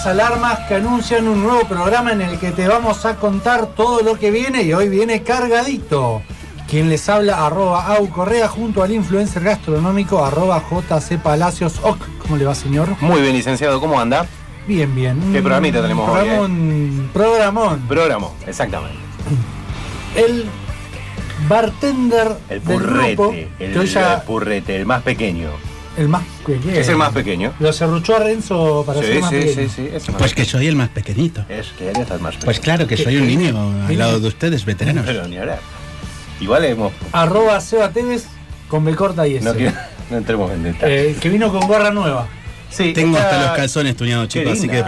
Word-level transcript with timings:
Las 0.00 0.06
alarmas 0.06 0.60
que 0.60 0.76
anuncian 0.76 1.28
un 1.28 1.42
nuevo 1.42 1.68
programa 1.68 2.12
en 2.12 2.22
el 2.22 2.38
que 2.38 2.52
te 2.52 2.66
vamos 2.66 3.04
a 3.04 3.16
contar 3.16 3.66
todo 3.66 4.00
lo 4.00 4.18
que 4.18 4.30
viene 4.30 4.62
y 4.62 4.72
hoy 4.72 4.88
viene 4.88 5.22
cargadito. 5.22 6.22
Quien 6.66 6.88
les 6.88 7.06
habla, 7.10 7.44
arroba 7.44 7.84
Au 7.84 8.08
Correa, 8.08 8.48
junto 8.48 8.82
al 8.82 8.92
influencer 8.92 9.42
gastronómico, 9.42 10.24
arroba 10.24 10.62
JC 10.70 11.18
Palacios 11.18 11.80
Oc. 11.82 11.98
¿Cómo 12.22 12.38
le 12.38 12.46
va, 12.46 12.54
señor? 12.54 12.96
Muy 13.02 13.20
bien, 13.20 13.34
licenciado, 13.34 13.78
¿cómo 13.78 14.00
anda? 14.00 14.24
Bien, 14.66 14.94
bien. 14.94 15.20
¿Qué 15.34 15.42
programita 15.42 15.82
tenemos 15.82 16.08
hoy, 16.08 16.28
eh? 16.28 17.08
Programón, 17.12 17.80
programón. 17.86 18.30
Exactamente. 18.46 18.96
El 20.16 20.46
bartender 21.46 22.38
El 22.48 22.64
del 22.64 22.78
grupo, 22.78 23.26
purrete, 23.26 23.48
el, 23.58 24.22
purrete, 24.26 24.76
el 24.76 24.86
más 24.86 25.02
pequeño. 25.02 25.50
El 26.00 26.08
más 26.08 26.22
pequeño. 26.44 26.74
Es 26.74 26.88
el 26.88 26.96
más 26.96 27.12
pequeño. 27.12 27.52
Lo 27.60 27.72
cerruchó 27.72 28.16
a 28.16 28.20
Renzo 28.20 28.82
para 28.86 29.00
ser 29.00 29.14
Sí, 29.14 29.20
más 29.20 29.30
sí, 29.30 29.36
pequeño. 29.36 29.68
sí, 29.68 29.74
sí, 29.76 29.88
es 29.92 30.04
el 30.06 30.12
más 30.12 30.18
Pues 30.22 30.34
que 30.34 30.44
soy 30.44 30.66
el 30.66 30.76
más 30.76 30.88
pequeñito. 30.88 31.44
Es 31.48 31.68
que 31.78 31.90
eres 31.90 32.10
el 32.10 32.20
más 32.20 32.34
pequeño. 32.34 32.44
Pues 32.46 32.60
claro 32.60 32.86
que 32.86 32.96
soy 32.96 33.16
un 33.16 33.26
niño 33.26 33.72
al 33.86 33.98
lado 33.98 34.18
de 34.18 34.28
ustedes, 34.28 34.64
veteranos. 34.64 35.04
Pero 35.06 35.28
ni 35.28 35.36
hablar. 35.36 35.60
Igual 36.40 36.64
hemos. 36.64 36.92
Arroba 37.12 37.60
Seba 37.60 37.90
Tevez 37.90 38.24
con 38.68 38.84
B 38.84 38.94
corta 38.96 39.26
y 39.28 39.36
S. 39.36 39.44
No, 39.44 39.54
quiero- 39.54 39.74
no 40.10 40.16
entremos 40.16 40.50
en 40.52 40.62
detalle. 40.64 41.10
Eh, 41.10 41.16
que 41.20 41.28
vino 41.28 41.52
con 41.52 41.66
gorra 41.68 41.90
nueva. 41.90 42.26
Sí, 42.70 42.92
Tengo 42.92 43.18
hasta 43.18 43.40
los 43.48 43.56
calzones 43.56 43.96
tuñados, 43.96 44.28
chicos, 44.28 44.52
así 44.52 44.68
que 44.68 44.82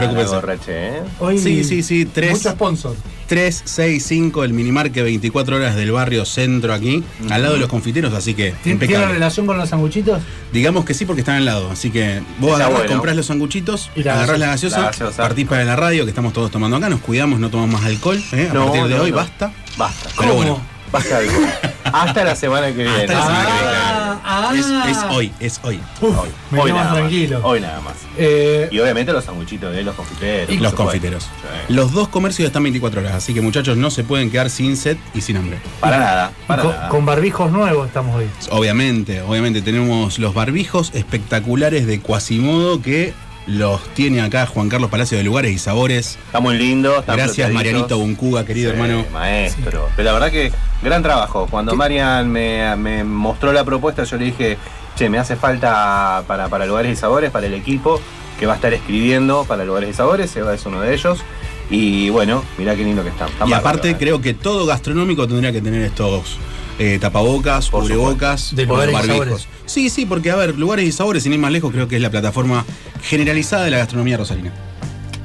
che, 0.64 0.88
¿eh? 0.88 1.02
Hoy 1.18 1.38
Sí, 1.38 1.64
sí, 1.64 1.82
sí, 1.82 2.04
tres. 2.06 2.32
Mucho 2.32 2.50
sponsor. 2.50 2.96
365, 3.28 4.44
el 4.44 4.52
minimarket 4.52 5.04
24 5.04 5.56
horas 5.56 5.74
del 5.74 5.90
barrio 5.92 6.24
centro 6.26 6.74
aquí, 6.74 7.02
al 7.30 7.42
lado 7.42 7.54
de 7.54 7.60
los 7.60 7.68
confiteros, 7.68 8.12
así 8.12 8.34
que 8.34 8.50
¿Tiene, 8.50 8.58
¿Tiene 8.62 8.72
impecable. 8.74 9.14
relación 9.14 9.46
con 9.46 9.56
los 9.56 9.68
sanguchitos? 9.70 10.20
Digamos 10.52 10.84
que 10.84 10.92
sí 10.92 11.06
porque 11.06 11.20
están 11.22 11.36
al 11.36 11.44
lado, 11.46 11.70
así 11.70 11.90
que 11.90 12.20
vos 12.38 12.54
agarrás, 12.56 12.78
bueno. 12.80 12.92
comprás 12.92 13.16
los 13.16 13.26
sanguchitos, 13.26 13.90
Y 13.96 14.02
la 14.02 14.14
agarrás 14.14 14.38
la 14.38 14.46
gaseosa. 14.48 14.76
gaseosa, 14.76 14.82
La 14.82 14.90
gaseosa. 15.08 15.22
partís 15.22 15.46
para 15.48 15.64
la 15.64 15.76
radio 15.76 16.04
que 16.04 16.10
estamos 16.10 16.32
todos 16.32 16.50
tomando 16.50 16.76
acá, 16.76 16.88
nos 16.90 17.00
cuidamos, 17.00 17.40
no 17.40 17.48
tomamos 17.50 17.80
más 17.80 17.84
alcohol, 17.90 18.22
¿eh? 18.32 18.48
a 18.50 18.54
No, 18.54 18.64
partir 18.66 18.84
de 18.88 18.96
no, 18.96 19.02
hoy 19.04 19.10
no. 19.10 19.16
basta. 19.16 19.52
Basta. 19.78 20.10
Pero 20.18 20.28
¿Cómo? 20.32 20.34
bueno, 20.34 20.62
Hasta 21.84 22.24
la 22.24 22.36
semana 22.36 22.68
que 22.68 22.82
viene. 22.84 23.00
Hasta 23.02 23.14
la 23.14 23.22
semana 23.22 23.44
que 23.46 23.52
viene. 23.52 23.76
Ah, 23.84 24.20
ah. 24.24 24.52
es, 24.88 24.96
es 24.96 25.02
hoy, 25.10 25.32
es 25.40 25.60
hoy. 25.62 25.80
Uf, 26.00 26.18
Hoy, 26.18 26.28
me 26.50 26.58
hoy 26.60 26.66
quedo 26.66 26.76
más 26.76 26.84
nada 26.86 26.96
tranquilo. 26.98 27.38
Más. 27.38 27.46
Hoy 27.46 27.60
nada 27.60 27.80
más. 27.80 27.94
Eh, 28.16 28.68
Y 28.70 28.78
obviamente 28.78 29.12
los 29.12 29.24
sanguchitos 29.24 29.74
de 29.74 29.82
los 29.82 29.94
confiteros. 29.94 30.50
Y 30.50 30.54
por 30.54 30.62
los 30.62 30.70
supuesto. 30.70 30.84
confiteros. 30.84 31.22
Sí. 31.24 31.74
Los 31.74 31.92
dos 31.92 32.08
comercios 32.08 32.46
están 32.46 32.62
24 32.62 33.00
horas, 33.00 33.14
así 33.14 33.34
que 33.34 33.40
muchachos 33.40 33.76
no 33.76 33.90
se 33.90 34.04
pueden 34.04 34.30
quedar 34.30 34.48
sin 34.50 34.76
sed 34.76 34.96
y 35.14 35.20
sin 35.22 35.36
hambre. 35.38 35.58
Para 35.80 35.98
nada, 35.98 36.32
para 36.46 36.62
con, 36.62 36.72
nada. 36.72 36.88
con 36.88 37.06
barbijos 37.06 37.50
nuevos 37.52 37.86
estamos 37.88 38.14
hoy. 38.16 38.26
Obviamente, 38.50 39.22
obviamente 39.22 39.60
tenemos 39.62 40.18
los 40.18 40.34
barbijos 40.34 40.90
espectaculares 40.94 41.86
de 41.86 42.00
Quasimodo 42.00 42.80
que 42.82 43.12
los 43.46 43.82
tiene 43.94 44.20
acá 44.20 44.46
Juan 44.46 44.68
Carlos 44.68 44.90
Palacio 44.90 45.18
de 45.18 45.24
Lugares 45.24 45.52
y 45.52 45.58
Sabores. 45.58 46.18
Está 46.26 46.40
muy 46.40 46.56
lindo. 46.56 47.00
están 47.00 47.16
Gracias. 47.16 47.52
Marianito 47.52 47.98
Buncuga, 47.98 48.44
querido 48.44 48.70
Sí, 48.70 48.76
hermano. 48.76 49.04
Maestro. 49.12 49.88
Pero 49.96 50.06
la 50.06 50.12
verdad 50.12 50.30
que 50.30 50.52
gran 50.82 51.02
trabajo. 51.02 51.46
Cuando 51.50 51.74
Marian 51.74 52.30
me, 52.30 52.76
me 52.76 53.04
mostró 53.04 53.52
la 53.52 53.64
propuesta, 53.64 54.04
yo 54.04 54.16
le 54.16 54.26
dije, 54.26 54.58
che, 54.96 55.08
me 55.08 55.18
hace 55.18 55.36
falta 55.36 56.22
para, 56.26 56.48
para 56.48 56.66
lugares 56.66 56.92
y 56.92 56.96
sabores, 56.96 57.30
para 57.30 57.46
el 57.46 57.54
equipo 57.54 58.00
que 58.38 58.46
va 58.46 58.54
a 58.54 58.56
estar 58.56 58.72
escribiendo 58.72 59.44
para 59.44 59.64
lugares 59.64 59.90
y 59.90 59.92
sabores. 59.94 60.30
Seba 60.30 60.54
es 60.54 60.64
uno 60.66 60.80
de 60.80 60.94
ellos. 60.94 61.20
Y 61.70 62.10
bueno, 62.10 62.44
mirá 62.58 62.76
qué 62.76 62.84
lindo 62.84 63.02
que 63.02 63.08
están. 63.08 63.28
Están 63.28 63.48
Y 63.48 63.52
aparte 63.52 63.90
eh. 63.90 63.96
creo 63.98 64.20
que 64.20 64.34
todo 64.34 64.66
gastronómico 64.66 65.26
tendría 65.26 65.52
que 65.52 65.62
tener 65.62 65.82
estos 65.82 66.38
eh, 66.82 66.98
tapabocas, 66.98 67.68
Por 67.68 67.82
cubrebocas, 67.82 68.54
De 68.56 68.66
lugares 68.66 68.90
y 68.92 68.94
barbijos. 68.94 69.18
sabores. 69.26 69.48
Sí, 69.66 69.88
sí, 69.90 70.04
porque 70.06 70.30
a 70.30 70.36
ver, 70.36 70.58
lugares 70.58 70.84
y 70.86 70.92
sabores, 70.92 71.22
sin 71.22 71.32
ir 71.32 71.38
más 71.38 71.52
lejos, 71.52 71.70
creo 71.72 71.86
que 71.88 71.96
es 71.96 72.02
la 72.02 72.10
plataforma 72.10 72.64
generalizada 73.02 73.64
de 73.64 73.70
la 73.70 73.78
gastronomía 73.78 74.16
rosarina. 74.16 74.52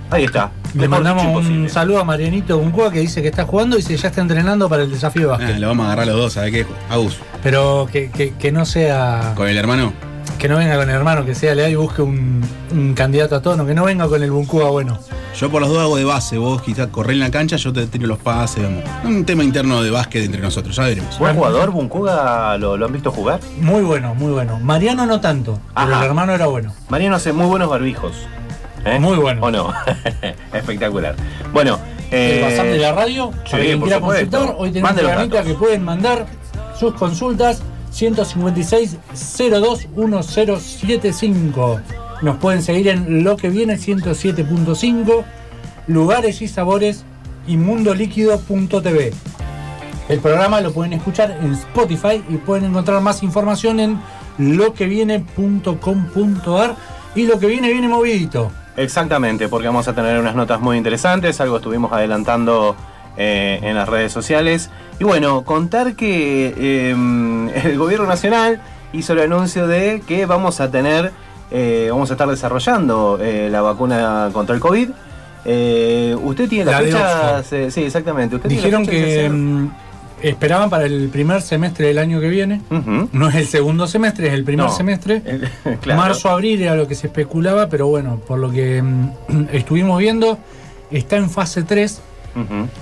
Ahí 0.09 0.23
está. 0.23 0.51
Le 0.73 0.88
mandamos 0.88 1.46
un 1.46 1.67
saludo 1.69 2.00
a 2.00 2.03
Marianito 2.06 2.57
Buncoa 2.59 2.91
que 2.91 3.00
dice 3.00 3.22
que 3.22 3.28
está 3.28 3.46
jugando 3.46 3.75
y 3.78 3.81
dice 3.81 3.97
ya 3.97 4.07
está 4.07 4.22
entrenando 4.22 4.69
para 4.69 4.84
el 4.84 4.91
desafío 4.91 5.23
de 5.23 5.28
básquet. 5.28 5.56
Ah, 5.56 5.59
lo 5.59 5.67
vamos 5.67 5.84
a 5.85 5.88
agarrar 5.88 6.07
los 6.07 6.16
dos, 6.17 6.34
¿sabes 6.34 6.51
qué? 6.53 6.66
Agus, 6.90 7.17
Pero 7.44 7.90
que, 7.91 8.09
que- 8.12 8.34
que 8.35 8.51
no 8.53 8.66
sea. 8.66 9.34
con 9.35 9.50
el 9.50 9.57
hermano. 9.57 9.91
Que 10.38 10.47
no 10.47 10.57
venga 10.57 10.77
con 10.77 10.89
el 10.89 10.95
hermano, 10.95 11.25
que 11.25 11.33
sea 11.33 11.55
leal 11.55 11.71
y 11.71 11.75
busque 11.75 12.01
un, 12.01 12.41
un 12.71 12.93
candidato 12.93 13.35
a 13.35 13.41
tono. 13.41 13.65
Que 13.65 13.73
no 13.73 13.85
venga 13.85 14.07
con 14.07 14.21
el 14.21 14.31
Buncoa 14.31 14.69
bueno. 14.69 14.99
Yo 15.35 15.51
por 15.51 15.61
los 15.61 15.69
dos 15.69 15.79
hago 15.79 15.97
de 15.97 16.03
base, 16.03 16.38
vos 16.38 16.61
quizás 16.63 16.88
corré 16.88 17.13
en 17.13 17.19
la 17.19 17.29
cancha, 17.29 17.57
yo 17.57 17.71
te 17.71 17.85
tiro 17.85 18.07
los 18.07 18.17
pases, 18.17 18.63
vamos. 18.63 18.83
Un 19.03 19.23
tema 19.23 19.43
interno 19.43 19.83
de 19.83 19.91
básquet 19.91 20.25
entre 20.25 20.41
nosotros, 20.41 20.75
ya 20.75 20.83
veremos. 20.83 21.19
Buen 21.19 21.35
jugador, 21.35 21.69
Bunkuga, 21.71 22.57
¿lo, 22.57 22.75
lo 22.75 22.85
han 22.87 22.91
visto 22.93 23.11
jugar? 23.11 23.39
Muy 23.61 23.83
bueno, 23.83 24.16
muy 24.16 24.31
bueno. 24.31 24.59
Mariano 24.59 25.05
no 25.05 25.21
tanto, 25.21 25.59
pero 25.75 25.95
el 25.95 26.03
hermano 26.03 26.33
era 26.33 26.47
bueno. 26.47 26.73
Mariano 26.89 27.17
hace 27.17 27.33
muy 27.33 27.45
buenos 27.45 27.69
barbijos. 27.69 28.16
¿Eh? 28.85 28.99
Muy 28.99 29.17
bueno. 29.17 29.41
¿O 29.43 29.51
no? 29.51 29.73
Espectacular. 30.53 31.16
Bueno, 31.53 31.77
el 32.09 32.39
eh, 32.39 32.41
WhatsApp 32.43 32.66
de 32.66 32.77
la 32.77 32.91
radio, 32.93 33.31
sí, 33.45 33.51
para 33.51 33.63
quien 33.63 33.79
por 33.79 33.89
quiera 33.89 34.01
consultar, 34.01 34.55
hoy 34.57 34.71
tenemos 34.71 34.95
datos. 34.95 35.45
que 35.45 35.53
pueden 35.53 35.83
mandar 35.83 36.25
sus 36.79 36.93
consultas 36.93 37.61
156 37.97 38.97
02 39.52 39.88
1075. 39.96 41.81
Nos 42.22 42.38
pueden 42.38 42.62
seguir 42.62 42.90
en 42.90 43.24
lo 43.24 43.38
que 43.38 43.50
viene 43.50 43.74
107.5, 43.75 45.24
lugares 45.88 46.44
y 46.44 46.47
sabores 46.47 47.06
y 47.47 47.58
mundolíquido.tv. 47.58 49.13
El 50.09 50.19
programa 50.19 50.62
lo 50.62 50.72
pueden 50.72 50.94
escuchar 50.94 51.40
en 51.41 51.53
Spotify 51.53 52.24
y 52.30 52.38
pueden 52.38 52.66
encontrar 52.66 53.02
más 53.02 53.24
información 53.24 53.80
en 53.80 54.00
loqueviene.com.ar 54.38 56.75
y 57.16 57.25
lo 57.25 57.40
que 57.40 57.47
viene 57.47 57.72
viene 57.72 57.88
movidito. 57.88 58.52
Exactamente, 58.76 59.50
porque 59.50 59.66
vamos 59.66 59.88
a 59.88 59.96
tener 59.96 60.20
unas 60.20 60.35
notas 60.35 60.61
muy 60.61 60.78
interesantes, 60.78 61.41
algo 61.41 61.58
estuvimos 61.58 61.91
adelantando 61.91 62.76
eh, 63.17 63.59
en 63.64 63.75
las 63.75 63.87
redes 63.90 64.11
sociales. 64.11 64.69
Y 64.99 65.03
bueno, 65.03 65.43
contar 65.43 65.96
que 65.96 66.53
eh, 66.58 66.91
el 67.66 67.78
gobierno 67.78 68.05
nacional 68.08 68.61
hizo 68.93 69.14
el 69.14 69.19
anuncio 69.19 69.67
de 69.67 70.02
que 70.08 70.25
vamos 70.25 70.59
a 70.61 70.72
tener, 70.72 71.11
eh, 71.52 71.87
vamos 71.91 72.09
a 72.09 72.14
estar 72.14 72.28
desarrollando 72.29 73.19
eh, 73.22 73.49
la 73.52 73.61
vacuna 73.61 74.29
contra 74.34 74.55
el 74.55 74.61
COVID. 74.61 74.90
¿Usted 76.23 76.49
tiene 76.49 76.66
La 76.66 76.81
las 76.81 76.81
de 76.81 76.91
fechas? 76.91 77.73
sí, 77.73 77.84
exactamente. 77.84 78.35
¿Usted 78.35 78.49
tiene 78.49 78.64
Dijeron 78.64 78.85
que 78.85 79.02
de 79.23 79.29
mm, 79.29 79.72
esperaban 80.22 80.69
para 80.69 80.85
el 80.85 81.09
primer 81.09 81.41
semestre 81.41 81.87
del 81.87 81.99
año 81.99 82.19
que 82.19 82.28
viene. 82.29 82.61
No 83.11 83.29
es 83.29 83.35
el 83.35 83.46
segundo 83.47 83.87
semestre, 83.87 84.28
es 84.28 84.34
el 84.34 84.43
primer 84.43 84.66
No. 84.67 84.72
semestre. 84.72 85.22
Claro. 85.81 86.02
Marzo, 86.02 86.29
abril 86.29 86.61
era 86.61 86.75
lo 86.75 86.87
que 86.87 86.96
se 86.96 87.08
especulaba, 87.08 87.69
pero 87.69 87.87
bueno, 87.87 88.19
por 88.28 88.40
lo 88.40 88.52
que 88.52 88.81
mm, 88.81 89.09
estuvimos 89.53 89.99
viendo, 89.99 90.37
está 90.91 91.16
en 91.17 91.29
fase 91.29 91.64
3, 91.64 92.02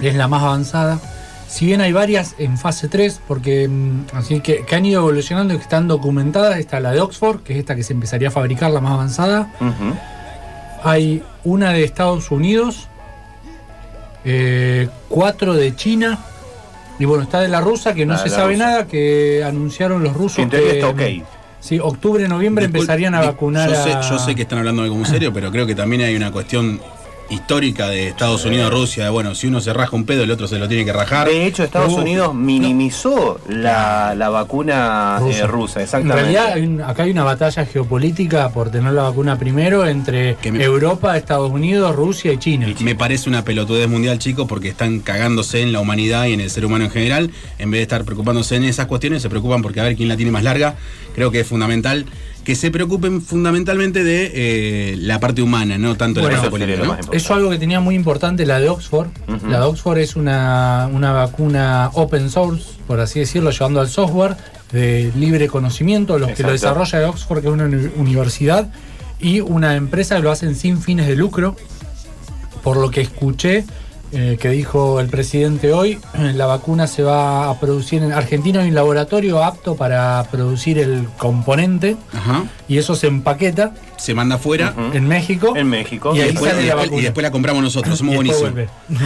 Es 0.01 0.15
la 0.15 0.27
más 0.27 0.43
avanzada. 0.43 0.99
Si 1.47 1.65
bien 1.67 1.79
hay 1.81 1.93
varias 1.93 2.35
en 2.39 2.57
fase 2.57 2.87
3, 2.87 3.21
porque 3.27 3.67
mm, 3.67 4.05
así 4.13 4.39
que, 4.41 4.65
que 4.65 4.75
han 4.75 4.85
ido 4.85 5.01
evolucionando 5.01 5.53
y 5.53 5.57
que 5.57 5.63
están 5.63 5.87
documentadas, 5.87 6.57
está 6.57 6.79
la 6.79 6.91
de 6.91 7.01
Oxford, 7.01 7.41
que 7.43 7.53
es 7.53 7.59
esta 7.59 7.75
que 7.75 7.83
se 7.83 7.93
empezaría 7.93 8.27
a 8.29 8.31
fabricar, 8.31 8.71
la 8.71 8.81
más 8.81 8.93
avanzada. 8.93 9.47
Hay 10.83 11.23
una 11.43 11.71
de 11.71 11.83
Estados 11.83 12.31
Unidos, 12.31 12.87
eh, 14.23 14.87
cuatro 15.09 15.53
de 15.53 15.75
China 15.75 16.19
y 16.97 17.05
bueno, 17.05 17.23
está 17.23 17.41
de 17.41 17.47
la 17.47 17.61
rusa 17.61 17.93
que 17.93 18.05
no 18.05 18.13
La 18.13 18.19
se 18.19 18.29
sabe 18.29 18.53
rusa. 18.53 18.65
nada, 18.65 18.87
que 18.87 19.43
anunciaron 19.45 20.03
los 20.03 20.13
rusos 20.13 20.37
Que 20.37 20.41
en 20.43 20.49
teoría 20.49 20.73
está 20.73 20.87
ok. 20.89 21.01
sí, 21.59 21.79
octubre, 21.79 22.27
noviembre 22.27 22.65
Discul- 22.65 22.75
empezarían 22.75 23.15
a 23.15 23.21
vacunar 23.21 23.69
yo 23.69 23.75
sé, 23.83 23.93
a... 23.93 24.01
yo 24.01 24.17
sé 24.19 24.33
que 24.35 24.43
están 24.43 24.59
hablando 24.59 24.81
de 24.81 24.87
algo 24.87 24.97
muy 24.97 25.05
serio, 25.07 25.31
pero 25.33 25.51
creo 25.51 25.65
que 25.67 25.75
también 25.75 26.01
hay 26.03 26.15
una 26.15 26.31
cuestión 26.31 26.79
histórica 27.29 27.89
de 27.89 28.07
Estados 28.09 28.45
Unidos, 28.45 28.71
Rusia, 28.71 29.05
de 29.05 29.09
bueno, 29.09 29.33
si 29.35 29.47
uno 29.47 29.59
se 29.61 29.73
raja 29.73 29.95
un 29.95 30.05
pedo, 30.05 30.23
el 30.23 30.31
otro 30.31 30.47
se 30.47 30.59
lo 30.59 30.67
tiene 30.67 30.85
que 30.85 30.93
rajar. 30.93 31.27
De 31.27 31.45
hecho, 31.45 31.63
Estados 31.63 31.93
Uf, 31.93 31.99
Unidos 31.99 32.33
minimizó 32.35 33.39
la, 33.49 34.13
la 34.15 34.29
vacuna 34.29 35.17
eh, 35.19 35.23
Rusa. 35.23 35.47
rusa, 35.47 35.79
En 35.79 35.83
exactamente. 35.85 36.31
realidad, 36.31 36.89
acá 36.89 37.03
hay 37.03 37.11
una 37.11 37.23
batalla 37.23 37.65
geopolítica 37.65 38.49
por 38.49 38.69
tener 38.69 38.93
la 38.93 39.03
vacuna 39.03 39.37
primero 39.37 39.87
entre 39.87 40.35
Que 40.35 40.51
me- 40.51 40.63
Europa, 40.63 41.17
Estados 41.17 41.51
Unidos, 41.51 41.95
Rusia 41.95 42.33
y 42.33 42.37
China. 42.37 42.67
Me 42.81 42.95
parece 42.95 43.29
una 43.29 43.43
pelotudez 43.43 43.87
mundial, 43.87 44.19
chicos, 44.19 44.47
porque 44.47 44.69
están 44.69 44.99
cagándose 44.99 45.61
en 45.61 45.71
la 45.73 45.79
humanidad 45.79 46.25
y 46.25 46.33
en 46.33 46.41
el 46.41 46.49
ser 46.49 46.65
humano 46.65 46.85
en 46.85 46.91
general. 46.91 47.31
En 47.57 47.71
vez 47.71 47.79
de 47.79 47.83
estar 47.83 48.03
preocupándose 48.05 48.55
en 48.55 48.63
esas 48.65 48.85
cuestiones, 48.87 49.21
se 49.21 49.29
preocupan 49.29 49.61
porque 49.61 49.79
a 49.79 49.83
ver 49.83 49.95
quién 49.95 50.09
la 50.09 50.17
tiene 50.17 50.31
más 50.31 50.43
larga. 50.43 50.75
Creo 51.15 51.31
que 51.31 51.39
es 51.41 51.47
fundamental 51.47 52.05
que 52.45 52.55
se 52.55 52.71
preocupen 52.71 53.21
fundamentalmente 53.21 54.03
de 54.03 54.31
eh, 54.33 54.95
la 54.99 55.19
parte 55.19 55.41
humana, 55.41 55.77
no 55.77 55.97
tanto 55.97 56.21
Bueno, 56.21 56.37
la 56.37 56.43
parte 56.43 56.51
política. 56.65 56.85
¿no? 56.85 56.93
Eso 56.95 57.09
es 57.11 57.31
algo 57.31 57.49
que 57.49 57.57
tenía 57.57 57.79
muy 57.81 57.95
importante 57.95 58.45
la 58.45 58.59
de 58.59 58.69
Oxford. 58.69 59.07
La 59.49 59.59
de 59.59 59.65
Oxford 59.65 59.97
es 59.97 60.15
una, 60.15 60.87
una 60.93 61.11
vacuna 61.11 61.89
open 61.93 62.29
source, 62.29 62.63
por 62.87 62.99
así 63.01 63.19
decirlo, 63.19 63.49
llevando 63.49 63.81
al 63.81 63.89
software 63.89 64.37
de 64.71 65.11
libre 65.17 65.47
conocimiento. 65.47 66.17
Los 66.19 66.31
que 66.31 66.43
lo 66.43 66.51
desarrolla 66.51 66.99
de 66.99 67.05
Oxford, 67.05 67.41
que 67.41 67.47
es 67.47 67.53
una 67.53 67.65
uni- 67.65 67.89
universidad, 67.97 68.69
y 69.19 69.39
una 69.41 69.75
empresa 69.75 70.17
que 70.17 70.21
lo 70.21 70.29
hacen 70.31 70.55
sin 70.55 70.79
fines 70.81 71.07
de 71.07 71.15
lucro. 71.15 71.55
Por 72.63 72.77
lo 72.77 72.89
que 72.91 73.01
escuché 73.01 73.63
eh, 74.11 74.37
que 74.39 74.49
dijo 74.49 74.99
el 74.99 75.07
presidente 75.07 75.73
hoy, 75.73 75.99
la 76.35 76.45
vacuna 76.45 76.87
se 76.87 77.03
va 77.03 77.49
a 77.49 77.59
producir 77.59 78.03
en 78.03 78.11
Argentina, 78.13 78.61
hay 78.61 78.69
un 78.69 78.75
laboratorio 78.75 79.43
apto 79.43 79.75
para 79.75 80.25
producir 80.31 80.79
el 80.79 81.07
componente 81.17 81.97
Ajá. 82.13 82.43
y 82.67 82.77
eso 82.77 82.95
se 82.95 83.07
empaqueta 83.07 83.71
Se 83.97 84.13
manda 84.13 84.35
afuera. 84.35 84.73
En 84.93 85.07
México. 85.07 85.53
En 85.55 85.67
México. 85.67 86.13
Y 86.15 86.19
Y 86.19 86.21
ahí 86.21 86.27
después, 86.31 86.51
sale 86.51 86.63
y 86.63 86.67
la 86.69 86.75
después- 86.75 87.01
y 87.01 87.03
después 87.03 87.23
la 87.23 87.31
compramos 87.31 87.63
nosotros, 87.63 87.97
somos 87.97 88.15
buenísimos. 88.19 88.51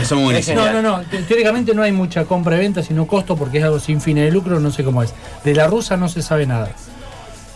Somos 0.05 0.23
buenísimos. 0.25 0.65
No, 0.65 0.73
no, 0.73 0.81
no. 0.81 1.01
te- 1.09 1.23
Teóricamente 1.23 1.73
no 1.73 1.81
hay 1.83 1.91
mucha 1.91 2.25
compra 2.25 2.55
y 2.57 2.59
venta, 2.59 2.83
sino 2.83 3.07
costo, 3.07 3.35
porque 3.35 3.59
es 3.59 3.63
algo 3.63 3.79
sin 3.79 4.01
fines 4.01 4.25
de 4.25 4.31
lucro, 4.31 4.59
no 4.59 4.71
sé 4.71 4.83
cómo 4.83 5.01
es. 5.03 5.13
De 5.43 5.53
la 5.55 5.67
rusa 5.67 5.95
no 5.97 6.09
se 6.09 6.21
sabe 6.21 6.45
nada. 6.45 6.69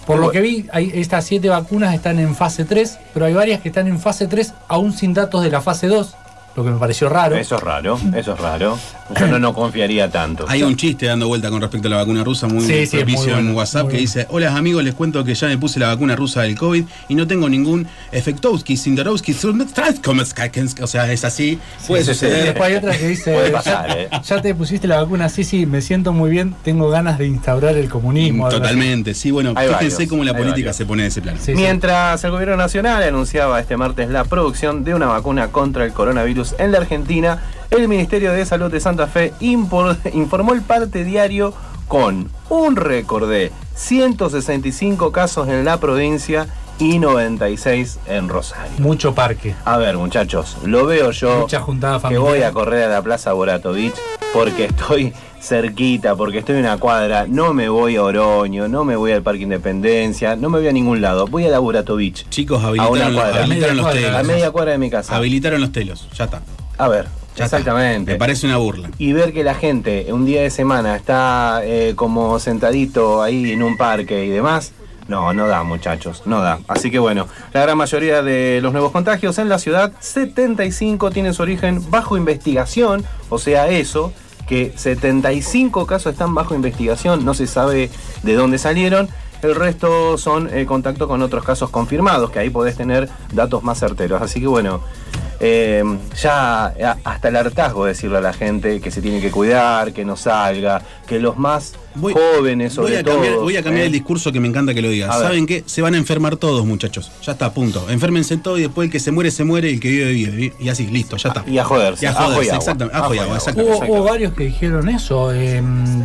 Por 0.06 0.20
lo 0.20 0.32
que 0.32 0.42
vi, 0.42 0.66
hay, 0.74 0.92
estas 0.96 1.24
siete 1.26 1.48
vacunas 1.48 1.94
están 1.96 2.20
en 2.20 2.36
fase 2.36 2.66
3, 2.66 2.98
pero 3.14 3.26
hay 3.26 3.34
varias 3.34 3.62
que 3.62 3.70
están 3.70 3.88
en 3.88 4.00
fase 4.00 4.28
3 4.28 4.54
aún 4.68 4.92
sin 4.92 5.14
datos 5.14 5.42
de 5.44 5.50
la 5.50 5.62
fase 5.62 5.88
2, 5.88 6.16
lo 6.56 6.64
que 6.64 6.70
me 6.70 6.78
pareció 6.78 7.10
raro. 7.10 7.36
Eso 7.36 7.56
es 7.56 7.62
raro, 7.62 8.00
eso 8.16 8.34
es 8.34 8.40
raro. 8.40 8.78
Yo 9.20 9.28
no, 9.28 9.40
no 9.40 9.54
confiaría 9.54 10.10
tanto. 10.10 10.46
Hay 10.48 10.64
un 10.64 10.76
chiste 10.76 11.06
dando 11.08 11.28
vuelta 11.28 11.50
con 11.50 11.62
respecto 11.62 11.88
a 11.88 11.92
la 11.92 11.98
vacuna 11.98 12.24
rusa 12.24 12.48
muy 12.48 12.62
Sí, 12.62 12.86
sí, 12.86 12.98
es 12.98 13.04
propicio 13.04 13.24
muy 13.26 13.34
bueno, 13.34 13.50
en 13.50 13.56
WhatsApp 13.56 13.88
que 13.90 13.98
dice, 13.98 14.28
hola 14.30 14.56
amigos, 14.56 14.84
les 14.84 14.94
cuento 14.94 15.24
que 15.24 15.34
ya 15.36 15.48
me 15.48 15.58
puse 15.58 15.80
la 15.80 15.88
vacuna 15.88 16.16
rusa 16.16 16.42
del 16.44 16.58
COVID 16.58 16.84
y 17.10 17.16
no 17.16 17.28
tengo 17.28 17.50
ningún 17.50 17.88
efectowski, 18.12 18.78
sindarovski, 18.78 19.36
o 20.82 20.88
sea, 20.88 21.12
es 21.12 21.26
así, 21.26 21.60
puede 21.88 22.04
sí, 22.04 22.14
suceder. 22.14 22.44
después 22.46 22.70
hay 22.70 22.76
otra 22.76 22.98
que 22.98 23.08
dice, 23.08 23.34
Puede 23.34 23.52
pasar, 23.52 23.88
ya, 23.88 24.02
eh. 24.02 24.10
ya 24.24 24.42
te 24.42 24.56
pusiste 24.56 24.88
la 24.88 25.02
vacuna, 25.02 25.30
sí, 25.30 25.44
sí, 25.44 25.66
me 25.66 25.82
siento 25.82 26.14
muy 26.14 26.30
bien, 26.30 26.56
tengo 26.64 26.90
ganas 26.90 27.18
de 27.18 27.28
instaurar 27.28 27.76
el 27.76 27.90
comunismo. 27.90 28.50
Totalmente, 28.50 29.14
sí, 29.14 29.32
bueno, 29.32 29.54
Hay 29.56 29.68
fíjense 29.68 29.96
varios, 29.96 30.10
cómo 30.10 30.24
la 30.24 30.34
política 30.34 30.56
varios. 30.68 30.76
se 30.76 30.86
pone 30.86 31.04
de 31.04 31.10
ese 31.10 31.22
plano. 31.22 31.40
Sí, 31.40 31.48
sí. 31.48 31.54
Mientras 31.56 32.24
el 32.24 32.32
gobierno 32.32 32.58
nacional 32.58 33.02
anunciaba 33.04 33.60
este 33.60 33.76
martes 33.78 34.10
la 34.10 34.24
producción 34.24 34.84
de 34.84 34.94
una 34.94 35.08
vacuna 35.08 35.50
contra 35.50 35.86
el 35.86 35.94
coronavirus 35.94 36.43
en 36.58 36.72
la 36.72 36.80
Argentina, 36.80 37.42
el 37.70 37.88
Ministerio 37.88 38.34
de 38.34 38.46
Salud 38.46 38.72
de 38.72 38.80
Santa 38.80 39.08
Fe 39.08 39.34
informó 39.40 40.54
el 40.54 40.62
parte 40.62 41.04
diario 41.04 41.54
con 41.88 42.30
un 42.50 42.76
récord 42.76 43.30
de 43.30 43.52
165 43.76 45.12
casos 45.12 45.48
en 45.48 45.66
la 45.66 45.80
provincia 45.80 46.48
y 46.80 47.00
96 47.00 48.00
en 48.08 48.30
Rosario. 48.30 48.74
Mucho 48.80 49.14
parque. 49.14 49.56
A 49.64 49.78
ver, 49.78 49.98
muchachos, 49.98 50.58
lo 50.66 50.86
veo 50.86 51.12
yo 51.12 51.42
Mucha 51.42 51.62
juntada 51.62 52.10
que 52.10 52.18
voy 52.18 52.42
a 52.42 52.52
correr 52.52 52.86
a 52.86 52.90
la 52.90 53.02
Plaza 53.02 53.34
Boratovich 53.34 53.96
porque 54.34 54.66
estoy 54.66 55.14
cerquita, 55.42 56.16
porque 56.16 56.40
estoy 56.40 56.56
en 56.56 56.62
una 56.62 56.78
cuadra, 56.78 57.26
no 57.28 57.54
me 57.54 57.68
voy 57.70 57.98
a 57.98 58.04
Oroño, 58.04 58.68
no 58.68 58.86
me 58.86 58.96
voy 58.96 59.12
al 59.12 59.22
Parque 59.22 59.44
Independencia, 59.44 60.36
no 60.36 60.50
me 60.50 60.60
voy 60.60 60.68
a 60.68 60.72
ningún 60.72 61.02
lado, 61.02 61.28
voy 61.28 61.46
a 61.46 61.50
la 61.50 61.60
Boratovich. 61.60 62.28
Chicos, 62.30 62.64
A 62.64 62.70
una 62.72 62.84
habilitaron, 62.86 63.14
cuadra. 63.16 63.44
habilitaron 63.44 63.78
los 63.78 63.86
A 63.86 63.92
media 63.94 64.08
A 64.08 64.12
telos. 64.12 64.28
media 64.28 64.52
cuadra 64.52 64.72
de 64.72 64.78
mi 64.78 64.90
casa. 64.90 65.16
Habilitaron 65.16 65.62
los 65.62 65.72
telos, 65.72 66.08
ya 66.14 66.24
está. 66.26 66.42
A 66.78 66.88
ver, 66.88 67.06
ya 67.36 67.46
está. 67.46 67.58
exactamente. 67.58 68.14
Me 68.14 68.18
parece 68.18 68.48
una 68.48 68.58
burla. 68.58 68.90
Y 68.98 69.12
ver 69.14 69.34
que 69.34 69.44
la 69.44 69.54
gente 69.54 70.08
un 70.12 70.26
día 70.26 70.42
de 70.42 70.50
semana 70.50 70.96
está 70.96 71.62
eh, 71.64 71.94
como 71.96 72.40
sentadito 72.40 73.22
ahí 73.22 73.52
en 73.52 73.62
un 73.64 73.78
parque 73.78 74.26
y 74.26 74.30
demás. 74.30 74.72
No, 75.10 75.34
no 75.34 75.48
da 75.48 75.64
muchachos, 75.64 76.22
no 76.26 76.40
da. 76.42 76.60
Así 76.70 76.90
que 76.90 76.98
bueno, 76.98 77.28
la 77.52 77.62
gran 77.64 77.78
mayoría 77.78 78.24
de 78.24 78.60
los 78.64 78.72
nuevos 78.72 78.94
contagios 78.94 79.38
en 79.38 79.50
la 79.50 79.60
ciudad, 79.60 79.92
75 80.00 81.12
tienen 81.12 81.34
su 81.34 81.42
origen 81.42 81.92
bajo 81.92 82.16
investigación, 82.16 83.04
o 83.28 83.38
sea, 83.38 83.68
eso, 83.68 84.14
que 84.54 84.72
75 84.76 85.88
casos 85.88 86.14
están 86.14 86.36
bajo 86.36 86.54
investigación, 86.54 87.26
no 87.26 87.34
se 87.34 87.48
sabe 87.48 87.90
de 88.22 88.34
dónde 88.36 88.60
salieron. 88.60 89.10
El 89.42 89.56
resto 89.56 90.16
son 90.20 90.48
eh, 90.54 90.68
contacto 90.68 91.08
con 91.08 91.24
otros 91.24 91.44
casos 91.44 91.72
confirmados, 91.72 92.30
que 92.30 92.38
ahí 92.38 92.52
podés 92.52 92.78
tener 92.78 93.10
datos 93.34 93.64
más 93.64 93.80
certeros. 93.80 94.22
Así 94.22 94.40
que 94.40 94.46
bueno, 94.46 94.82
eh, 95.40 95.84
ya 96.22 96.68
hasta 97.04 97.30
el 97.30 97.36
hartazgo 97.36 97.86
decirle 97.86 98.20
a 98.20 98.22
la 98.22 98.32
gente 98.32 98.80
que 98.80 98.92
se 98.92 99.02
tiene 99.02 99.20
que 99.20 99.32
cuidar, 99.32 99.92
que 99.92 100.06
no 100.06 100.16
salga, 100.16 100.84
que 101.08 101.20
los 101.20 101.36
más 101.36 101.74
Voy- 101.96 102.14
jóvenes 102.14 102.74
sobre 102.74 102.92
voy 102.94 103.00
a 103.00 103.04
cambiar, 103.04 103.34
todo. 103.34 103.44
voy 103.44 103.58
a 103.58 103.64
cambiar 103.64 103.84
¿eh? 103.84 103.88
el 103.88 103.92
discurso 103.94 104.32
que 104.32 104.40
me 104.40 104.48
encanta 104.48 104.74
que 104.74 104.82
lo 104.82 104.90
digas. 104.90 105.18
¿Saben 105.20 105.46
qué? 105.46 105.64
Se 105.66 105.82
van 105.82 105.94
a 105.94 105.98
enfermar 105.98 106.38
todos, 106.38 106.66
muchachos. 106.66 107.12
Ya 107.26 107.34
está, 107.34 107.54
punto. 107.54 107.90
Enférmense 107.90 108.38
todos 108.38 108.60
y 108.60 108.64
después 108.64 108.88
el 108.88 108.92
que 108.92 109.00
se 109.00 109.12
muere, 109.12 109.32
se 109.32 109.44
muere 109.44 109.70
y 109.70 109.74
el 109.76 109.80
que 109.80 109.90
vive, 109.90 110.12
vive. 110.12 110.54
Y 110.60 110.70
así, 110.70 110.88
listo, 110.88 111.18
ya 111.18 111.30
está. 111.30 111.44
Y 111.48 111.58
a 111.58 111.64
joderse. 111.64 112.06
Y 112.06 112.08
a 112.08 112.14
joderse, 112.14 112.56
exactamente, 112.56 112.98
ajo 112.98 113.14
y 113.14 113.18
agua. 113.20 113.38
Hubo, 113.56 113.86
hubo 113.86 114.04
varios 114.04 114.34
que 114.34 114.46
dijeron 114.46 114.90
eso. 114.90 115.32
eh, 115.34 115.62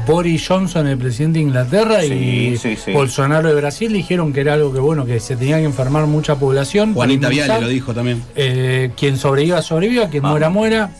Boris 0.07 0.47
Johnson, 0.47 0.87
el 0.87 0.99
presidente 0.99 1.39
de 1.39 1.45
Inglaterra, 1.45 2.01
Sí, 2.03 2.13
y 2.53 2.57
sí, 2.59 2.77
sí. 2.77 2.93
Bolsonaro 2.93 3.49
de 3.49 3.55
Brasil 3.55 3.93
dijeron 3.93 4.33
que 4.33 4.41
era 4.41 4.55
algo 4.55 4.73
que 4.73 4.81
bueno, 4.81 5.05
que 5.07 5.21
se 5.21 5.37
tenía 5.37 5.59
que 5.59 5.65
enfermar 5.65 6.07
mucha 6.07 6.37
población. 6.37 6.95
Juanita. 6.95 7.29
Viale 7.29 7.61
lo 7.61 7.69
dijo 7.69 7.95
también. 7.95 8.23
Eh, 8.37 8.91
quien 8.97 9.17
sobreviva, 9.17 9.63
sobreviva, 9.63 10.09
quien 10.09 10.23
Vamos. 10.23 10.35
muera, 10.39 10.51
muera. 10.51 10.91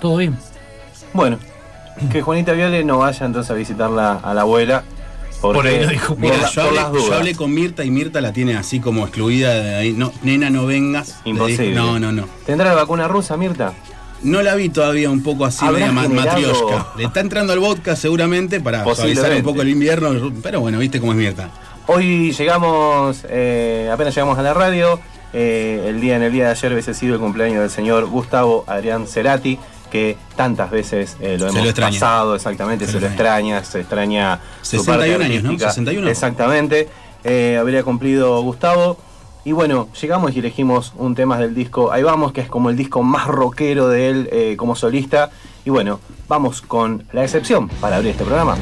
Todo 0.00 0.16
bien. 0.18 0.36
Bueno, 1.12 1.38
que 2.12 2.22
Juanita 2.22 2.52
Viale 2.52 2.84
no 2.84 2.98
vaya 2.98 3.26
entonces 3.26 3.50
a 3.50 3.54
visitarla 3.54 4.20
a 4.22 4.34
la 4.34 4.42
abuela. 4.42 4.84
Porque, 5.40 5.58
Por 5.58 5.66
ahí 5.66 5.80
lo 5.84 5.88
dijo. 5.90 6.16
Mira, 6.18 6.36
yo, 6.50 6.70
las 6.70 6.84
hablé, 6.86 6.98
yo 6.98 7.04
dudas. 7.04 7.18
hablé 7.18 7.34
con 7.34 7.52
Mirta 7.52 7.84
y 7.84 7.90
Mirta 7.90 8.20
la 8.20 8.32
tiene 8.32 8.56
así 8.56 8.80
como 8.80 9.02
excluida 9.04 9.52
de 9.54 9.74
ahí. 9.74 9.92
No, 9.92 10.12
nena, 10.22 10.48
no 10.50 10.64
vengas. 10.66 11.20
Le 11.24 11.30
Imposible. 11.32 11.64
dije, 11.68 11.74
no, 11.76 11.98
no, 11.98 12.10
no. 12.10 12.26
¿Tendrá 12.46 12.70
la 12.70 12.74
vacuna 12.74 13.06
rusa, 13.06 13.36
Mirta? 13.36 13.74
No 14.22 14.42
la 14.42 14.54
vi 14.54 14.70
todavía 14.70 15.10
un 15.10 15.22
poco 15.22 15.44
así, 15.44 15.64
media 15.66 15.92
matrioshka. 15.92 16.86
Le 16.96 17.04
está 17.04 17.20
entrando 17.20 17.52
al 17.52 17.58
vodka 17.58 17.96
seguramente 17.96 18.60
para 18.60 18.82
suavizar 18.94 19.30
un 19.32 19.42
poco 19.42 19.60
el 19.62 19.68
invierno. 19.68 20.32
Pero 20.42 20.60
bueno, 20.60 20.78
viste 20.78 21.00
cómo 21.00 21.12
es 21.12 21.18
Mirta. 21.18 21.50
Hoy 21.86 22.32
llegamos, 22.32 23.24
eh, 23.28 23.90
apenas 23.92 24.14
llegamos 24.14 24.38
a 24.38 24.42
la 24.42 24.54
radio. 24.54 24.98
eh, 25.32 25.84
el 25.88 26.00
día 26.00 26.16
en 26.16 26.22
el 26.22 26.32
día 26.32 26.46
de 26.46 26.50
ayer 26.52 26.72
hubiese 26.72 26.94
sido 26.94 27.14
el 27.14 27.20
cumpleaños 27.20 27.60
del 27.60 27.70
señor 27.70 28.06
Gustavo 28.06 28.64
Adrián 28.66 29.06
Cerati, 29.06 29.58
que 29.86 30.16
tantas 30.36 30.70
veces 30.70 31.16
eh, 31.20 31.36
lo 31.38 31.50
Se 31.50 31.58
hemos 31.58 31.74
lo 31.78 31.82
pasado, 31.82 32.34
exactamente, 32.34 32.86
Se 32.86 32.92
se, 32.92 33.00
lo 33.00 33.02
lo 33.02 33.06
extraña, 33.08 33.64
se 33.64 33.80
extraña 33.80 34.40
su 34.62 34.78
61 34.78 34.86
parte 34.86 35.24
años, 35.24 35.42
¿no? 35.42 35.50
artística. 35.50 35.70
61. 35.70 36.08
Exactamente, 36.08 36.88
eh, 37.24 37.56
habría 37.58 37.82
cumplido 37.82 38.40
Gustavo. 38.42 38.98
Y 39.44 39.52
bueno, 39.52 39.88
llegamos 40.00 40.34
y 40.34 40.40
elegimos 40.40 40.92
un 40.96 41.14
tema 41.14 41.38
del 41.38 41.54
disco 41.54 41.92
Ahí 41.92 42.02
vamos, 42.02 42.32
que 42.32 42.40
es 42.40 42.48
como 42.48 42.68
el 42.68 42.76
disco 42.76 43.04
más 43.04 43.28
rockero 43.28 43.88
de 43.88 44.08
él 44.08 44.28
eh, 44.32 44.56
como 44.56 44.74
solista. 44.74 45.30
Y 45.64 45.70
bueno, 45.70 46.00
vamos 46.26 46.62
con 46.62 47.04
la 47.12 47.22
excepción 47.22 47.68
para 47.68 47.96
abrir 47.96 48.10
este 48.10 48.24
programa. 48.24 48.56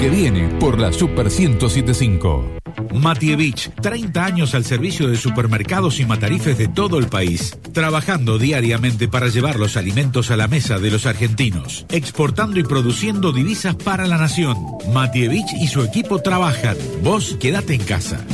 Que 0.00 0.08
viene 0.08 0.48
por 0.58 0.80
la 0.80 0.94
Super 0.94 1.26
1075. 1.26 2.56
Matievich, 2.94 3.70
30 3.82 4.24
años 4.24 4.54
al 4.54 4.64
servicio 4.64 5.08
de 5.08 5.16
supermercados 5.16 6.00
y 6.00 6.06
matarifes 6.06 6.56
de 6.56 6.68
todo 6.68 6.98
el 6.98 7.08
país, 7.08 7.58
trabajando 7.74 8.38
diariamente 8.38 9.08
para 9.08 9.28
llevar 9.28 9.58
los 9.58 9.76
alimentos 9.76 10.30
a 10.30 10.38
la 10.38 10.48
mesa 10.48 10.78
de 10.78 10.90
los 10.90 11.04
argentinos, 11.04 11.84
exportando 11.90 12.58
y 12.58 12.62
produciendo 12.62 13.30
divisas 13.30 13.74
para 13.76 14.06
la 14.06 14.16
nación. 14.16 14.56
Matievich 14.90 15.52
y 15.60 15.66
su 15.66 15.82
equipo 15.82 16.20
trabajan. 16.20 16.78
Vos 17.02 17.36
quédate 17.38 17.74
en 17.74 17.82
casa. 17.82 18.24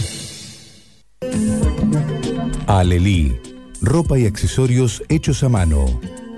Alelí, 2.68 3.34
ropa 3.82 4.16
y 4.20 4.26
accesorios 4.26 5.02
hechos 5.08 5.42
a 5.42 5.48
mano. 5.48 6.00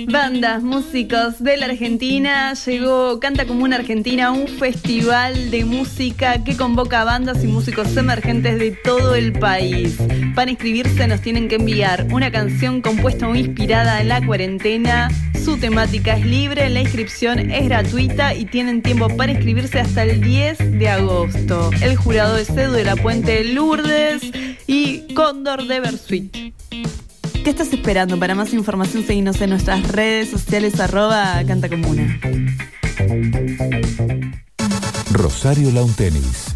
Bandas, 0.09 0.63
músicos 0.63 1.43
de 1.43 1.57
la 1.57 1.67
Argentina, 1.67 2.55
llegó 2.55 3.21
Canta 3.21 3.47
como 3.47 3.65
una 3.65 3.77
Argentina, 3.77 4.31
un 4.31 4.49
festival 4.49 5.51
de 5.51 5.65
música 5.65 6.43
que 6.43 6.57
convoca 6.57 7.03
a 7.03 7.05
bandas 7.05 7.45
y 7.45 7.47
músicos 7.47 7.97
emergentes 7.97 8.59
de 8.59 8.71
todo 8.71 9.15
el 9.15 9.33
país. 9.33 9.99
Para 10.35 10.51
inscribirse 10.51 11.07
nos 11.07 11.21
tienen 11.21 11.49
que 11.49 11.57
enviar 11.57 12.07
una 12.13 12.31
canción 12.31 12.81
compuesta 12.81 13.29
o 13.29 13.35
inspirada 13.35 14.01
en 14.01 14.09
la 14.09 14.25
cuarentena. 14.25 15.11
Su 15.45 15.59
temática 15.59 16.17
es 16.17 16.25
libre, 16.25 16.71
la 16.71 16.81
inscripción 16.81 17.51
es 17.51 17.65
gratuita 17.67 18.35
y 18.35 18.47
tienen 18.47 18.83
tiempo 18.83 19.09
para 19.17 19.33
inscribirse 19.33 19.81
hasta 19.81 20.05
el 20.05 20.21
10 20.21 20.79
de 20.79 20.89
agosto. 20.89 21.71
El 21.83 21.97
jurado 21.97 22.37
es 22.39 22.49
Edu 22.51 22.73
de 22.73 22.85
la 22.85 22.97
Puente 22.97 23.45
Lourdes 23.45 24.23
y 24.67 25.13
Cóndor 25.15 25.67
de 25.67 25.81
Bersuit. 25.81 26.37
¿Qué 27.47 27.51
estás 27.51 27.73
esperando? 27.73 28.19
Para 28.19 28.35
más 28.35 28.53
información, 28.53 29.05
seguinos 29.05 29.41
en 29.41 29.51
nuestras 29.51 29.87
redes 29.93 30.31
sociales 30.31 30.81
arroba 30.81 31.41
Canta 31.47 31.69
Comuna. 31.69 32.19
Rosario 35.13 35.71
Lawn 35.71 35.95
Tennis. 35.95 36.56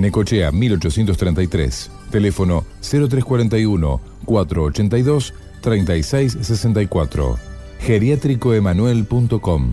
Necochea 0.00 0.52
1833. 0.52 1.90
Teléfono 2.10 2.64
0341 2.80 4.00
482 4.24 5.34
3664. 5.60 7.36
Geriátricoemanuel.com. 7.80 9.72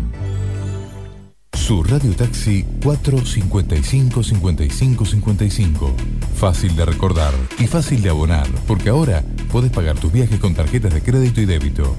Su 1.65 1.81
radio 1.81 2.11
taxi 2.15 2.63
455 2.83 4.21
55 4.21 5.05
55. 5.05 5.95
Fácil 6.35 6.75
de 6.75 6.85
recordar 6.85 7.33
y 7.57 7.65
fácil 7.65 8.03
de 8.03 8.09
abonar, 8.09 8.47
porque 8.67 8.89
ahora 8.89 9.23
podés 9.51 9.71
pagar 9.71 9.97
tus 9.97 10.11
viajes 10.11 10.39
con 10.39 10.53
tarjetas 10.53 10.93
de 10.93 11.01
crédito 11.01 11.41
y 11.41 11.45
débito. 11.45 11.95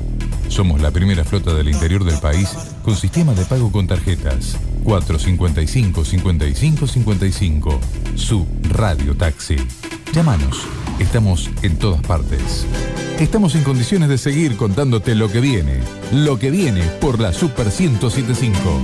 Somos 0.49 0.81
la 0.81 0.91
primera 0.91 1.25
flota 1.25 1.55
del 1.55 1.69
interior 1.69 2.05
del 2.05 2.19
país 2.19 2.51
con 2.83 2.97
sistema 2.97 3.35
de 3.35 3.45
pago 3.45 3.71
con 3.71 3.87
tarjetas. 3.87 4.57
455 4.85 6.05
55 6.05 6.87
55. 6.87 7.81
Su 8.15 8.47
radio 8.71 9.17
taxi. 9.17 9.57
Llámanos. 10.13 10.67
Estamos 10.99 11.51
en 11.63 11.77
todas 11.77 12.01
partes. 12.03 12.67
Estamos 13.19 13.55
en 13.55 13.65
condiciones 13.65 14.09
de 14.09 14.19
seguir 14.19 14.57
contándote 14.57 15.15
lo 15.15 15.31
que 15.31 15.41
viene. 15.41 15.81
Lo 16.13 16.39
que 16.39 16.51
viene 16.51 16.83
por 17.01 17.21
la 17.21 17.33
Super 17.33 17.67
1075. 17.67 18.81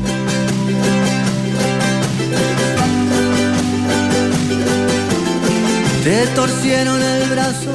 Te 6.05 6.27
torcieron 6.35 7.01
el 7.01 7.31
brazo 7.31 7.71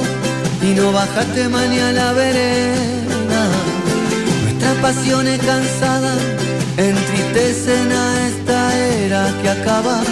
y 0.62 0.74
no 0.74 0.92
bajaste 0.92 1.48
mañana 1.48 2.10
a 2.10 2.12
la 4.82 4.88
vereda. 4.88 4.92
Nuestra 4.92 5.02
pasión 5.02 5.26
es 5.26 5.38
cansada, 5.40 6.14
entristecen 6.76 7.92
a 7.92 8.28
esta 8.28 8.78
era 8.78 9.34
que 9.42 9.48
acaba. 9.48 10.02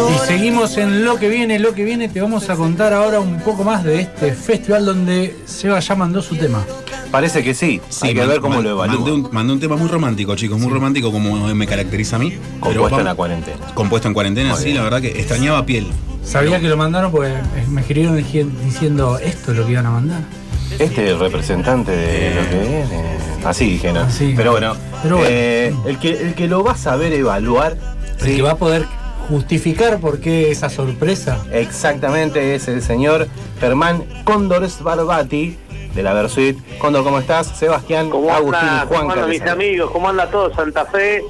Y 0.00 0.26
seguimos 0.26 0.78
en 0.78 1.04
lo 1.04 1.18
que 1.18 1.28
viene, 1.28 1.58
lo 1.58 1.74
que 1.74 1.84
viene. 1.84 2.08
Te 2.08 2.20
vamos 2.20 2.48
a 2.48 2.56
contar 2.56 2.92
ahora 2.92 3.20
un 3.20 3.40
poco 3.40 3.64
más 3.64 3.84
de 3.84 4.00
este 4.00 4.32
festival 4.32 4.86
donde 4.86 5.36
Seba 5.44 5.80
ya 5.80 5.94
mandó 5.94 6.22
su 6.22 6.36
tema. 6.36 6.64
Parece 7.10 7.42
que 7.42 7.54
sí. 7.54 7.80
Hay 8.02 8.14
que 8.14 8.24
ver 8.24 8.40
cómo 8.40 8.62
lo 8.62 8.70
evalúa. 8.70 8.96
Mandé 8.96 9.12
un, 9.12 9.28
mandé 9.32 9.52
un 9.52 9.60
tema 9.60 9.76
muy 9.76 9.88
romántico, 9.88 10.36
chicos, 10.36 10.58
muy 10.60 10.72
romántico 10.72 11.10
como 11.10 11.46
me 11.54 11.66
caracteriza 11.66 12.16
a 12.16 12.18
mí. 12.20 12.30
Pero 12.30 12.60
Compuesto 12.60 12.98
en 13.00 13.04
la 13.04 13.14
cuarentena. 13.14 13.74
Compuesto 13.74 14.08
en 14.08 14.14
cuarentena, 14.14 14.50
Muy 14.50 14.58
sí, 14.58 14.64
bien. 14.66 14.76
la 14.76 14.84
verdad 14.84 15.00
que 15.02 15.08
extrañaba 15.08 15.66
piel. 15.66 15.88
Sabía 16.24 16.60
que 16.60 16.68
lo 16.68 16.76
mandaron 16.76 17.10
porque 17.10 17.34
me 17.68 17.80
escribieron 17.80 18.16
diciendo 18.16 19.18
esto 19.18 19.52
es 19.52 19.58
lo 19.58 19.66
que 19.66 19.72
iban 19.72 19.86
a 19.86 19.90
mandar. 19.90 20.39
Este 20.78 20.84
es 21.04 21.10
el 21.10 21.18
representante 21.18 21.90
de 21.92 22.34
lo 22.34 22.48
que 22.50 22.58
viene. 22.58 23.04
Así 23.44 23.70
dijeron. 23.70 23.98
Así. 23.98 24.34
Pero 24.36 24.52
bueno, 24.52 24.74
Pero 25.02 25.16
bueno. 25.16 25.30
eh, 25.30 25.74
el, 25.86 25.98
que, 25.98 26.10
el 26.12 26.34
que 26.34 26.46
lo 26.48 26.62
va 26.62 26.72
a 26.72 26.76
saber 26.76 27.12
evaluar. 27.12 27.76
El 28.20 28.26
¿sí? 28.26 28.36
que 28.36 28.42
va 28.42 28.52
a 28.52 28.56
poder 28.56 28.84
justificar 29.28 29.98
por 29.98 30.20
qué 30.20 30.50
esa 30.50 30.68
sorpresa. 30.68 31.38
Exactamente, 31.52 32.54
es 32.54 32.68
el 32.68 32.82
señor 32.82 33.28
Germán 33.60 34.04
Cóndores 34.24 34.82
Barbati 34.82 35.56
de 35.94 36.02
la 36.02 36.12
Versuit. 36.12 36.58
Cóndor, 36.78 37.04
¿cómo 37.04 37.18
estás? 37.18 37.46
Sebastián, 37.48 38.10
¿Cómo 38.10 38.30
Agustín 38.32 38.68
anda? 38.68 38.86
Juan 38.86 39.00
¿Cómo 39.00 39.12
andan 39.12 39.30
mis 39.30 39.42
amigos? 39.42 39.90
¿Cómo 39.90 40.08
anda 40.08 40.30
todo 40.30 40.54
Santa 40.54 40.84
Fe? 40.86 41.22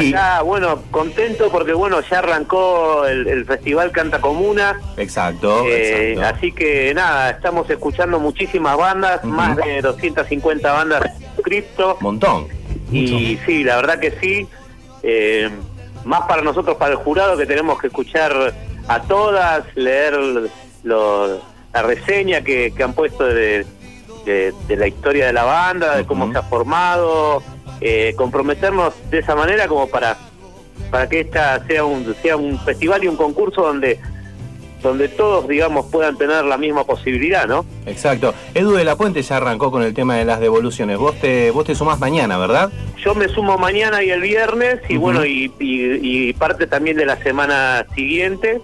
Y- 0.00 0.14
Acá, 0.14 0.40
bueno, 0.42 0.82
contento 0.90 1.50
porque 1.50 1.72
bueno, 1.74 2.00
ya 2.10 2.20
arrancó 2.20 3.04
el, 3.06 3.26
el 3.26 3.44
festival 3.44 3.90
Canta 3.92 4.20
Comuna. 4.20 4.80
Exacto, 4.96 5.64
Eh, 5.66 6.12
exacto. 6.12 6.36
así 6.36 6.52
que 6.52 6.94
nada, 6.94 7.30
estamos 7.30 7.68
escuchando 7.68 8.18
muchísimas 8.18 8.76
bandas, 8.78 9.22
más 9.24 9.56
de 9.56 9.82
250 9.82 10.72
bandas 10.72 11.02
cripto. 11.42 11.98
Montón. 12.00 12.48
Y 12.90 13.38
sí, 13.44 13.62
la 13.64 13.76
verdad 13.76 13.98
que 13.98 14.12
sí. 14.20 14.48
Eh, 15.02 15.50
más 16.04 16.22
para 16.22 16.40
nosotros, 16.42 16.76
para 16.76 16.92
el 16.92 16.96
jurado, 16.98 17.36
que 17.36 17.44
tenemos 17.46 17.78
que 17.80 17.88
escuchar 17.88 18.54
a 18.88 19.02
todas, 19.02 19.64
leer 19.74 20.14
lo- 20.82 21.40
la 21.72 21.82
reseña 21.82 22.40
que, 22.42 22.72
que 22.74 22.82
han 22.82 22.92
puesto 22.94 23.24
de, 23.24 23.66
de, 24.24 24.52
de 24.68 24.76
la 24.76 24.86
historia 24.86 25.26
de 25.26 25.32
la 25.32 25.44
banda, 25.44 25.96
de 25.96 26.06
cómo 26.06 26.30
se 26.32 26.38
ha 26.38 26.42
formado, 26.42 27.42
eh, 27.80 28.14
comprometernos 28.16 28.94
de 29.10 29.18
esa 29.18 29.34
manera 29.34 29.68
como 29.68 29.88
para 29.88 30.16
para 30.90 31.08
que 31.08 31.20
esta 31.20 31.64
sea 31.66 31.84
un 31.84 32.14
sea 32.22 32.36
un 32.36 32.58
festival 32.60 33.04
y 33.04 33.08
un 33.08 33.16
concurso 33.16 33.62
donde 33.62 33.98
donde 34.82 35.08
todos 35.08 35.48
digamos 35.48 35.86
puedan 35.86 36.18
tener 36.18 36.44
la 36.44 36.58
misma 36.58 36.84
posibilidad, 36.84 37.46
¿no? 37.46 37.64
Exacto. 37.86 38.34
Edu 38.54 38.72
de 38.72 38.84
la 38.84 38.96
Puente 38.96 39.22
ya 39.22 39.38
arrancó 39.38 39.70
con 39.70 39.82
el 39.82 39.94
tema 39.94 40.16
de 40.16 40.26
las 40.26 40.40
devoluciones. 40.40 40.98
Vos 40.98 41.18
te, 41.20 41.50
vos 41.52 41.64
te 41.64 41.74
sumás 41.74 41.98
mañana, 42.00 42.36
¿verdad? 42.36 42.70
Yo 43.02 43.14
me 43.14 43.28
sumo 43.28 43.56
mañana 43.56 44.02
y 44.02 44.10
el 44.10 44.20
viernes 44.20 44.80
y 44.90 44.98
bueno 44.98 45.24
y, 45.24 45.50
y- 45.58 46.28
y 46.28 46.32
parte 46.34 46.66
también 46.66 46.98
de 46.98 47.06
la 47.06 47.16
semana 47.22 47.86
siguiente. 47.94 48.60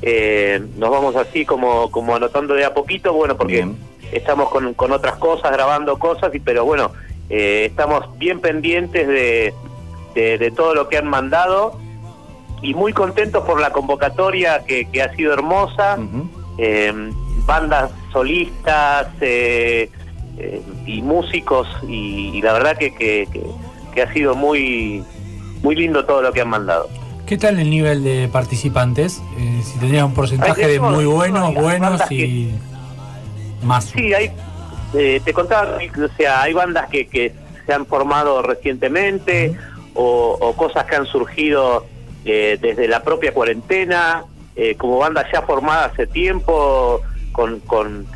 Eh, 0.00 0.62
nos 0.76 0.90
vamos 0.90 1.16
así 1.16 1.44
como 1.44 1.90
como 1.90 2.14
anotando 2.14 2.54
de 2.54 2.64
a 2.64 2.72
poquito, 2.72 3.12
bueno 3.12 3.36
porque 3.36 3.66
estamos 4.12 4.48
con, 4.50 4.74
con 4.74 4.92
otras 4.92 5.16
cosas, 5.16 5.50
grabando 5.50 5.98
cosas, 5.98 6.32
y 6.34 6.38
pero 6.38 6.64
bueno 6.64 6.92
eh, 7.30 7.66
estamos 7.66 8.04
bien 8.18 8.40
pendientes 8.40 9.06
de, 9.06 9.54
de, 10.14 10.38
de 10.38 10.50
todo 10.50 10.74
lo 10.74 10.88
que 10.88 10.98
han 10.98 11.06
mandado 11.08 11.78
y 12.62 12.74
muy 12.74 12.92
contentos 12.92 13.44
por 13.44 13.60
la 13.60 13.70
convocatoria 13.70 14.64
que, 14.64 14.86
que 14.86 15.02
ha 15.02 15.14
sido 15.14 15.32
hermosa. 15.32 15.98
Eh, 16.58 16.92
bandas 17.46 17.90
solistas 18.12 19.06
eh, 19.20 19.88
eh, 20.36 20.60
y 20.86 21.00
músicos 21.02 21.66
y, 21.88 22.30
y 22.34 22.42
la 22.42 22.52
verdad 22.52 22.76
que, 22.76 22.92
que, 22.94 23.26
que- 23.32 23.42
que 23.94 24.02
ha 24.02 24.12
sido 24.12 24.34
muy 24.34 25.02
muy 25.62 25.74
lindo 25.74 26.04
todo 26.04 26.20
lo 26.22 26.30
que 26.32 26.42
han 26.42 26.48
mandado. 26.48 26.88
¿Qué 27.26 27.36
tal 27.38 27.58
el 27.58 27.70
nivel 27.70 28.04
de 28.04 28.28
participantes? 28.30 29.22
Eh, 29.38 29.60
si 29.64 29.78
tendrías 29.78 30.04
un 30.04 30.14
porcentaje 30.14 30.66
de 30.66 30.78
muy 30.78 31.04
buenos, 31.06 31.54
buenos 31.54 32.10
y 32.12 32.50
más. 33.62 33.86
Sí, 33.86 34.12
hay, 34.14 34.30
eh, 34.94 35.20
te 35.24 35.32
contaba, 35.32 35.76
o 35.78 36.16
sea, 36.16 36.42
hay 36.42 36.52
bandas 36.52 36.88
que, 36.88 37.06
que 37.06 37.32
se 37.66 37.72
han 37.72 37.86
formado 37.86 38.42
recientemente 38.42 39.56
o, 39.94 40.36
o 40.40 40.56
cosas 40.56 40.84
que 40.86 40.96
han 40.96 41.06
surgido 41.06 41.86
eh, 42.24 42.58
desde 42.60 42.88
la 42.88 43.02
propia 43.02 43.32
cuarentena, 43.32 44.24
eh, 44.56 44.74
como 44.76 44.98
bandas 44.98 45.26
ya 45.32 45.42
formadas 45.42 45.92
hace 45.92 46.06
tiempo, 46.06 47.00
con, 47.32 47.60
con, 47.60 48.06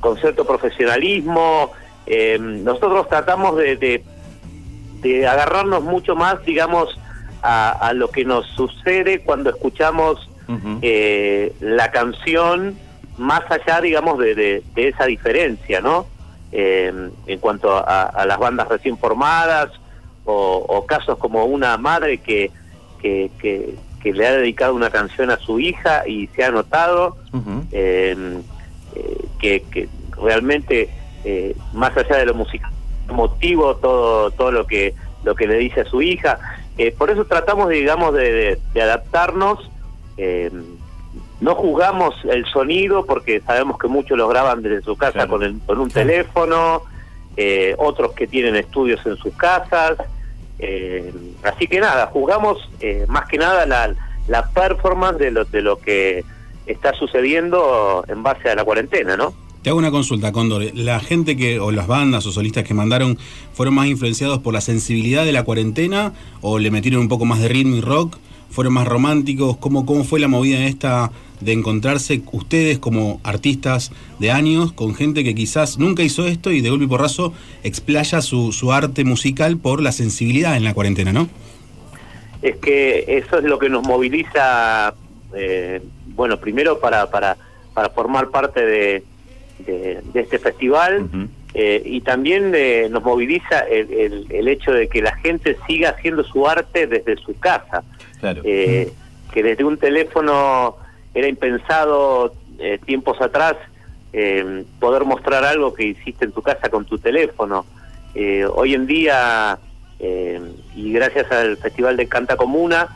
con 0.00 0.16
cierto 0.18 0.44
profesionalismo. 0.46 1.72
Eh, 2.06 2.38
nosotros 2.40 3.08
tratamos 3.08 3.56
de, 3.56 3.76
de, 3.76 4.04
de 5.02 5.26
agarrarnos 5.26 5.82
mucho 5.82 6.14
más, 6.16 6.44
digamos, 6.44 6.98
a, 7.42 7.70
a 7.70 7.92
lo 7.92 8.10
que 8.10 8.24
nos 8.24 8.46
sucede 8.48 9.20
cuando 9.20 9.50
escuchamos 9.50 10.28
eh, 10.82 11.52
la 11.60 11.90
canción 11.90 12.76
más 13.18 13.42
allá, 13.50 13.80
digamos, 13.80 14.18
de, 14.18 14.34
de- 14.34 14.62
de 14.74 14.88
esa 14.88 15.04
diferencia, 15.06 15.80
¿no? 15.80 16.06
Eh, 16.52 17.10
en 17.26 17.38
cuanto 17.40 17.76
a, 17.76 18.04
a 18.04 18.24
las 18.26 18.38
bandas 18.38 18.68
recién 18.68 18.96
formadas 18.96 19.70
o, 20.24 20.64
o 20.68 20.86
casos 20.86 21.18
como 21.18 21.44
una 21.44 21.76
madre 21.76 22.18
que, 22.18 22.50
que, 23.00 23.30
que- 23.38 23.74
que 24.02 24.12
le 24.12 24.26
ha 24.28 24.32
dedicado 24.32 24.74
una 24.74 24.90
canción 24.90 25.28
a 25.30 25.38
su 25.38 25.58
hija 25.58 26.06
y 26.06 26.28
se 26.28 26.44
ha 26.44 26.50
notado 26.52 27.16
eh, 27.72 28.16
eh, 28.94 29.24
que, 29.40 29.60
que 29.70 29.88
realmente 30.22 30.88
eh, 31.24 31.54
más 31.72 31.96
allá 31.96 32.16
de 32.18 32.26
lo 32.26 32.34
musical 32.34 32.70
motivo 33.10 33.74
todo 33.76 34.30
todo 34.30 34.52
lo 34.52 34.66
que 34.66 34.94
lo 35.24 35.34
que 35.34 35.46
le 35.48 35.56
dice 35.58 35.80
a 35.80 35.84
su 35.84 36.00
hija 36.00 36.38
Eh, 36.78 36.94
por 36.96 37.10
eso 37.10 37.24
tratamos 37.24 37.68
digamos 37.70 38.14
de, 38.14 38.32
de- 38.32 38.58
de 38.72 38.82
adaptarnos 38.82 39.58
eh, 40.16 40.48
no 41.40 41.54
juzgamos 41.54 42.14
el 42.30 42.44
sonido 42.46 43.06
porque 43.06 43.40
sabemos 43.40 43.78
que 43.78 43.86
muchos 43.88 44.16
lo 44.18 44.26
graban 44.28 44.62
desde 44.62 44.82
su 44.82 44.96
casa 44.96 45.26
con, 45.28 45.42
el- 45.42 45.58
con 45.66 45.78
un 45.78 45.90
teléfono 45.90 46.82
eh, 47.36 47.74
otros 47.78 48.12
que 48.12 48.26
tienen 48.26 48.56
estudios 48.56 49.00
en 49.06 49.16
sus 49.16 49.32
casas 49.34 49.96
eh, 50.58 51.12
así 51.44 51.66
que 51.68 51.78
nada 51.80 52.06
juzgamos 52.06 52.58
eh, 52.80 53.04
más 53.08 53.28
que 53.28 53.38
nada 53.38 53.64
la, 53.66 53.94
la 54.26 54.48
performance 54.50 55.18
de 55.18 55.30
lo, 55.30 55.44
de 55.44 55.62
lo 55.62 55.78
que 55.78 56.24
está 56.66 56.92
sucediendo 56.94 58.04
en 58.08 58.22
base 58.22 58.48
a 58.50 58.54
la 58.56 58.64
cuarentena 58.64 59.16
no 59.16 59.32
Te 59.62 59.70
hago 59.70 59.78
una 59.78 59.90
consulta, 59.90 60.32
Cóndor. 60.32 60.62
La 60.74 60.98
gente 61.00 61.36
que, 61.36 61.58
o 61.60 61.70
las 61.70 61.86
bandas 61.86 62.26
o 62.26 62.32
solistas 62.32 62.64
que 62.64 62.74
mandaron, 62.74 63.16
¿fueron 63.54 63.74
más 63.74 63.86
influenciados 63.86 64.38
por 64.40 64.52
la 64.54 64.60
sensibilidad 64.60 65.24
de 65.24 65.32
la 65.32 65.42
cuarentena 65.44 66.12
o 66.42 66.58
le 66.58 66.70
metieron 66.70 67.00
un 67.02 67.08
poco 67.08 67.24
más 67.24 67.40
de 67.40 67.48
ritmo 67.48 67.76
y 67.76 67.80
rock? 67.80 68.16
¿Fueron 68.50 68.72
más 68.74 68.86
románticos? 68.88 69.56
¿Cómo, 69.58 69.84
cómo 69.86 70.04
fue 70.04 70.20
la 70.20 70.28
movida 70.28 70.58
esta 70.66 71.10
de 71.40 71.52
encontrarse 71.52 72.22
ustedes 72.32 72.78
como 72.78 73.20
artistas 73.24 73.92
de 74.18 74.30
años 74.30 74.72
con 74.72 74.94
gente 74.94 75.24
que 75.24 75.34
quizás 75.34 75.78
nunca 75.78 76.02
hizo 76.02 76.26
esto 76.26 76.50
y 76.50 76.60
de 76.60 76.70
golpe 76.70 76.84
y 76.84 76.88
porrazo 76.88 77.32
explaya 77.62 78.20
su, 78.22 78.52
su 78.52 78.72
arte 78.72 79.04
musical 79.04 79.56
por 79.58 79.80
la 79.82 79.92
sensibilidad 79.92 80.56
en 80.56 80.64
la 80.64 80.74
cuarentena, 80.74 81.12
¿no? 81.12 81.28
es 82.40 82.56
que 82.58 83.04
eso 83.18 83.38
es 83.38 83.44
lo 83.44 83.58
que 83.58 83.68
nos 83.68 83.82
moviliza, 83.82 84.94
eh, 85.34 85.82
bueno, 86.14 86.38
primero 86.38 86.78
para, 86.78 87.10
para, 87.10 87.36
para 87.74 87.90
formar 87.90 88.28
parte 88.30 88.64
de, 88.64 89.02
de, 89.66 90.00
de 90.12 90.20
este 90.20 90.38
festival 90.38 91.08
eh, 91.54 91.82
y 91.84 92.00
también 92.02 92.52
eh, 92.54 92.86
nos 92.90 93.02
moviliza 93.02 93.60
el, 93.60 93.92
el- 93.92 94.26
el 94.30 94.46
hecho 94.48 94.70
de 94.72 94.86
que 94.88 95.02
la 95.02 95.16
gente 95.16 95.56
siga 95.66 95.90
haciendo 95.90 96.22
su 96.22 96.46
arte 96.46 96.86
desde 96.86 97.16
su 97.16 97.36
casa. 97.38 97.82
Eh, 98.44 98.92
que 99.32 99.42
desde 99.42 99.64
un 99.64 99.76
teléfono 99.76 100.76
era 101.18 101.28
impensado 101.28 102.32
eh, 102.58 102.78
tiempos 102.84 103.20
atrás 103.20 103.54
eh, 104.12 104.64
poder 104.80 105.04
mostrar 105.04 105.44
algo 105.44 105.74
que 105.74 105.84
hiciste 105.84 106.24
en 106.24 106.32
tu 106.32 106.42
casa 106.42 106.68
con 106.70 106.84
tu 106.84 106.98
teléfono. 106.98 107.66
Eh, 108.14 108.46
hoy 108.46 108.74
en 108.74 108.86
día, 108.86 109.58
y 110.00 110.92
gracias 110.92 111.30
al 111.32 111.56
Festival 111.56 111.96
de 111.96 112.06
Canta 112.06 112.36
Comuna, 112.36 112.88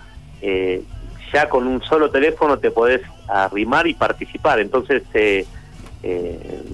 ya 1.32 1.48
con 1.48 1.66
un 1.66 1.82
solo 1.82 2.10
teléfono 2.10 2.58
te 2.58 2.70
podés 2.70 3.02
arrimar 3.28 3.86
y 3.86 3.94
participar. 3.94 4.60
Entonces, 4.60 5.02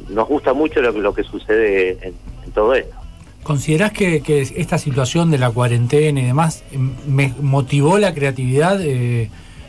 nos 0.09 0.29
gusta 0.29 0.53
mucho 0.53 0.81
lo, 0.81 0.93
lo 0.93 1.15
que 1.15 1.25
sucede 1.25 1.99
en, 2.03 2.15
todo 2.53 2.75
esto. 2.75 2.95
¿Considerás 3.43 3.93
que, 3.93 4.23
esta 4.57 4.79
situación 4.79 5.31
de 5.31 5.39
la 5.39 5.51
cuarentena 5.51 6.21
y 6.21 6.27
demás 6.27 6.63
em, 6.73 6.93
motivó 7.41 7.99
la 7.99 8.15
creatividad? 8.15 8.81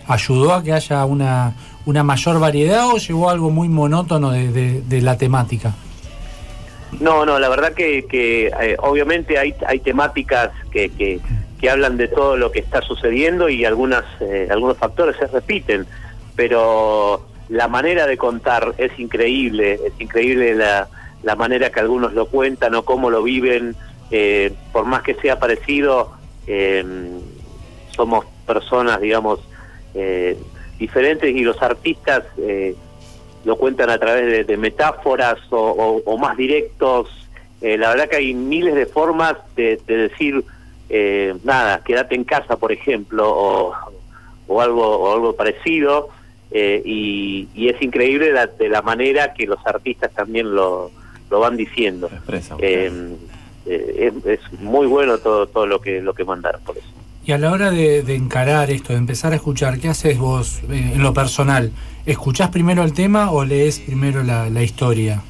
¿Ayudó 0.08 0.54
a 0.54 0.64
que 0.64 0.74
haya 0.74 1.06
una, 1.06 1.56
una 1.86 2.04
mayor 2.04 2.40
variedad 2.40 2.88
o 2.88 2.98
llegó 2.98 3.30
algo 3.30 3.50
muy 3.50 3.68
monótono 3.70 4.32
de, 4.32 4.82
de- 4.82 5.02
la 5.02 5.18
temática? 5.18 5.76
No, 7.00 7.26
no, 7.26 7.38
la 7.40 7.50
verdad 7.50 7.74
que, 7.74 8.06
que, 8.06 8.48
eh, 8.48 8.76
obviamente 8.80 9.38
hay, 9.38 9.54
hay 9.68 9.80
temáticas 9.80 10.50
que, 10.72 10.90
que, 10.90 11.20
que 11.60 11.70
hablan 11.70 11.98
de 11.98 12.08
todo 12.08 12.36
lo 12.36 12.52
que 12.52 12.60
está 12.60 12.82
sucediendo 12.82 13.48
y 13.48 13.64
algunas 13.64 14.04
eh, 14.22 14.48
algunos 14.52 14.78
factores 14.78 15.16
se 15.18 15.28
repiten, 15.28 15.86
pero 16.36 17.26
la 17.50 17.68
manera 17.68 18.08
de 18.08 18.18
contar 18.18 18.74
es 18.78 18.98
increíble, 19.00 19.80
es 19.86 19.94
increíble 20.00 20.56
la, 20.56 20.88
la 21.24 21.36
manera 21.36 21.70
que 21.72 21.80
algunos 21.80 22.14
lo 22.14 22.26
cuentan 22.28 22.74
o 22.76 22.84
cómo 22.84 23.10
lo 23.10 23.22
viven, 23.24 23.76
eh, 24.12 24.54
por 24.72 24.86
más 24.86 25.04
que 25.04 25.14
sea 25.16 25.38
parecido, 25.40 26.12
somos 27.96 28.26
personas, 28.48 29.00
digamos, 29.00 29.40
diferentes 30.80 31.36
y 31.36 31.42
los 31.44 31.62
artistas 31.62 32.24
eh, 32.38 32.74
lo 33.46 33.56
cuentan 33.58 33.90
a 33.90 33.98
través 34.00 34.26
de, 34.26 34.44
de 34.44 34.58
metáforas 34.58 35.38
o, 35.52 35.58
o- 35.58 36.02
o 36.06 36.18
más 36.18 36.36
directos. 36.38 37.10
Eh, 37.62 37.78
la 37.78 37.90
verdad 37.90 38.10
que 38.10 38.16
hay 38.18 38.34
miles 38.34 38.74
de 38.76 38.86
formas 38.86 39.36
de, 39.56 39.80
de 39.86 39.98
decir, 40.08 40.44
eh, 40.90 41.36
nada, 41.44 41.82
quédate 41.84 42.16
en 42.16 42.24
casa, 42.24 42.56
por 42.58 42.72
ejemplo, 42.72 43.30
o, 43.30 43.74
o 44.48 44.62
algo, 44.62 44.86
o 44.98 45.14
algo 45.14 45.36
parecido. 45.36 46.10
eh, 46.52 46.82
y, 46.84 47.48
y 47.54 47.70
es 47.70 47.80
increíble 47.82 48.32
la, 48.34 48.48
de 48.48 48.70
la 48.70 48.82
manera 48.82 49.34
que 49.34 49.46
los 49.46 49.60
artistas 49.68 50.12
también 50.14 50.56
lo, 50.56 50.90
lo 51.30 51.40
van 51.40 51.56
diciendo. 51.58 52.10
Eh, 52.60 52.92
eh, 53.68 54.12
es, 54.26 54.40
es 54.40 54.60
muy 54.62 54.88
bueno 54.88 55.18
todo, 55.20 55.46
todo 55.48 55.68
lo 55.68 55.80
que 55.80 56.02
lo 56.02 56.14
que 56.14 56.24
mandaron 56.24 56.62
por 56.64 56.76
eso. 56.78 56.88
Y 57.30 57.32
a 57.32 57.38
la 57.38 57.52
hora 57.52 57.70
de, 57.70 58.02
de 58.02 58.16
encarar 58.16 58.72
esto, 58.72 58.94
de 58.94 58.98
empezar 58.98 59.34
a 59.34 59.36
escuchar, 59.36 59.78
¿qué 59.78 59.88
haces 59.88 60.18
vos 60.18 60.62
eh, 60.72 60.94
en 60.96 61.04
lo 61.04 61.14
personal? 61.14 61.72
¿Escuchás 62.08 62.50
primero 62.50 62.82
el 62.82 62.92
tema 62.92 63.30
o 63.30 63.46
lees 63.46 63.82
primero 63.82 64.24
la, 64.24 64.50
la 64.50 64.64
historia? 64.64 65.22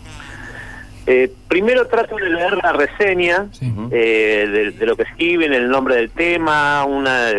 Eh, 1.05 1.29
primero 1.49 1.87
trato 1.87 2.15
de 2.15 2.29
leer 2.29 2.55
la 2.63 2.71
reseña 2.71 3.47
eh, 3.91 4.47
de, 4.49 4.71
de 4.71 4.85
lo 4.85 4.95
que 4.95 5.03
escriben, 5.03 5.51
el 5.51 5.67
nombre 5.67 5.95
del 5.97 6.09
tema, 6.11 6.85
una 6.85 7.31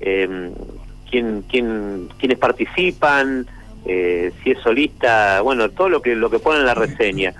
eh, 0.00 0.50
quién, 1.10 1.44
quién, 1.50 2.08
quiénes 2.18 2.38
participan, 2.38 3.46
eh, 3.84 4.32
si 4.42 4.52
es 4.52 4.58
solista, 4.60 5.42
bueno, 5.42 5.68
todo 5.68 5.90
lo 5.90 6.00
que 6.00 6.14
lo 6.14 6.30
que 6.30 6.38
pone 6.38 6.60
en 6.60 6.64
la 6.64 6.72
reseña. 6.72 7.34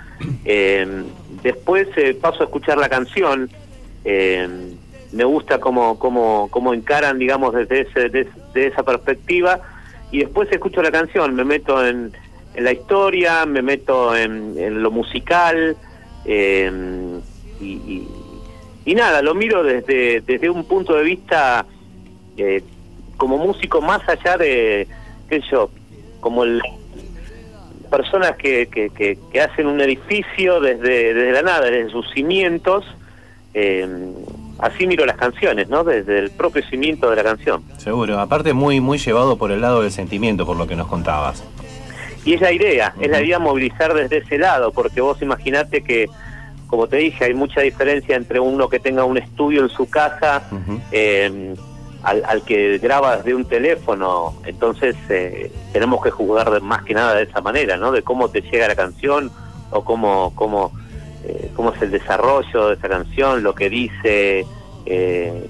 Después 1.42 1.88
eh, 1.96 2.12
paso 2.12 2.42
a 2.42 2.44
escuchar 2.44 2.76
la 2.76 2.90
canción. 2.90 3.48
eh, 4.04 4.74
me 5.12 5.24
gusta 5.24 5.58
cómo, 5.58 5.98
cómo, 5.98 6.48
cómo 6.50 6.74
encaran, 6.74 7.18
digamos, 7.18 7.54
desde 7.54 7.82
ese, 7.82 8.08
de, 8.08 8.26
esa 8.54 8.82
perspectiva. 8.82 9.60
Y 10.10 10.18
después 10.20 10.50
escucho 10.52 10.82
la 10.82 10.90
canción, 10.90 11.34
me 11.34 11.44
meto 11.44 11.86
en, 11.86 12.12
en 12.54 12.64
la 12.64 12.72
historia, 12.72 13.46
me 13.46 13.62
meto 13.62 14.16
en, 14.16 14.54
en 14.58 14.82
lo 14.82 14.90
musical, 14.90 15.76
Eh, 16.24 16.70
y, 17.60 17.64
y- 17.66 18.08
y 18.84 18.94
nada, 18.94 19.22
lo 19.22 19.34
miro 19.34 19.62
desde, 19.64 20.20
desde 20.20 20.48
un 20.50 20.64
punto 20.64 20.94
de 20.94 21.02
vista 21.02 21.64
eh, 22.36 22.62
como 23.16 23.38
músico 23.38 23.80
más 23.80 24.08
allá 24.08 24.36
de, 24.36 24.86
qué 25.28 25.40
sé 25.40 25.46
yo, 25.50 25.70
como 26.20 26.44
el, 26.44 26.60
personas 27.90 28.36
que, 28.36 28.66
que, 28.68 28.90
que- 28.90 29.18
que 29.32 29.40
hacen 29.40 29.66
un 29.66 29.80
edificio 29.80 30.60
desde, 30.60 31.12
desde 31.14 31.32
la 31.32 31.42
nada, 31.42 31.70
desde 31.70 31.90
sus 31.90 32.08
cimientos. 32.12 32.84
eh, 33.54 33.86
así 34.62 34.86
miro 34.86 35.04
las 35.04 35.16
canciones, 35.16 35.68
¿no? 35.68 35.84
Desde 35.84 36.18
el 36.18 36.30
propio 36.30 36.62
cimiento 36.70 37.10
de 37.10 37.16
la 37.16 37.22
canción. 37.24 37.62
Seguro, 37.76 38.18
aparte 38.18 38.54
muy, 38.54 38.80
muy 38.80 38.96
llevado 38.96 39.36
por 39.36 39.52
el 39.52 39.60
lado 39.60 39.82
del 39.82 39.92
sentimiento, 39.92 40.46
por 40.46 40.56
lo 40.56 40.66
que 40.66 40.76
nos 40.76 40.86
contabas. 40.86 41.44
Y 42.24 42.34
es 42.34 42.40
la 42.40 42.52
idea, 42.52 42.94
es 43.00 43.10
la 43.10 43.20
idea 43.20 43.38
movilizar 43.38 43.92
desde 43.92 44.18
ese 44.18 44.38
lado, 44.38 44.70
porque 44.72 45.00
vos 45.00 45.20
imaginate 45.20 45.82
que, 45.82 46.06
como 46.68 46.86
te 46.86 46.96
dije, 46.98 47.24
hay 47.24 47.34
mucha 47.34 47.60
diferencia 47.60 48.14
entre 48.16 48.38
uno 48.40 48.68
que 48.68 48.78
tenga 48.78 49.04
un 49.04 49.18
estudio 49.18 49.62
en 49.62 49.68
su 49.68 49.90
casa 49.90 50.44
eh, 50.92 51.54
al, 52.04 52.22
al 52.24 52.42
que 52.42 52.78
graba 52.78 53.16
desde 53.16 53.34
un 53.34 53.44
teléfono. 53.44 54.34
Entonces 54.46 54.94
eh, 55.08 55.50
tenemos 55.72 56.02
que 56.02 56.10
jugar 56.10 56.50
de- 56.52 56.60
más 56.60 56.84
que 56.84 56.94
nada 56.94 57.14
de 57.16 57.24
esa 57.24 57.40
manera, 57.40 57.76
¿no? 57.76 57.90
De 57.90 58.02
cómo 58.02 58.28
te 58.28 58.40
llega 58.42 58.68
la 58.68 58.76
canción 58.76 59.30
o 59.72 59.82
cómo, 59.84 60.32
cómo, 60.36 60.70
eh, 61.24 61.50
cómo 61.54 61.72
es 61.72 61.82
el 61.82 61.90
desarrollo 61.90 62.68
de 62.68 62.74
esa 62.74 62.88
canción, 62.88 63.42
lo 63.42 63.54
que 63.54 63.68
dice, 63.70 64.46
eh, 64.86 65.46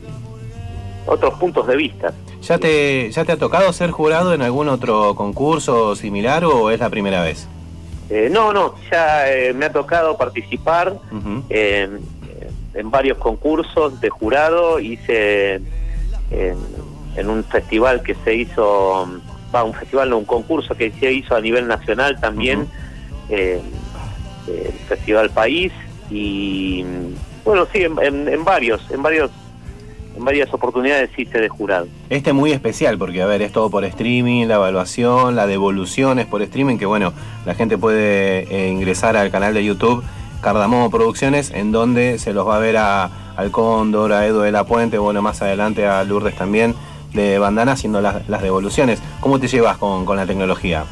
otros 1.07 1.35
puntos 1.35 1.67
de 1.67 1.77
vista. 1.77 2.13
¿Ya 2.43 2.59
te, 2.59 3.11
¿Ya 3.11 3.25
te 3.25 3.33
ha 3.33 3.37
tocado 3.37 3.73
ser 3.73 3.91
jurado 3.91 4.35
en 4.35 4.43
algún 4.43 4.69
otro 4.69 5.15
concurso 5.15 5.95
similar 5.95 6.45
o 6.45 6.71
es 6.71 6.81
la 6.81 6.91
primera 6.91 7.23
vez? 7.23 7.47
Eh, 8.11 8.29
no, 8.31 8.53
no, 8.53 8.75
ya 8.91 9.33
eh, 9.33 9.55
me 9.55 9.67
ha 9.67 9.73
tocado 9.73 10.17
participar 10.17 10.95
en, 11.49 12.01
en 12.75 12.91
varios 12.91 13.19
concursos 13.19 14.01
de 14.01 14.11
jurado. 14.11 14.81
Hice 14.81 15.61
en, 17.17 17.29
un 17.29 17.45
festival 17.45 18.03
que 18.03 18.15
se 18.25 18.35
hizo, 18.35 19.09
va, 19.55 19.65
un 19.65 19.75
festival, 19.75 20.11
no, 20.11 20.19
un 20.19 20.25
concurso 20.25 20.75
que 20.75 20.91
se 20.93 21.13
hizo 21.13 21.35
a 21.35 21.41
nivel 21.41 21.67
nacional 21.67 22.21
también, 22.21 22.69
eh, 23.29 23.61
el 24.49 24.73
Festival 24.89 25.31
País. 25.31 25.73
Y 26.11 26.85
bueno, 27.45 27.67
sí, 27.73 27.83
en, 27.83 28.45
varios, 28.45 28.91
en 28.91 29.03
varios, 29.03 29.31
en 30.17 30.25
varias 30.25 30.53
oportunidades 30.53 31.11
hice 31.17 31.41
de 31.41 31.49
jurado. 31.49 31.87
Este 32.11 32.31
es 32.31 32.37
muy 32.37 32.53
especial 32.53 32.99
porque, 32.99 33.23
a 33.23 33.27
ver, 33.27 33.43
es 33.43 33.53
todo 33.53 33.71
por 33.71 33.85
streaming, 33.85 34.47
la 34.47 34.57
evaluación, 34.57 35.35
la 35.37 35.47
devolución 35.47 36.19
es 36.19 36.27
por 36.27 36.43
streaming, 36.43 36.77
que 36.77 36.87
bueno, 36.87 37.13
la 37.47 37.55
gente 37.55 37.79
puede 37.79 38.43
eh, 38.51 38.69
ingresar 38.71 39.17
al 39.17 39.31
canal 39.31 39.55
de 39.55 39.65
YouTube 39.65 40.05
Cardamomo 40.43 40.91
Producciones, 40.91 41.51
en 41.53 41.73
donde 41.73 42.19
se 42.19 42.33
los 42.33 42.47
va 42.47 42.57
a 42.57 42.59
ver 42.59 42.77
a, 42.77 43.11
al 43.37 43.51
Cóndor, 43.51 44.13
a 44.13 44.27
Edu 44.27 44.41
de 44.41 44.53
la 44.53 44.65
Puente, 44.65 44.99
bueno, 44.99 45.23
más 45.23 45.41
adelante 45.41 45.87
a 45.87 46.05
Lourdes 46.05 46.35
también, 46.35 46.75
de 47.15 47.39
Bandana 47.39 47.73
haciendo 47.73 48.01
las, 48.01 48.29
las 48.29 48.43
devoluciones. 48.43 49.01
¿Cómo 49.21 49.39
te 49.39 49.47
llevas 49.47 49.79
con, 49.79 50.05
con 50.05 50.17
la 50.17 50.27
tecnología? 50.27 50.85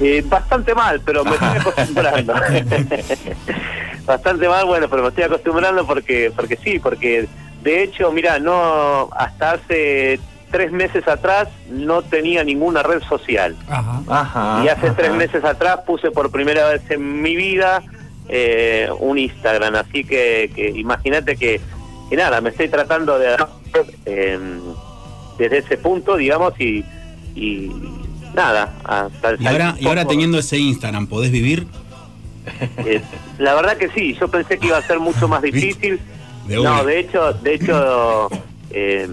Eh, 0.00 0.24
bastante 0.26 0.74
mal, 0.74 1.00
pero 1.04 1.24
me 1.24 1.32
estoy 1.32 1.58
acostumbrando. 1.60 2.34
bastante 4.06 4.48
mal, 4.48 4.66
bueno, 4.66 4.88
pero 4.88 5.02
me 5.02 5.08
estoy 5.08 5.24
acostumbrando 5.24 5.86
porque, 5.86 6.32
porque 6.34 6.56
sí, 6.56 6.78
porque 6.78 7.28
de 7.62 7.82
hecho, 7.82 8.12
mira, 8.12 8.38
no, 8.38 9.08
hasta 9.16 9.52
hace 9.52 10.20
tres 10.50 10.70
meses 10.70 11.08
atrás 11.08 11.48
no 11.70 12.02
tenía 12.02 12.44
ninguna 12.44 12.82
red 12.82 13.02
social. 13.02 13.56
Ajá. 13.68 14.62
y 14.64 14.68
hace 14.68 14.86
ajá. 14.86 14.96
tres 14.96 15.12
meses 15.12 15.44
atrás 15.44 15.80
puse 15.86 16.10
por 16.10 16.30
primera 16.30 16.68
vez 16.68 16.82
en 16.90 17.22
mi 17.22 17.34
vida 17.34 17.82
eh, 18.28 18.88
un 19.00 19.18
Instagram, 19.18 19.74
así 19.76 20.04
que, 20.04 20.50
que 20.54 20.68
imagínate 20.70 21.36
que, 21.36 21.60
que 22.08 22.16
nada, 22.16 22.40
me 22.40 22.50
estoy 22.50 22.68
tratando 22.68 23.18
de 23.18 23.36
eh, 24.06 24.38
desde 25.38 25.58
ese 25.58 25.76
punto, 25.78 26.16
digamos, 26.16 26.58
y, 26.60 26.84
y 27.34 27.70
nada. 28.34 28.74
hasta 28.84 29.30
el 29.30 29.42
Y 29.42 29.46
ahora, 29.46 29.76
y 29.78 29.86
ahora 29.86 30.04
teniendo 30.06 30.38
ese 30.38 30.58
Instagram, 30.58 31.06
¿podés 31.06 31.30
vivir? 31.30 31.66
eh, 32.78 33.00
la 33.38 33.54
verdad 33.54 33.76
que 33.76 33.88
sí, 33.90 34.14
yo 34.20 34.28
pensé 34.28 34.58
que 34.58 34.66
iba 34.66 34.76
a 34.78 34.82
ser 34.82 34.98
mucho 35.00 35.28
más 35.28 35.42
difícil. 35.50 35.98
De 36.46 36.56
no, 36.56 36.84
de 36.84 37.00
hecho, 37.00 37.32
de 37.34 37.54
hecho 37.54 38.28
eh, 38.70 39.08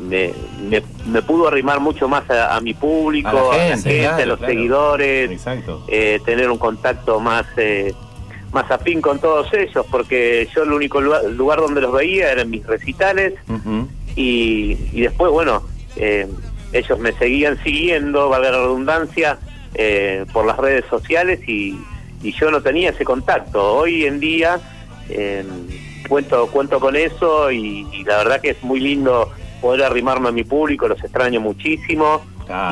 me, 0.00 0.32
me, 0.68 0.82
me 1.06 1.22
pudo 1.22 1.48
arrimar 1.48 1.80
mucho 1.80 2.08
más 2.08 2.28
a, 2.30 2.56
a 2.56 2.60
mi 2.60 2.74
público, 2.74 3.28
A 3.28 3.32
la 3.32 3.40
a, 3.40 3.68
la 3.70 3.76
gente, 3.76 4.06
a 4.06 4.26
los 4.26 4.38
claro. 4.38 4.52
seguidores, 4.52 5.40
eh, 5.88 6.20
tener 6.24 6.50
un 6.50 6.58
contacto 6.58 7.18
más 7.20 7.46
eh, 7.56 7.94
más 8.52 8.68
afín 8.70 9.00
con 9.00 9.20
todos 9.20 9.46
ellos, 9.54 9.86
porque 9.92 10.48
yo 10.54 10.64
el 10.64 10.72
único 10.72 11.00
lugar, 11.00 11.24
lugar 11.26 11.60
donde 11.60 11.80
los 11.80 11.92
veía 11.92 12.32
era 12.32 12.42
en 12.42 12.50
mis 12.50 12.66
recitales 12.66 13.34
y, 14.16 14.76
y 14.92 15.00
después, 15.02 15.30
bueno, 15.30 15.62
eh, 15.94 16.26
ellos 16.72 16.98
me 16.98 17.12
seguían 17.12 17.62
siguiendo, 17.62 18.28
valga 18.28 18.50
la 18.50 18.58
redundancia, 18.58 19.38
eh, 19.74 20.24
por 20.32 20.46
las 20.46 20.56
redes 20.56 20.84
sociales 20.90 21.40
y, 21.48 21.78
y 22.22 22.32
yo 22.32 22.50
no 22.50 22.60
tenía 22.60 22.90
ese 22.90 23.04
contacto. 23.04 23.74
Hoy 23.74 24.04
en 24.04 24.20
día 24.20 24.60
eh, 25.08 25.44
cuento, 26.08 26.46
cuento 26.48 26.80
con 26.80 26.96
eso 26.96 27.50
y, 27.50 27.86
y 27.92 28.04
la 28.04 28.18
verdad 28.18 28.40
que 28.40 28.50
es 28.50 28.62
muy 28.62 28.80
lindo 28.80 29.30
poder 29.60 29.84
arrimarme 29.84 30.28
a 30.28 30.32
mi 30.32 30.44
público, 30.44 30.88
los 30.88 31.02
extraño 31.02 31.40
muchísimo 31.40 32.22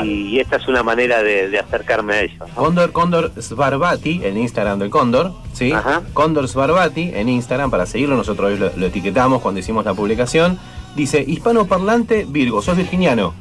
y, 0.02 0.30
y 0.30 0.40
esta 0.40 0.56
es 0.56 0.66
una 0.66 0.82
manera 0.82 1.22
de, 1.22 1.48
de 1.48 1.58
acercarme 1.58 2.14
a 2.14 2.22
ellos. 2.22 2.48
Cóndor, 2.54 2.90
Cóndor 2.90 3.30
Svarbati, 3.40 4.22
el 4.24 4.36
Instagram 4.38 4.80
del 4.80 4.90
Cóndor, 4.90 5.34
¿sí? 5.52 5.72
Cóndor 6.14 6.48
Svarbati 6.48 7.12
en 7.14 7.28
Instagram, 7.28 7.70
para 7.70 7.86
seguirlo, 7.86 8.16
nosotros 8.16 8.58
lo, 8.58 8.72
lo 8.74 8.86
etiquetamos 8.86 9.40
cuando 9.40 9.60
hicimos 9.60 9.84
la 9.84 9.94
publicación. 9.94 10.58
Dice, 10.96 11.22
hispanoparlante 11.24 12.26
Virgo, 12.28 12.60
sos 12.60 12.76
virginiano. 12.76 13.34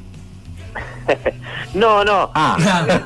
No, 1.74 2.04
no. 2.04 2.32
Ah. 2.34 2.58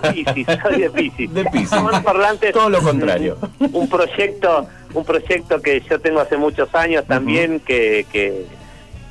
Soy 0.02 0.14
de 0.14 0.60
soy. 0.62 0.82
De 0.82 0.90
Piscis. 0.90 1.32
Hispanoparlante 1.54 2.52
Todo 2.52 2.70
lo 2.70 2.82
contrario. 2.82 3.38
Un, 3.60 3.70
un 3.74 3.90
proyecto, 3.90 4.68
un 4.94 5.04
proyecto 5.04 5.62
que 5.62 5.82
yo 5.82 6.00
tengo 6.00 6.20
hace 6.20 6.38
muchos 6.38 6.74
años 6.76 7.06
también, 7.06 7.60
que, 7.60 8.06
que 8.12 8.46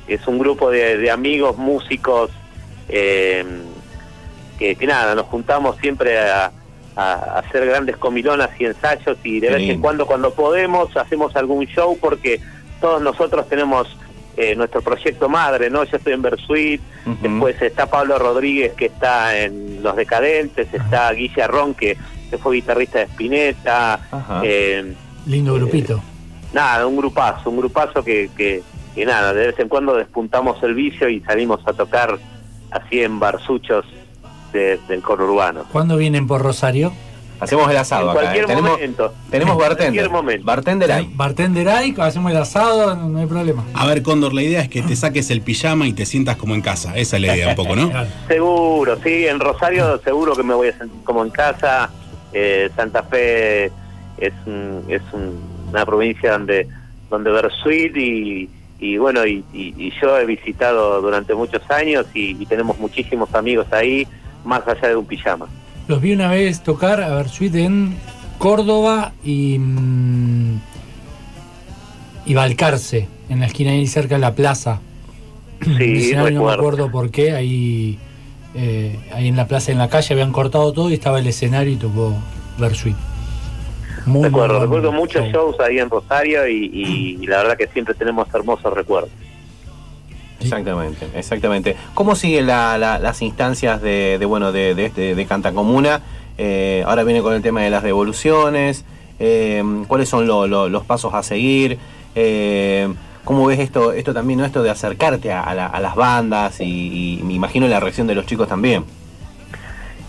es 0.07 0.27
un 0.27 0.39
grupo 0.39 0.71
de, 0.71 0.97
de 0.97 1.11
amigos, 1.11 1.57
músicos, 1.57 2.31
eh, 2.89 3.45
que, 4.57 4.75
que 4.75 4.87
nada, 4.87 5.15
nos 5.15 5.25
juntamos 5.27 5.77
siempre 5.77 6.19
a, 6.19 6.51
a 6.95 7.39
hacer 7.39 7.65
grandes 7.65 7.97
comilonas 7.97 8.49
y 8.59 8.65
ensayos 8.65 9.17
y 9.23 9.39
de 9.39 9.47
Qué 9.47 9.53
vez 9.53 9.69
en 9.69 9.81
cuando 9.81 10.05
cuando 10.05 10.33
podemos 10.33 10.95
hacemos 10.97 11.35
algún 11.35 11.65
show 11.65 11.97
porque 11.99 12.41
todos 12.79 13.01
nosotros 13.01 13.47
tenemos 13.47 13.87
eh, 14.37 14.55
nuestro 14.55 14.81
proyecto 14.81 15.27
madre, 15.29 15.69
¿no? 15.69 15.83
Yo 15.83 15.97
estoy 15.97 16.13
en 16.13 16.21
Versuit, 16.21 16.81
después 17.21 17.61
está 17.61 17.87
Pablo 17.87 18.17
Rodríguez 18.17 18.73
que 18.73 18.85
está 18.85 19.37
en 19.37 19.81
Los 19.83 19.95
Decadentes, 19.95 20.73
está 20.73 21.11
Guille 21.13 21.41
Arrón 21.43 21.73
que, 21.73 21.97
que 22.29 22.37
fue 22.37 22.55
guitarrista 22.55 22.99
de 22.99 23.05
Spinetta, 23.05 23.99
eh, 24.43 24.93
Lindo 25.27 25.53
grupito. 25.55 26.01
nada, 26.53 26.87
un 26.87 26.97
grupazo, 26.97 27.49
un 27.49 27.57
grupazo 27.57 28.03
que, 28.03 28.29
que, 28.35 28.63
que 28.95 29.05
nada, 29.05 29.33
de 29.33 29.47
vez 29.47 29.59
en 29.59 29.67
cuando 29.69 29.95
despuntamos 29.95 30.61
el 30.63 30.73
vicio 30.75 31.09
y 31.09 31.19
salimos 31.21 31.59
a 31.67 31.73
tocar 31.73 32.17
así 32.71 33.01
en 33.03 33.19
barsuchos 33.19 33.85
de- 34.53 34.79
del 34.87 35.01
conurbano. 35.01 35.65
¿Cuándo 35.71 35.97
vienen 35.97 36.25
por 36.27 36.41
Rosario? 36.41 36.93
Hacemos 37.41 37.69
el 37.69 37.75
asado 37.77 38.03
En 38.03 38.09
acá. 38.11 38.19
cualquier 38.21 38.43
¿eh? 38.43 38.47
Tenemos, 38.47 38.71
momento. 38.71 39.13
tenemos 39.29 39.53
En 39.53 39.59
bartender. 39.59 39.85
cualquier 39.93 40.09
momento. 40.09 40.45
Bartender 40.45 40.91
hay. 40.91 41.11
Bartender 41.13 41.69
hay, 41.69 41.95
hacemos 41.99 42.31
el 42.31 42.37
asado, 42.37 42.95
no, 42.95 43.09
no 43.09 43.19
hay 43.19 43.25
problema. 43.25 43.65
A 43.73 43.85
ver, 43.87 44.03
Cóndor, 44.03 44.33
la 44.33 44.43
idea 44.43 44.61
es 44.61 44.69
que 44.69 44.81
te 44.81 44.95
saques 44.95 45.29
el 45.31 45.41
pijama 45.41 45.87
y 45.87 45.93
te 45.93 46.05
sientas 46.05 46.37
como 46.37 46.53
en 46.55 46.61
casa. 46.61 46.95
Esa 46.95 47.17
es 47.17 47.21
la 47.23 47.35
idea 47.35 47.49
un 47.49 47.55
poco, 47.55 47.75
¿no? 47.75 47.91
Seguro, 48.27 48.97
sí, 49.03 49.27
en 49.27 49.39
Rosario 49.39 49.99
seguro 50.03 50.35
que 50.35 50.43
me 50.43 50.53
voy 50.53 50.67
a 50.69 50.77
sentir 50.77 51.03
como 51.03 51.23
en 51.25 51.31
casa. 51.31 51.89
Eh, 52.33 52.69
Santa 52.75 53.03
Fe 53.03 53.65
es, 54.17 54.33
un- 54.45 54.85
es 54.87 55.01
un- 55.11 55.39
una 55.69 55.85
provincia 55.85 56.31
donde 56.33 56.67
donde 57.09 57.29
Versuit 57.29 57.97
y, 57.97 58.49
y 58.79 58.97
bueno, 58.97 59.25
y, 59.25 59.43
y- 59.51 59.73
y 59.77 59.91
yo 60.01 60.17
he 60.17 60.25
visitado 60.25 61.01
durante 61.01 61.33
muchos 61.35 61.61
años 61.69 62.05
y, 62.13 62.41
y 62.41 62.45
tenemos 62.45 62.79
muchísimos 62.79 63.33
amigos 63.35 63.67
ahí, 63.71 64.07
más 64.45 64.65
allá 64.65 64.87
de 64.89 64.95
un 64.95 65.05
pijama. 65.05 65.47
Los 65.91 66.01
vi 66.01 66.13
una 66.13 66.29
vez 66.29 66.63
tocar 66.63 67.01
a 67.01 67.13
Versuit 67.13 67.53
en 67.53 67.97
Córdoba 68.37 69.11
y, 69.25 69.59
mm, 69.59 70.61
y 72.27 72.33
Balcarce, 72.33 73.09
en 73.27 73.41
la 73.41 73.47
esquina 73.47 73.71
ahí 73.71 73.85
cerca 73.87 74.15
de 74.15 74.21
la 74.21 74.33
plaza. 74.33 74.79
Sí, 75.77 76.13
no 76.15 76.23
me 76.23 76.37
acuerdo 76.53 76.89
por 76.89 77.11
qué, 77.11 77.33
ahí, 77.33 77.99
eh, 78.55 78.97
ahí 79.13 79.27
en 79.27 79.35
la 79.35 79.47
plaza, 79.49 79.73
en 79.73 79.79
la 79.79 79.89
calle, 79.89 80.13
habían 80.13 80.31
cortado 80.31 80.71
todo 80.71 80.89
y 80.89 80.93
estaba 80.93 81.19
el 81.19 81.27
escenario 81.27 81.73
y 81.73 81.75
tocó 81.75 82.13
Versuit. 82.57 82.95
Muy, 84.05 84.23
recuerdo, 84.29 84.53
muy 84.59 84.61
recuerdo 84.63 84.91
muchos 84.93 85.23
show. 85.25 85.51
shows 85.51 85.59
ahí 85.59 85.77
en 85.79 85.89
Rosario 85.89 86.47
y, 86.47 86.71
y- 86.73 87.17
y 87.21 87.27
la 87.27 87.39
verdad 87.39 87.57
que 87.57 87.67
siempre 87.67 87.95
tenemos 87.95 88.33
hermosos 88.33 88.73
recuerdos. 88.73 89.11
Exactamente, 90.43 91.07
exactamente. 91.15 91.75
¿Cómo 91.93 92.15
siguen 92.15 92.47
la- 92.47 92.77
la- 92.77 92.99
las 92.99 93.21
instancias 93.21 93.81
de, 93.81 94.17
de, 94.19 94.25
bueno 94.25 94.51
de, 94.51 94.75
de, 94.75 94.85
este- 94.85 95.15
de 95.15 95.25
Canta 95.25 95.51
Comuna? 95.51 96.01
Eh, 96.37 96.83
ahora 96.87 97.03
viene 97.03 97.21
con 97.21 97.33
el 97.33 97.41
tema 97.41 97.61
de 97.61 97.69
las 97.69 97.83
devoluciones. 97.83 98.85
eh, 99.23 99.63
cuáles 99.87 100.09
son 100.09 100.25
lo- 100.25 100.47
lo- 100.47 100.67
los 100.67 100.83
pasos 100.83 101.13
a 101.13 101.21
seguir, 101.21 101.77
eh, 102.15 102.91
cómo 103.23 103.45
ves 103.45 103.59
esto, 103.59 103.91
esto 103.93 104.15
también, 104.15 104.39
¿no? 104.39 104.45
esto 104.45 104.63
de 104.63 104.71
acercarte 104.71 105.31
a, 105.31 105.43
a 105.43 105.53
la- 105.53 105.67
a 105.67 105.79
las 105.79 105.93
bandas 105.95 106.59
y, 106.59 107.19
y 107.19 107.23
me 107.23 107.33
imagino 107.33 107.67
la 107.67 107.79
reacción 107.79 108.07
de 108.07 108.15
los 108.15 108.25
chicos 108.25 108.47
también. 108.47 108.83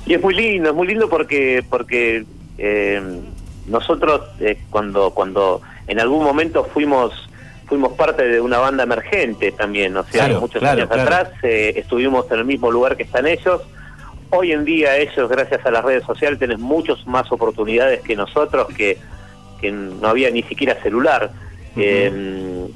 Y 0.06 0.14
es 0.14 0.22
muy 0.22 0.34
lindo, 0.34 0.70
es 0.70 0.74
muy 0.74 0.86
lindo 0.86 1.10
porque 1.10 1.62
porque 1.68 2.24
eh, 2.56 3.02
nosotros 3.66 4.22
eh, 4.40 4.58
cuando 4.70 5.10
cuando 5.10 5.60
en 5.86 6.00
algún 6.00 6.24
momento 6.24 6.64
fuimos 6.72 7.12
fuimos 7.72 7.94
parte 7.94 8.28
de 8.28 8.38
una 8.38 8.58
banda 8.58 8.82
emergente 8.82 9.50
también, 9.50 9.96
o 9.96 10.02
sea, 10.04 10.26
Claro, 10.26 10.42
muchos 10.42 10.60
claro, 10.60 10.76
años 10.82 10.90
claro. 10.90 11.02
atrás 11.04 11.30
eh, 11.42 11.72
estuvimos 11.76 12.30
en 12.30 12.40
el 12.40 12.44
mismo 12.44 12.70
lugar 12.70 12.98
que 12.98 13.04
están 13.04 13.26
ellos. 13.26 13.62
Hoy 14.28 14.52
en 14.52 14.66
día 14.66 14.98
ellos, 14.98 15.26
gracias 15.30 15.64
a 15.64 15.70
las 15.70 15.82
redes 15.82 16.04
sociales, 16.04 16.38
tienen 16.38 16.60
muchas 16.60 17.06
más 17.06 17.32
oportunidades 17.32 18.02
que 18.02 18.14
nosotros, 18.14 18.66
que, 18.76 18.98
que 19.58 19.72
no 19.72 20.06
había 20.06 20.30
ni 20.30 20.42
siquiera 20.42 20.74
celular. 20.82 21.30
Eh, 21.78 22.12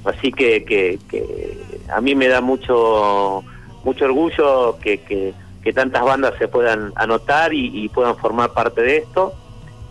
así 0.06 0.32
que, 0.32 0.64
que, 0.64 0.98
que 1.11 1.59
a 1.94 2.00
mí 2.00 2.14
me 2.14 2.28
da 2.28 2.40
mucho 2.40 3.44
mucho 3.85 4.06
orgullo 4.06 4.78
que, 4.78 5.02
que, 5.02 5.35
que 5.62 5.72
tantas 5.74 6.04
bandas 6.04 6.32
se 6.38 6.48
puedan 6.48 6.94
anotar 6.96 7.52
y, 7.52 7.85
y 7.85 7.90
puedan 7.90 8.16
formar 8.16 8.54
parte 8.54 8.80
de 8.80 8.96
esto. 8.96 9.35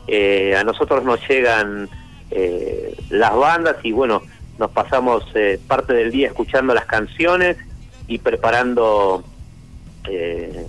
Eh, 0.07 0.55
a 0.57 0.63
nosotros 0.63 1.03
nos 1.03 1.19
llegan 1.29 1.89
eh, 2.31 2.95
las 3.11 3.35
bandas 3.35 3.75
y 3.83 3.91
bueno, 3.91 4.23
nos 4.57 4.71
pasamos 4.71 5.23
eh, 5.35 5.59
parte 5.67 5.93
del 5.93 6.11
día 6.11 6.27
escuchando 6.27 6.73
las 6.73 6.85
canciones 6.85 7.57
y 8.07 8.19
preparando 8.19 9.23
eh, 10.09 10.65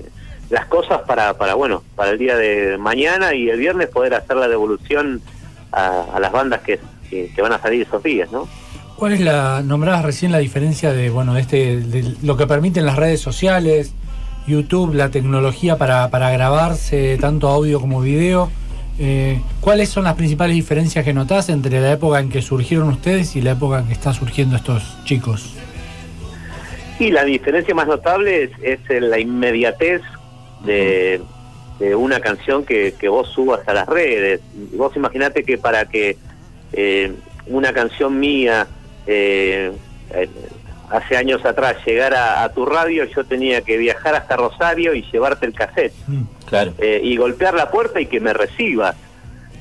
las 0.50 0.66
cosas 0.66 1.02
para, 1.02 1.34
para 1.34 1.54
bueno, 1.54 1.82
para 1.94 2.10
el 2.10 2.18
día 2.18 2.36
de 2.36 2.78
mañana 2.78 3.34
y 3.34 3.48
el 3.48 3.58
viernes 3.58 3.88
poder 3.88 4.14
hacer 4.14 4.36
la 4.36 4.48
devolución 4.48 5.20
a, 5.72 6.18
las 6.20 6.32
bandas 6.32 6.62
que, 6.62 6.80
que, 7.10 7.30
que 7.34 7.42
van 7.42 7.52
a 7.52 7.58
salir 7.60 7.82
esos 7.82 8.02
días, 8.02 8.30
¿no? 8.32 8.48
¿Cuál 8.96 9.12
es 9.12 9.20
la, 9.20 9.62
nombrabas 9.62 10.04
recién 10.04 10.32
la 10.32 10.38
diferencia 10.38 10.92
de, 10.92 11.10
bueno, 11.10 11.34
de 11.34 11.42
este, 11.42 11.80
de 11.80 12.14
lo 12.22 12.38
que 12.38 12.46
permiten 12.46 12.86
las 12.86 12.96
redes 12.96 13.20
sociales, 13.20 13.92
YouTube, 14.46 14.94
la 14.94 15.10
tecnología 15.10 15.76
para, 15.76 16.08
para 16.08 16.30
grabarse 16.30 17.18
tanto 17.18 17.48
audio 17.48 17.78
como 17.78 18.00
video? 18.00 18.50
Eh, 18.98 19.40
¿Cuáles 19.60 19.90
son 19.90 20.04
las 20.04 20.14
principales 20.14 20.56
diferencias 20.56 21.04
que 21.04 21.12
notás 21.12 21.48
entre 21.48 21.80
la 21.80 21.92
época 21.92 22.20
en 22.20 22.30
que 22.30 22.40
surgieron 22.40 22.88
ustedes 22.88 23.36
y 23.36 23.42
la 23.42 23.52
época 23.52 23.80
en 23.80 23.86
que 23.86 23.92
están 23.92 24.14
surgiendo 24.14 24.56
estos 24.56 24.96
chicos? 25.04 25.54
Y 26.98 27.10
la 27.10 27.24
diferencia 27.24 27.74
más 27.74 27.86
notable 27.86 28.50
es, 28.62 28.80
la 28.88 29.18
inmediatez 29.18 30.00
de, 30.64 31.20
una 31.94 32.20
canción 32.20 32.64
que, 32.64 32.94
que 32.98 33.08
vos 33.08 33.28
subas 33.28 33.60
a 33.68 33.74
las 33.74 33.86
redes. 33.86 34.40
Vos 34.74 34.96
imaginate 34.96 35.44
que 35.44 35.58
para 35.58 35.84
que 35.84 36.16
eh, 36.72 37.12
una 37.46 37.72
canción 37.72 38.18
mía 38.18 38.66
eh, 39.06 39.72
eh, 40.10 40.28
hace 40.90 41.16
años 41.16 41.44
atrás 41.44 41.76
llegara 41.84 42.42
a 42.44 42.52
tu 42.52 42.64
radio, 42.66 43.04
yo 43.04 43.24
tenía 43.24 43.60
que 43.62 43.76
viajar 43.76 44.14
hasta 44.14 44.36
Rosario 44.36 44.94
y 44.94 45.02
llevarte 45.10 45.46
el 45.46 45.52
cassette. 45.54 45.92
Claro. 46.48 46.72
Eh, 46.78 47.00
y 47.02 47.16
golpear 47.16 47.54
la 47.54 47.70
puerta 47.70 48.00
y 48.00 48.06
que 48.06 48.20
me 48.20 48.32
recibas. 48.32 48.94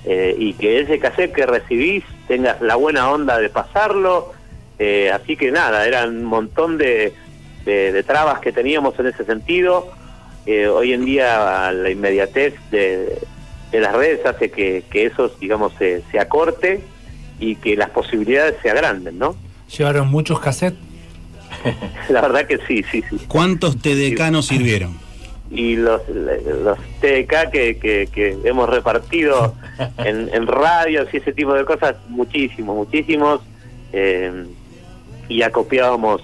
Eh, 0.05 0.35
y 0.37 0.53
que 0.53 0.79
ese 0.81 0.99
cassette 0.99 1.33
que 1.33 1.45
recibís 1.47 2.03
tengas 2.27 2.61
la 2.61 2.75
buena 2.75 3.09
onda 3.09 3.39
de 3.39 3.49
pasarlo. 3.49 4.33
Eh, 4.77 5.09
así 5.11 5.35
que 5.35 5.51
nada, 5.51 5.87
eran 5.87 6.09
un 6.17 6.25
montón 6.25 6.77
de, 6.77 7.13
de- 7.65 7.91
de 7.91 8.03
trabas 8.03 8.39
que 8.39 8.51
teníamos 8.51 8.99
en 8.99 9.07
ese 9.07 9.23
sentido. 9.25 9.89
Eh, 10.45 10.67
hoy 10.67 10.93
en 10.93 11.05
día 11.05 11.71
la 11.71 11.89
inmediatez 11.89 12.53
de, 12.69 13.17
de 13.71 13.79
las 13.79 13.93
redes 13.95 14.23
hace 14.27 14.51
que, 14.51 14.83
que 14.91 15.05
eso, 15.07 15.31
digamos, 15.41 15.73
se, 15.79 16.03
se 16.11 16.19
acorte 16.19 16.81
y 17.39 17.55
que 17.55 17.75
las 17.75 17.89
posibilidades 17.89 18.55
se 18.61 18.69
agranden, 18.69 19.17
¿no? 19.17 19.35
¿Llevaron 19.75 20.07
muchos 20.09 20.39
cassettes? 20.39 20.77
La 22.09 22.21
verdad 22.21 22.45
que 22.47 22.57
sí, 22.67 22.83
sí, 22.91 23.03
sí. 23.09 23.17
¿Cuántos 23.27 23.77
TDK 23.81 24.31
nos 24.31 24.47
sirvieron? 24.47 24.97
y 25.51 25.75
los, 25.75 26.01
los 26.09 26.77
TDK 27.01 27.49
que, 27.51 27.77
que, 27.79 28.09
que 28.13 28.37
hemos 28.43 28.69
repartido 28.69 29.53
en, 29.99 30.29
en 30.33 30.47
radios 30.47 31.07
y 31.13 31.17
ese 31.17 31.33
tipo 31.33 31.53
de 31.53 31.65
cosas, 31.65 31.95
muchísimos, 32.09 32.75
muchísimos. 32.75 33.41
eh, 33.93 34.45
y 35.27 35.41
acopiábamos, 35.41 36.21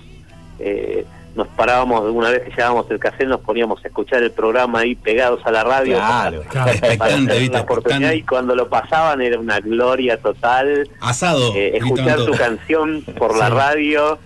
eh, 0.60 1.06
nos 1.36 1.48
parábamos, 1.48 2.04
una 2.14 2.30
vez 2.30 2.42
que 2.44 2.50
llevábamos 2.52 2.92
el 2.92 3.00
cassette, 3.00 3.28
nos 3.28 3.40
poníamos 3.40 3.84
a 3.84 3.88
escuchar 3.88 4.22
el 4.22 4.32
programa 4.32 4.80
ahí 4.82 4.94
pegados 4.96 5.40
a 5.46 5.52
la 5.52 5.64
radio. 5.64 5.96
Claro. 5.96 6.42
para- 6.44 6.54
para 6.66 6.72
Expectante, 6.74 7.16
tener 7.26 7.40
¿viste? 7.40 7.56
la 7.56 7.62
oportunidad 7.62 8.12
y 8.12 8.22
cuando 8.24 8.54
lo 8.54 8.70
pasaban 8.70 9.22
era 9.22 9.40
una 9.40 9.60
gloria 9.60 10.18
total. 10.22 10.88
Asado. 11.00 11.56
Eh, 11.56 11.78
escuchar 11.78 12.18
todos. 12.18 12.38
canción 12.38 13.02
por 13.18 13.36
la 13.38 13.50
radio 13.50 14.20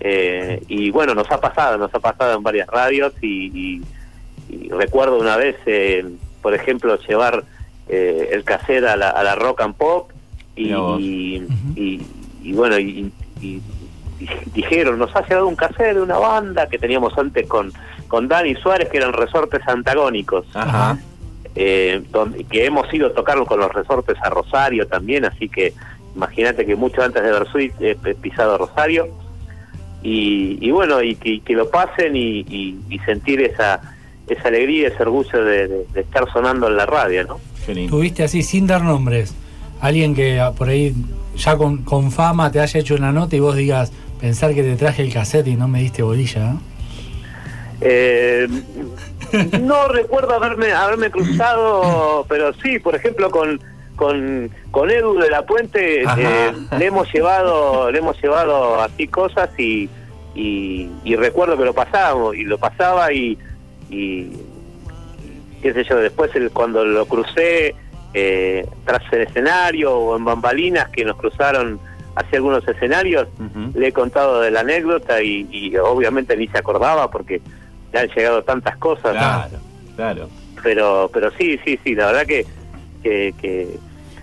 eh, 0.00 0.62
y 0.68 0.90
bueno 0.90 1.14
nos 1.14 1.30
ha 1.30 1.40
pasado 1.40 1.76
nos 1.78 1.94
ha 1.94 2.00
pasado 2.00 2.36
en 2.36 2.42
varias 2.42 2.66
radios 2.68 3.12
y, 3.20 3.46
y- 3.78 3.82
y 4.48 4.68
recuerdo 4.70 5.18
una 5.18 5.36
vez 5.36 5.56
eh, 5.66 6.04
por 6.42 6.54
ejemplo 6.54 6.98
llevar 7.06 7.44
eh, 7.88 8.30
el 8.32 8.42
cassette 8.44 8.84
a 8.84 8.96
la, 8.96 9.10
a 9.10 9.22
la 9.22 9.34
rock 9.34 9.60
and 9.60 9.74
pop 9.76 10.10
y, 10.56 10.72
y, 10.72 11.46
y- 11.76 12.06
y 12.42 12.52
bueno 12.52 12.78
y, 12.78 13.12
dijeron 14.54 14.98
nos 14.98 15.14
ha 15.16 15.22
llegado 15.22 15.46
un 15.46 15.56
cassette 15.56 15.94
de 15.94 16.00
una 16.02 16.18
banda 16.18 16.66
que 16.68 16.78
teníamos 16.78 17.16
antes 17.16 17.46
con 17.46 17.72
con 18.08 18.28
Dani 18.28 18.54
Suárez 18.56 18.88
que 18.88 18.98
eran 18.98 19.12
resortes 19.12 19.60
antagónicos 19.66 20.44
Ajá. 20.54 20.98
eh, 21.54 22.02
donde- 22.10 22.44
que 22.44 22.64
hemos 22.66 22.92
ido 22.92 23.08
a 23.08 23.12
tocarlo 23.14 23.46
con 23.46 23.60
los 23.60 23.72
resortes 23.72 24.16
a 24.22 24.30
Rosario 24.30 24.86
también, 24.88 25.24
así 25.24 25.48
que 25.48 25.72
imagínate 26.14 26.66
que 26.66 26.74
mucho 26.76 27.02
antes 27.02 27.22
de 27.22 27.30
he 27.80 27.96
he 28.04 28.14
pisado 28.14 28.58
Rosario. 28.58 29.08
Y, 30.02 30.58
y 30.60 30.70
bueno, 30.70 31.02
y 31.02 31.14
que, 31.14 31.40
que 31.40 31.52
lo 31.54 31.68
pasen 31.70 32.16
y, 32.16 32.40
y- 32.40 32.78
y 32.88 32.98
sentir 33.00 33.40
esa 33.42 33.80
esa 34.28 34.46
alegría, 34.48 34.88
ese 34.88 35.02
orgullo 35.02 35.44
de, 35.44 35.66
de- 35.68 35.86
de 35.92 36.00
estar 36.02 36.30
sonando 36.32 36.68
en 36.68 36.76
la 36.76 36.86
radio, 36.86 37.24
¿no? 37.24 37.40
Tuviste 37.88 38.22
así, 38.22 38.42
sin 38.42 38.66
dar 38.66 38.82
nombres, 38.82 39.34
alguien 39.80 40.14
que 40.14 40.38
ah, 40.40 40.52
por 40.52 40.68
ahí 40.68 40.94
ya 41.36 41.56
con, 41.56 41.78
con 41.84 42.12
fama 42.12 42.50
te 42.52 42.60
haya 42.60 42.78
hecho 42.80 42.94
una 42.94 43.10
nota 43.12 43.34
y 43.36 43.40
vos 43.40 43.56
digas, 43.56 43.92
pensar 44.20 44.54
que 44.54 44.62
te 44.62 44.76
traje 44.76 45.02
el 45.02 45.12
cassette 45.12 45.48
y 45.48 45.56
no 45.56 45.66
me 45.68 45.80
diste 45.80 46.02
bolilla, 46.02 46.52
¿no? 46.52 46.60
Eh, 47.80 48.46
no 49.60 49.88
recuerdo 49.88 50.34
haberme 50.34 50.72
haberme 50.72 51.10
cruzado, 51.10 52.24
pero 52.28 52.52
sí, 52.62 52.78
por 52.78 52.94
ejemplo, 52.94 53.30
con 53.30 53.60
con, 54.00 54.50
con 54.70 54.90
Edu 54.90 55.18
de 55.18 55.28
la 55.28 55.42
Puente 55.44 56.02
eh, 56.02 56.52
le 56.78 56.86
hemos 56.86 57.12
llevado 57.12 57.90
le 57.90 57.98
hemos 57.98 58.18
llevado 58.22 58.80
así 58.80 59.06
cosas 59.06 59.50
y, 59.58 59.90
y, 60.34 60.88
y 61.04 61.16
recuerdo 61.16 61.58
que 61.58 61.66
lo 61.66 61.74
pasábamos 61.74 62.34
y 62.34 62.44
lo 62.44 62.56
pasaba 62.56 63.12
y, 63.12 63.36
y 63.90 64.30
qué 65.60 65.74
sé 65.74 65.84
yo 65.84 65.96
después 65.96 66.34
el- 66.34 66.50
cuando 66.50 66.82
lo 66.82 67.04
crucé 67.04 67.74
eh, 68.14 68.66
tras 68.86 69.02
el 69.12 69.20
escenario 69.20 69.94
o 69.94 70.16
en 70.16 70.24
bambalinas 70.24 70.88
que 70.88 71.04
nos 71.04 71.16
cruzaron 71.18 71.78
hacia 72.16 72.38
algunos 72.38 72.66
escenarios 72.66 73.28
le 73.74 73.88
he 73.88 73.92
contado 73.92 74.40
de 74.40 74.50
la 74.50 74.60
anécdota 74.60 75.22
y, 75.22 75.46
y 75.50 75.76
obviamente 75.76 76.38
ni 76.38 76.48
se 76.48 76.56
acordaba 76.56 77.10
porque 77.10 77.42
le 77.92 77.98
han 78.00 78.08
llegado 78.08 78.42
tantas 78.44 78.78
cosas. 78.78 79.12
Claro, 79.12 79.58
claro. 79.94 80.28
pero 80.62 81.10
pero 81.12 81.30
sí 81.38 81.60
sí 81.66 81.78
sí 81.84 81.94
la 81.94 82.06
verdad 82.06 82.24
que 82.26 82.46
que, 83.02 83.34
que 83.40 83.68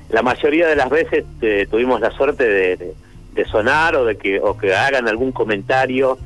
la 0.09 0.21
mayoría 0.21 0.67
de 0.67 0.75
las 0.75 0.89
veces 0.89 1.25
eh, 1.41 1.67
tuvimos 1.69 1.99
la 2.01 2.11
suerte 2.11 2.43
de, 2.47 2.77
de- 2.77 2.93
de 3.33 3.45
sonar 3.45 3.95
o 3.95 4.03
de 4.05 4.17
que 4.17 4.39
o 4.39 4.57
que 4.57 4.73
hagan 4.73 5.07
algún 5.07 5.31
comentario 5.31 6.17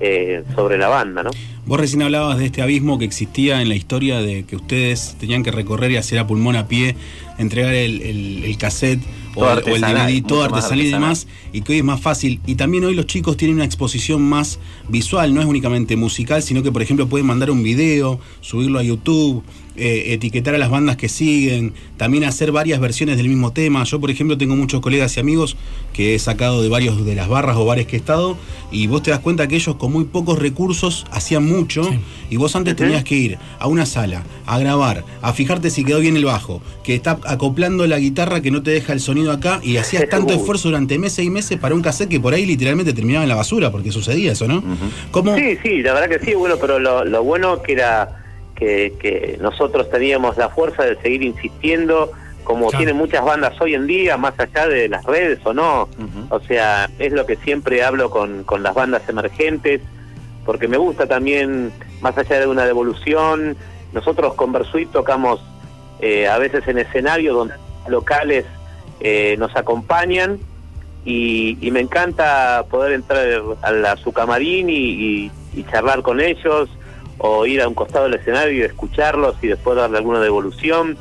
eh, 0.00 0.44
sobre 0.54 0.76
la 0.76 0.88
banda 0.88 1.22
no 1.22 1.30
Vos 1.64 1.78
recién 1.80 2.00
hablabas 2.02 2.38
de 2.38 2.46
este 2.46 2.62
abismo 2.62 2.98
que 2.98 3.04
existía 3.04 3.60
en 3.60 3.68
la 3.68 3.74
historia 3.74 4.20
de 4.22 4.44
que 4.44 4.56
ustedes 4.56 5.16
tenían 5.20 5.42
que 5.42 5.50
recorrer 5.50 5.90
y 5.90 5.96
hacer 5.98 6.18
a 6.18 6.26
pulmón 6.26 6.56
a 6.56 6.66
pie, 6.66 6.94
entregar 7.38 7.74
el, 7.74 8.00
el- 8.00 8.44
el 8.44 8.56
cassette 8.58 9.00
o, 9.34 9.40
el- 9.44 9.44
o 9.44 9.50
el 9.76 9.84
artesanal, 9.84 10.06
DVD, 10.12 10.26
todo 10.26 10.44
artesanal 10.44 10.80
y 10.80 10.90
demás, 10.90 11.26
y 11.52 11.60
que 11.60 11.72
hoy 11.72 11.78
es 11.78 11.84
más 11.84 12.00
fácil. 12.00 12.40
Y 12.46 12.54
también 12.54 12.86
hoy 12.86 12.94
los 12.94 13.04
chicos 13.06 13.36
tienen 13.36 13.56
una 13.56 13.66
exposición 13.66 14.22
más 14.22 14.58
visual, 14.88 15.34
no 15.34 15.40
es 15.42 15.46
únicamente 15.46 15.94
musical, 15.96 16.42
sino 16.42 16.62
que 16.62 16.72
por 16.72 16.80
ejemplo 16.80 17.06
pueden 17.06 17.26
mandar 17.26 17.50
un 17.50 17.62
video, 17.62 18.18
subirlo 18.40 18.78
a 18.78 18.82
YouTube, 18.82 19.42
eh, 19.78 20.12
etiquetar 20.14 20.54
a 20.54 20.58
las 20.58 20.70
bandas 20.70 20.96
que 20.96 21.08
siguen, 21.08 21.72
también 21.96 22.24
hacer 22.24 22.52
varias 22.52 22.80
versiones 22.80 23.16
del 23.16 23.28
mismo 23.28 23.52
tema. 23.52 23.84
Yo 23.84 24.00
por 24.00 24.10
ejemplo 24.10 24.36
tengo 24.36 24.56
muchos 24.56 24.80
colegas 24.80 25.16
y 25.16 25.20
amigos 25.20 25.56
que 25.92 26.14
he 26.14 26.18
sacado 26.18 26.62
de 26.62 26.68
varios 26.68 27.04
de 27.04 27.14
las 27.14 27.28
barras 27.28 27.56
o 27.56 27.64
bares 27.64 27.86
que 27.86 27.96
he 27.96 27.98
estado, 27.98 28.36
y 28.70 28.86
vos 28.86 29.02
te 29.02 29.10
das 29.10 29.20
cuenta 29.20 29.48
que 29.48 29.56
ellos 29.56 29.76
con 29.76 29.92
muy 29.92 30.04
pocos 30.04 30.38
recursos 30.38 31.06
hacían 31.10 31.44
mucho, 31.46 31.84
Sí. 31.84 31.98
y 32.30 32.36
vos 32.36 32.54
antes 32.56 32.76
tenías 32.76 33.02
que 33.04 33.14
ir 33.14 33.38
a 33.58 33.66
una 33.66 33.86
sala, 33.86 34.22
a 34.46 34.58
grabar, 34.58 35.04
a 35.22 35.32
fijarte 35.32 35.70
si 35.70 35.84
quedó 35.84 36.00
bien 36.00 36.16
el 36.16 36.24
bajo, 36.24 36.60
que 36.84 36.94
está 36.94 37.18
acoplando 37.24 37.86
la 37.86 37.98
guitarra 37.98 38.40
que 38.42 38.50
no 38.50 38.62
te 38.62 38.70
deja 38.72 38.92
el 38.92 39.00
sonido 39.00 39.32
acá, 39.32 39.60
y 39.62 39.76
hacías 39.78 40.08
tanto 40.10 40.34
esfuerzo 40.34 40.68
durante 40.68 40.98
meses 40.98 41.24
y 41.24 41.30
meses 41.30 41.58
para 41.58 41.74
un 41.74 41.82
cassette 41.82 42.08
que 42.10 42.20
por 42.20 42.34
ahí 42.34 42.44
literalmente 42.46 42.92
terminaba 42.92 43.22
en 43.24 43.28
la 43.28 43.34
basura, 43.36 43.70
porque 43.72 43.90
sucedía 43.92 44.32
eso, 44.32 44.46
¿no? 44.46 44.62
¿Cómo? 45.10 45.34
Sí, 45.36 45.56
sí, 45.62 45.82
la 45.82 45.94
verdad 45.94 46.18
que 46.18 46.24
sí, 46.24 46.34
bueno, 46.34 46.56
pero 46.60 46.78
lo, 46.78 47.04
lo 47.04 47.22
bueno 47.24 47.62
que 47.62 47.72
era 47.72 48.24
que, 48.58 48.92
que 49.00 49.38
nosotros 49.40 49.88
teníamos 49.90 50.36
la 50.36 50.48
fuerza 50.48 50.84
de 50.84 50.96
seguir 51.00 51.22
insistiendo 51.22 52.10
como 52.44 52.68
Claro. 52.68 52.78
tienen 52.78 52.96
muchas 52.96 53.24
bandas 53.24 53.60
hoy 53.60 53.74
en 53.74 53.86
día, 53.86 54.16
más 54.16 54.32
allá 54.40 54.66
de 54.66 54.88
las 54.88 55.04
redes 55.04 55.38
o 55.44 55.52
no. 55.52 55.86
O 56.30 56.40
sea, 56.40 56.88
es 56.98 57.12
lo 57.12 57.26
que 57.26 57.36
siempre 57.36 57.84
hablo 57.84 58.08
con, 58.10 58.42
con 58.44 58.62
las 58.62 58.74
bandas 58.74 59.06
emergentes, 59.08 59.82
porque 60.46 60.66
me 60.66 60.78
gusta 60.78 61.06
también, 61.06 61.70
más 62.00 62.16
allá 62.16 62.40
de 62.40 62.46
una 62.46 62.64
devolución, 62.64 63.54
nosotros 63.92 64.32
con 64.34 64.50
Versuit 64.52 64.90
tocamos 64.90 65.40
eh, 66.00 66.26
a 66.26 66.38
veces 66.38 66.66
en 66.68 66.78
escenario 66.78 67.34
donde 67.34 67.54
locales 67.86 68.46
eh, 69.00 69.36
nos 69.38 69.54
acompañan 69.54 70.38
y, 71.04 71.58
y 71.60 71.70
me 71.70 71.80
encanta 71.80 72.64
poder 72.70 72.92
entrar 72.92 73.26
a, 73.62 73.70
la- 73.72 73.92
a 73.92 73.96
su 73.98 74.12
camarín 74.12 74.70
y, 74.70 74.72
y- 75.26 75.30
y 75.54 75.64
charlar 75.64 76.00
con 76.02 76.20
ellos 76.20 76.68
o 77.18 77.46
ir 77.46 77.60
a 77.62 77.68
un 77.68 77.74
costado 77.74 78.04
del 78.04 78.14
escenario 78.14 78.52
y 78.52 78.62
escucharlos 78.62 79.36
y 79.42 79.48
después 79.48 79.76
darle 79.76 79.98
alguna 79.98 80.20
devolución. 80.20 80.96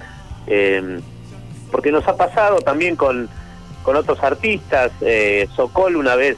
Eh, 0.47 0.99
porque 1.71 1.91
nos 1.91 2.07
ha 2.07 2.15
pasado 2.15 2.59
también 2.59 2.95
con, 2.95 3.29
con 3.83 3.95
otros 3.95 4.23
artistas. 4.23 4.91
Eh, 5.01 5.47
Sokol 5.55 5.95
una 5.95 6.15
vez 6.15 6.37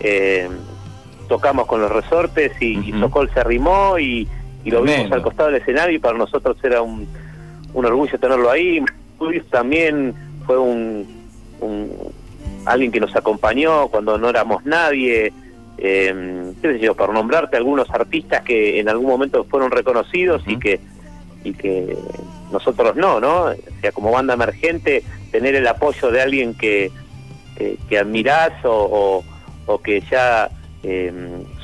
eh, 0.00 0.48
tocamos 1.28 1.66
con 1.66 1.80
los 1.80 1.90
resortes 1.92 2.52
y, 2.60 2.78
y 2.88 2.92
Sokol 3.00 3.30
se 3.32 3.40
arrimó 3.40 3.98
y, 3.98 4.26
y 4.64 4.70
lo 4.70 4.82
vimos 4.82 5.12
al 5.12 5.22
costado 5.22 5.50
del 5.50 5.60
escenario 5.60 5.96
y 5.96 5.98
para 5.98 6.16
nosotros 6.16 6.56
era 6.62 6.80
un, 6.82 7.06
un 7.74 7.84
orgullo 7.84 8.18
tenerlo 8.18 8.50
ahí. 8.50 8.82
Luis 9.20 9.44
también 9.50 10.14
fue 10.46 10.58
un, 10.58 11.06
un- 11.60 12.12
alguien 12.64 12.90
que 12.90 12.98
nos 13.00 13.14
acompañó 13.14 13.88
cuando 13.88 14.18
no 14.18 14.28
éramos 14.28 14.64
nadie. 14.64 15.32
Eh, 15.78 16.52
qué 16.60 16.72
sé 16.74 16.78
yo, 16.78 16.94
por 16.94 17.12
nombrarte 17.12 17.56
algunos 17.56 17.90
artistas 17.90 18.42
que 18.42 18.78
en 18.78 18.88
algún 18.88 19.06
momento 19.06 19.44
fueron 19.44 19.70
reconocidos 19.70 20.42
y 20.46 20.58
que 20.58 20.80
y 21.44 21.54
que 21.54 21.96
nosotros 22.52 22.94
no, 22.94 23.18
¿no? 23.18 23.46
O 23.46 23.54
sea, 23.80 23.90
como 23.90 24.12
banda 24.12 24.34
emergente, 24.34 25.02
tener 25.32 25.56
el 25.56 25.66
apoyo 25.66 26.10
de 26.12 26.22
alguien 26.22 26.54
que, 26.54 26.92
que, 27.56 27.76
que 27.88 27.98
admirás 27.98 28.52
o, 28.64 28.70
o- 28.70 29.24
o 29.66 29.78
que 29.82 30.00
ya 30.10 30.48
eh, 30.84 31.12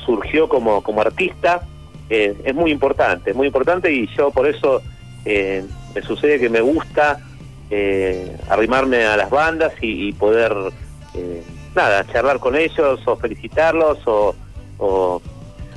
surgió 0.05 0.49
como, 0.49 0.81
como 0.83 0.99
artista, 1.01 1.61
eh, 2.09 2.33
es 2.43 2.55
muy 2.55 2.71
importante, 2.71 3.29
es 3.29 3.35
muy 3.37 3.47
importante 3.47 3.89
y 3.93 4.07
yo 4.17 4.31
por 4.31 4.47
eso 4.47 4.81
eh, 5.25 5.63
me 5.95 6.01
sucede 6.01 6.39
que 6.39 6.49
me 6.49 6.59
gusta 6.61 7.19
eh, 7.69 8.35
arrimarme 8.49 9.05
a 9.05 9.15
las 9.15 9.29
bandas 9.29 9.71
y, 9.81 10.09
y 10.09 10.13
poder, 10.13 10.53
eh, 11.15 11.43
nada, 11.75 12.05
charlar 12.11 12.39
con 12.39 12.55
ellos 12.55 12.99
o 13.05 13.15
felicitarlos 13.15 13.99
o... 14.05 14.35
o 14.79 15.21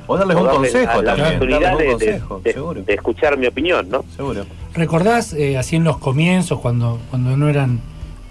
O 0.07 0.17
darles 0.17 0.35
un 0.37 0.43
darles 0.45 0.71
consejo 0.73 1.01
la 1.01 1.15
también, 1.15 1.27
oportunidad 1.35 1.61
darles 1.61 1.93
un 1.93 1.99
de- 1.99 2.05
de- 2.05 2.11
consejo, 2.11 2.41
de- 2.43 2.53
seguro. 2.53 2.81
de 2.83 2.93
escuchar 2.93 3.37
mi 3.37 3.47
opinión, 3.47 3.89
¿no? 3.89 4.03
Seguro. 4.15 4.45
¿Recordás 4.73 5.33
eh, 5.33 5.57
así 5.57 5.75
en 5.77 5.83
los 5.83 5.97
comienzos, 5.97 6.59
cuando, 6.59 6.99
cuando 7.09 7.37
no 7.37 7.47
eran 7.49 7.79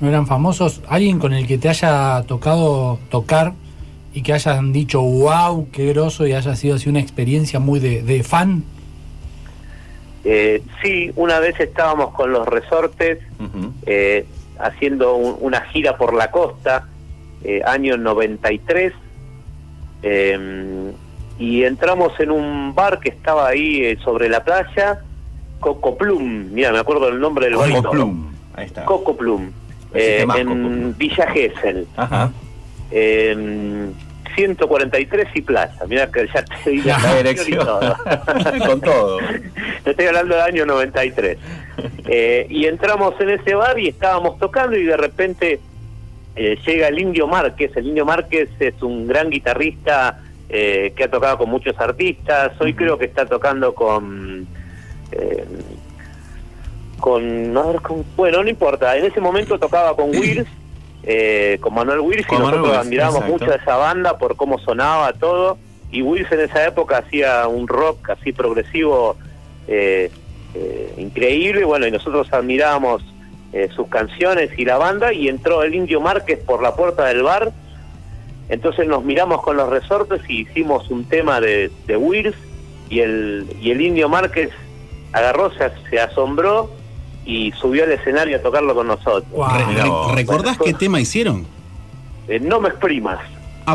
no 0.00 0.08
eran 0.08 0.26
famosos, 0.26 0.80
alguien 0.88 1.20
con 1.20 1.32
el 1.32 1.46
que 1.46 1.58
te 1.58 1.68
haya 1.68 2.24
tocado 2.26 2.98
tocar 3.08 3.52
y 4.12 4.22
que 4.22 4.32
hayan 4.32 4.72
dicho 4.72 5.00
wow, 5.00 5.68
qué 5.70 5.86
groso 5.92 6.26
y 6.26 6.32
haya 6.32 6.56
sido 6.56 6.74
así 6.74 6.88
una 6.90 6.98
experiencia 6.98 7.60
muy 7.60 7.78
de, 7.78 8.02
de 8.02 8.24
fan? 8.24 8.64
Eh, 10.24 10.62
sí, 10.82 11.10
una 11.16 11.38
vez 11.40 11.58
estábamos 11.60 12.12
con 12.14 12.32
los 12.32 12.46
resortes 12.46 13.18
eh, 13.86 14.26
haciendo 14.58 15.14
un- 15.16 15.36
una 15.40 15.60
gira 15.62 15.96
por 15.96 16.14
la 16.14 16.30
costa, 16.32 16.88
eh, 17.44 17.60
año 17.64 17.96
93, 17.96 18.92
eh, 20.02 20.92
y 21.38 21.64
entramos 21.64 22.18
en 22.20 22.30
un 22.30 22.74
bar 22.74 23.00
que 23.00 23.08
estaba 23.10 23.48
ahí 23.48 23.84
eh, 23.84 23.98
sobre 24.04 24.28
la 24.28 24.44
playa, 24.44 25.00
Coco 25.60 25.96
Plum, 25.96 26.52
mira, 26.52 26.72
me 26.72 26.78
acuerdo 26.78 27.08
el 27.08 27.20
nombre 27.20 27.46
del 27.46 27.56
bar. 27.56 27.70
y 27.70 27.74
Coco. 27.74 27.90
Plum, 27.90 28.32
ahí 28.54 28.66
está. 28.66 28.84
Coco 28.84 29.16
Plum, 29.16 29.50
eh, 29.94 30.26
en. 30.36 30.96
Villa 30.96 31.26
Gesell. 31.30 31.86
Ajá. 31.96 32.30
Eh, 32.90 33.90
143 34.34 35.28
y 35.34 35.42
Plaza, 35.42 35.84
mira 35.86 36.10
que 36.10 36.26
ya 36.32 36.42
te 36.42 36.70
di 36.70 36.80
La 36.82 36.98
la 37.02 37.16
dirección. 37.16 37.66
todo. 37.66 37.96
Con 38.66 38.80
todo. 38.80 39.18
Te 39.84 39.90
estoy 39.90 40.06
hablando 40.06 40.34
del 40.34 40.44
año 40.44 40.66
93. 40.66 41.38
Eh, 42.06 42.46
y 42.48 42.66
entramos 42.66 43.14
en 43.20 43.30
ese 43.30 43.54
bar 43.54 43.78
y 43.78 43.88
estábamos 43.88 44.38
tocando 44.38 44.76
y 44.76 44.84
de 44.84 44.96
repente 44.96 45.60
eh, 46.36 46.58
llega 46.64 46.88
el 46.88 46.98
Indio 46.98 47.26
Márquez. 47.26 47.70
El 47.76 47.88
Indio 47.88 48.04
Márquez 48.04 48.48
es 48.58 48.80
un 48.82 49.06
gran 49.06 49.30
guitarrista 49.30 50.20
eh, 50.48 50.92
que 50.96 51.04
ha 51.04 51.10
tocado 51.10 51.38
con 51.38 51.50
muchos 51.50 51.78
artistas. 51.78 52.52
Hoy 52.60 52.74
creo 52.74 52.98
que 52.98 53.06
está 53.06 53.26
tocando 53.26 53.74
con... 53.74 54.46
eh, 55.12 55.44
con, 56.98 57.56
a 57.56 57.62
ver, 57.62 57.80
con- 57.80 58.04
bueno, 58.16 58.42
no 58.42 58.48
importa. 58.48 58.96
En 58.96 59.04
ese 59.04 59.20
momento 59.20 59.58
tocaba 59.58 59.96
con 59.96 60.10
Wills, 60.10 60.46
eh, 61.02 61.58
con 61.60 61.74
Manuel 61.74 62.00
Wills, 62.00 62.26
y 62.30 62.34
nosotros 62.36 62.76
admiramos 62.76 63.16
exacto. 63.16 63.32
mucho 63.32 63.52
a 63.52 63.56
esa 63.56 63.76
banda 63.76 64.18
por 64.18 64.36
cómo 64.36 64.58
sonaba 64.58 65.12
todo. 65.14 65.58
Y 65.90 66.00
Wills 66.02 66.30
en 66.30 66.40
esa 66.40 66.66
época 66.66 66.98
hacía 66.98 67.48
un 67.48 67.66
rock 67.66 68.10
así 68.10 68.32
progresivo 68.32 69.16
increíble. 70.96 71.64
Bueno, 71.64 71.86
y 71.86 71.90
nosotros 71.90 72.32
admirábamos 72.32 73.02
eh, 73.52 73.68
sus 73.74 73.88
canciones 73.88 74.50
y 74.58 74.64
la 74.64 74.78
banda. 74.78 75.12
Y 75.12 75.28
entró 75.28 75.62
el 75.62 75.74
Indio 75.74 76.00
Márquez 76.00 76.38
por 76.44 76.62
la 76.62 76.74
puerta 76.74 77.04
del 77.06 77.22
bar. 77.22 77.52
Entonces 78.48 78.86
nos 78.86 79.04
miramos 79.04 79.42
con 79.42 79.56
los 79.56 79.68
resortes 79.70 80.20
y 80.28 80.42
hicimos 80.42 80.90
un 80.90 81.04
tema 81.04 81.40
de, 81.40 81.70
de 81.86 81.96
Wills. 81.96 82.36
Y 82.90 83.00
el, 83.00 83.46
y 83.60 83.70
el 83.70 83.80
Indio 83.80 84.08
Márquez 84.08 84.50
agarró, 85.12 85.50
se, 85.52 85.70
se 85.88 85.98
asombró 86.00 86.70
y 87.24 87.52
subió 87.52 87.84
al 87.84 87.92
escenario 87.92 88.36
a 88.36 88.40
tocarlo 88.42 88.74
con 88.74 88.86
nosotros. 88.88 89.24
Re- 89.32 89.82
re- 89.82 90.14
¿Recordás 90.14 90.58
qué 90.58 90.74
tema 90.74 91.00
hicieron? 91.00 91.46
Eh, 92.28 92.40
no 92.40 92.60
me 92.60 92.68
exprimas. 92.68 93.18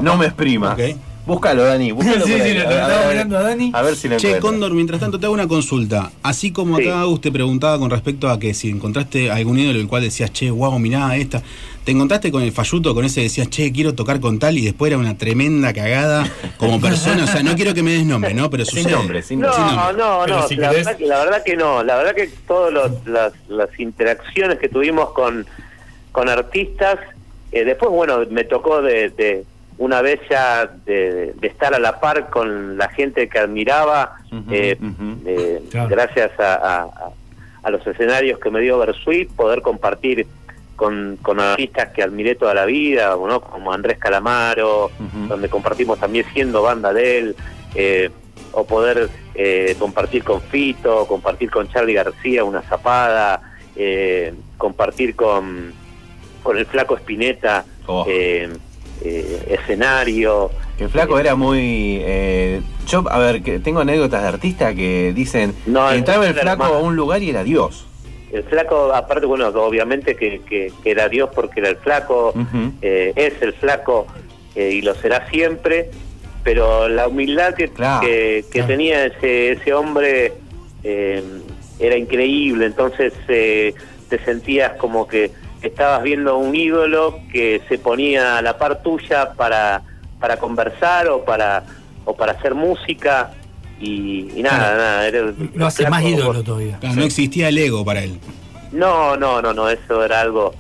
No 0.02 0.18
me 0.18 0.26
exprimas. 0.28 0.78
Búscalo, 1.28 1.64
Dani. 1.66 1.92
Búscalo 1.94 2.26
Sí, 2.26 2.34
sí, 2.42 2.54
lo- 2.54 2.62
A 2.62 2.64
lo 2.64 2.70
ver, 2.70 2.80
estaba 2.80 2.96
a 2.96 3.00
ver. 3.08 3.08
mirando 3.16 3.38
a 3.38 3.42
Dani. 3.44 3.72
A 3.74 3.82
ver 3.84 3.96
si 3.96 4.08
lo 4.08 4.18
Che, 4.18 4.28
encuentro. 4.28 4.50
Cóndor, 4.50 4.74
mientras 4.74 5.00
tanto 5.00 5.20
te 5.20 5.26
hago 5.26 5.34
una 5.36 5.48
consulta. 5.48 6.12
Así 6.24 6.52
como 6.52 6.78
acá 6.78 7.02
Agus 7.02 7.22
te 7.22 7.32
preguntaba 7.32 7.78
con 7.78 7.90
respecto 7.92 8.30
a 8.30 8.40
que 8.40 8.54
si 8.54 8.70
encontraste 8.70 9.30
algún 9.30 9.60
ídolo 9.60 9.80
el 9.80 9.88
cual 9.88 10.02
decías, 10.04 10.32
che, 10.34 10.50
wow, 10.50 10.80
mirá 10.80 11.16
esta. 11.18 11.44
¿Te 11.84 11.92
encontraste 11.92 12.32
con 12.34 12.44
el 12.44 12.52
falluto, 12.52 12.94
con 12.94 13.06
ese 13.06 13.16
que 13.22 13.24
decías, 13.24 13.50
che, 13.50 13.72
quiero 13.72 13.94
tocar 13.94 14.20
con 14.20 14.40
tal 14.40 14.58
y 14.58 14.66
después 14.66 14.90
era 14.90 14.98
una 14.98 15.18
tremenda 15.18 15.72
cagada 15.74 16.30
como 16.58 16.82
persona? 16.82 17.24
O 17.24 17.28
sea, 17.28 17.44
no 17.44 17.56
quiero 17.56 17.74
que 17.74 17.84
me 17.84 17.92
des 17.92 18.06
nombre, 18.06 18.34
¿no? 18.34 18.50
Pero 18.50 18.66
Sin 18.66 18.84
sucede. 18.84 18.92
nombre, 18.94 19.22
sin 19.22 19.40
No, 19.40 19.48
nombre. 19.58 19.98
no, 20.04 20.28
no, 20.28 20.48
si 20.48 20.56
la, 20.56 20.72
querés- 20.72 20.76
verdad 20.86 20.98
que, 20.98 21.06
la 21.06 21.18
verdad 21.20 21.44
que 21.44 21.56
no, 21.56 21.84
la 21.84 21.96
verdad 21.98 22.16
que 22.16 22.30
todas 22.48 22.74
las, 23.06 23.32
las 23.48 23.70
interacciones 23.80 24.60
que 24.60 24.68
tuvimos 24.70 25.12
con, 25.12 25.46
con 26.12 26.28
artistas, 26.30 27.00
eh, 27.54 27.64
después 27.64 27.90
bueno, 27.92 28.20
me 28.32 28.44
tocó 28.44 28.82
de, 28.82 29.10
de 29.12 29.46
una 29.80 30.02
vez 30.02 30.20
ya 30.30 30.66
de, 30.86 31.34
de 31.34 31.48
estar 31.48 31.74
a 31.74 31.80
la 31.80 32.00
par 32.00 32.30
con 32.30 32.78
la 32.78 32.90
gente 32.90 33.28
que 33.30 33.40
admiraba, 33.40 34.18
eh, 34.50 34.78
eh, 35.26 35.62
Claro. 35.70 35.90
gracias 35.90 36.32
a, 36.40 36.84
a- 37.64 37.70
los 37.70 37.86
escenarios 37.86 38.40
que 38.40 38.50
me 38.50 38.62
dio 38.62 38.78
Versuit, 38.80 39.30
poder 39.32 39.62
compartir 39.62 40.26
con, 40.78 41.18
con 41.22 41.42
artistas 41.42 41.90
que 41.90 42.02
admiré 42.02 42.36
toda 42.36 42.54
la 42.54 42.64
vida, 42.66 43.10
¿no? 43.10 43.42
como 43.42 43.74
Andrés 43.74 43.98
Calamaro, 43.98 44.90
donde 45.28 45.50
compartimos 45.50 46.00
también 46.00 46.26
siendo 46.34 46.62
banda 46.62 46.94
de 46.94 47.18
él, 47.18 47.36
eh, 47.76 48.10
o 48.54 48.66
poder 48.66 49.10
eh, 49.36 49.76
compartir 49.78 50.24
con 50.24 50.40
Fito, 50.42 51.06
compartir 51.08 51.52
con 51.52 51.68
Charlie 51.68 51.94
García 51.94 52.46
una 52.46 52.62
zapada, 52.62 53.42
eh, 53.76 54.34
compartir 54.58 55.14
con, 55.16 55.74
con 56.44 56.58
el 56.58 56.66
flaco 56.68 56.96
Espineta 56.96 57.66
eh, 58.08 58.50
eh, 59.04 59.58
escenario. 59.60 60.50
El 60.80 60.90
flaco 60.90 61.18
era 61.20 61.36
muy. 61.36 62.00
eh, 62.02 62.62
yo, 62.88 63.04
a 63.10 63.18
ver, 63.20 63.42
que 63.42 63.60
tengo 63.60 63.80
anécdotas 63.80 64.22
de 64.22 64.28
artistas 64.28 64.76
que 64.76 65.12
dicen. 65.16 65.54
No, 65.66 65.90
que 65.90 65.96
entraba 65.96 66.28
el 66.28 66.34
flaco 66.36 66.64
a 66.64 66.80
un 66.80 66.96
lugar 66.96 67.22
y 67.24 67.30
era 67.30 67.44
Dios. 67.44 67.86
El 68.32 68.44
flaco, 68.44 68.94
aparte, 68.94 69.26
bueno, 69.26 69.48
obviamente 69.48 70.16
que, 70.16 70.42
que- 70.42 70.72
que 70.84 70.92
era 70.92 71.08
Dios 71.08 71.30
porque 71.34 71.62
era 71.62 71.70
el 71.70 71.78
flaco, 71.78 72.34
eh, 72.82 73.14
es 73.16 73.42
el 73.42 73.54
flaco 73.54 74.06
eh, 74.54 74.72
y 74.74 74.82
lo 74.82 74.94
será 74.96 75.28
siempre, 75.30 75.90
pero 76.44 76.90
la 76.90 77.08
humildad 77.08 77.54
que, 77.54 77.70
Claro, 77.70 78.06
que, 78.06 78.44
que 78.52 78.60
claro. 78.60 78.68
tenía 78.68 79.06
ese, 79.06 79.54
ese 79.54 79.74
hombre 79.74 80.34
eh, 80.84 81.24
era 81.80 81.96
increíble, 81.96 82.66
entonces 82.66 83.14
eh, 83.30 83.74
te 84.10 84.20
sentías 84.26 84.74
como 84.74 85.08
que 85.08 85.32
estabas 85.62 86.04
viendo 86.04 86.38
un 86.38 86.56
ídolo 86.56 87.20
que 87.32 87.62
se 87.68 87.78
ponía 87.80 88.38
a 88.38 88.42
la 88.42 88.58
par 88.58 88.82
tuya 88.84 89.34
para, 89.34 89.82
para 90.20 90.38
conversar 90.38 91.08
o 91.08 91.24
para, 91.26 91.64
o 92.06 92.16
para 92.16 92.34
hacer 92.34 92.54
música 92.56 93.32
y, 93.80 94.30
y 94.36 94.42
nada, 94.44 94.76
nada. 94.78 95.08
Era, 95.08 95.34
Lo 95.54 95.66
hace 95.66 95.90
más 95.90 96.04
ídolo 96.04 96.44
todavía. 96.44 96.78
Claro, 96.80 96.96
no 96.96 97.04
existía 97.04 97.50
el 97.50 97.58
ego 97.58 97.84
para 97.84 98.04
él. 98.04 98.20
no, 98.72 99.16
no, 99.18 99.42
no, 99.42 99.54
no, 99.54 99.70
eso 99.70 100.04
era 100.04 100.22
algo, 100.22 100.54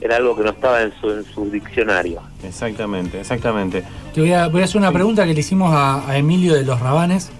era 0.00 0.16
algo 0.16 0.36
que 0.36 0.42
no 0.44 0.50
estaba 0.50 0.82
en 0.82 0.92
su, 1.00 1.10
en 1.10 1.24
su 1.24 1.50
diccionario. 1.50 2.20
Exactamente, 2.42 3.20
exactamente. 3.20 3.82
Te 4.14 4.20
voy 4.20 4.32
a, 4.32 4.48
voy 4.48 4.62
a 4.62 4.64
hacer 4.64 4.78
una 4.78 4.92
pregunta 4.92 5.26
que 5.26 5.34
le 5.34 5.40
hicimos 5.40 5.72
a, 5.74 6.08
a 6.08 6.16
Emilio 6.16 6.54
de 6.54 6.64
los 6.64 6.80
Rabanes. 6.80 7.30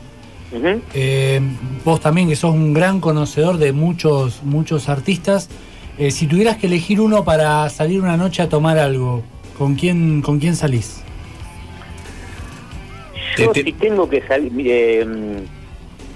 Eh, 0.95 1.43
vos 1.85 2.01
también, 2.01 2.27
que 2.29 2.35
sos 2.37 2.55
un 2.55 2.73
gran 2.73 3.01
conocedor 3.01 3.59
de 3.59 3.73
muchos, 3.73 4.43
muchos 4.43 4.89
artistas, 4.89 5.51
Eh, 5.99 6.11
si 6.13 6.27
tuvieras 6.27 6.57
que 6.57 6.69
elegir 6.69 7.01
uno 7.01 7.25
para 7.25 7.69
salir 7.71 8.01
una 8.01 8.17
noche 8.17 8.43
a 8.43 8.49
tomar 8.49 8.79
algo, 8.79 9.23
¿con 9.59 9.75
quién, 9.75 10.23
con 10.23 10.39
quién 10.39 10.55
salís? 10.55 11.03
Yo 13.37 13.53
si 13.53 13.73
tengo 13.73 14.09
que 14.09 14.23
salir... 14.27 14.53
eh, 14.65 15.07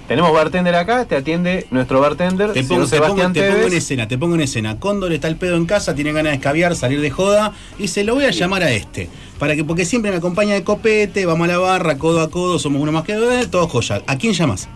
Tenemos 0.07 0.33
bartender 0.33 0.75
acá, 0.75 1.05
te 1.05 1.15
atiende 1.15 1.67
nuestro 1.71 1.99
bartender, 2.01 2.51
Te 2.53 2.63
pongo, 2.63 2.85
te, 2.85 2.97
pongo, 2.97 3.07
Sebastián 3.07 3.33
te 3.33 3.49
pongo 3.49 3.67
en 3.67 3.73
escena, 3.73 4.07
te 4.07 4.17
pongo 4.17 4.35
en 4.35 4.41
escena. 4.41 4.79
Cóndor 4.79 5.13
está 5.13 5.27
al 5.27 5.37
pedo 5.37 5.55
en 5.55 5.65
casa, 5.65 5.95
tiene 5.95 6.11
ganas 6.11 6.31
de 6.31 6.35
escabiar, 6.37 6.75
salir 6.75 6.99
de 7.01 7.09
joda, 7.09 7.53
y 7.79 7.87
se 7.87 8.03
lo 8.03 8.15
voy 8.15 8.25
a 8.25 8.31
llamar 8.31 8.63
a 8.63 8.71
este. 8.71 9.09
Para 9.39 9.55
que, 9.55 9.63
porque 9.63 9.85
siempre 9.85 10.11
me 10.11 10.17
acompaña 10.17 10.53
de 10.53 10.63
copete, 10.63 11.25
vamos 11.25 11.45
a 11.45 11.51
la 11.53 11.57
barra, 11.57 11.97
codo 11.97 12.21
a 12.21 12.29
codo, 12.29 12.59
somos 12.59 12.81
uno 12.81 12.91
más 12.91 13.03
que 13.03 13.13
dos, 13.15 13.49
todo 13.49 13.67
joya. 13.67 14.01
¿A 14.07 14.17
quién 14.17 14.33
llamas? 14.33 14.69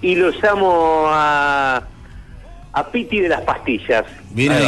y 0.00 0.14
lo 0.14 0.30
llamo 0.30 1.04
a... 1.08 1.82
A 2.78 2.86
Piti 2.90 3.20
de 3.20 3.28
las 3.28 3.40
pastillas. 3.42 4.04
Bien 4.30 4.52
ahí. 4.52 4.66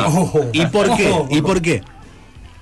¿Y 0.52 0.66
por 0.66 0.96
qué? 0.96 1.12
¿Y 1.30 1.40
por 1.42 1.62
qué? 1.62 1.82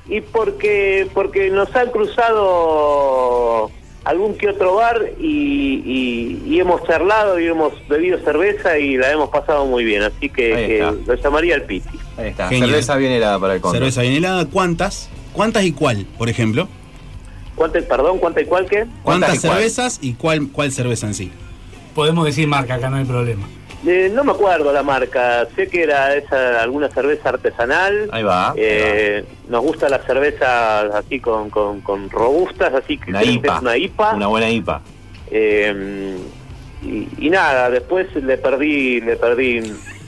Y 0.08 0.20
porque 0.20 1.06
porque 1.14 1.50
nos 1.50 1.74
han 1.76 1.90
cruzado 1.90 3.70
algún 4.04 4.36
que 4.38 4.48
otro 4.48 4.74
bar 4.76 5.00
y, 5.20 5.82
y- 5.84 6.42
y 6.54 6.60
hemos 6.60 6.82
charlado 6.84 7.38
y 7.38 7.46
hemos 7.46 7.72
bebido 7.88 8.18
cerveza 8.20 8.78
y 8.78 8.96
la 8.96 9.10
hemos 9.12 9.28
pasado 9.28 9.66
muy 9.66 9.84
bien. 9.84 10.02
Así 10.02 10.28
que, 10.30 10.86
lo 11.06 11.14
llamaría 11.14 11.54
el 11.56 11.62
Piti. 11.62 11.98
Ahí 12.16 12.28
está, 12.28 12.48
Genial. 12.48 12.70
cerveza 12.70 12.96
bien 12.96 13.12
helada 13.12 13.38
para 13.38 13.54
el 13.54 13.60
Cóndor. 13.60 13.78
Cerveza 13.80 14.02
bien 14.02 14.14
helada, 14.14 14.46
¿cuántas? 14.46 15.10
¿Cuántas 15.32 15.64
y 15.64 15.72
cuál, 15.72 16.06
por 16.16 16.28
ejemplo? 16.28 16.68
¿Cuánto, 17.54 17.82
perdón, 17.84 18.18
cuánto 18.18 18.40
y 18.40 18.44
cuál 18.46 18.66
qué? 18.66 18.86
¿Cuántas 19.02 19.34
y 19.36 19.38
cuál? 19.40 19.52
cervezas 19.56 19.98
y 20.00 20.12
cuál, 20.14 20.48
cuál 20.52 20.72
cerveza 20.72 21.06
en 21.06 21.14
sí? 21.14 21.30
Podemos 21.98 22.26
decir 22.26 22.46
marca, 22.46 22.74
acá 22.74 22.90
no 22.90 22.98
hay 22.98 23.04
problema. 23.04 23.48
Eh, 23.84 24.08
no 24.14 24.22
me 24.22 24.30
acuerdo 24.30 24.72
la 24.72 24.84
marca, 24.84 25.48
sé 25.56 25.66
que 25.66 25.82
era 25.82 26.14
esa 26.14 26.62
alguna 26.62 26.88
cerveza 26.90 27.30
artesanal. 27.30 28.08
Ahí 28.12 28.22
va. 28.22 28.54
Eh, 28.56 29.24
nos 29.48 29.62
gusta 29.62 29.88
la 29.88 29.98
cerveza 30.04 30.82
así 30.96 31.18
con, 31.18 31.50
con, 31.50 31.80
con 31.80 32.08
robustas, 32.08 32.72
así 32.72 32.98
que 32.98 33.10
Una 33.10 33.24
IPA. 33.24 33.56
es 33.56 33.62
una 33.62 33.76
IPA. 33.76 34.14
Una 34.14 34.26
buena 34.28 34.48
IPA. 34.48 34.80
Eh, 35.32 36.16
y, 36.84 37.08
y 37.18 37.30
nada, 37.30 37.68
después 37.68 38.06
le 38.14 38.38
perdí, 38.38 39.00
le 39.00 39.16
perdí. 39.16 39.60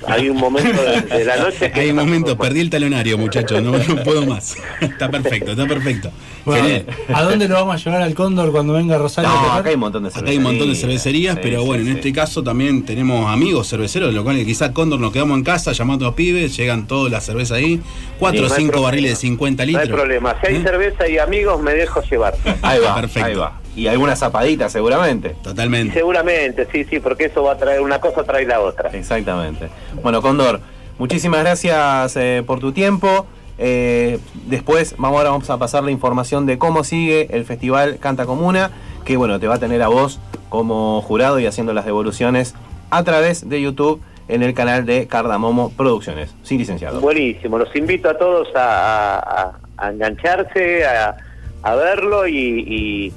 Hay 0.07 0.29
un 0.31 0.37
momento 0.39 0.83
de, 0.83 1.01
de 1.03 1.25
la 1.25 1.37
noche 1.37 1.71
que 1.71 1.81
Hay 1.81 1.91
un 1.91 1.97
momento, 1.97 2.37
perdí 2.39 2.61
el 2.61 2.71
talonario, 2.71 3.19
muchachos, 3.19 3.63
no, 3.63 3.73
no 3.73 4.03
puedo 4.03 4.25
más. 4.27 4.57
Está 4.81 5.11
perfecto, 5.11 5.51
está 5.53 5.67
perfecto. 5.67 6.11
Bueno, 6.45 6.65
Genial. 6.65 6.87
¿A 7.13 7.23
dónde 7.23 7.47
lo 7.49 7.55
vamos 7.55 7.75
a 7.75 7.79
llevar 7.85 8.01
al 8.03 8.15
Cóndor 8.15 8.51
cuando 8.51 8.73
venga 8.73 8.97
Rosario? 8.97 9.29
No, 9.31 9.53
acá 9.53 9.69
hay 9.69 9.75
un 9.75 9.81
montón 9.81 10.03
de 10.05 10.09
Acá 10.09 10.21
cervecerías. 10.21 10.31
hay 10.31 10.37
un 10.39 10.43
montón 10.53 10.69
de 10.71 10.75
cervecerías, 10.75 11.35
Sí, 11.35 11.41
pero 11.43 11.61
sí, 11.61 11.67
bueno, 11.67 11.83
en 11.83 11.89
sí. 11.93 11.97
este 11.99 12.13
caso 12.15 12.43
también 12.43 12.83
tenemos 12.85 13.31
amigos 13.31 13.69
cerveceros, 13.69 14.09
de 14.09 14.15
lo 14.15 14.25
cual 14.25 14.43
quizás 14.45 14.71
Cóndor 14.71 15.01
nos 15.01 15.13
quedamos 15.13 15.37
en 15.37 15.45
casa 15.45 15.73
llamando 15.73 16.07
a 16.07 16.17
pibes, 16.17 16.57
llegan 16.57 16.87
todas 16.87 17.13
las 17.13 17.25
cervezas 17.27 17.59
ahí, 17.59 17.81
cuatro 18.19 18.47
o 18.47 18.49
no 18.49 18.55
cinco 18.55 18.81
barriles 18.83 19.11
de 19.13 19.17
50 19.17 19.63
no 19.63 19.67
litros. 19.67 19.87
hay 19.89 19.93
problema. 19.95 20.37
Si 20.41 20.47
hay 20.47 20.57
¿Eh? 20.57 20.63
cerveza 20.63 21.09
y 21.09 21.19
amigos, 21.19 21.61
me 21.63 21.75
dejo 21.75 22.01
llevar. 22.11 22.35
Ahí 22.63 22.81
va, 22.81 22.95
Perfecto. 22.95 23.29
ahí 23.29 23.35
va. 23.35 23.60
Y 23.77 23.87
alguna 23.87 24.17
zapadita 24.17 24.69
seguramente. 24.69 25.37
Totalmente. 25.43 25.95
Seguramente, 25.95 26.67
sí, 26.73 26.85
sí, 26.85 26.99
porque 27.01 27.27
eso 27.27 27.43
va 27.45 27.53
a 27.53 27.57
traer 27.57 27.81
una 27.81 28.01
cosa, 28.01 28.25
trae 28.25 28.45
la 28.47 28.61
otra. 28.61 28.91
Exactamente. 28.91 29.69
Bueno, 30.03 30.21
Cóndor, 30.23 30.61
muchísimas 30.99 31.41
gracias 31.41 32.17
eh, 32.17 32.43
por 32.47 32.59
tu 32.61 32.73
tiempo. 32.73 33.27
Eh, 33.59 34.19
después 34.47 34.95
vamos, 34.99 35.19
ahora 35.19 35.31
vamos 35.31 35.51
a 35.51 35.59
pasar 35.59 35.85
la 35.85 35.91
información 35.91 36.47
de 36.47 36.59
cómo 36.59 36.83
sigue 36.83 37.29
el 37.31 37.45
festival 37.45 37.99
Canta 38.01 38.25
Comuna, 38.27 38.71
que 39.05 39.17
bueno, 39.17 39.39
te 39.39 39.47
va 39.47 39.55
a 39.57 39.59
tener 39.59 39.83
a 39.83 39.89
vos 39.89 40.19
como 40.49 41.01
jurado 41.03 41.39
y 41.39 41.47
haciendo 41.47 41.73
las 41.73 41.85
devoluciones 41.85 42.55
a 42.91 43.05
través 43.05 43.49
de 43.49 43.61
YouTube 43.63 44.01
en 44.29 44.43
el 44.43 44.55
canal 44.55 44.87
de 44.87 45.07
Cardamomo 45.07 45.71
Producciones. 45.77 46.35
Sí, 46.43 46.57
licenciado. 46.59 47.01
Buenísimo, 47.01 47.59
los 47.59 47.75
invito 47.77 48.09
a 48.09 48.17
todos 48.19 48.49
a, 48.57 49.19
a- 49.19 49.53
a 49.77 49.91
engancharse, 49.91 50.85
a, 50.85 51.17
a 51.63 51.75
verlo 51.75 52.27
y, 52.27 52.35
y- 52.37 53.13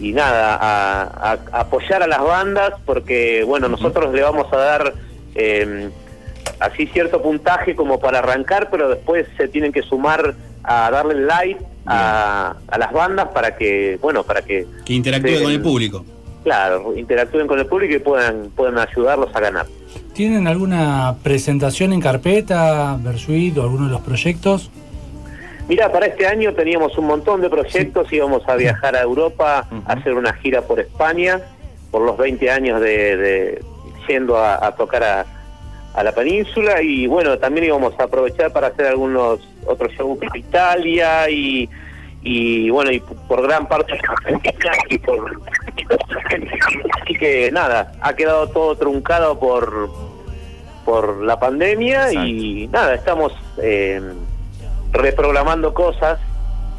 y 0.00 0.12
nada, 0.12 0.56
a, 0.56 1.02
a- 1.32 1.38
a 1.52 1.60
apoyar 1.60 2.02
a 2.02 2.06
las 2.06 2.20
bandas 2.22 2.72
porque, 2.84 3.44
bueno, 3.44 3.68
nosotros 3.68 4.12
le 4.12 4.22
vamos 4.22 4.46
a 4.52 4.56
dar 4.56 4.94
eh, 5.34 5.88
así 6.60 6.86
cierto 6.86 7.22
puntaje 7.22 7.74
como 7.74 7.98
para 7.98 8.18
arrancar, 8.18 8.68
pero 8.70 8.88
después 8.88 9.26
se 9.36 9.48
tienen 9.48 9.72
que 9.72 9.82
sumar 9.82 10.34
a 10.62 10.90
darle 10.90 11.14
like 11.26 11.60
a, 11.86 12.54
a 12.68 12.78
las 12.78 12.92
bandas 12.92 13.28
para 13.28 13.56
que, 13.56 13.98
bueno, 14.02 14.22
para 14.24 14.42
que, 14.42 14.66
Que 14.84 14.94
interactúe 14.94 15.28
Sí, 15.28 15.34
con 15.42 15.46
el 15.50 15.56
el- 15.56 15.62
público. 15.62 16.04
claro, 16.42 16.92
interactúen 16.96 17.46
con 17.46 17.58
el 17.58 17.66
público 17.66 17.94
y 17.94 17.98
puedan, 18.00 18.50
puedan 18.54 18.78
ayudarlos 18.78 19.34
a 19.34 19.40
ganar. 19.40 19.66
¿Tienen 20.12 20.46
alguna 20.48 21.14
presentación 21.22 21.92
en 21.92 22.00
carpeta, 22.00 22.96
Versuit 23.00 23.56
o 23.58 23.62
alguno 23.62 23.84
de 23.86 23.92
los 23.92 24.00
proyectos? 24.00 24.70
Mira, 25.68 25.90
para 25.90 26.06
este 26.06 26.26
año 26.26 26.54
teníamos 26.54 26.96
un 26.96 27.06
montón 27.06 27.40
de 27.40 27.50
proyectos, 27.50 28.12
íbamos 28.12 28.48
a 28.48 28.54
viajar 28.56 28.94
a 28.94 29.02
Europa, 29.02 29.66
a 29.86 29.92
hacer 29.92 30.14
una 30.14 30.32
gira 30.34 30.62
por 30.62 30.78
España, 30.78 31.40
por 31.90 32.02
los 32.02 32.16
20 32.16 32.50
años 32.50 32.80
de, 32.80 33.16
de 33.16 33.64
yendo 34.06 34.36
a, 34.38 34.64
a 34.64 34.76
tocar 34.76 35.02
a, 35.02 35.26
a 35.94 36.02
la 36.04 36.12
península 36.12 36.80
y 36.82 37.08
bueno, 37.08 37.36
también 37.38 37.66
íbamos 37.66 37.98
a 37.98 38.04
aprovechar 38.04 38.52
para 38.52 38.68
hacer 38.68 38.86
algunos 38.86 39.40
otros 39.66 39.92
shows 39.94 40.18
en 40.22 40.36
Italia 40.40 41.28
y, 41.28 41.68
y 42.22 42.70
bueno, 42.70 42.92
y 42.92 43.00
por 43.00 43.42
gran 43.42 43.66
parte 43.66 43.98
y 44.88 44.98
por... 44.98 45.40
Así 47.02 47.14
que 47.18 47.50
nada, 47.50 47.92
ha 48.00 48.14
quedado 48.14 48.48
todo 48.50 48.76
truncado 48.76 49.38
por, 49.40 49.90
por 50.84 51.22
la 51.24 51.40
pandemia 51.40 52.12
y 52.12 52.68
nada, 52.68 52.94
estamos... 52.94 53.32
eh, 53.60 54.00
reprogramando 54.96 55.72
cosas 55.74 56.18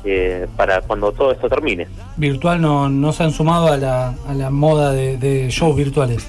eh, 0.04 0.48
para 0.56 0.82
cuando 0.82 1.12
todo 1.12 1.32
esto 1.32 1.50
termine. 1.50 1.88
Virtual 2.16 2.62
no, 2.62 2.90
no 2.90 3.12
se 3.14 3.24
han 3.24 3.32
sumado 3.32 3.68
a 3.68 3.78
la, 3.78 4.14
a 4.28 4.34
la 4.34 4.50
moda 4.50 4.92
de, 4.92 5.18
de 5.18 5.50
shows 5.50 5.76
virtuales. 5.76 6.28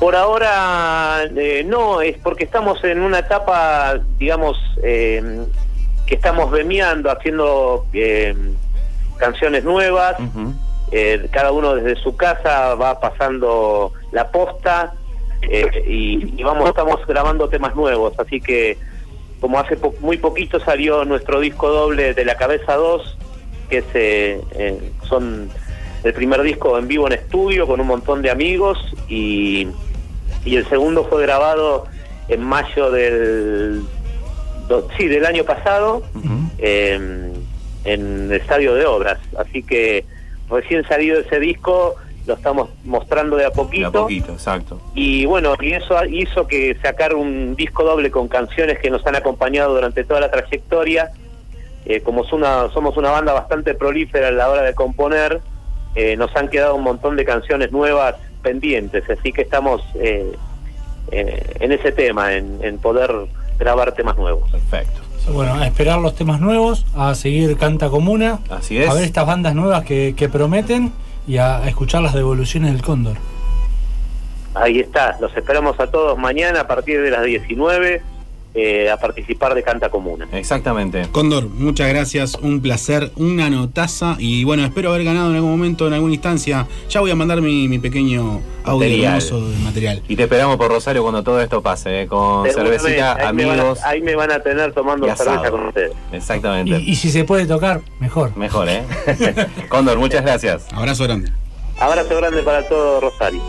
Por 0.00 0.16
ahora 0.16 1.22
eh, 1.36 1.64
no, 1.66 2.00
es 2.00 2.18
porque 2.18 2.44
estamos 2.44 2.82
en 2.84 3.00
una 3.00 3.20
etapa, 3.20 3.98
digamos, 4.18 4.58
eh, 4.82 5.44
que 6.04 6.14
estamos 6.16 6.50
vemeando, 6.50 7.10
haciendo 7.10 7.86
eh, 7.92 8.34
canciones 9.16 9.64
nuevas, 9.64 10.16
eh, 10.90 11.28
cada 11.30 11.52
uno 11.52 11.76
desde 11.76 11.96
su 12.02 12.16
casa 12.16 12.74
va 12.74 13.00
pasando 13.00 13.92
la 14.12 14.30
posta 14.30 14.92
eh, 15.42 15.84
y, 15.86 16.38
y 16.38 16.42
vamos, 16.42 16.68
estamos 16.68 17.06
grabando 17.06 17.48
temas 17.48 17.74
nuevos, 17.74 18.12
así 18.18 18.40
que 18.40 18.76
como 19.44 19.58
hace 19.58 19.76
po- 19.76 19.94
muy 20.00 20.16
poquito 20.16 20.58
salió 20.58 21.04
nuestro 21.04 21.38
disco 21.38 21.68
doble 21.68 22.14
de 22.14 22.24
La 22.24 22.34
Cabeza 22.38 22.76
2, 22.76 23.18
que 23.68 23.76
es, 23.78 23.84
eh, 23.92 24.40
eh, 24.52 24.78
son 25.06 25.50
el 26.02 26.14
primer 26.14 26.40
disco 26.40 26.78
en 26.78 26.88
vivo 26.88 27.06
en 27.08 27.12
estudio 27.12 27.66
con 27.66 27.78
un 27.78 27.86
montón 27.86 28.22
de 28.22 28.30
amigos 28.30 28.78
y, 29.06 29.68
y 30.46 30.56
el 30.56 30.66
segundo 30.70 31.04
fue 31.10 31.20
grabado 31.20 31.84
en 32.28 32.42
mayo 32.42 32.90
del 32.90 33.82
do- 34.66 34.88
sí, 34.96 35.08
del 35.08 35.26
año 35.26 35.44
pasado 35.44 36.02
eh, 36.56 36.94
en 37.84 38.24
el 38.24 38.32
Estadio 38.32 38.72
de 38.74 38.86
Obras. 38.86 39.18
Así 39.36 39.62
que 39.62 40.06
recién 40.48 40.88
salido 40.88 41.20
ese 41.20 41.38
disco 41.38 41.96
lo 42.26 42.34
estamos 42.34 42.70
mostrando 42.84 43.36
de 43.36 43.44
a 43.44 43.50
De 43.50 43.54
poquito. 43.54 43.88
a 43.88 43.92
poquito, 43.92 44.32
exacto. 44.32 44.80
Y 44.94 45.24
bueno, 45.26 45.54
y 45.60 45.72
eso 45.72 46.02
hizo 46.06 46.46
que 46.46 46.76
sacar 46.82 47.14
un 47.14 47.54
disco 47.56 47.84
doble 47.84 48.10
con 48.10 48.28
canciones 48.28 48.78
que 48.78 48.90
nos 48.90 49.04
han 49.06 49.16
acompañado 49.16 49.74
durante 49.74 50.04
toda 50.04 50.20
la 50.20 50.30
trayectoria. 50.30 51.10
Eh, 51.86 52.00
como 52.00 52.24
es 52.24 52.32
una, 52.32 52.70
somos 52.72 52.96
una 52.96 53.10
banda 53.10 53.32
bastante 53.34 53.74
prolífera 53.74 54.28
a 54.28 54.30
la 54.30 54.48
hora 54.48 54.62
de 54.62 54.74
componer, 54.74 55.40
eh, 55.94 56.16
nos 56.16 56.34
han 56.34 56.48
quedado 56.48 56.74
un 56.76 56.82
montón 56.82 57.14
de 57.16 57.24
canciones 57.26 57.72
nuevas 57.72 58.14
pendientes, 58.42 59.04
así 59.10 59.32
que 59.32 59.42
estamos 59.42 59.82
eh, 59.94 60.32
eh, 61.12 61.42
en 61.60 61.72
ese 61.72 61.92
tema, 61.92 62.32
en, 62.34 62.58
en 62.62 62.78
poder 62.78 63.12
grabar 63.58 63.92
temas 63.92 64.16
nuevos. 64.16 64.50
Perfecto. 64.50 65.00
Bueno, 65.30 65.54
a 65.54 65.66
esperar 65.66 65.98
los 66.00 66.14
temas 66.14 66.40
nuevos, 66.40 66.84
a 66.94 67.14
seguir 67.14 67.56
Canta 67.56 67.88
Comuna, 67.88 68.40
Así 68.50 68.78
es. 68.78 68.88
a 68.88 68.94
ver 68.94 69.04
estas 69.04 69.26
bandas 69.26 69.54
nuevas 69.54 69.84
que, 69.84 70.14
que 70.16 70.28
prometen 70.28 70.92
y 71.26 71.38
a, 71.38 71.66
escuchar 71.66 72.02
las 72.02 72.14
devoluciones 72.14 72.72
del 72.72 72.82
Cóndor. 72.82 73.16
Ahí 74.54 74.80
está, 74.80 75.16
los 75.20 75.36
esperamos 75.36 75.78
a 75.80 75.88
todos 75.88 76.16
mañana 76.16 76.60
a 76.60 76.66
partir 76.66 77.00
de 77.02 77.10
las 77.10 77.24
19 77.24 78.02
eh, 78.54 78.90
a 78.90 78.96
participar 78.96 79.54
de 79.54 79.62
Canta 79.62 79.88
Comuna. 79.90 80.28
Exactamente. 80.32 81.06
Cóndor, 81.12 81.48
muchas 81.48 81.88
gracias, 81.88 82.36
un 82.40 82.60
placer, 82.60 83.10
una 83.16 83.50
notaza 83.50 84.16
y 84.18 84.44
bueno, 84.44 84.64
espero 84.64 84.90
haber 84.90 85.04
ganado 85.04 85.30
en 85.30 85.36
algún 85.36 85.50
momento, 85.50 85.86
en 85.86 85.92
alguna 85.94 86.14
instancia. 86.14 86.66
Ya 86.88 87.00
voy 87.00 87.10
a 87.10 87.16
mandar 87.16 87.40
mi, 87.40 87.66
mi 87.68 87.78
pequeño 87.78 88.40
audio 88.64 88.78
Material. 88.88 89.14
hermoso 89.16 89.48
de 89.50 89.58
material. 89.58 90.02
Y 90.08 90.16
te 90.16 90.22
esperamos 90.22 90.56
por 90.56 90.70
Rosario 90.70 91.02
cuando 91.02 91.22
todo 91.22 91.40
esto 91.40 91.60
pase, 91.62 92.02
eh, 92.02 92.06
con 92.06 92.44
Seguramente, 92.46 92.78
cervecita, 92.78 93.16
ahí 93.28 93.34
me 93.34 93.44
van 93.44 93.58
a- 93.58 93.62
amigos. 93.62 93.78
ahí 93.84 94.00
me 94.02 94.14
van 94.16 94.30
a 94.32 94.40
tener 94.40 94.72
tomando 94.72 95.06
cerveza 95.16 95.50
con 95.50 95.66
ustedes. 95.66 95.92
Exactamente. 96.12 96.78
Y, 96.80 96.92
y 96.92 96.94
si 96.96 97.10
se 97.10 97.24
puede 97.24 97.46
tocar, 97.46 97.80
mejor. 98.00 98.36
Mejor, 98.36 98.68
¿eh? 98.68 98.82
Cóndor, 99.68 99.98
muchas 99.98 100.22
gracias. 100.22 100.66
Abrazo 100.72 101.04
grande. 101.04 101.30
Abrazo 101.78 102.16
grande 102.16 102.42
para 102.42 102.66
todo 102.68 103.00
Rosario. 103.00 103.40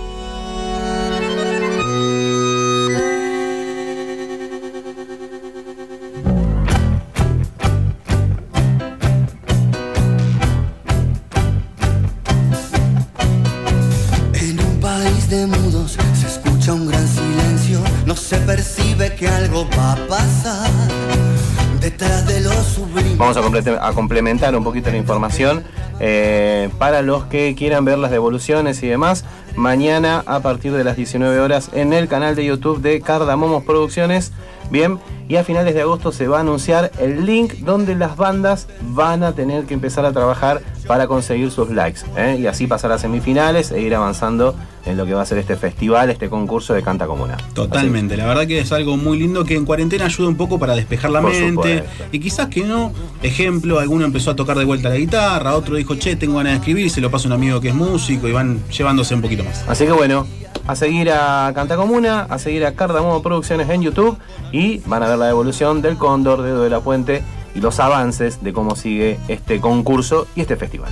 Vamos 23.17 23.37
a, 23.37 23.93
complementar 23.93 24.55
un 24.55 24.63
poquito 24.63 24.89
la 24.91 24.97
información 24.97 25.63
eh, 26.01 26.69
para 26.77 27.01
los 27.01 27.23
que 27.25 27.55
quieran 27.57 27.85
ver 27.85 27.97
las 27.97 28.11
devoluciones 28.11 28.83
y 28.83 28.87
demás. 28.87 29.23
Mañana 29.55 30.21
a 30.25 30.41
partir 30.41 30.73
de 30.73 30.83
las 30.83 30.97
19 30.97 31.39
horas 31.39 31.69
en 31.73 31.93
el 31.93 32.09
canal 32.09 32.35
de 32.35 32.45
YouTube 32.45 32.81
de 32.81 32.99
Cardamomos 32.99 33.63
Producciones. 33.63 34.33
Bien, 34.69 34.99
y 35.27 35.37
a 35.37 35.43
finales 35.43 35.73
de 35.73 35.81
agosto 35.81 36.11
se 36.11 36.27
va 36.27 36.37
a 36.37 36.41
anunciar 36.41 36.91
el 36.99 37.25
link 37.25 37.53
donde 37.59 37.95
las 37.95 38.15
bandas 38.15 38.67
van 38.81 39.23
a 39.23 39.33
tener 39.33 39.65
que 39.65 39.73
empezar 39.73 40.05
a 40.05 40.11
trabajar 40.11 40.61
para 40.87 41.07
conseguir 41.07 41.51
sus 41.51 41.69
likes. 41.71 42.01
¿eh? 42.15 42.37
Y 42.39 42.47
así 42.47 42.67
pasar 42.67 42.91
a 42.91 42.99
semifinales 42.99 43.71
e 43.71 43.81
ir 43.81 43.95
avanzando 43.95 44.55
en 44.85 44.97
lo 44.97 45.05
que 45.07 45.15
va 45.15 45.23
a 45.23 45.25
ser 45.25 45.39
este 45.39 45.55
festival, 45.55 46.11
este 46.11 46.29
concurso 46.29 46.75
de 46.75 46.83
Canta 46.83 47.07
Comuna. 47.07 47.37
Totalmente, 47.53 48.15
la 48.17 48.25
verdad 48.27 48.45
que 48.45 48.59
es 48.59 48.71
algo 48.71 48.97
muy 48.97 49.17
lindo 49.17 49.43
que 49.43 49.55
en 49.55 49.65
cuarentena 49.65 50.05
ayuda 50.05 50.27
un 50.27 50.37
poco 50.37 50.59
para 50.59 50.75
despejar 50.75 51.09
la 51.09 51.21
Por 51.21 51.31
mente. 51.31 51.79
supuesto. 51.79 52.05
Y 52.11 52.19
quizás 52.19 52.47
que 52.49 52.63
no, 52.63 52.91
ejemplo, 53.23 53.79
alguno 53.79 54.05
empezó 54.05 54.31
a 54.31 54.35
tocar 54.35 54.57
de 54.59 54.65
vuelta 54.65 54.89
la 54.89 54.97
guitarra, 54.97 55.55
otro 55.55 55.75
dijo, 55.75 55.95
che, 55.95 56.15
tengo 56.15 56.37
ganas 56.37 56.53
de 56.53 56.57
escribir, 56.59 56.89
se 56.91 57.01
lo 57.01 57.09
pasa 57.09 57.27
a 57.27 57.29
un 57.29 57.33
amigo 57.33 57.59
que 57.59 57.69
es 57.69 57.75
músico 57.75 58.27
y 58.27 58.31
van 58.31 58.59
llevándose 58.69 59.15
un 59.15 59.23
poquito 59.23 59.43
más. 59.43 59.65
Así 59.67 59.85
que 59.85 59.91
bueno, 59.91 60.27
a 60.67 60.75
seguir 60.75 61.11
a 61.11 61.51
Canta 61.53 61.75
Comuna, 61.75 62.27
a 62.29 62.39
seguir 62.39 62.65
a 62.65 62.73
Cardamomo 62.73 63.21
Producciones 63.21 63.69
en 63.69 63.81
YouTube 63.81 64.17
y 64.51 64.79
van 64.85 65.03
a 65.03 65.07
ver 65.07 65.14
la 65.17 65.29
evolución 65.29 65.81
del 65.81 65.97
Cóndor, 65.97 66.41
de 66.41 66.69
la 66.69 66.79
Puente 66.79 67.23
y 67.53 67.61
los 67.61 67.79
avances 67.79 68.43
de 68.43 68.53
cómo 68.53 68.75
sigue 68.75 69.19
este 69.27 69.61
concurso 69.61 70.27
y 70.35 70.41
este 70.41 70.55
festival. 70.55 70.91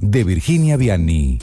de 0.00 0.24
Virginia 0.24 0.76
Vianney. 0.76 1.38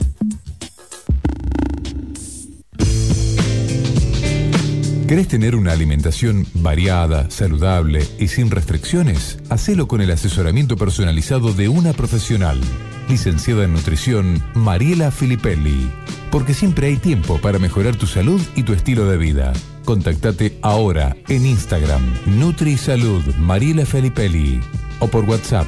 ¿Querés 5.07 5.29
tener 5.29 5.55
una 5.55 5.71
alimentación 5.71 6.45
variada, 6.53 7.29
saludable 7.29 8.05
y 8.19 8.27
sin 8.27 8.51
restricciones? 8.51 9.39
Hacelo 9.49 9.87
con 9.87 10.01
el 10.01 10.11
asesoramiento 10.11 10.75
personalizado 10.75 11.53
de 11.53 11.69
una 11.69 11.93
profesional, 11.93 12.59
licenciada 13.07 13.63
en 13.63 13.73
nutrición 13.73 14.43
Mariela 14.53 15.11
Filippelli. 15.11 15.89
Porque 16.29 16.53
siempre 16.53 16.87
hay 16.87 16.97
tiempo 16.97 17.39
para 17.39 17.57
mejorar 17.57 17.95
tu 17.95 18.05
salud 18.05 18.41
y 18.55 18.63
tu 18.63 18.73
estilo 18.73 19.07
de 19.09 19.17
vida. 19.17 19.53
Contactate 19.85 20.59
ahora 20.61 21.15
en 21.29 21.45
Instagram 21.45 22.01
NutriSalud 22.25 23.23
Mariela 23.35 23.85
Filippelli 23.85 24.59
o 24.99 25.07
por 25.07 25.23
WhatsApp 25.23 25.67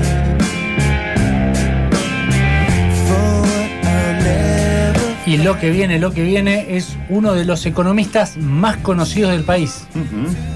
Y 5.31 5.37
lo 5.37 5.57
que 5.57 5.69
viene, 5.69 5.97
lo 5.97 6.11
que 6.11 6.23
viene 6.23 6.75
es 6.75 6.97
uno 7.07 7.33
de 7.33 7.45
los 7.45 7.65
economistas 7.65 8.35
más 8.35 8.75
conocidos 8.77 9.31
del 9.31 9.43
país. 9.45 9.85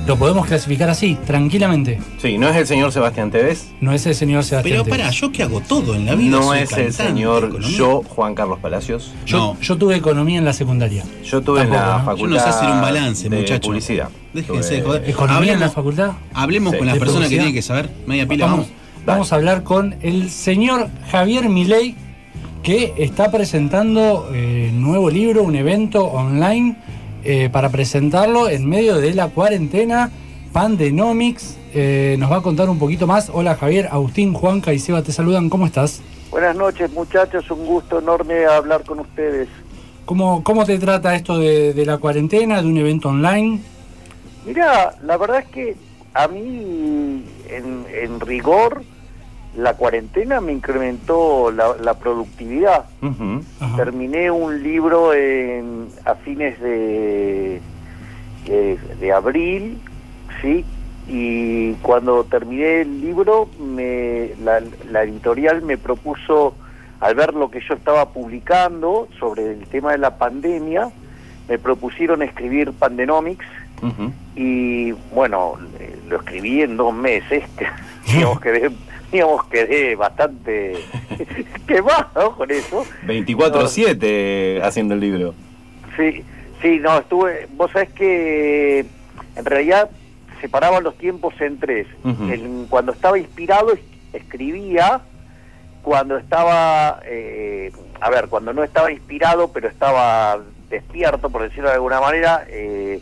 Lo 0.05 0.17
podemos 0.17 0.45
clasificar 0.47 0.89
así, 0.89 1.17
tranquilamente. 1.25 1.97
Sí, 2.21 2.37
no 2.37 2.49
es 2.49 2.57
el 2.57 2.67
señor 2.67 2.91
Sebastián 2.91 3.31
Tevez. 3.31 3.67
No 3.79 3.93
es 3.93 4.05
el 4.05 4.15
señor 4.15 4.43
Sebastián. 4.43 4.81
Pero 4.83 4.89
para, 4.89 5.09
yo 5.11 5.31
que 5.31 5.43
hago 5.43 5.61
todo 5.61 5.95
en 5.95 6.05
la 6.05 6.15
vida. 6.15 6.31
No 6.37 6.53
es 6.53 6.73
el 6.73 6.91
señor 6.91 7.57
yo, 7.61 8.01
Juan 8.05 8.35
Carlos 8.35 8.59
Palacios. 8.59 9.13
Yo, 9.25 9.55
yo 9.61 9.77
tuve 9.77 9.95
economía 9.95 10.39
en 10.39 10.45
la 10.45 10.51
secundaria. 10.51 11.05
Yo 11.23 11.41
tuve 11.41 11.61
en 11.61 11.69
la 11.69 11.99
¿no? 11.99 12.05
facultad 12.05 12.17
Yo 12.17 12.27
no 12.27 12.39
sé 12.39 12.49
hacer 12.49 12.69
un 12.69 12.81
balance, 12.81 13.29
de 13.29 13.37
muchacho. 13.37 13.67
publicidad. 13.69 14.09
Déjense 14.33 14.75
de 14.75 14.81
joder. 14.81 15.09
¿Economía 15.09 15.53
en 15.53 15.59
la 15.61 15.67
Hablemos- 15.67 15.73
facultad? 15.73 16.11
Hablemos 16.33 16.71
Sí. 16.73 16.77
con 16.79 16.87
las 16.87 16.95
¿De 16.95 16.99
personas 16.99 17.29
que 17.29 17.35
tienen 17.35 17.53
que 17.53 17.61
saber. 17.61 17.89
Media 18.05 18.27
pila, 18.27 18.47
Vamos, 18.47 18.65
vamos. 18.67 19.05
vamos 19.05 19.31
a 19.31 19.35
hablar 19.35 19.63
con 19.63 19.95
el 20.01 20.29
señor 20.29 20.89
Javier 21.11 21.47
Milei, 21.47 21.95
que 22.65 22.95
está 22.97 23.29
presentando 23.29 24.27
eh, 24.33 24.71
nuevo 24.73 25.11
libro, 25.11 25.43
un 25.43 25.55
evento 25.55 26.03
online 26.03 26.75
eh, 27.23 27.47
para 27.51 27.69
presentarlo 27.69 28.49
en 28.49 28.67
medio 28.67 28.95
de 28.95 29.13
la 29.13 29.27
cuarentena. 29.27 30.09
Pandenomics 30.51 31.59
eh, 31.75 32.15
nos 32.17 32.31
va 32.31 32.37
a 32.37 32.41
contar 32.41 32.67
un 32.67 32.79
poquito 32.79 33.05
más. 33.05 33.29
Hola 33.31 33.53
Javier, 33.53 33.87
Agustín, 33.91 34.33
Juanca 34.33 34.73
y 34.73 34.79
Seba 34.79 35.03
te 35.03 35.11
saludan. 35.11 35.47
¿Cómo 35.47 35.67
estás? 35.67 36.01
Buenas 36.31 36.55
noches 36.55 36.91
muchachos, 36.91 37.51
un 37.51 37.67
gusto 37.67 37.99
enorme 37.99 38.47
hablar 38.47 38.83
con 38.83 38.99
ustedes. 39.01 39.47
¿Cómo, 40.05 40.43
cómo 40.43 40.65
te 40.65 40.79
trata 40.79 41.13
esto 41.13 41.37
de, 41.37 41.71
de 41.75 41.85
la 41.85 41.99
cuarentena, 41.99 42.63
de 42.63 42.67
un 42.67 42.77
evento 42.77 43.09
online? 43.09 43.59
Mirá, 44.43 44.95
la 45.03 45.17
verdad 45.17 45.41
es 45.41 45.47
que 45.49 45.75
a 46.15 46.27
mí, 46.27 47.25
en, 47.47 47.85
en 47.93 48.19
rigor, 48.21 48.81
la 49.57 49.75
cuarentena 49.75 50.41
me 50.41 50.51
incrementó 50.51 51.51
la, 51.51 51.75
la 51.81 51.93
productividad. 51.95 52.85
Terminé 53.75 54.31
un 54.31 54.61
libro 54.63 55.13
en, 55.13 55.87
a 56.05 56.15
fines 56.15 56.59
de, 56.59 57.61
de, 58.45 58.77
de 58.99 59.13
abril, 59.13 59.79
¿sí? 60.41 60.65
Y 61.07 61.73
cuando 61.75 62.23
terminé 62.23 62.81
el 62.81 63.01
libro, 63.01 63.49
me, 63.59 64.31
la, 64.43 64.61
la 64.89 65.03
editorial 65.03 65.61
me 65.61 65.77
propuso, 65.77 66.55
al 66.99 67.15
ver 67.15 67.33
lo 67.33 67.51
que 67.51 67.61
yo 67.61 67.75
estaba 67.75 68.09
publicando 68.09 69.07
sobre 69.19 69.51
el 69.51 69.67
tema 69.67 69.91
de 69.91 69.99
la 69.99 70.17
pandemia, 70.17 70.89
me 71.47 71.59
propusieron 71.59 72.23
escribir 72.23 72.71
Pandenomics 72.73 73.45
y 74.35 74.91
bueno, 75.13 75.57
eh, 75.79 75.97
lo 76.07 76.17
escribí 76.17 76.61
en 76.61 76.75
dos 76.77 76.93
meses, 76.93 77.43
digamos 78.07 78.39
quedé, 78.41 78.71
digamos 79.11 79.45
quedé 79.47 79.95
bastante 79.95 80.73
quemado 81.67 82.35
con 82.35 82.51
eso. 82.51 82.85
24-7 83.05 84.61
haciendo 84.63 84.93
el 84.93 84.99
libro. 84.99 85.33
Sí, 85.97 86.23
sí, 86.61 86.79
no, 86.81 86.97
estuve, 86.99 87.47
vos 87.55 87.71
sabés 87.71 87.89
que 87.93 88.79
en 89.35 89.45
realidad 89.45 89.89
separaban 90.41 90.83
los 90.83 90.97
tiempos 90.97 91.33
en 91.39 91.59
tres. 91.59 91.87
El- 92.29 92.65
cuando 92.69 92.91
estaba 92.91 93.17
inspirado 93.17 93.73
es- 93.73 93.79
escribía, 94.13 95.01
cuando 95.81 96.17
estaba, 96.17 96.99
eh, 97.05 97.71
a 98.01 98.09
ver, 98.09 98.27
cuando 98.27 98.53
no 98.53 98.63
estaba 98.63 98.91
inspirado 98.91 99.51
pero 99.51 99.67
estaba 99.69 100.39
despierto, 100.69 101.29
por 101.29 101.43
decirlo 101.43 101.69
de 101.69 101.75
alguna 101.75 102.01
manera, 102.01 102.45
eh, 102.49 102.99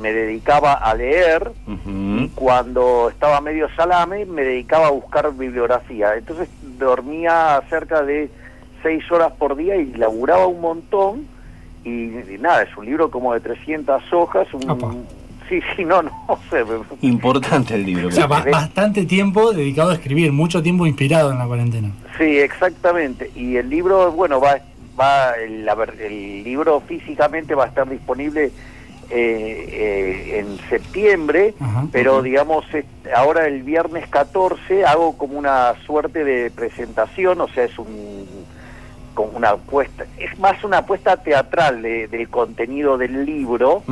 me 0.00 0.12
dedicaba 0.12 0.74
a 0.74 0.94
leer 0.94 1.52
y 1.86 2.28
cuando 2.28 3.08
estaba 3.10 3.40
medio 3.40 3.68
salame 3.76 4.24
me 4.24 4.42
dedicaba 4.42 4.88
a 4.88 4.90
buscar 4.90 5.32
bibliografía. 5.34 6.14
Entonces 6.16 6.48
dormía 6.78 7.62
cerca 7.68 8.02
de 8.02 8.30
seis 8.82 9.10
horas 9.10 9.32
por 9.32 9.56
día 9.56 9.76
y 9.76 9.92
laburaba 9.94 10.46
un 10.46 10.60
montón 10.60 11.26
y, 11.84 11.90
y 11.90 12.38
nada, 12.40 12.62
es 12.62 12.76
un 12.76 12.86
libro 12.86 13.10
como 13.10 13.34
de 13.34 13.40
300 13.40 14.02
hojas. 14.12 14.48
Un, 14.54 15.06
sí, 15.48 15.60
sí, 15.76 15.84
no, 15.84 16.02
no 16.02 16.12
sé. 16.50 16.64
Importante 17.02 17.74
el 17.74 17.84
libro. 17.84 18.08
O 18.08 18.10
sea, 18.10 18.26
bastante 18.26 19.04
tiempo 19.04 19.52
dedicado 19.52 19.90
a 19.90 19.94
escribir, 19.94 20.32
mucho 20.32 20.62
tiempo 20.62 20.86
inspirado 20.86 21.30
en 21.30 21.38
la 21.38 21.46
cuarentena. 21.46 21.90
Sí, 22.18 22.38
exactamente. 22.38 23.30
Y 23.34 23.56
el 23.56 23.68
libro, 23.68 24.12
bueno, 24.12 24.40
va, 24.40 24.58
va 24.98 25.32
el, 25.32 25.68
el 26.00 26.44
libro 26.44 26.80
físicamente 26.80 27.54
va 27.54 27.64
a 27.64 27.68
estar 27.68 27.88
disponible 27.88 28.50
eh, 29.14 29.68
eh, 29.70 30.38
en 30.40 30.58
septiembre, 30.68 31.54
Ajá. 31.60 31.86
pero 31.92 32.20
digamos, 32.20 32.64
ahora 33.14 33.46
el 33.46 33.62
viernes 33.62 34.08
14 34.08 34.84
hago 34.84 35.16
como 35.16 35.38
una 35.38 35.74
suerte 35.86 36.24
de 36.24 36.50
presentación, 36.50 37.40
o 37.40 37.48
sea, 37.48 37.64
es 37.64 37.78
un 37.78 38.44
como 39.14 39.30
una 39.36 39.50
apuesta, 39.50 40.04
es 40.18 40.36
más 40.40 40.64
una 40.64 40.78
apuesta 40.78 41.16
teatral 41.18 41.82
de- 41.82 42.08
del 42.08 42.28
contenido 42.28 42.98
del 42.98 43.24
libro, 43.24 43.84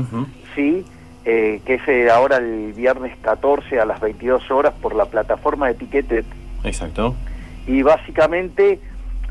sí, 0.56 0.84
eh, 1.24 1.60
que 1.64 1.74
es 1.74 1.82
eh, 1.86 2.10
ahora 2.10 2.38
el 2.38 2.72
viernes 2.72 3.16
14 3.22 3.78
a 3.78 3.84
las 3.84 4.00
22 4.00 4.50
horas 4.50 4.74
por 4.82 4.96
la 4.96 5.04
plataforma 5.04 5.68
de 5.68 5.74
Exacto. 6.64 7.14
y 7.68 7.82
básicamente 7.82 8.80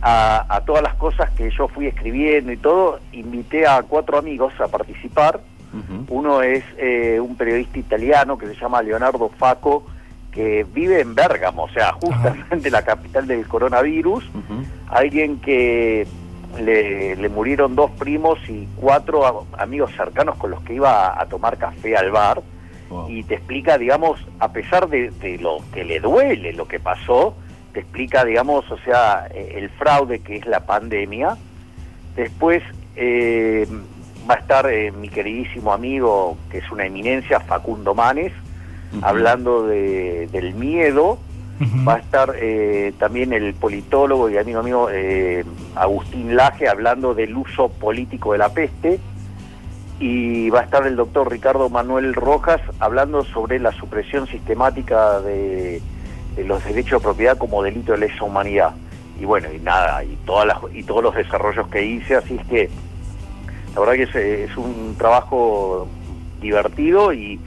a, 0.02 0.46
a 0.56 0.62
todas 0.62 0.82
las 0.82 0.96
cosas 0.96 1.30
que 1.32 1.52
yo 1.52 1.68
fui 1.68 1.88
escribiendo 1.88 2.54
y 2.54 2.58
todo, 2.58 3.02
invité 3.12 3.68
a 3.68 3.82
cuatro 3.84 4.18
amigos 4.18 4.54
a 4.62 4.70
participar. 4.70 5.42
Uno 6.10 6.42
es 6.42 6.64
eh, 6.78 7.20
un 7.20 7.36
periodista 7.36 7.80
italiano 7.80 8.38
que 8.38 8.48
se 8.48 8.56
llama 8.56 8.82
Leonardo 8.82 9.30
Faco, 9.30 9.86
que 10.32 10.66
vive 10.74 11.02
en 11.02 11.16
Bérgamo, 11.16 11.64
o 11.64 11.70
sea, 11.70 11.94
justamente 11.94 12.70
la 12.70 12.84
capital 12.84 13.28
del 13.28 13.48
coronavirus. 13.48 14.30
Alguien 14.90 15.40
que 15.40 16.08
le, 16.60 17.16
le 17.16 17.30
murieron 17.30 17.76
dos 17.76 17.92
primos 17.92 18.38
y 18.50 18.68
cuatro 18.76 19.46
amigos 19.58 19.92
cercanos 19.96 20.38
con 20.38 20.52
los 20.52 20.62
que 20.64 20.76
iba 20.76 21.20
a, 21.20 21.26
tomar 21.28 21.58
café 21.58 21.96
al 21.96 22.12
bar. 22.12 22.42
y 23.08 23.24
te 23.24 23.36
explica, 23.36 23.78
digamos, 23.78 24.20
a 24.40 24.52
pesar 24.52 24.90
de, 24.90 25.12
de 25.12 25.38
lo 25.38 25.60
que 25.74 25.86
le 25.86 26.00
duele 26.02 26.52
lo 26.54 26.68
que 26.68 26.80
pasó, 26.80 27.36
te 27.72 27.80
explica, 27.82 28.26
digamos, 28.26 28.70
o 28.70 28.78
sea, 28.80 29.28
eh, 29.34 29.54
el 29.56 29.70
fraude 29.70 30.20
que 30.20 30.38
es 30.38 30.46
la 30.46 30.66
pandemia. 30.66 31.38
Después 32.16 32.62
eh, 32.96 33.66
va 34.30 34.36
a 34.36 34.38
estar 34.38 34.72
eh, 34.72 34.92
mi 34.92 35.10
queridísimo 35.10 35.74
amigo, 35.74 36.38
que 36.50 36.60
es 36.60 36.72
una 36.72 36.86
eminencia, 36.86 37.40
Facundo 37.40 37.96
Manes, 37.96 38.34
hablando 39.02 39.66
de, 39.68 40.28
del 40.32 40.54
miedo. 40.54 41.20
Va 41.88 41.96
a 41.96 42.00
estar 42.00 42.34
eh, 42.38 42.92
también 42.98 43.34
el 43.34 43.54
politólogo 43.54 44.32
y 44.32 44.38
amigo 44.38 44.64
mío 44.64 44.88
eh, 44.92 45.46
Agustín 45.76 46.36
Laje 46.36 46.68
hablando 46.68 47.14
del 47.14 47.38
uso 47.38 47.70
político 47.70 48.32
de 48.32 48.40
la 48.40 48.50
peste. 48.50 49.00
Y 50.00 50.50
va 50.50 50.62
a 50.62 50.64
estar 50.64 50.88
el 50.88 50.96
doctor 50.96 51.30
Ricardo 51.30 51.70
Manuel 51.70 52.16
Rojas 52.16 52.60
hablando 52.80 53.24
sobre 53.26 53.60
la 53.60 53.72
supresión 53.74 54.26
sistemática 54.26 55.20
de, 55.22 55.84
de 56.36 56.44
los 56.46 56.64
derechos 56.66 57.00
de 57.00 57.04
propiedad 57.04 57.38
como 57.38 57.62
delito 57.62 57.92
de 57.92 58.00
lesa 58.00 58.24
humanidad. 58.24 58.72
Y 59.20 59.26
bueno, 59.26 59.50
y 59.54 59.60
nada, 59.60 60.04
y, 60.04 60.18
todas 60.26 60.48
las, 60.48 60.58
y 60.74 60.82
todos 60.82 61.04
los 61.04 61.14
desarrollos 61.14 61.68
que 61.68 61.86
hice, 61.86 62.16
así 62.16 62.40
es 62.42 62.48
que 62.48 62.70
la 63.74 63.80
verdad 63.80 63.94
que 63.94 64.04
es, 64.04 64.50
es 64.52 64.58
un 64.58 64.96
trabajo 64.98 65.88
divertido 66.42 67.14
y 67.14 67.40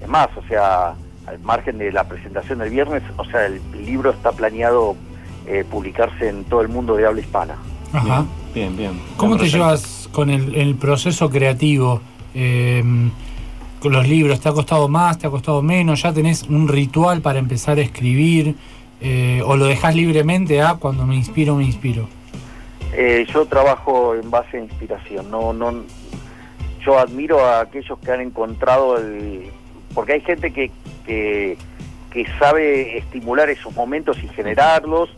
es 0.00 0.08
más, 0.08 0.28
o 0.36 0.42
sea, 0.48 0.94
al 1.26 1.38
margen 1.42 1.78
de 1.78 1.92
la 1.92 2.04
presentación 2.04 2.58
del 2.58 2.70
viernes, 2.70 3.02
o 3.16 3.24
sea, 3.24 3.46
el 3.46 3.60
libro 3.84 4.10
está 4.10 4.32
planeado 4.32 4.96
eh, 5.46 5.64
publicarse 5.70 6.28
en 6.28 6.44
todo 6.44 6.62
el 6.62 6.68
mundo 6.68 6.96
de 6.96 7.06
habla 7.06 7.20
hispana. 7.20 7.56
Ajá. 7.92 8.24
Bien, 8.54 8.76
bien. 8.76 9.00
¿Cómo 9.16 9.36
te 9.36 9.42
Perfecto. 9.42 9.58
llevas 9.58 10.08
con 10.12 10.30
el, 10.30 10.54
el 10.54 10.74
proceso 10.74 11.30
creativo? 11.30 12.00
Eh, 12.34 12.82
con 13.80 13.92
los 13.92 14.06
libros, 14.06 14.40
¿te 14.40 14.48
ha 14.48 14.52
costado 14.52 14.88
más, 14.88 15.18
te 15.18 15.26
ha 15.26 15.30
costado 15.30 15.62
menos? 15.62 16.02
¿Ya 16.02 16.12
tenés 16.12 16.42
un 16.42 16.68
ritual 16.68 17.22
para 17.22 17.38
empezar 17.38 17.78
a 17.78 17.80
escribir? 17.80 18.54
Eh, 19.00 19.42
¿O 19.46 19.56
lo 19.56 19.64
dejás 19.64 19.94
libremente 19.94 20.60
a 20.60 20.74
cuando 20.74 21.06
me 21.06 21.16
inspiro, 21.16 21.56
me 21.56 21.64
inspiro? 21.64 22.06
Eh, 22.92 23.26
yo 23.32 23.46
trabajo 23.46 24.14
en 24.14 24.30
base 24.30 24.56
a 24.56 24.60
inspiración, 24.60 25.30
no, 25.30 25.52
no, 25.52 25.84
yo 26.84 26.98
admiro 26.98 27.44
a 27.44 27.60
aquellos 27.60 27.98
que 28.00 28.10
han 28.10 28.20
encontrado 28.20 28.96
el, 28.98 29.50
porque 29.94 30.14
hay 30.14 30.20
gente 30.22 30.52
que, 30.52 30.70
que, 31.06 31.56
que 32.10 32.26
sabe 32.38 32.98
estimular 32.98 33.48
esos 33.50 33.74
momentos 33.74 34.18
y 34.22 34.28
generarlos, 34.28 35.10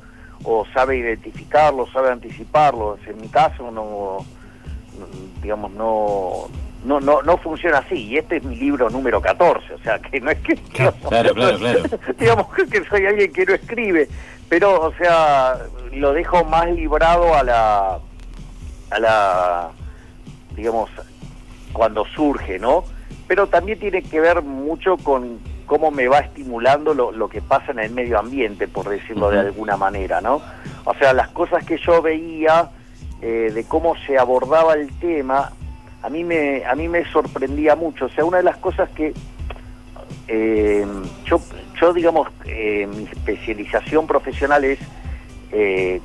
o 0.44 0.66
sabe 0.74 0.96
identificarlos, 0.98 1.90
sabe 1.92 2.10
anticiparlos. 2.10 2.98
En 3.06 3.20
mi 3.20 3.28
caso 3.28 3.70
no, 3.70 4.26
no, 4.98 5.06
digamos, 5.40 5.70
no, 5.72 6.48
no, 6.84 7.00
no, 7.00 7.22
no 7.22 7.36
funciona 7.38 7.78
así. 7.78 8.08
Y 8.08 8.18
este 8.18 8.36
es 8.36 8.44
mi 8.44 8.56
libro 8.56 8.90
número 8.90 9.20
14, 9.20 9.74
o 9.74 9.78
sea 9.78 9.98
que 9.98 10.20
no 10.20 10.30
es 10.30 10.38
que 10.40 10.54
Claro, 10.56 10.94
claro, 11.08 11.34
claro. 11.34 11.82
digamos 12.18 12.46
que 12.54 12.84
soy 12.84 13.06
alguien 13.06 13.32
que 13.32 13.46
no 13.46 13.54
escribe, 13.54 14.08
pero 14.48 14.80
o 14.80 14.94
sea, 14.94 15.58
lo 15.92 16.12
dejo 16.12 16.44
más 16.44 16.70
librado 16.70 17.34
a 17.34 17.42
la 17.42 17.98
a 18.90 18.98
la 18.98 19.70
digamos 20.56 20.90
cuando 21.72 22.04
surge, 22.06 22.58
¿no? 22.58 22.84
Pero 23.26 23.46
también 23.46 23.78
tiene 23.78 24.02
que 24.02 24.20
ver 24.20 24.42
mucho 24.42 24.96
con 24.98 25.38
cómo 25.66 25.90
me 25.90 26.06
va 26.08 26.18
estimulando 26.18 26.92
lo, 26.92 27.12
lo 27.12 27.28
que 27.28 27.40
pasa 27.40 27.72
en 27.72 27.78
el 27.78 27.92
medio 27.92 28.18
ambiente, 28.18 28.68
por 28.68 28.88
decirlo 28.88 29.30
de 29.30 29.40
alguna 29.40 29.76
manera, 29.76 30.20
¿no? 30.20 30.42
O 30.84 30.94
sea, 30.94 31.14
las 31.14 31.28
cosas 31.28 31.64
que 31.64 31.78
yo 31.78 32.02
veía 32.02 32.70
eh, 33.22 33.50
de 33.54 33.64
cómo 33.64 33.94
se 34.06 34.18
abordaba 34.18 34.74
el 34.74 34.92
tema, 34.98 35.52
a 36.02 36.08
mí 36.10 36.24
me 36.24 36.64
a 36.64 36.74
mí 36.74 36.88
me 36.88 37.04
sorprendía 37.10 37.76
mucho. 37.76 38.06
O 38.06 38.08
sea, 38.08 38.24
una 38.24 38.38
de 38.38 38.42
las 38.42 38.56
cosas 38.56 38.90
que 38.90 39.12
eh, 40.28 40.86
yo, 41.24 41.40
yo, 41.80 41.92
digamos, 41.92 42.28
eh, 42.46 42.86
mi 42.86 43.04
especialización 43.04 44.06
profesional 44.06 44.64
es 44.64 44.78
eh, 45.52 46.00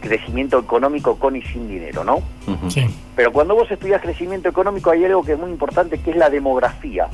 crecimiento 0.00 0.58
económico 0.58 1.16
con 1.18 1.36
y 1.36 1.42
sin 1.42 1.68
dinero, 1.68 2.04
¿no? 2.04 2.22
Sí. 2.68 2.86
Pero 3.16 3.32
cuando 3.32 3.54
vos 3.54 3.70
estudias 3.70 4.02
crecimiento 4.02 4.48
económico 4.48 4.90
hay 4.90 5.04
algo 5.04 5.22
que 5.22 5.32
es 5.32 5.38
muy 5.38 5.50
importante, 5.50 5.98
que 5.98 6.10
es 6.10 6.16
la 6.16 6.30
demografía. 6.30 7.08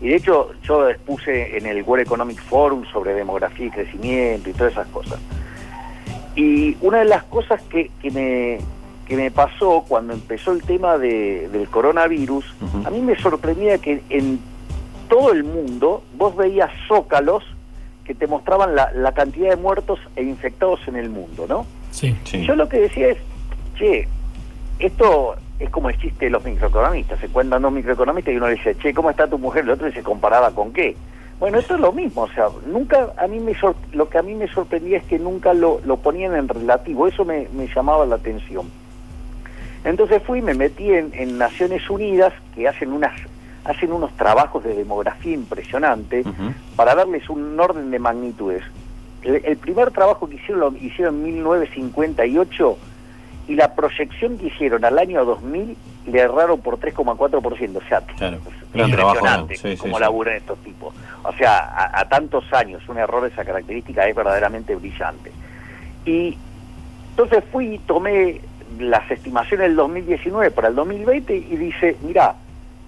Y 0.00 0.08
de 0.08 0.16
hecho 0.16 0.50
yo 0.62 0.88
expuse 0.88 1.56
en 1.56 1.66
el 1.66 1.82
World 1.82 2.06
Economic 2.06 2.40
Forum 2.42 2.84
sobre 2.92 3.14
demografía 3.14 3.66
y 3.66 3.70
crecimiento 3.70 4.48
y 4.48 4.52
todas 4.52 4.72
esas 4.72 4.86
cosas. 4.88 5.18
Y 6.36 6.76
una 6.80 6.98
de 6.98 7.06
las 7.06 7.24
cosas 7.24 7.60
que, 7.62 7.90
que 8.00 8.10
me, 8.12 8.58
que 9.08 9.16
me 9.16 9.30
pasó 9.30 9.84
cuando 9.88 10.12
empezó 10.12 10.52
el 10.52 10.62
tema 10.62 10.98
de- 10.98 11.48
del 11.48 11.68
coronavirus, 11.68 12.44
a 12.84 12.90
mí 12.90 13.00
me 13.00 13.16
sorprendía 13.16 13.78
que 13.78 14.02
en 14.10 14.38
todo 15.08 15.32
el 15.32 15.44
mundo 15.44 16.02
vos 16.18 16.36
veías 16.36 16.70
zócalos 16.86 17.42
que 18.04 18.14
te 18.14 18.26
mostraban 18.26 18.74
la, 18.74 18.92
la 18.92 19.12
cantidad 19.12 19.48
de 19.50 19.56
muertos 19.56 19.98
e 20.14 20.22
infectados 20.22 20.80
en 20.86 20.96
el 20.96 21.08
mundo, 21.08 21.46
¿no? 21.48 21.64
Sí. 21.90 22.14
Sí. 22.24 22.44
Yo 22.44 22.54
lo 22.54 22.68
que 22.68 22.80
decía 22.80 23.08
es, 23.08 23.18
che, 23.78 24.06
esto 24.78 25.36
es 25.58 25.70
como 25.70 25.88
el 25.90 25.98
chiste 25.98 26.26
de 26.26 26.30
los 26.30 26.44
microeconomistas. 26.44 27.18
Se 27.18 27.28
cuentan 27.28 27.62
dos 27.62 27.72
microeconomistas 27.72 28.32
y 28.32 28.36
uno 28.36 28.48
le 28.48 28.54
dice, 28.56 28.76
che, 28.76 28.92
¿cómo 28.94 29.08
está 29.10 29.26
tu 29.26 29.38
mujer? 29.38 29.64
El 29.64 29.70
otro 29.70 29.86
dice, 29.86 30.02
¿comparada 30.02 30.50
con 30.50 30.72
qué? 30.72 30.94
Bueno, 31.40 31.58
esto 31.58 31.74
es 31.76 31.80
lo 31.80 31.92
mismo. 31.92 32.22
O 32.22 32.28
sea, 32.28 32.48
nunca, 32.66 33.12
a 33.16 33.26
mí 33.26 33.40
me 33.40 33.54
sor- 33.58 33.76
lo 33.92 34.08
que 34.08 34.18
a 34.18 34.22
mí 34.22 34.34
me 34.34 34.48
sorprendía 34.48 34.98
es 34.98 35.04
que 35.04 35.18
nunca 35.18 35.54
lo, 35.54 35.80
lo 35.84 35.96
ponían 35.96 36.34
en 36.36 36.48
relativo. 36.48 37.06
Eso 37.08 37.24
me, 37.24 37.48
me 37.54 37.66
llamaba 37.74 38.04
la 38.06 38.16
atención. 38.16 38.66
Entonces 39.84 40.22
fui 40.24 40.38
y 40.40 40.42
me 40.42 40.54
metí 40.54 40.92
en, 40.92 41.10
en 41.14 41.38
Naciones 41.38 41.88
Unidas, 41.90 42.32
que 42.54 42.68
hacen 42.68 42.92
unas 42.92 43.12
hacen 43.64 43.92
unos 43.92 44.10
trabajos 44.16 44.64
de 44.64 44.72
demografía 44.74 45.34
impresionantes 45.34 46.24
Ujú. 46.24 46.52
para 46.74 46.94
darles 46.94 47.28
un 47.28 47.58
orden 47.60 47.90
de 47.90 47.98
magnitudes. 47.98 48.62
El, 49.22 49.44
el 49.44 49.56
primer 49.58 49.90
trabajo 49.90 50.26
que 50.26 50.36
hicieron 50.36 50.60
lo 50.60 50.76
hicieron 50.78 51.16
en 51.16 51.24
1958 51.24 52.78
y 53.48 53.54
la 53.56 53.74
proyección 53.74 54.38
que 54.38 54.46
hicieron 54.46 54.84
al 54.86 54.98
año 54.98 55.22
2000 55.24 55.76
le 56.06 56.18
erraron 56.20 56.60
por 56.60 56.78
3,4%. 56.78 57.76
O 57.76 57.88
sea, 57.88 58.00
Claro. 58.00 58.38
trabajo, 58.72 59.16
impresionante 59.16 59.54
¿no? 59.54 59.60
Sí, 59.60 59.70
sí, 59.72 59.76
cómo 59.76 59.96
sí. 59.96 60.00
laburan 60.00 60.36
estos 60.36 60.58
tipos. 60.60 60.94
O 61.24 61.32
sea, 61.34 61.58
a, 61.58 62.00
a 62.00 62.08
tantos 62.08 62.50
años 62.52 62.82
un 62.88 62.96
error 62.98 63.22
de 63.22 63.28
esa 63.28 63.44
característica 63.44 64.06
es 64.08 64.14
verdaderamente 64.14 64.74
brillante. 64.76 65.30
Y 66.06 66.38
entonces 67.10 67.44
fui 67.52 67.74
y 67.74 67.78
tomé 67.80 68.40
las 68.78 69.10
estimaciones 69.10 69.68
del 69.68 69.76
2019 69.76 70.50
para 70.50 70.68
el 70.68 70.74
2020 70.74 71.36
y 71.36 71.56
dice, 71.56 71.96
mira, 72.02 72.34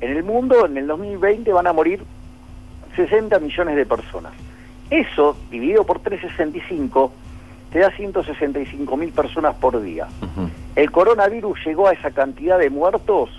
en 0.01 0.16
el 0.16 0.22
mundo 0.22 0.66
en 0.66 0.76
el 0.76 0.86
2020 0.86 1.53
van 1.53 1.66
a 1.66 1.72
morir 1.72 2.03
60 2.97 3.38
millones 3.38 3.76
de 3.76 3.86
personas. 3.86 4.32
Eso, 4.91 5.36
dividido 5.51 5.84
por 5.84 6.01
365, 6.01 7.12
te 7.72 7.78
da 7.78 7.91
165 7.91 8.97
mil 8.97 9.12
personas 9.12 9.55
por 9.57 9.80
día. 9.80 10.09
El 10.74 10.91
coronavirus 10.91 11.64
llegó 11.64 11.88
a 11.88 11.93
esa 11.93 12.11
cantidad 12.11 12.59
de 12.59 12.70
muertos 12.70 13.30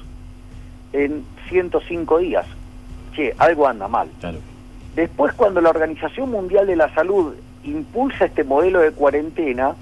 en 0.93 1.25
105 1.49 2.19
días. 2.19 2.45
Che, 3.13 3.33
algo 3.37 3.67
anda 3.67 3.87
mal. 3.89 4.09
Claro. 4.19 4.37
Después, 4.95 5.33
cuando 5.33 5.59
la 5.59 5.69
Organización 5.69 6.31
Mundial 6.31 6.67
de 6.67 6.77
la 6.77 6.93
Salud 6.93 7.33
impulsa 7.63 8.25
este 8.25 8.43
modelo 8.43 8.79
de 8.79 8.91
cuarentena, 8.91 9.75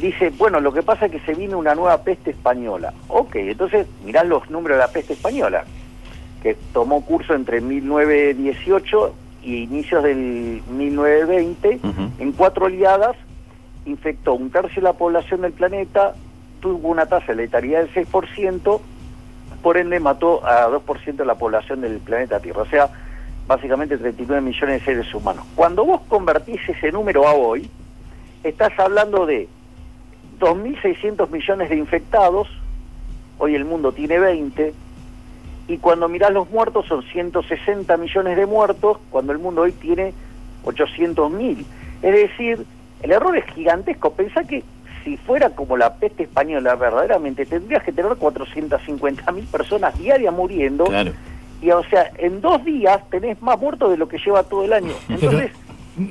dice, 0.00 0.30
bueno, 0.30 0.60
lo 0.60 0.72
que 0.72 0.82
pasa 0.82 1.06
es 1.06 1.12
que 1.12 1.20
se 1.20 1.34
viene 1.34 1.54
una 1.54 1.74
nueva 1.74 2.02
peste 2.02 2.30
española. 2.30 2.92
Ok, 3.08 3.36
entonces 3.36 3.86
mirá 4.04 4.24
los 4.24 4.48
números 4.50 4.76
de 4.78 4.84
la 4.84 4.92
peste 4.92 5.12
española, 5.14 5.64
que 6.42 6.56
tomó 6.72 7.04
curso 7.04 7.34
entre 7.34 7.60
1918 7.60 9.14
y 9.42 9.62
inicios 9.62 10.02
del 10.02 10.62
1920, 10.70 11.80
Ujú. 11.82 12.10
en 12.18 12.32
cuatro 12.32 12.66
oleadas, 12.66 13.16
infectó 13.86 14.34
un 14.34 14.50
tercio 14.50 14.76
de 14.76 14.82
la 14.82 14.92
población 14.92 15.40
del 15.40 15.52
planeta, 15.52 16.14
tuvo 16.60 16.88
una 16.88 17.06
tasa 17.06 17.26
de 17.28 17.36
letalidad 17.36 17.80
del 17.80 17.92
6%, 17.92 18.80
por 19.62 19.76
ende 19.76 19.98
mató 19.98 20.44
a 20.46 20.68
2% 20.68 21.16
de 21.16 21.24
la 21.24 21.34
población 21.34 21.80
del 21.80 21.98
planeta 21.98 22.40
Tierra, 22.40 22.62
o 22.62 22.66
sea, 22.66 22.88
básicamente 23.46 23.96
39 23.96 24.42
millones 24.42 24.80
de 24.80 24.84
seres 24.84 25.14
humanos. 25.14 25.44
Cuando 25.56 25.84
vos 25.84 26.02
convertís 26.08 26.60
ese 26.68 26.92
número 26.92 27.26
a 27.26 27.32
hoy, 27.32 27.68
estás 28.44 28.78
hablando 28.78 29.26
de 29.26 29.48
2.600 30.38 31.30
millones 31.30 31.70
de 31.70 31.76
infectados, 31.76 32.48
hoy 33.38 33.54
el 33.54 33.64
mundo 33.64 33.92
tiene 33.92 34.18
20, 34.18 34.72
y 35.68 35.78
cuando 35.78 36.08
mirás 36.08 36.32
los 36.32 36.48
muertos 36.50 36.86
son 36.86 37.02
160 37.02 37.96
millones 37.98 38.36
de 38.36 38.46
muertos, 38.46 38.98
cuando 39.10 39.32
el 39.32 39.38
mundo 39.38 39.62
hoy 39.62 39.72
tiene 39.72 40.14
800 40.64 41.30
mil. 41.30 41.66
Es 42.02 42.14
decir, 42.14 42.64
el 43.02 43.12
error 43.12 43.36
es 43.36 43.44
gigantesco. 43.54 44.12
Pensá 44.12 44.44
que 44.44 44.64
si 45.04 45.16
fuera 45.18 45.50
como 45.50 45.76
la 45.76 45.94
peste 45.94 46.22
española 46.24 46.74
verdaderamente, 46.74 47.44
tendrías 47.44 47.82
que 47.82 47.92
tener 47.92 48.16
450 48.16 49.30
mil 49.32 49.44
personas 49.44 49.96
diarias 49.98 50.32
muriendo, 50.34 50.84
Claro. 50.84 51.12
y 51.60 51.70
o 51.70 51.82
sea, 51.84 52.10
en 52.16 52.40
dos 52.40 52.64
días 52.64 53.00
tenés 53.10 53.40
más 53.42 53.58
muertos 53.60 53.90
de 53.90 53.96
lo 53.98 54.08
que 54.08 54.18
lleva 54.18 54.42
todo 54.44 54.64
el 54.64 54.72
año. 54.72 54.92
Entonces, 55.08 55.50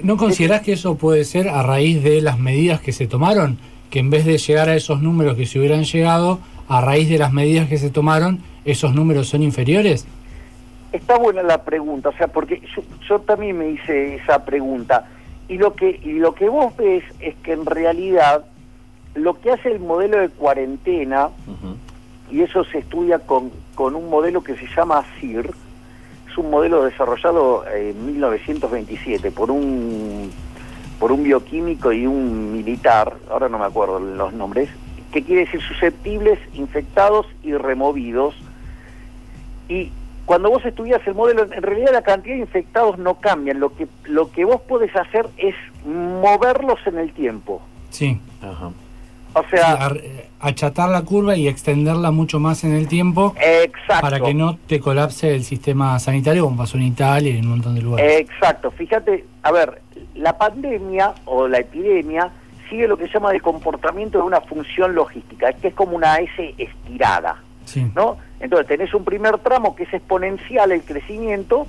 ¿No 0.04 0.18
considerás 0.18 0.62
que 0.62 0.74
eso 0.74 0.98
puede 0.98 1.24
ser 1.24 1.48
a 1.48 1.64
raíz 1.64 2.04
de 2.04 2.22
las 2.22 2.38
medidas 2.38 2.82
que 2.82 2.92
se 2.92 3.08
tomaron? 3.08 3.58
Que 3.90 4.00
en 4.00 4.10
vez 4.10 4.26
de 4.26 4.38
llegar 4.38 4.70
a 4.70 4.76
esos 4.76 5.02
números 5.02 5.36
que 5.36 5.46
se 5.46 5.60
hubieran 5.60 5.84
llegado, 5.84 6.40
a 6.68 6.82
raíz 6.82 7.10
de 7.10 7.18
las 7.18 7.32
medidas 7.32 7.70
que 7.70 7.78
se 7.78 7.90
tomaron, 7.90 8.40
esos 8.66 8.94
números 8.94 9.30
son 9.30 9.44
inferiores? 9.44 10.06
está 10.92 11.18
buena 11.18 11.44
la 11.44 11.64
pregunta, 11.64 12.10
o 12.10 12.14
sea, 12.14 12.28
porque 12.28 12.62
yo, 12.76 12.82
yo 13.08 13.20
también 13.20 13.58
me 13.58 13.70
hice 13.70 14.16
esa 14.16 14.44
pregunta. 14.46 15.08
Y 15.48 15.58
lo 15.58 15.74
que 15.74 16.00
y 16.04 16.14
lo 16.14 16.34
que 16.34 16.50
vos 16.50 16.76
ves 16.76 17.04
es 17.20 17.36
que 17.38 17.54
en 17.54 17.66
realidad 17.66 18.46
lo 19.16 19.40
que 19.40 19.52
hace 19.52 19.72
el 19.72 19.80
modelo 19.80 20.20
de 20.20 20.30
cuarentena, 20.30 21.30
y 22.30 22.42
eso 22.42 22.64
se 22.66 22.80
estudia 22.80 23.20
con, 23.20 23.52
con 23.74 23.96
un 23.96 24.10
modelo 24.10 24.44
que 24.44 24.56
se 24.58 24.68
llama 24.76 25.06
CIR, 25.20 25.50
es 26.30 26.38
un 26.38 26.50
modelo 26.50 26.84
desarrollado 26.84 27.66
en 27.74 28.06
1927 28.06 29.32
por 29.32 29.50
un 29.50 30.30
por 31.00 31.12
un 31.12 31.24
bioquímico 31.24 31.92
y 31.92 32.08
un 32.08 32.54
militar, 32.54 33.16
ahora 33.30 33.50
no 33.50 33.60
me 33.60 33.66
acuerdo 33.66 34.00
los 34.00 34.34
nombres, 34.34 34.70
que 35.12 35.24
quiere 35.24 35.46
decir 35.46 35.62
susceptibles, 35.62 36.40
infectados 36.54 37.28
y 37.44 37.54
removidos. 37.54 38.36
Y 39.70 39.92
cuando 40.26 40.50
vos 40.50 40.66
estudias 40.66 41.02
el 41.08 41.16
modelo, 41.16 41.44
en 41.44 41.62
realidad 41.62 41.92
la 41.94 42.02
cantidad 42.02 42.36
de 42.36 42.42
infectados 42.42 42.98
no 42.98 43.16
cambian, 43.16 43.60
lo 43.60 43.76
que, 43.76 43.88
lo 44.06 44.32
que 44.32 44.46
vos 44.46 44.62
podés 44.62 44.96
hacer 44.96 45.28
es 45.38 45.56
moverlos 45.86 46.80
en 46.86 46.98
el 46.98 47.14
tiempo. 47.14 47.62
Sí. 47.90 48.20
O 49.34 49.44
sea, 49.50 49.90
Sí, 49.90 50.00
eh, 50.04 50.30
achatar 50.40 50.90
la 50.90 51.04
curva 51.04 51.36
y 51.36 51.48
extenderla 51.48 52.12
mucho 52.12 52.40
más 52.40 52.64
en 52.64 52.74
el 52.74 52.88
tiempo 52.88 53.36
exacto. 53.40 54.02
para 54.02 54.20
que 54.20 54.34
no 54.34 54.58
te 54.58 54.80
colapse 54.80 55.36
el 55.36 55.44
sistema 55.44 56.00
sanitario 56.00 56.44
como 56.44 56.58
pasó 56.58 56.78
en 56.78 56.84
Italia 56.84 57.32
y 57.32 57.38
en 57.38 57.46
un 57.46 57.52
montón 57.52 57.76
de 57.76 57.82
lugares. 57.82 58.22
Exacto, 58.22 58.72
fíjate, 58.72 59.26
a 59.44 59.52
ver, 59.52 59.82
la 60.18 60.38
pandemia 60.38 61.14
o 61.26 61.48
la 61.48 61.60
epidemia 61.60 62.30
sigue 62.70 62.88
lo 62.88 62.98
que 62.98 63.08
se 63.08 63.14
llama 63.14 63.32
el 63.32 63.42
comportamiento 63.42 64.18
de 64.18 64.26
una 64.26 64.42
función 64.42 64.94
logística, 64.94 65.54
que 65.54 65.70
es 65.70 65.74
como 65.74 65.96
una 65.96 66.18
S 66.18 66.54
estirada, 66.58 67.42
Sí. 67.66 67.90
¿no? 67.96 68.18
Entonces 68.40 68.68
tenés 68.68 68.94
un 68.94 69.04
primer 69.04 69.38
tramo 69.40 69.76
que 69.76 69.84
es 69.84 69.94
exponencial 69.94 70.72
el 70.72 70.84
crecimiento, 70.84 71.68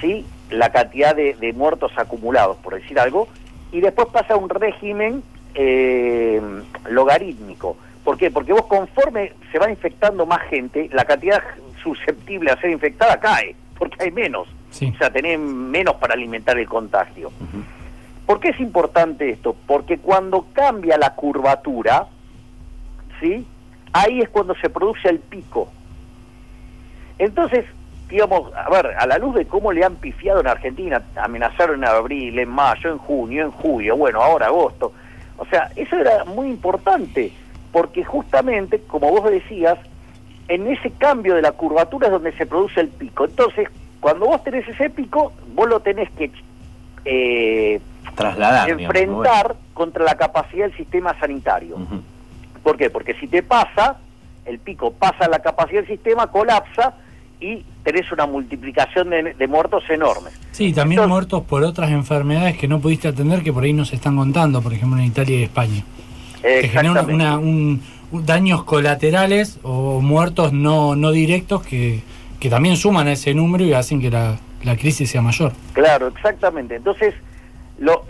¿sí? 0.00 0.24
La 0.50 0.70
cantidad 0.70 1.14
de, 1.14 1.34
de 1.34 1.52
muertos 1.52 1.92
acumulados, 1.96 2.56
por 2.58 2.74
decir 2.74 2.98
algo, 2.98 3.28
y 3.70 3.80
después 3.80 4.08
pasa 4.08 4.34
a 4.34 4.36
un 4.36 4.48
régimen 4.48 5.22
eh, 5.54 6.40
logarítmico. 6.88 7.76
¿Por 8.04 8.16
qué? 8.16 8.30
Porque 8.30 8.52
vos 8.52 8.66
conforme 8.66 9.32
se 9.52 9.58
va 9.58 9.70
infectando 9.70 10.24
más 10.26 10.40
gente, 10.48 10.88
la 10.92 11.04
cantidad 11.04 11.42
susceptible 11.82 12.50
a 12.50 12.60
ser 12.60 12.70
infectada 12.70 13.18
cae, 13.20 13.54
porque 13.78 14.02
hay 14.02 14.10
menos. 14.10 14.48
Sí. 14.78 14.92
O 14.94 14.98
sea, 14.98 15.10
tenés 15.10 15.40
menos 15.40 15.96
para 15.96 16.14
alimentar 16.14 16.56
el 16.58 16.68
contagio. 16.68 17.32
¿Por 18.26 18.38
qué 18.40 18.50
es 18.50 18.60
importante 18.60 19.30
esto? 19.30 19.56
Porque 19.66 19.98
cuando 19.98 20.46
cambia 20.52 20.96
la 20.98 21.14
curvatura, 21.14 22.06
¿sí? 23.20 23.44
Ahí 23.92 24.20
es 24.20 24.28
cuando 24.28 24.54
se 24.56 24.70
produce 24.70 25.08
el 25.08 25.18
pico. 25.18 25.68
Entonces, 27.18 27.64
digamos, 28.08 28.52
a 28.54 28.70
ver, 28.70 28.94
a 28.98 29.06
la 29.06 29.18
luz 29.18 29.34
de 29.34 29.46
cómo 29.46 29.72
le 29.72 29.84
han 29.84 29.96
pifiado 29.96 30.40
en 30.40 30.46
Argentina, 30.46 31.02
amenazaron 31.16 31.82
en 31.82 31.88
abril, 31.88 32.38
en 32.38 32.48
mayo, 32.48 32.90
en 32.92 32.98
junio, 32.98 33.44
en 33.44 33.50
julio, 33.50 33.96
bueno, 33.96 34.22
ahora 34.22 34.46
agosto. 34.46 34.92
O 35.36 35.44
sea, 35.46 35.70
eso 35.74 35.96
era 35.96 36.24
muy 36.24 36.48
importante, 36.48 37.32
porque 37.72 38.04
justamente, 38.04 38.80
como 38.82 39.10
vos 39.10 39.30
decías, 39.30 39.78
en 40.48 40.66
ese 40.68 40.90
cambio 40.92 41.34
de 41.34 41.42
la 41.42 41.52
curvatura 41.52 42.06
es 42.06 42.12
donde 42.12 42.32
se 42.32 42.46
produce 42.46 42.80
el 42.80 42.88
pico. 42.88 43.24
Entonces, 43.24 43.68
cuando 44.00 44.26
vos 44.26 44.42
tenés 44.44 44.66
ese 44.68 44.90
pico, 44.90 45.32
vos 45.54 45.68
lo 45.68 45.80
tenés 45.80 46.08
que 46.12 46.30
eh, 47.04 47.80
Trasladar. 48.14 48.66
digamos, 48.66 48.84
enfrentar 48.84 49.56
contra 49.74 50.04
la 50.04 50.16
capacidad 50.16 50.66
del 50.66 50.76
sistema 50.76 51.18
sanitario. 51.18 51.76
¿Por 52.62 52.76
qué? 52.76 52.90
Porque 52.90 53.14
si 53.14 53.26
te 53.28 53.42
pasa, 53.42 53.96
el 54.44 54.58
pico 54.58 54.92
pasa 54.92 55.24
a 55.26 55.28
la 55.28 55.38
capacidad 55.40 55.80
del 55.80 55.88
sistema, 55.88 56.26
colapsa 56.28 56.94
y 57.40 57.64
tenés 57.84 58.10
una 58.12 58.26
multiplicación 58.26 59.10
de, 59.10 59.34
de 59.34 59.46
muertos 59.46 59.84
enormes. 59.88 60.38
Sí, 60.50 60.72
también 60.72 61.08
muertos 61.08 61.42
por 61.44 61.62
otras 61.62 61.90
enfermedades 61.90 62.58
que 62.58 62.66
no 62.66 62.80
pudiste 62.80 63.08
atender 63.08 63.42
que 63.42 63.52
por 63.52 63.62
ahí 63.62 63.72
nos 63.72 63.92
están 63.92 64.16
contando, 64.16 64.60
por 64.60 64.72
ejemplo 64.74 64.98
en 64.98 65.04
Italia 65.06 65.38
y 65.38 65.42
España. 65.44 65.84
Que 66.42 66.68
generan 66.68 66.90
una, 66.90 67.00
Exactamente. 67.00 67.12
una- 67.14 67.38
un- 67.38 67.82
un- 68.10 68.26
daños 68.26 68.64
colaterales 68.64 69.58
o 69.62 70.00
muertos 70.00 70.52
no, 70.52 70.96
no 70.96 71.12
directos 71.12 71.62
que, 71.64 72.02
que 72.40 72.48
también 72.50 72.76
suman 72.76 73.06
a 73.08 73.12
ese 73.12 73.34
número 73.34 73.64
y 73.64 73.72
hacen 73.72 74.00
que 74.00 74.10
la, 74.10 74.36
la 74.62 74.76
crisis 74.76 75.10
sea 75.10 75.22
mayor. 75.22 75.52
Claro, 75.72 76.08
exactamente. 76.08 76.76
Entonces, 76.76 77.14
lo, 77.78 78.04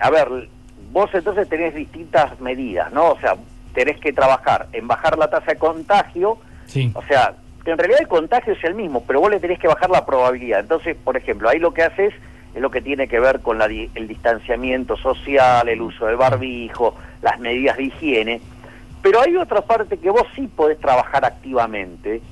a 0.00 0.10
ver, 0.10 0.48
vos 0.92 1.10
entonces 1.12 1.48
tenés 1.48 1.74
distintas 1.74 2.40
medidas, 2.40 2.92
¿no? 2.92 3.10
O 3.12 3.18
sea, 3.20 3.36
tenés 3.74 3.98
que 3.98 4.12
trabajar 4.12 4.68
en 4.72 4.86
bajar 4.86 5.18
la 5.18 5.28
tasa 5.28 5.52
de 5.52 5.58
contagio, 5.58 6.38
Sí. 6.66 6.90
o 6.94 7.02
sea, 7.04 7.34
que 7.64 7.70
en 7.72 7.78
realidad 7.78 8.00
el 8.02 8.08
contagio 8.08 8.52
es 8.52 8.62
el 8.64 8.74
mismo, 8.74 9.02
pero 9.06 9.20
vos 9.20 9.30
le 9.30 9.40
tenés 9.40 9.58
que 9.58 9.66
bajar 9.68 9.90
la 9.90 10.04
probabilidad. 10.06 10.60
Entonces, 10.60 10.96
por 11.02 11.16
ejemplo, 11.16 11.48
ahí 11.48 11.58
lo 11.58 11.72
que 11.74 11.82
haces 11.82 12.14
es 12.54 12.60
lo 12.62 12.70
que 12.70 12.80
tiene 12.80 13.08
que 13.08 13.18
ver 13.18 13.40
con 13.40 13.58
la 13.58 13.66
di- 13.66 13.90
el 13.96 14.06
distanciamiento 14.06 14.96
social, 14.96 15.68
el 15.68 15.80
uso 15.82 16.06
del 16.06 16.16
barbijo, 16.16 16.94
las 17.22 17.40
medidas 17.40 17.76
de 17.76 17.84
higiene. 17.84 18.40
Pero 19.02 19.20
hay 19.20 19.36
otra 19.36 19.60
parte 19.62 19.98
que 19.98 20.08
vos 20.10 20.22
sí 20.36 20.46
podés 20.46 20.78
trabajar 20.78 21.24
activamente, 21.24 22.22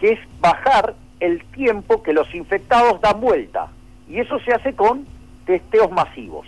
que 0.00 0.12
es 0.12 0.18
bajar 0.40 0.94
el 1.20 1.44
tiempo 1.46 2.02
que 2.02 2.12
los 2.12 2.32
infectados 2.34 3.00
dan 3.00 3.20
vuelta. 3.20 3.68
Y 4.08 4.20
eso 4.20 4.38
se 4.40 4.52
hace 4.52 4.74
con 4.74 5.06
testeos 5.46 5.90
masivos. 5.90 6.46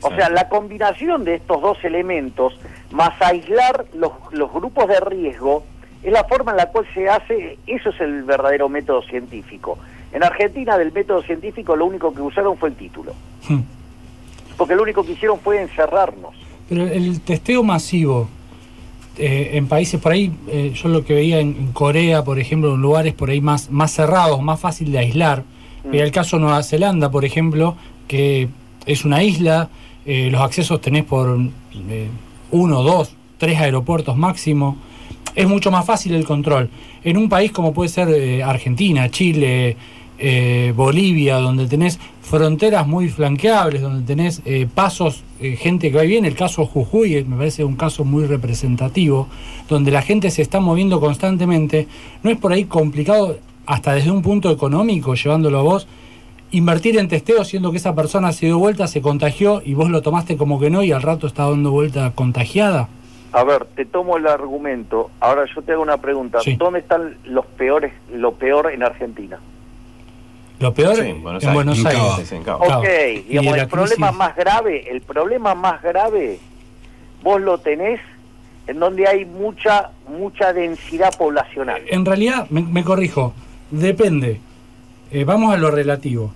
O 0.00 0.10
sea, 0.14 0.30
la 0.30 0.48
combinación 0.48 1.24
de 1.24 1.36
estos 1.36 1.60
dos 1.60 1.78
elementos, 1.84 2.54
más 2.90 3.20
aislar 3.20 3.84
los, 3.94 4.12
los 4.32 4.52
grupos 4.52 4.88
de 4.88 4.98
riesgo, 4.98 5.62
es 6.02 6.12
la 6.12 6.24
forma 6.24 6.50
en 6.52 6.56
la 6.56 6.66
cual 6.66 6.86
se 6.94 7.08
hace, 7.08 7.58
eso 7.66 7.90
es 7.90 8.00
el 8.00 8.24
verdadero 8.24 8.68
método 8.68 9.02
científico. 9.02 9.78
En 10.12 10.24
Argentina 10.24 10.76
del 10.78 10.92
método 10.92 11.22
científico 11.22 11.76
lo 11.76 11.86
único 11.86 12.12
que 12.14 12.22
usaron 12.22 12.56
fue 12.56 12.70
el 12.70 12.76
título, 12.76 13.14
Hmm. 13.48 13.60
porque 14.56 14.74
lo 14.74 14.82
único 14.82 15.04
que 15.04 15.12
hicieron 15.12 15.38
fue 15.40 15.60
encerrarnos. 15.60 16.34
Pero 16.68 16.86
el 16.86 17.20
testeo 17.20 17.62
masivo 17.62 18.28
eh, 19.16 19.50
en 19.54 19.68
países 19.68 20.00
por 20.00 20.12
ahí, 20.12 20.32
eh, 20.48 20.72
yo 20.74 20.88
lo 20.88 21.04
que 21.04 21.14
veía 21.14 21.40
en, 21.40 21.56
en 21.56 21.72
Corea, 21.72 22.24
por 22.24 22.38
ejemplo, 22.38 22.74
en 22.74 22.82
lugares 22.82 23.14
por 23.14 23.30
ahí 23.30 23.40
más, 23.40 23.70
más 23.70 23.92
cerrados, 23.92 24.42
más 24.42 24.58
fácil 24.58 24.90
de 24.90 24.98
aislar. 24.98 25.44
Veía 25.84 26.04
el 26.04 26.10
caso 26.10 26.36
de 26.36 26.42
Nueva 26.42 26.62
Zelanda, 26.62 27.10
por 27.10 27.24
ejemplo, 27.24 27.76
que 28.08 28.48
es 28.86 29.04
una 29.04 29.22
isla, 29.22 29.68
eh, 30.06 30.28
los 30.30 30.40
accesos 30.40 30.80
tenés 30.80 31.04
por 31.04 31.38
uno, 32.50 32.82
dos, 32.82 33.14
tres 33.38 33.60
aeropuertos 33.60 34.16
máximo. 34.16 34.78
Es 35.34 35.46
mucho 35.46 35.70
más 35.70 35.84
fácil 35.84 36.14
el 36.14 36.24
control. 36.24 36.70
En 37.02 37.16
un 37.16 37.28
país 37.28 37.52
como 37.52 37.74
puede 37.74 37.90
ser 37.90 38.42
Argentina, 38.42 39.10
Chile, 39.10 39.76
eh, 40.18 40.72
Bolivia, 40.74 41.36
donde 41.36 41.66
tenés 41.66 41.98
fronteras 42.24 42.86
muy 42.86 43.08
flanqueables, 43.08 43.82
donde 43.82 44.06
tenés 44.06 44.42
eh, 44.44 44.66
pasos, 44.72 45.22
eh, 45.40 45.56
gente 45.56 45.90
que 45.90 45.96
va 45.96 46.04
y 46.04 46.08
viene, 46.08 46.28
el 46.28 46.34
caso 46.34 46.64
Jujuy 46.64 47.16
eh, 47.16 47.24
me 47.24 47.36
parece 47.36 47.64
un 47.64 47.76
caso 47.76 48.04
muy 48.04 48.26
representativo, 48.26 49.28
donde 49.68 49.90
la 49.90 50.02
gente 50.02 50.30
se 50.30 50.42
está 50.42 50.58
moviendo 50.58 51.00
constantemente, 51.00 51.86
no 52.22 52.30
es 52.30 52.38
por 52.38 52.52
ahí 52.52 52.64
complicado, 52.64 53.36
hasta 53.66 53.92
desde 53.94 54.10
un 54.10 54.22
punto 54.22 54.50
económico, 54.50 55.14
llevándolo 55.14 55.58
a 55.58 55.62
vos, 55.62 55.86
invertir 56.50 56.98
en 56.98 57.08
testeo 57.08 57.44
siendo 57.44 57.70
que 57.70 57.78
esa 57.78 57.94
persona 57.94 58.32
se 58.32 58.46
dio 58.46 58.58
vuelta, 58.58 58.86
se 58.86 59.00
contagió 59.00 59.62
y 59.64 59.74
vos 59.74 59.90
lo 59.90 60.02
tomaste 60.02 60.36
como 60.36 60.58
que 60.58 60.70
no 60.70 60.82
y 60.82 60.92
al 60.92 61.02
rato 61.02 61.26
está 61.26 61.48
dando 61.48 61.70
vuelta 61.70 62.12
contagiada. 62.14 62.88
A 63.32 63.42
ver, 63.42 63.64
te 63.74 63.84
tomo 63.84 64.16
el 64.16 64.28
argumento. 64.28 65.10
Ahora 65.18 65.44
yo 65.52 65.60
te 65.62 65.72
hago 65.72 65.82
una 65.82 65.96
pregunta. 65.96 66.38
Sí. 66.40 66.54
¿Dónde 66.54 66.78
están 66.78 67.16
los 67.24 67.44
peores, 67.44 67.92
lo 68.12 68.32
peor 68.34 68.70
en 68.70 68.84
Argentina? 68.84 69.40
Lo 70.64 70.72
peor 70.72 70.94
Sí, 70.96 71.00
en 71.02 71.06
en 71.08 71.22
Buenos 71.22 71.52
Buenos, 71.52 71.84
Aires. 71.84 72.32
En. 72.32 72.40
Ok, 72.48 72.84
Y 73.16 73.20
digamos, 73.28 73.58
el 73.58 73.68
problema 73.68 74.06
crisis- 74.08 74.18
más 74.18 74.34
grave, 74.36 74.90
el 74.90 75.02
problema 75.02 75.54
más 75.54 75.82
grave, 75.82 76.38
vos 77.22 77.38
lo 77.38 77.58
tenés 77.58 78.00
en 78.66 78.78
donde 78.80 79.06
hay 79.06 79.26
mucha, 79.26 79.90
mucha 80.08 80.54
densidad 80.54 81.14
poblacional. 81.18 81.82
En 81.86 82.06
realidad, 82.06 82.46
me, 82.48 82.62
me 82.62 82.82
corrijo, 82.82 83.34
depende. 83.70 84.40
Eh, 85.10 85.24
vamos 85.24 85.52
a 85.52 85.58
lo 85.58 85.70
relativo. 85.70 86.32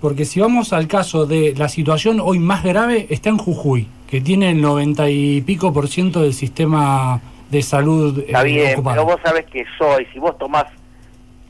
Porque 0.00 0.24
si 0.24 0.40
vamos 0.40 0.72
al 0.72 0.88
caso 0.88 1.24
de 1.26 1.54
la 1.56 1.68
situación 1.68 2.18
hoy 2.20 2.40
más 2.40 2.64
grave, 2.64 3.06
está 3.10 3.28
en 3.30 3.38
Jujuy, 3.38 3.86
que 4.10 4.20
tiene 4.20 4.50
el 4.50 4.60
90 4.60 5.08
y 5.08 5.40
pico 5.42 5.72
por 5.72 5.86
ciento 5.86 6.22
del 6.22 6.34
sistema 6.34 7.20
de 7.48 7.62
salud 7.62 8.18
eh, 8.18 8.24
Está 8.26 8.42
bien, 8.42 8.72
ocupado. 8.74 8.96
pero 8.96 9.04
vos 9.06 9.20
sabés 9.24 9.46
que 9.46 9.64
soy, 9.78 10.04
si 10.12 10.18
vos 10.18 10.36
tomás 10.36 10.64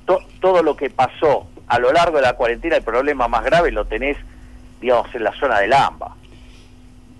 to- 0.04 0.20
todo 0.40 0.62
lo 0.62 0.76
que 0.76 0.90
pasó 0.90 1.46
a 1.68 1.78
lo 1.78 1.92
largo 1.92 2.16
de 2.16 2.22
la 2.22 2.32
cuarentena, 2.34 2.76
el 2.76 2.82
problema 2.82 3.28
más 3.28 3.44
grave 3.44 3.70
lo 3.70 3.84
tenés, 3.84 4.16
digamos, 4.80 5.14
en 5.14 5.24
la 5.24 5.32
zona 5.38 5.60
del 5.60 5.72
AMBA. 5.72 6.14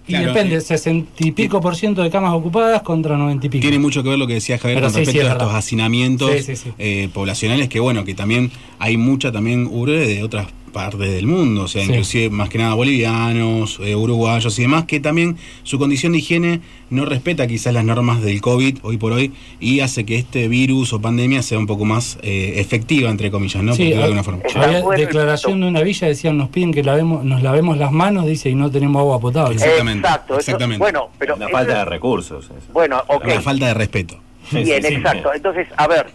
Y 0.06 0.16
depende, 0.16 0.58
60 0.58 1.10
y 1.18 1.32
pico 1.32 1.60
por 1.60 1.76
ciento 1.76 2.02
de 2.02 2.10
camas 2.10 2.32
ocupadas 2.32 2.80
contra 2.80 3.18
90 3.18 3.46
y 3.46 3.48
pico. 3.50 3.60
Tiene 3.60 3.78
mucho 3.78 4.02
que 4.02 4.08
ver 4.08 4.18
lo 4.18 4.26
que 4.26 4.34
decía 4.34 4.56
Javier 4.56 4.78
Pero 4.78 4.86
con 4.86 4.94
sí, 4.94 5.00
respecto 5.00 5.20
sí, 5.20 5.26
es 5.26 5.30
a 5.30 5.32
estos 5.36 5.54
hacinamientos 5.54 6.30
Sí, 6.30 6.42
sí, 6.42 6.56
sí. 6.56 6.72
eh, 6.78 7.10
poblacionales, 7.12 7.68
que 7.68 7.78
bueno, 7.78 8.04
que 8.06 8.14
también 8.14 8.50
hay 8.78 8.96
mucha 8.96 9.30
también 9.32 9.68
urbe 9.70 10.06
de 10.06 10.22
otras 10.22 10.46
partes 10.78 11.10
del 11.10 11.26
mundo, 11.26 11.64
o 11.64 11.68
sea, 11.68 11.82
Sí. 11.82 11.88
inclusive 11.90 12.30
más 12.30 12.48
que 12.48 12.58
nada 12.58 12.74
bolivianos, 12.74 13.80
eh, 13.82 13.96
uruguayos 13.96 14.56
y 14.60 14.62
demás, 14.62 14.84
que 14.84 15.00
también 15.00 15.36
su 15.64 15.76
condición 15.76 16.12
de 16.12 16.18
higiene 16.18 16.60
no 16.88 17.04
respeta 17.04 17.48
quizás 17.48 17.74
las 17.74 17.84
normas 17.84 18.22
del 18.22 18.40
COVID 18.40 18.78
hoy 18.82 18.96
por 18.96 19.10
hoy 19.12 19.32
y 19.58 19.80
hace 19.80 20.06
que 20.06 20.16
este 20.16 20.46
virus 20.46 20.92
o 20.92 21.00
pandemia 21.00 21.42
sea 21.42 21.58
un 21.58 21.66
poco 21.66 21.84
más 21.84 22.16
eh, 22.22 22.54
efectiva, 22.58 23.10
entre 23.10 23.32
comillas, 23.32 23.60
¿no? 23.60 23.74
Sí, 23.74 23.90
de 23.90 24.00
alguna 24.02 24.22
forma. 24.22 24.40
había 24.54 24.82
declaración 24.96 25.60
de 25.62 25.66
una 25.66 25.82
villa, 25.82 26.06
decían, 26.06 26.38
nos 26.38 26.48
piden 26.48 26.72
que 26.72 26.84
lavemos, 26.84 27.24
nos 27.24 27.42
lavemos 27.42 27.76
las 27.76 27.90
manos, 27.90 28.24
dice, 28.26 28.48
y 28.50 28.54
no 28.54 28.70
tenemos 28.70 29.00
agua 29.00 29.18
potable. 29.18 29.56
Exacto, 29.56 30.38
eso- 30.38 30.56
bueno, 30.78 31.08
pero 31.18 31.34
Una 31.34 31.48
falta 31.48 31.72
es- 31.72 31.78
de 31.78 31.84
recursos. 31.86 32.50
Bueno, 32.72 33.02
ok. 33.08 33.24
Una 33.24 33.40
falta 33.40 33.66
de 33.66 33.74
respeto. 33.74 34.20
Bien, 34.52 34.84
exacto. 34.86 35.30
Entonces, 35.34 35.66
a 35.76 35.88
ver, 35.88 36.06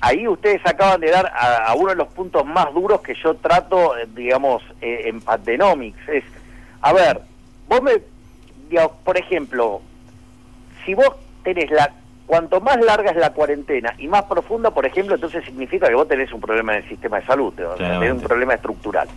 ahí 0.00 0.28
ustedes 0.28 0.60
acaban 0.64 1.00
de 1.00 1.10
dar 1.10 1.26
a, 1.26 1.64
a 1.64 1.74
uno 1.74 1.90
de 1.90 1.96
los 1.96 2.08
puntos 2.08 2.44
más 2.44 2.72
duros 2.72 3.00
que 3.00 3.14
yo 3.14 3.34
trato, 3.36 3.96
eh, 3.96 4.06
digamos, 4.14 4.62
eh, 4.80 5.02
en 5.06 5.20
Pandenomics. 5.20 6.08
Es, 6.08 6.24
a 6.80 6.92
ver, 6.92 7.20
vos 7.68 7.82
me, 7.82 7.92
digamos, 8.68 8.92
por 9.04 9.18
ejemplo, 9.18 9.80
si 10.84 10.94
vos 10.94 11.10
tenés 11.42 11.70
la, 11.70 11.92
cuanto 12.26 12.60
más 12.60 12.78
larga 12.84 13.10
es 13.10 13.16
la 13.16 13.30
cuarentena 13.30 13.94
y 13.98 14.06
más 14.06 14.24
profunda, 14.24 14.70
por 14.70 14.86
ejemplo, 14.86 15.14
entonces 15.14 15.44
significa 15.44 15.88
que 15.88 15.94
vos 15.94 16.06
tenés 16.06 16.32
un 16.32 16.40
problema 16.40 16.76
en 16.76 16.82
el 16.82 16.88
sistema 16.88 17.20
de 17.20 17.26
salud, 17.26 17.52
o 17.58 17.76
sea, 17.76 17.98
tenés 17.98 18.12
un 18.12 18.20
problema 18.20 18.54
estructural. 18.54 19.08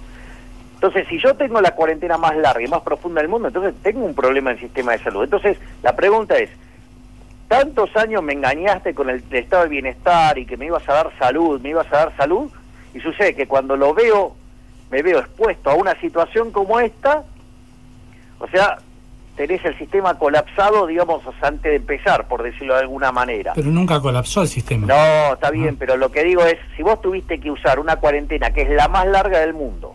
Entonces, 0.76 1.08
si 1.10 1.20
yo 1.20 1.36
tengo 1.36 1.62
la 1.62 1.76
cuarentena 1.76 2.18
más 2.18 2.36
larga 2.38 2.64
y 2.64 2.68
más 2.68 2.82
profunda 2.82 3.22
del 3.22 3.30
mundo, 3.30 3.50
entonces 3.50 3.76
tengo 3.84 4.04
un 4.04 4.16
problema 4.16 4.50
en 4.50 4.58
el 4.58 4.62
sistema 4.64 4.94
de 4.94 5.00
salud. 5.00 5.24
Entonces, 5.24 5.60
la 5.84 5.96
pregunta 5.96 6.38
es, 6.40 6.50
tantos 7.52 7.94
años 7.98 8.24
me 8.24 8.32
engañaste 8.32 8.94
con 8.94 9.10
el, 9.10 9.22
estado 9.30 9.64
de 9.64 9.70
bienestar 9.70 10.38
y 10.38 10.46
que 10.46 10.56
me 10.56 10.68
ibas 10.68 10.88
a 10.88 10.94
dar 10.94 11.12
salud, 11.20 11.60
me 11.60 11.72
ibas 11.72 11.86
a 11.92 11.98
dar 11.98 12.16
salud, 12.16 12.50
y 12.94 13.02
sucede 13.02 13.36
que 13.36 13.46
cuando 13.46 13.76
lo 13.76 13.94
veo, 13.94 14.38
me 14.90 15.02
veo 15.02 15.20
expuesto 15.20 15.70
a 15.70 15.76
una 15.76 15.94
situación 16.00 16.52
como 16.52 16.80
esta, 16.80 17.26
o 18.40 18.48
sea, 18.48 18.78
tenés 19.36 19.66
el 19.66 19.78
sistema 19.78 20.18
colapsado, 20.18 20.88
digamos, 20.88 21.24
antes 21.42 21.64
de 21.64 21.76
empezar, 21.76 22.26
por 22.30 22.42
decirlo 22.42 22.76
de 22.76 22.84
alguna 22.84 23.12
manera. 23.12 23.52
Pero 23.54 23.68
nunca 23.70 24.00
colapsó 24.00 24.44
el 24.44 24.48
sistema. 24.48 24.88
No, 24.88 25.34
está 25.34 25.52
bien, 25.52 25.76
pero 25.76 25.98
lo 25.98 26.10
que 26.10 26.24
digo 26.24 26.46
es, 26.46 26.56
si 26.78 26.84
vos 26.84 27.02
tuviste 27.02 27.42
que 27.42 27.52
usar 27.52 27.82
una 27.82 27.98
cuarentena 27.98 28.52
que 28.52 28.62
es 28.62 28.70
la 28.70 28.88
más 28.88 29.06
larga 29.08 29.40
del 29.40 29.54
mundo, 29.54 29.94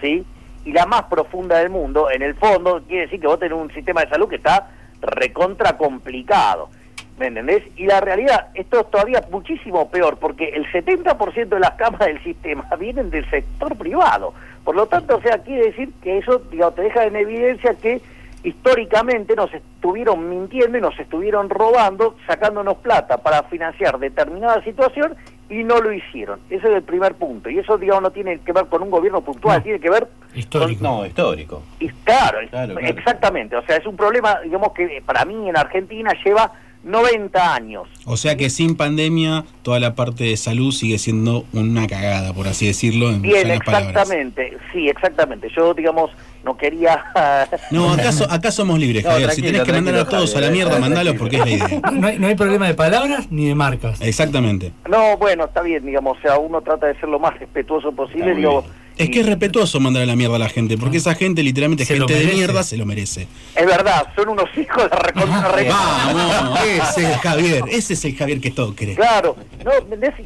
¿sí? 0.00 0.24
Y 0.64 0.70
la 0.70 0.86
más 0.86 1.02
profunda 1.04 1.58
del 1.58 1.70
mundo, 1.70 2.08
en 2.08 2.22
el 2.22 2.36
fondo, 2.36 2.80
quiere 2.86 3.06
decir 3.06 3.20
que 3.20 3.26
vos 3.26 3.40
tenés 3.40 3.58
un 3.58 3.72
sistema 3.72 4.02
de 4.02 4.10
salud 4.10 4.28
que 4.28 4.36
está 4.36 4.77
recontra 5.00 5.76
complicado. 5.76 6.70
¿Me 7.18 7.26
entendés? 7.26 7.64
Y 7.76 7.86
la 7.86 8.00
realidad, 8.00 8.48
esto 8.54 8.80
es 8.80 8.90
todavía 8.90 9.24
muchísimo 9.30 9.90
peor, 9.90 10.18
porque 10.18 10.50
el 10.50 10.66
70% 10.70 11.48
de 11.48 11.58
las 11.58 11.72
camas 11.72 12.00
del 12.00 12.22
sistema 12.22 12.64
vienen 12.78 13.10
del 13.10 13.28
sector 13.28 13.76
privado. 13.76 14.34
Por 14.64 14.76
lo 14.76 14.86
tanto, 14.86 15.16
o 15.16 15.20
sea, 15.20 15.38
quiere 15.38 15.66
decir 15.66 15.90
que 16.02 16.18
eso, 16.18 16.38
digamos, 16.50 16.76
te 16.76 16.82
deja 16.82 17.04
en 17.04 17.16
evidencia 17.16 17.74
que 17.74 18.00
históricamente 18.44 19.34
nos 19.34 19.52
estuvieron 19.52 20.28
mintiendo 20.28 20.78
y 20.78 20.80
nos 20.80 20.98
estuvieron 20.98 21.50
robando, 21.50 22.16
sacándonos 22.26 22.76
plata 22.78 23.18
para 23.18 23.42
financiar 23.44 23.98
determinada 23.98 24.62
situación 24.62 25.16
y 25.50 25.64
no 25.64 25.80
lo 25.80 25.92
hicieron. 25.92 26.40
Ese 26.50 26.68
es 26.68 26.74
el 26.76 26.82
primer 26.82 27.14
punto. 27.14 27.48
Y 27.50 27.58
eso, 27.58 27.78
digamos, 27.78 28.02
no 28.02 28.10
tiene 28.10 28.38
que 28.40 28.52
ver 28.52 28.66
con 28.66 28.82
un 28.82 28.90
gobierno 28.90 29.20
puntual, 29.22 29.62
tiene 29.62 29.80
que 29.80 29.90
ver 29.90 30.06
Histórico. 30.34 30.82
No, 30.84 31.06
histórico. 31.06 31.62
y 31.80 31.88
claro, 31.88 32.38
Claro, 32.50 32.74
claro. 32.74 32.86
exactamente. 32.86 33.56
O 33.56 33.62
sea, 33.62 33.76
es 33.76 33.86
un 33.86 33.96
problema, 33.96 34.40
digamos, 34.44 34.72
que 34.72 35.02
para 35.04 35.24
mí 35.24 35.48
en 35.48 35.56
Argentina 35.56 36.12
lleva 36.24 36.52
90 36.84 37.54
años. 37.54 37.88
O 38.04 38.16
sea 38.16 38.36
que 38.36 38.50
sin 38.50 38.76
pandemia, 38.76 39.44
toda 39.62 39.80
la 39.80 39.94
parte 39.94 40.24
de 40.24 40.36
salud 40.36 40.72
sigue 40.72 40.98
siendo 40.98 41.44
una 41.52 41.86
cagada, 41.86 42.32
por 42.32 42.48
así 42.48 42.66
decirlo, 42.66 43.10
en 43.10 43.22
Bien, 43.22 43.58
palabras. 43.64 43.90
exactamente. 43.90 44.56
Sí, 44.72 44.88
exactamente. 44.88 45.48
Yo, 45.54 45.74
digamos, 45.74 46.10
no 46.44 46.56
quería... 46.56 47.04
No, 47.70 47.92
acá, 47.92 48.12
so- 48.12 48.30
acá 48.30 48.50
somos 48.50 48.78
libres, 48.78 49.04
No, 49.04 49.10
Javier. 49.10 49.30
Si 49.32 49.42
tenés 49.42 49.62
que 49.62 49.72
mandar 49.72 49.94
a 49.96 50.04
todos 50.08 50.34
a 50.36 50.40
la 50.40 50.50
mierda, 50.50 50.78
mandalos 50.78 51.14
porque 51.18 51.36
es 51.36 51.44
la 51.44 51.50
idea. 51.50 51.80
No 51.92 52.06
hay, 52.06 52.18
no 52.18 52.26
hay 52.28 52.34
problema 52.34 52.66
de 52.66 52.74
palabras 52.74 53.30
ni 53.30 53.46
de 53.48 53.54
marcas. 53.54 54.00
Exactamente. 54.00 54.72
No, 54.88 55.16
bueno, 55.18 55.44
está 55.44 55.62
bien, 55.62 55.84
digamos, 55.84 56.16
o 56.18 56.20
sea, 56.20 56.38
uno 56.38 56.60
trata 56.62 56.86
de 56.86 56.94
ser 57.00 57.08
lo 57.08 57.18
más 57.18 57.38
respetuoso 57.38 57.92
posible, 57.92 58.34
digo, 58.34 58.64
Es 58.98 59.10
que 59.10 59.20
es 59.20 59.26
respetuoso 59.26 59.80
mandar 59.80 60.02
a 60.02 60.06
la 60.06 60.16
mierda 60.16 60.36
a 60.36 60.38
la 60.40 60.48
gente, 60.48 60.76
porque 60.76 60.96
esa 60.98 61.14
gente, 61.14 61.42
literalmente, 61.42 61.84
gente 61.86 62.12
de 62.14 62.26
mierda, 62.32 62.62
se 62.62 62.76
lo 62.76 62.84
merece. 62.84 63.28
es 63.54 63.66
verdad, 63.66 64.06
son 64.16 64.28
unos 64.30 64.48
hijos 64.56 64.90
de 64.90 64.96
recontra 64.96 65.52
re- 65.52 65.68
Vamos, 65.68 66.58
ese 66.66 67.02
es 67.04 67.08
el 67.10 67.18
Javier, 67.18 67.64
ese 67.70 67.92
es 67.94 68.04
el 68.04 68.16
Javier 68.16 68.40
que 68.40 68.50
todo 68.50 68.74
cree. 68.74 68.94
Claro, 68.96 69.36
no, 69.64 69.72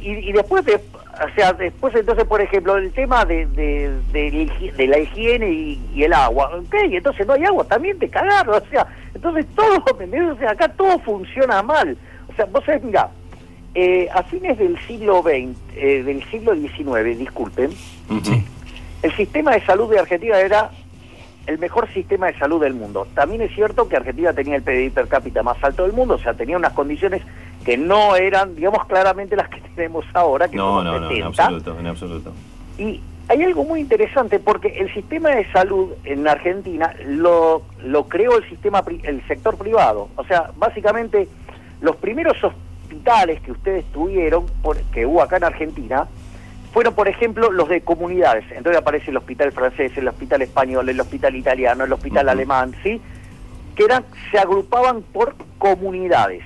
y, 0.01 0.29
y 0.29 0.31
después 0.31 0.65
de, 0.65 0.75
o 0.75 1.35
sea, 1.35 1.53
después 1.53 1.93
entonces, 1.95 2.25
por 2.25 2.41
ejemplo, 2.41 2.75
el 2.77 2.91
tema 2.91 3.23
de, 3.25 3.45
de, 3.45 3.91
de, 4.11 4.31
la 4.31 4.37
higi- 4.37 4.73
de 4.73 4.87
la 4.87 4.99
higiene 4.99 5.49
y, 5.51 5.79
y 5.95 6.03
el 6.03 6.13
agua, 6.13 6.49
ok, 6.57 6.73
entonces 6.91 7.27
no 7.27 7.33
hay 7.33 7.43
agua, 7.45 7.63
también 7.65 7.99
te 7.99 8.09
cagaron, 8.09 8.55
o 8.61 8.69
sea, 8.69 8.87
entonces 9.13 9.45
todo. 9.55 9.83
O 9.85 10.37
sea, 10.39 10.51
acá 10.51 10.67
todo 10.69 10.97
funciona 10.99 11.61
mal, 11.61 11.95
o 12.27 12.35
sea, 12.35 12.45
vos 12.45 12.63
sabés, 12.65 12.83
mira, 12.83 13.09
eh, 13.75 14.07
a 14.13 14.23
fines 14.23 14.57
del 14.57 14.77
siglo 14.87 15.21
XX, 15.21 15.55
eh, 15.75 16.03
del 16.03 16.23
siglo 16.29 16.53
XIX, 16.55 17.17
disculpen, 17.17 17.71
el 19.03 19.11
sistema 19.15 19.51
de 19.51 19.61
salud 19.65 19.89
de 19.91 19.99
Argentina 19.99 20.39
era 20.39 20.71
el 21.45 21.59
mejor 21.59 21.91
sistema 21.93 22.27
de 22.27 22.39
salud 22.39 22.61
del 22.61 22.73
mundo. 22.73 23.05
También 23.13 23.41
es 23.41 23.53
cierto 23.53 23.87
que 23.89 23.97
Argentina 23.97 24.31
tenía 24.33 24.55
el 24.55 24.63
PDI 24.63 24.89
per 24.91 25.07
cápita 25.09 25.43
más 25.43 25.61
alto 25.61 25.83
del 25.83 25.91
mundo, 25.91 26.15
o 26.15 26.19
sea, 26.19 26.33
tenía 26.33 26.55
unas 26.57 26.71
condiciones 26.73 27.21
que 27.65 27.77
no 27.77 28.15
eran, 28.15 28.55
digamos, 28.55 28.85
claramente 28.85 29.35
las 29.35 29.49
que 29.49 29.59
tenemos 29.75 30.05
ahora, 30.13 30.47
que 30.47 30.55
No, 30.55 30.81
no, 30.83 30.99
no, 30.99 31.09
en 31.11 31.17
70. 31.17 31.27
absoluto, 31.43 31.79
en 31.79 31.87
absoluto. 31.87 32.33
Y 32.77 33.01
hay 33.27 33.43
algo 33.43 33.65
muy 33.65 33.81
interesante 33.81 34.39
porque 34.39 34.69
el 34.79 34.93
sistema 34.93 35.29
de 35.31 35.49
salud 35.51 35.91
en 36.05 36.27
Argentina 36.27 36.93
lo, 37.05 37.63
lo 37.83 38.07
creó 38.07 38.37
el 38.37 38.47
sistema 38.49 38.83
el 39.03 39.25
sector 39.27 39.57
privado. 39.57 40.09
O 40.15 40.23
sea, 40.23 40.51
básicamente 40.57 41.27
los 41.81 41.95
primeros 41.97 42.37
hospitales 42.41 43.41
que 43.41 43.51
ustedes 43.51 43.83
tuvieron, 43.91 44.45
por- 44.61 44.77
que 44.93 45.05
hubo 45.05 45.21
acá 45.21 45.37
en 45.37 45.43
Argentina, 45.45 46.07
fueron, 46.73 46.95
por 46.95 47.07
ejemplo, 47.07 47.51
los 47.51 47.69
de 47.69 47.81
comunidades. 47.81 48.45
Entonces 48.51 48.81
aparece 48.81 49.11
el 49.11 49.17
hospital 49.17 49.51
francés, 49.51 49.91
el 49.95 50.07
hospital 50.07 50.41
español, 50.41 50.89
el 50.89 50.99
hospital 50.99 51.35
italiano, 51.35 51.83
el 51.83 51.93
hospital 51.93 52.27
alemán, 52.29 52.73
¿sí? 52.81 52.99
Que 53.75 53.83
eran, 53.83 54.03
se 54.31 54.39
agrupaban 54.39 55.03
por 55.03 55.35
comunidades. 55.59 56.43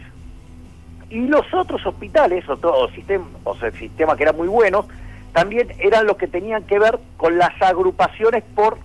Y 1.10 1.22
los 1.28 1.46
otros 1.54 1.86
hospitales, 1.86 2.48
o, 2.50 2.58
todo, 2.58 2.90
sistema, 2.90 3.26
o 3.46 3.56
sea, 3.56 3.72
sistemas 3.72 4.18
que 4.18 4.24
eran 4.24 4.36
muy 4.36 4.50
buenos, 4.50 4.86
también 5.32 5.70
eran 5.80 6.06
los 6.06 6.18
que 6.18 6.28
tenían 6.28 6.64
que 6.64 6.78
ver 6.78 7.00
con 7.16 7.38
las 7.38 7.62
agrupaciones 7.62 8.44
por 8.54 8.78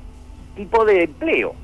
tipo 0.54 0.84
de 0.84 1.02
empleo. 1.04 1.54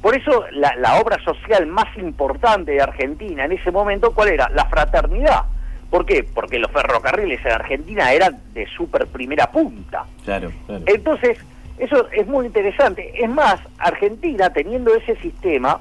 Por 0.00 0.16
eso 0.16 0.44
la, 0.52 0.74
la 0.76 0.98
obra 0.98 1.22
social 1.22 1.66
más 1.66 1.94
importante 1.98 2.72
de 2.72 2.80
Argentina 2.80 3.44
en 3.44 3.52
ese 3.52 3.70
momento, 3.70 4.14
¿cuál 4.14 4.30
era? 4.30 4.48
La 4.48 4.64
fraternidad. 4.64 5.44
¿Por 5.90 6.06
qué? 6.06 6.22
Porque 6.22 6.58
los 6.58 6.70
ferrocarriles 6.70 7.44
en 7.44 7.52
Argentina 7.52 8.12
eran 8.12 8.38
de 8.54 8.66
súper 8.68 9.06
primera 9.08 9.50
punta. 9.50 10.04
Claro, 10.24 10.52
claro. 10.66 10.84
Entonces, 10.86 11.38
eso 11.78 12.08
es 12.12 12.26
muy 12.26 12.46
interesante. 12.46 13.12
Es 13.22 13.28
más, 13.28 13.60
Argentina, 13.78 14.50
teniendo 14.50 14.94
ese 14.94 15.16
sistema, 15.16 15.80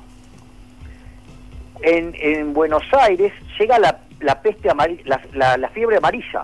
en, 1.81 2.13
en 2.19 2.53
Buenos 2.53 2.83
Aires 3.01 3.31
llega 3.59 3.79
la, 3.79 3.99
la 4.19 4.41
peste 4.41 4.69
amarilla, 4.69 5.01
la, 5.05 5.21
la- 5.33 5.57
la 5.57 5.69
fiebre 5.69 5.97
amarilla. 5.97 6.43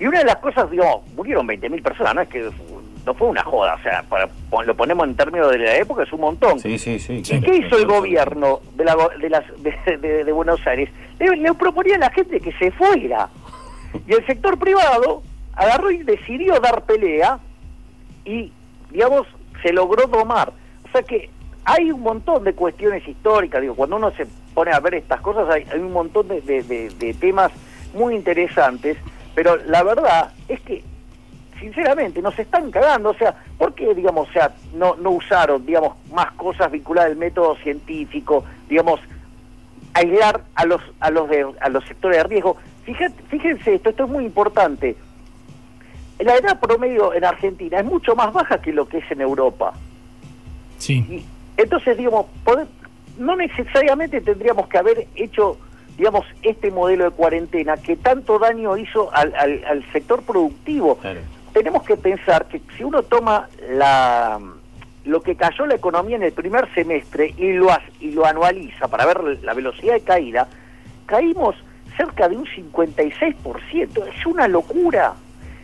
Y 0.00 0.06
una 0.06 0.18
de 0.20 0.24
las 0.24 0.36
cosas, 0.36 0.70
digo, 0.70 1.04
murieron 1.14 1.46
20.000 1.46 1.82
personas, 1.82 2.14
no 2.14 2.20
es 2.22 2.28
que 2.28 2.50
no 3.06 3.14
fue 3.14 3.28
una 3.28 3.42
joda, 3.44 3.74
o 3.74 3.82
sea, 3.82 4.02
para- 4.08 4.28
lo 4.64 4.74
ponemos 4.74 5.06
en 5.06 5.14
términos 5.16 5.50
de 5.50 5.58
la 5.58 5.76
época, 5.76 6.02
es 6.04 6.12
un 6.12 6.20
montón. 6.22 6.58
Sí, 6.58 6.78
sí, 6.78 6.98
sí. 6.98 7.14
¿Y 7.18 7.22
claro. 7.22 7.42
qué 7.44 7.56
hizo 7.58 7.76
el 7.78 7.86
gobierno 7.86 8.60
de, 8.74 8.84
de, 9.20 9.28
las, 9.30 9.44
de 10.00 10.32
Buenos 10.32 10.64
Aires? 10.66 10.88
Le, 11.22 11.54
proponía 11.54 11.96
a 11.96 11.98
la 11.98 12.10
gente 12.10 12.40
que 12.40 12.52
se 12.52 12.70
fuera. 12.72 13.28
Y 14.06 14.12
el 14.12 14.26
sector 14.26 14.58
privado 14.58 15.22
agarró 15.54 15.90
y 15.90 15.98
decidió 16.02 16.58
dar 16.60 16.82
pelea 16.84 17.38
y, 18.24 18.52
digamos, 18.90 19.26
se 19.62 19.72
logró 19.72 20.06
domar. 20.06 20.52
O 20.86 20.92
sea 20.92 21.02
que 21.02 21.30
hay 21.64 21.90
un 21.92 22.00
montón 22.00 22.42
de 22.44 22.54
cuestiones 22.54 23.06
históricas, 23.06 23.60
digo, 23.60 23.74
cuando 23.74 23.96
uno 23.96 24.10
se 24.12 24.26
pone 24.54 24.72
a 24.72 24.80
ver 24.80 24.94
estas 24.94 25.20
cosas 25.20 25.48
hay, 25.48 25.64
un 25.78 25.92
montón 25.92 26.28
de- 26.28 26.40
de 26.42 27.14
temas 27.14 27.52
muy 27.94 28.14
interesantes, 28.16 28.96
pero 29.34 29.56
la 29.66 29.82
verdad 29.82 30.32
es 30.48 30.60
que 30.60 30.82
sinceramente 31.60 32.20
nos 32.20 32.36
están 32.38 32.70
cagando, 32.72 33.10
o 33.10 33.14
sea, 33.14 33.36
¿por 33.56 33.74
qué, 33.74 33.94
digamos, 33.94 34.28
o 34.28 34.32
sea, 34.32 34.52
no, 34.74 34.96
no 34.96 35.10
usaron, 35.10 35.64
digamos, 35.64 35.92
más 36.12 36.32
cosas 36.32 36.70
vinculadas 36.72 37.12
al 37.12 37.16
método 37.16 37.54
científico, 37.56 38.44
digamos, 38.68 38.98
aislar 39.94 40.42
a 40.54 40.64
los 40.66 40.80
a 41.00 41.10
los 41.10 41.28
de, 41.28 41.46
a 41.60 41.68
los 41.68 41.84
sectores 41.84 42.18
de 42.18 42.24
riesgo? 42.24 42.56
Fíjate, 42.84 43.22
fíjense 43.28 43.74
esto, 43.74 43.90
esto 43.90 44.04
es 44.04 44.10
muy 44.10 44.24
importante. 44.24 44.96
La 46.18 46.36
edad 46.36 46.60
promedio 46.60 47.14
en 47.14 47.24
Argentina 47.24 47.78
es 47.80 47.84
mucho 47.84 48.14
más 48.14 48.32
baja 48.32 48.60
que 48.60 48.72
lo 48.72 48.86
que 48.88 48.98
es 48.98 49.10
en 49.10 49.20
Europa. 49.20 49.72
Sí. 50.78 51.24
Entonces, 51.56 51.96
digamos, 51.96 52.26
poder- 52.44 52.66
no 53.18 53.36
necesariamente 53.36 54.20
tendríamos 54.20 54.68
que 54.68 54.78
haber 54.78 55.06
hecho, 55.14 55.58
digamos, 55.96 56.24
este 56.42 56.70
modelo 56.70 57.04
de 57.04 57.10
cuarentena 57.10 57.76
que 57.76 57.96
tanto 57.96 58.38
daño 58.38 58.76
hizo 58.76 59.12
al, 59.14 59.34
al- 59.34 59.64
al 59.64 59.92
sector 59.92 60.22
productivo. 60.22 60.98
tenemos 61.52 61.82
que 61.82 61.96
pensar 61.96 62.46
que 62.46 62.62
si 62.76 62.82
uno 62.84 63.02
toma 63.02 63.48
la 63.70 64.40
lo 65.04 65.20
que 65.22 65.36
cayó 65.36 65.66
la 65.66 65.74
economía 65.74 66.16
en 66.16 66.22
el 66.22 66.32
primer 66.32 66.72
semestre 66.74 67.34
y 67.36 67.52
lo, 67.52 67.68
y 68.00 68.12
lo 68.12 68.24
anualiza 68.24 68.88
para 68.88 69.06
ver 69.06 69.38
la 69.42 69.54
velocidad 69.54 69.94
de 69.94 70.02
caída, 70.02 70.48
caímos 71.06 71.56
cerca 71.96 72.28
de 72.28 72.36
un 72.36 72.44
56%. 72.44 74.06
Es 74.06 74.26
una 74.26 74.48
locura. 74.48 75.14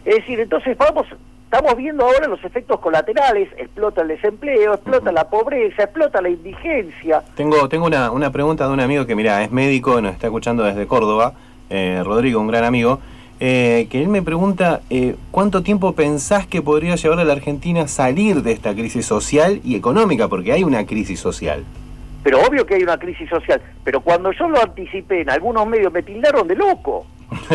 Es 0.05 0.17
decir, 0.17 0.41
entonces 0.41 0.77
vamos, 0.77 1.07
estamos 1.45 1.77
viendo 1.77 2.05
ahora 2.05 2.27
los 2.29 2.45
efectos 2.45 2.81
colaterales, 2.81 3.49
explota 3.57 4.03
el 4.03 4.09
desempleo, 4.09 4.75
explota 4.75 5.13
la 5.13 5.29
pobreza, 5.29 5.85
explota 5.85 6.21
la 6.21 6.29
indigencia. 6.29 7.23
Tengo, 7.35 7.69
tengo 7.69 7.87
una, 7.87 8.11
una 8.11 8.31
pregunta 8.31 8.67
de 8.67 8.73
un 8.73 8.81
amigo 8.81 9.07
que, 9.07 9.15
mira, 9.15 9.43
es 9.43 9.51
médico, 9.51 10.01
nos 10.01 10.13
está 10.13 10.27
escuchando 10.27 10.65
desde 10.65 10.87
Córdoba, 10.87 11.35
eh, 11.71 12.03
Rodrigo, 12.05 12.41
un 12.41 12.49
gran 12.49 12.65
amigo, 12.65 13.01
eh, 13.41 13.87
que 13.91 14.01
él 14.03 14.09
me 14.09 14.23
pregunta, 14.23 14.81
eh, 14.91 15.17
¿cuánto 15.31 15.63
tiempo 15.63 15.93
pensás 15.93 16.47
que 16.47 16.63
podría 16.63 16.97
llevar 16.97 17.21
a 17.21 17.25
la 17.25 17.33
Argentina 17.35 17.83
a 17.83 17.89
salir 17.89 18.43
de 18.43 18.53
esta 18.53 18.75
crisis 18.75 19.07
social 19.07 19.61
y 19.65 19.77
económica? 19.77 20.29
Porque 20.29 20.53
hay 20.53 20.65
una 20.65 20.87
crisis 20.87 21.21
social. 21.21 21.65
Pero 22.25 22.41
obvio 22.43 22.67
que 22.67 22.75
hay 22.75 22.83
una 22.83 22.99
crisis 22.99 23.29
social. 23.29 23.61
Pero 23.85 24.01
cuando 24.01 24.33
yo 24.33 24.49
lo 24.49 24.61
anticipé 24.61 25.21
en 25.23 25.31
algunos 25.31 25.67
medios 25.67 25.93
me 25.93 26.03
tildaron 26.03 26.49
de 26.49 26.57
loco. 26.57 27.07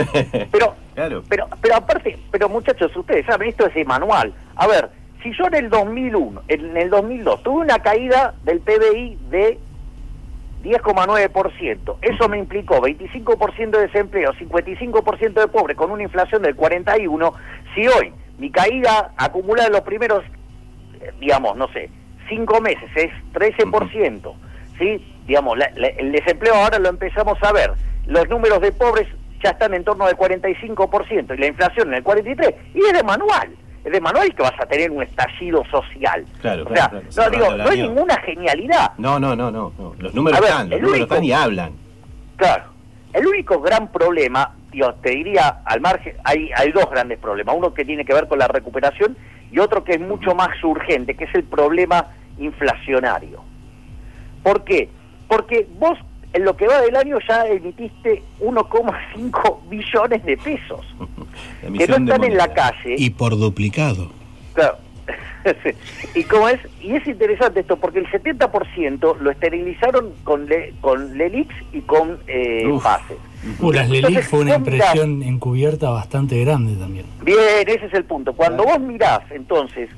Pero, 0.52 0.76
Claro. 0.94 1.24
pero, 1.28 1.48
pero 1.60 1.76
aparte, 1.76 2.20
pero 2.30 2.48
muchachos, 2.48 2.96
ustedes 2.96 3.26
saben, 3.26 3.50
esto 3.50 3.66
es 3.66 3.74
de 3.74 3.84
manual. 3.84 4.32
A 4.56 4.68
ver, 4.68 4.92
si 5.24 5.32
yo 5.36 5.48
en 5.48 5.56
el 5.56 5.70
2001, 5.72 6.44
en 6.48 6.78
el 6.78 6.90
2002, 6.92 7.42
tuve 7.42 7.62
una 7.62 7.80
caída 7.80 8.36
del 8.44 8.60
PBI 8.60 9.18
de 9.32 9.58
10,9%, 10.64 11.98
eso 12.02 12.30
me 12.30 12.38
implicó 12.38 12.82
25% 12.82 13.70
de 13.72 13.88
desempleo, 13.88 14.34
55% 14.34 15.34
de 15.34 15.48
pobres, 15.48 15.78
con 15.78 15.92
una 15.92 16.04
inflación 16.04 16.42
del 16.42 16.56
41%, 16.56 17.34
si 17.76 17.88
hoy 17.88 18.14
mi 18.38 18.50
caída 18.50 19.12
acumulada 19.18 19.68
en 19.68 19.74
los 19.74 19.82
primeros, 19.82 20.24
eh, 21.02 21.12
digamos, 21.20 21.56
no 21.58 21.68
sé, 21.74 21.90
cinco 22.30 22.62
meses 22.62 22.90
es 22.96 23.12
13%, 23.34 24.36
¿sí? 24.78 25.06
Digamos, 25.28 25.58
la- 25.58 25.72
la- 25.76 25.88
el 25.88 26.12
desempleo 26.12 26.56
ahora 26.56 26.80
lo 26.80 26.90
empezamos 26.90 27.38
a 27.44 27.52
ver, 27.52 27.72
los 28.08 28.28
números 28.30 28.62
de 28.62 28.72
pobres 28.72 29.08
ya 29.44 29.52
están 29.52 29.74
en 29.74 29.84
torno 29.84 30.06
del 30.06 30.16
45% 30.16 31.34
y 31.34 31.38
la 31.38 31.48
inflación 31.48 31.90
en 31.90 31.96
el 31.96 32.04
43%, 32.04 32.56
y 32.74 32.80
es 32.80 33.04
manual, 33.04 33.50
de 33.84 34.02
manual 34.02 34.34
que 34.34 34.42
vas 34.42 34.60
a 34.60 34.66
tener 34.66 34.92
un 34.92 35.04
estallido 35.04 35.64
social. 35.70 36.26
Claro, 36.42 36.64
o 36.64 36.66
claro, 36.66 37.02
sea, 37.10 37.30
claro, 37.30 37.32
no 37.32 37.38
digo, 37.38 37.64
no 37.64 37.70
hay 37.70 37.82
ninguna 37.82 38.16
genialidad, 38.22 38.92
No, 38.98 39.20
no, 39.20 39.36
no, 39.36 39.52
no, 39.52 39.74
no. 39.78 39.96
Los 40.00 40.14
números 40.14 40.40
ver, 40.40 40.50
están, 40.50 40.70
los 40.70 40.82
números 40.82 41.02
están 41.02 41.24
y 41.24 41.32
hablan. 41.32 41.74
Claro. 42.38 42.64
El 43.14 43.28
único 43.28 43.60
gran 43.62 43.92
problema, 43.92 44.56
yo 44.72 44.94
te 44.96 45.12
diría, 45.12 45.62
al 45.66 45.82
margen, 45.82 46.16
hay, 46.24 46.50
hay 46.56 46.72
dos 46.72 46.90
grandes 46.90 47.20
problemas. 47.20 47.56
Uno 47.56 47.74
que 47.74 47.86
tiene 47.86 48.06
que 48.06 48.14
ver 48.14 48.28
con 48.28 48.40
la 48.40 48.48
recuperación 48.48 49.16
y 49.52 49.60
otro 49.60 49.84
que 49.84 49.94
es 49.94 50.02
mucho 50.02 50.34
más 50.34 50.64
urgente, 50.64 51.16
que 51.16 51.26
es 51.26 51.36
el 51.36 51.44
problema 51.44 52.08
inflacionario. 52.40 53.44
¿Por 54.42 54.64
qué? 54.64 54.90
Porque 55.28 55.68
vos 55.78 55.98
en 56.34 56.44
lo 56.44 56.58
que 56.58 56.68
va 56.68 56.82
del 56.82 56.96
año 56.96 57.18
ya 57.28 57.46
emitiste 57.48 58.24
1,5 58.42 59.60
billones 59.70 60.26
de 60.26 60.38
pesos 60.38 60.86
que 61.62 61.88
no 61.88 61.96
están 61.96 62.24
en 62.24 62.38
la 62.38 62.54
calle. 62.54 62.96
Y 62.98 63.12
por 63.12 63.38
duplicado. 63.38 64.10
Claro. 64.54 64.78
y 66.16 66.24
como 66.24 66.48
es 66.48 66.60
y 66.80 66.96
es 66.96 67.06
interesante 67.06 67.60
esto 67.60 67.76
porque 67.76 68.00
el 68.00 68.08
70% 68.08 69.18
lo 69.20 69.32
esterilizaron 69.32 70.14
con 70.24 70.46
le, 70.46 70.74
con 70.80 71.18
Lelix 71.18 71.54
y 71.74 71.82
con 71.82 72.20
eh, 72.28 72.66
Uf. 72.68 72.82
Pases. 72.84 73.18
Uh, 73.60 73.74
las 73.74 73.90
Lelic 73.90 74.08
Entonces, 74.08 74.30
fue 74.30 74.40
una 74.40 74.58
mirás- 74.58 74.60
impresión 74.60 75.24
encubierta 75.24 75.90
bastante 75.90 76.40
grande 76.46 76.76
también. 76.76 77.06
Bien, 77.24 77.68
ese 77.68 77.88
es 77.88 77.94
el 77.94 78.06
punto. 78.06 78.32
Cuando 78.34 78.64
vos 78.64 78.80
mirás 78.80 79.20
entonces 79.32 79.90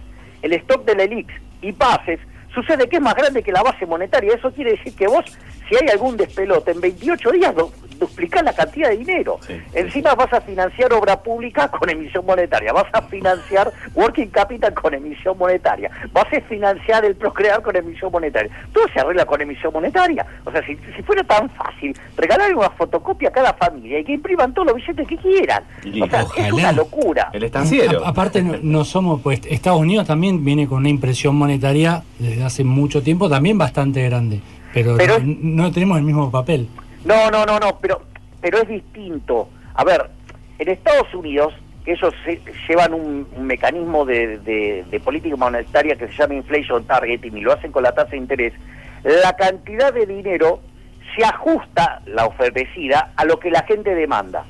el 0.42 0.54
stock 0.54 0.84
de 0.86 0.96
Lelix 0.96 1.32
y 1.62 1.72
Pases, 1.72 2.20
sucede 2.54 2.90
que 2.90 2.96
es 2.96 3.02
más 3.02 3.14
grande 3.16 3.44
que 3.44 3.52
la 3.52 3.62
base 3.62 3.86
monetaria. 3.86 4.34
Eso 4.34 4.52
quiere 4.52 4.72
decir 4.72 4.96
que 4.96 5.08
vos, 5.08 5.26
si 5.70 5.76
hay 5.76 5.90
algún 5.92 6.18
despelote, 6.18 6.72
en 6.72 6.82
28 6.82 7.32
días 7.32 7.56
du- 7.56 7.72
duplicás 8.00 8.44
la 8.44 8.52
cantidad 8.54 8.90
de 8.90 8.98
dinero. 8.98 9.40
Encima 9.74 10.14
vas 10.16 10.32
a 10.34 10.42
financiar 10.42 10.92
obra 10.94 11.22
pública 11.24 11.70
con 11.70 11.90
emisión 11.90 12.26
monetaria, 12.26 12.74
vas 12.74 12.88
a 12.92 13.02
financiar 13.04 13.72
working 13.94 14.28
capital 14.28 14.74
con 14.74 14.94
emisión 14.94 15.38
monetaria, 15.38 15.90
vas 16.12 16.26
a 16.34 16.42
financiar 16.42 17.06
el 17.06 17.16
procrear 17.16 17.62
con 17.62 17.74
emisión 17.76 18.12
monetaria. 18.12 18.52
Todo 18.74 18.84
se 18.94 19.00
arregla 19.00 19.26
con 19.26 19.40
emisión 19.42 19.72
monetaria. 19.72 20.26
O 20.44 20.52
sea, 20.52 20.62
si, 20.66 20.76
si 20.96 21.02
fuera 21.04 21.24
tan 21.24 21.50
fácil, 21.52 21.96
regalar 22.18 22.54
una 22.54 22.70
fotocopia 22.72 23.30
a 23.30 23.32
cada 23.32 23.54
familia 23.54 24.00
y 24.00 24.04
que 24.04 24.12
impriman 24.12 24.54
todos 24.54 24.68
los 24.68 24.76
billetes 24.76 25.08
que 25.08 25.18
quieran. 25.18 25.64
O 26.04 26.08
sea, 26.10 26.22
es 26.38 26.52
una 26.52 26.72
locura. 26.74 27.30
El 27.34 27.44
A- 28.04 28.10
aparte 28.10 28.42
no, 28.42 28.56
no 28.62 28.84
somos, 28.84 29.22
pues 29.22 29.40
Estados 29.50 29.80
Unidos 29.80 30.06
también 30.06 30.44
viene 30.44 30.68
con 30.68 30.80
una 30.80 30.90
impresión 30.90 31.36
monetaria 31.38 32.04
desde 32.20 32.44
hace 32.44 32.64
mucho 32.66 33.02
tiempo, 33.02 33.30
también 33.30 33.58
bastante 33.58 34.04
grande, 34.04 34.42
pero, 34.76 34.98
Pero- 34.98 35.20
no, 35.24 35.64
no 35.64 35.72
tenemos 35.72 35.98
el 35.98 36.04
mismo 36.04 36.30
papel. 36.30 36.68
No, 37.06 37.32
no, 37.32 37.46
no, 37.46 37.58
no, 37.60 37.80
pero, 37.80 38.02
pero 38.42 38.60
es 38.62 38.68
distinto. 38.68 39.48
A 39.74 39.84
ver, 39.84 40.10
en 40.60 40.70
Estados 40.70 41.12
Unidos, 41.14 41.54
ellos 41.86 42.14
se- 42.26 42.42
llevan 42.68 42.94
un, 42.94 43.28
un 43.36 43.46
mecanismo 43.48 44.06
de, 44.06 44.38
de- 44.40 44.84
de 44.92 45.00
política 45.00 45.36
monetaria 45.38 45.96
que 45.96 46.08
se 46.08 46.14
llama 46.14 46.34
inflation 46.36 46.84
targeting 46.86 47.38
y 47.38 47.42
lo 47.42 47.54
hacen 47.54 47.72
con 47.72 47.84
la 47.84 47.94
tasa 47.94 48.12
de 48.12 48.18
interés, 48.18 48.54
la 49.04 49.34
cantidad 49.36 49.94
de 49.94 50.06
dinero 50.06 50.60
se 51.16 51.24
ajusta, 51.24 52.02
la 52.08 52.26
ofrecida, 52.26 53.14
a 53.16 53.24
lo 53.24 53.40
que 53.40 53.50
la 53.52 53.64
gente 53.64 53.96
demanda. 53.96 54.46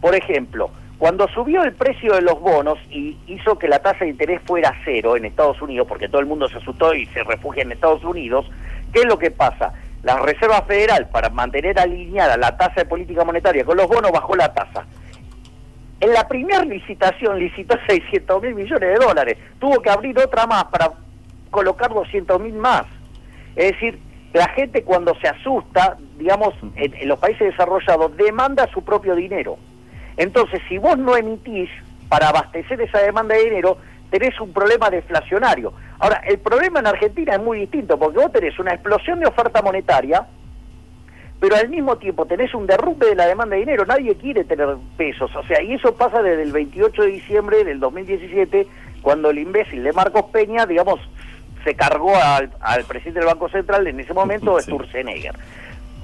Por 0.00 0.14
ejemplo, 0.14 0.70
cuando 0.96 1.28
subió 1.28 1.62
el 1.64 1.72
precio 1.74 2.14
de 2.14 2.22
los 2.22 2.40
bonos 2.40 2.78
y 2.90 3.16
hizo 3.26 3.58
que 3.58 3.68
la 3.68 3.80
tasa 3.80 4.04
de 4.04 4.10
interés 4.10 4.40
fuera 4.46 4.72
cero 4.84 5.16
en 5.16 5.24
Estados 5.24 5.60
Unidos, 5.60 5.86
porque 5.88 6.08
todo 6.08 6.20
el 6.20 6.26
mundo 6.26 6.48
se 6.48 6.56
asustó 6.58 6.94
y 6.94 7.06
se 7.06 7.22
refugia 7.24 7.62
en 7.62 7.72
Estados 7.72 8.02
Unidos, 8.04 8.46
¿qué 8.92 9.00
es 9.00 9.06
lo 9.06 9.18
que 9.18 9.30
pasa? 9.30 9.72
La 10.02 10.16
Reserva 10.18 10.62
Federal, 10.62 11.08
para 11.08 11.28
mantener 11.28 11.78
alineada 11.78 12.36
la 12.36 12.56
tasa 12.56 12.74
de 12.76 12.84
política 12.84 13.24
monetaria 13.24 13.64
con 13.64 13.76
los 13.76 13.88
bonos, 13.88 14.12
bajó 14.12 14.36
la 14.36 14.52
tasa. 14.52 14.86
En 16.00 16.12
la 16.12 16.28
primera 16.28 16.64
licitación 16.64 17.38
licitó 17.38 17.76
600 17.88 18.42
mil 18.42 18.54
millones 18.54 18.88
de 18.88 19.04
dólares. 19.04 19.38
Tuvo 19.58 19.82
que 19.82 19.90
abrir 19.90 20.18
otra 20.18 20.46
más 20.46 20.64
para 20.66 20.92
colocar 21.50 21.92
200 21.92 22.40
mil 22.40 22.54
más. 22.54 22.84
Es 23.56 23.72
decir, 23.72 23.98
la 24.32 24.48
gente 24.50 24.84
cuando 24.84 25.14
se 25.16 25.28
asusta, 25.28 25.96
digamos, 26.16 26.54
en, 26.76 26.94
en 26.94 27.08
los 27.08 27.18
países 27.18 27.50
desarrollados, 27.50 28.16
demanda 28.16 28.68
su 28.72 28.84
propio 28.84 29.16
dinero. 29.16 29.56
Entonces, 30.16 30.60
si 30.68 30.78
vos 30.78 30.96
no 30.98 31.16
emitís 31.16 31.70
para 32.08 32.28
abastecer 32.28 32.80
esa 32.80 32.98
demanda 32.98 33.34
de 33.34 33.44
dinero, 33.44 33.78
tenés 34.10 34.38
un 34.40 34.52
problema 34.52 34.90
deflacionario. 34.90 35.72
Ahora, 35.98 36.22
el 36.26 36.38
problema 36.38 36.78
en 36.80 36.86
Argentina 36.86 37.34
es 37.34 37.40
muy 37.40 37.60
distinto, 37.60 37.98
porque 37.98 38.18
vos 38.18 38.32
tenés 38.32 38.58
una 38.58 38.72
explosión 38.72 39.18
de 39.20 39.26
oferta 39.26 39.62
monetaria, 39.62 40.26
pero 41.40 41.56
al 41.56 41.68
mismo 41.68 41.96
tiempo 41.96 42.26
tenés 42.26 42.54
un 42.54 42.66
derrumbe 42.66 43.08
de 43.08 43.14
la 43.14 43.26
demanda 43.26 43.54
de 43.54 43.60
dinero, 43.60 43.84
nadie 43.84 44.14
quiere 44.16 44.44
tener 44.44 44.76
pesos, 44.96 45.34
o 45.34 45.42
sea, 45.44 45.62
y 45.62 45.74
eso 45.74 45.94
pasa 45.94 46.22
desde 46.22 46.42
el 46.42 46.52
28 46.52 47.02
de 47.02 47.08
diciembre 47.08 47.64
del 47.64 47.80
2017, 47.80 48.66
cuando 49.02 49.30
el 49.30 49.38
imbécil 49.38 49.82
de 49.82 49.92
Marcos 49.92 50.26
Peña, 50.32 50.66
digamos, 50.66 51.00
se 51.64 51.74
cargó 51.74 52.14
al, 52.14 52.50
al 52.60 52.84
presidente 52.84 53.20
del 53.20 53.28
Banco 53.28 53.48
Central 53.48 53.86
en 53.86 54.00
ese 54.00 54.14
momento, 54.14 54.58
Sturzenegger. 54.60 55.34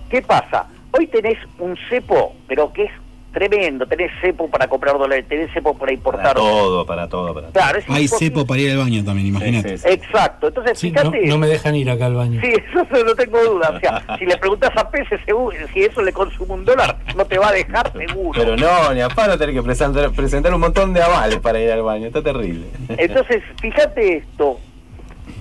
¿Qué 0.08 0.22
pasa? 0.22 0.66
Hoy 0.92 1.06
tenés 1.08 1.38
un 1.58 1.76
cepo, 1.88 2.34
pero 2.46 2.72
que 2.72 2.84
es 2.84 2.92
tremendo, 3.34 3.86
tenés 3.86 4.10
cepo 4.22 4.48
para 4.48 4.66
comprar 4.68 4.96
dólares, 4.96 5.26
tenés 5.28 5.52
cepo 5.52 5.76
para 5.76 5.92
importar. 5.92 6.22
Para 6.22 6.34
todo, 6.34 6.86
para 6.86 7.08
todo, 7.08 7.34
para 7.34 7.48
todo. 7.48 7.52
Claro, 7.52 7.78
es 7.78 7.84
Hay 7.90 8.04
imposible. 8.04 8.26
cepo 8.30 8.46
para 8.46 8.60
ir 8.62 8.70
al 8.70 8.78
baño 8.78 9.04
también, 9.04 9.26
imagínate. 9.28 9.74
Exacto, 9.74 10.48
entonces 10.48 10.78
Sí, 10.78 10.90
fíjate... 10.90 11.26
no 11.26 11.36
me 11.36 11.48
dejan 11.48 11.74
ir 11.74 11.90
acá 11.90 12.06
al 12.06 12.14
baño. 12.14 12.40
Sí, 12.40 12.52
eso 12.72 13.04
no 13.04 13.14
tengo 13.14 13.42
duda. 13.44 13.72
O 13.76 13.80
sea, 13.80 14.16
si 14.18 14.24
le 14.24 14.36
preguntas 14.38 14.70
a 14.74 14.88
seguro, 15.26 15.56
si 15.72 15.82
eso 15.82 16.02
le 16.02 16.12
consume 16.12 16.54
un 16.54 16.64
dólar, 16.64 16.96
no 17.16 17.24
te 17.24 17.38
va 17.38 17.48
a 17.48 17.52
dejar 17.52 17.92
seguro. 17.92 18.38
Pero 18.38 18.56
no, 18.56 18.94
ni 18.94 19.00
a 19.00 19.08
palo 19.08 19.36
tener 19.36 19.54
que 19.54 19.62
presentar, 19.62 20.10
presentar 20.12 20.54
un 20.54 20.60
montón 20.60 20.92
de 20.94 21.02
avales 21.02 21.38
para 21.40 21.60
ir 21.60 21.70
al 21.70 21.82
baño. 21.82 22.06
Está 22.06 22.22
terrible. 22.22 22.66
Entonces, 22.88 23.42
fíjate 23.60 24.18
esto. 24.18 24.60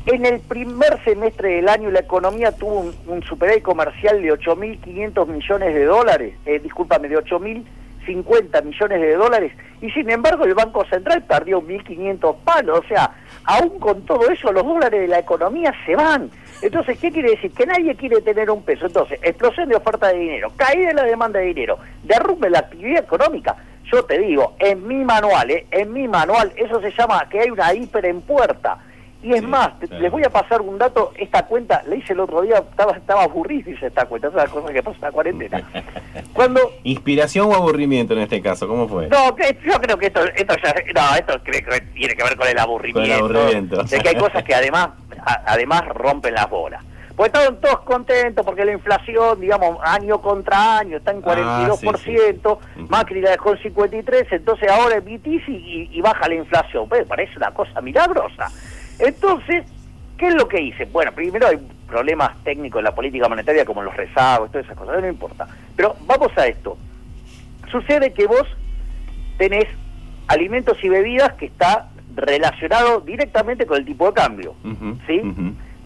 En 0.05 0.25
el 0.25 0.39
primer 0.41 1.01
semestre 1.05 1.55
del 1.55 1.69
año 1.69 1.89
la 1.89 2.01
economía 2.01 2.51
tuvo 2.51 2.79
un, 2.79 2.93
un 3.07 3.23
superávit 3.23 3.63
comercial 3.63 4.21
de 4.21 4.33
8.500 4.33 5.27
millones 5.27 5.73
de 5.73 5.85
dólares, 5.85 6.33
eh, 6.45 6.59
discúlpame, 6.59 7.07
de 7.07 7.17
8.050 8.05 8.63
millones 8.63 9.01
de 9.01 9.15
dólares, 9.15 9.51
y 9.81 9.89
sin 9.91 10.09
embargo 10.09 10.45
el 10.45 10.53
Banco 10.53 10.85
Central 10.85 11.23
perdió 11.23 11.61
1.500 11.61 12.35
palos, 12.43 12.79
o 12.79 12.87
sea, 12.87 13.11
aún 13.45 13.79
con 13.79 14.05
todo 14.05 14.29
eso 14.29 14.51
los 14.51 14.63
dólares 14.63 15.01
de 15.01 15.07
la 15.07 15.19
economía 15.19 15.73
se 15.85 15.95
van. 15.95 16.29
Entonces, 16.61 16.97
¿qué 16.99 17.11
quiere 17.11 17.31
decir? 17.31 17.51
Que 17.51 17.65
nadie 17.65 17.93
quiere 17.95 18.21
tener 18.21 18.49
un 18.49 18.63
peso. 18.63 18.85
Entonces, 18.85 19.19
explosión 19.21 19.67
de 19.67 19.75
oferta 19.75 20.07
de 20.07 20.19
dinero, 20.19 20.51
caída 20.55 20.87
de 20.89 20.93
la 20.93 21.03
demanda 21.03 21.39
de 21.39 21.47
dinero, 21.47 21.77
derrumbe 22.03 22.49
la 22.49 22.59
actividad 22.59 23.03
económica. 23.03 23.57
Yo 23.91 24.03
te 24.05 24.17
digo, 24.19 24.55
en 24.59 24.87
mi 24.87 25.03
manual, 25.03 25.51
eh, 25.51 25.67
en 25.71 25.91
mi 25.91 26.07
manual, 26.07 26.53
eso 26.55 26.79
se 26.79 26.91
llama 26.91 27.27
que 27.29 27.41
hay 27.41 27.49
una 27.49 27.73
hiper 27.73 28.05
en 28.05 28.21
puerta. 28.21 28.77
Y 29.23 29.31
es 29.33 29.39
Sí, 29.39 29.47
más, 29.47 29.69
claro. 29.79 30.01
les 30.01 30.11
voy 30.11 30.23
a 30.25 30.29
pasar 30.29 30.61
un 30.61 30.77
dato, 30.77 31.13
esta 31.17 31.45
cuenta, 31.45 31.81
la 31.87 31.95
hice 31.95 32.11
el 32.11 32.19
otro 32.19 32.41
día, 32.41 32.57
estaba, 32.57 32.91
estaba 32.97 33.23
aburridísima 33.23 33.87
esta 33.87 34.05
cuenta, 34.05 34.27
es 34.27 34.33
una 34.33 34.45
cosa 34.47 34.73
que 34.73 34.83
pasa 34.83 34.97
en 34.97 35.01
la 35.01 35.11
cuarentena. 35.11 35.61
Cuando 36.33 36.59
¿Inspiración 36.83 37.47
o 37.47 37.55
aburrimiento 37.55 38.13
en 38.13 38.19
este 38.19 38.41
caso? 38.41 38.67
¿Cómo 38.67 38.87
fue? 38.87 39.07
No, 39.07 39.33
que- 39.35 39.57
yo 39.65 39.79
creo 39.79 39.97
que 39.97 40.07
esto, 40.07 40.21
esto 40.35 40.55
ya, 40.61 40.73
no, 40.93 41.15
esto 41.15 41.39
creo 41.43 41.61
que 41.69 41.81
tiene 41.93 42.15
que 42.15 42.23
ver 42.23 42.35
con 42.35 42.47
el 42.47 42.59
aburrimiento. 42.59 43.01
Con 43.23 43.31
el 43.31 43.37
aburrimiento. 43.37 43.83
De 43.83 43.99
que 43.99 44.09
hay 44.09 44.15
cosas 44.15 44.43
que 44.43 44.53
además, 44.53 44.89
a- 45.25 45.41
además 45.47 45.85
rompen 45.87 46.33
las 46.33 46.49
bolas. 46.49 46.83
Pues 47.15 47.27
estaban 47.27 47.61
todos 47.61 47.81
contentos 47.81 48.43
porque 48.43 48.65
la 48.65 48.71
inflación, 48.71 49.39
digamos, 49.39 49.77
año 49.83 50.19
contra 50.19 50.79
año 50.79 50.97
está 50.97 51.11
en 51.11 51.19
Ah, 51.23 51.69
42%, 51.69 52.57
Macri 52.89 53.21
la 53.21 53.29
dejó 53.31 53.51
en 53.53 53.59
53%, 53.59 54.27
entonces 54.31 54.67
ahora 54.69 54.95
emitís 54.97 55.47
y, 55.47 55.51
y- 55.51 55.89
y 55.91 56.01
baja 56.01 56.27
la 56.27 56.33
inflación. 56.35 56.89
Pues 56.89 57.05
parece 57.07 57.37
una 57.37 57.51
cosa 57.51 57.79
milagrosa. 57.81 58.49
Entonces, 58.99 59.65
¿qué 60.17 60.27
es 60.27 60.35
lo 60.35 60.47
que 60.47 60.61
hice? 60.61 60.85
Bueno, 60.85 61.11
primero 61.11 61.47
hay 61.47 61.57
problemas 61.87 62.41
técnicos 62.43 62.79
en 62.79 62.85
la 62.85 62.95
política 62.95 63.29
monetaria 63.29 63.65
como 63.65 63.83
los 63.83 63.95
rezagos, 63.95 64.51
todas 64.51 64.65
esas 64.65 64.77
cosas, 64.77 65.01
no 65.01 65.07
importa. 65.07 65.47
Pero 65.75 65.95
vamos 66.05 66.31
a 66.37 66.47
esto. 66.47 66.77
Sucede 67.71 68.13
que 68.13 68.27
vos 68.27 68.45
tenés 69.37 69.65
alimentos 70.27 70.77
y 70.83 70.89
bebidas 70.89 71.33
que 71.33 71.45
está 71.47 71.89
relacionado 72.15 73.01
directamente 73.01 73.65
con 73.65 73.77
el 73.77 73.85
tipo 73.85 74.07
de 74.07 74.13
cambio. 74.13 74.55
¿Sí? 75.07 75.21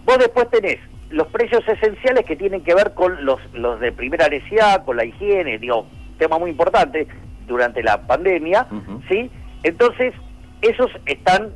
Vos 0.06 0.18
después 0.20 0.50
tenés 0.50 0.80
los 1.10 1.28
precios 1.28 1.64
esenciales 1.68 2.26
que 2.26 2.36
tienen 2.36 2.62
que 2.62 2.76
ver 2.76 2.94
con 2.94 3.26
los, 3.26 3.40
los 3.54 3.80
de 3.80 3.92
primera 3.92 4.28
necesidad, 4.28 4.84
con 4.84 4.98
la 4.98 5.06
higiene, 5.06 5.58
digo, 5.58 5.88
tema 6.18 6.38
muy 6.38 6.52
importante 6.52 7.08
durante 7.48 7.82
la 7.82 8.06
pandemia, 8.06 8.68
¿sí? 9.08 9.32
Entonces, 9.64 10.14
esos 10.62 10.92
están 11.06 11.52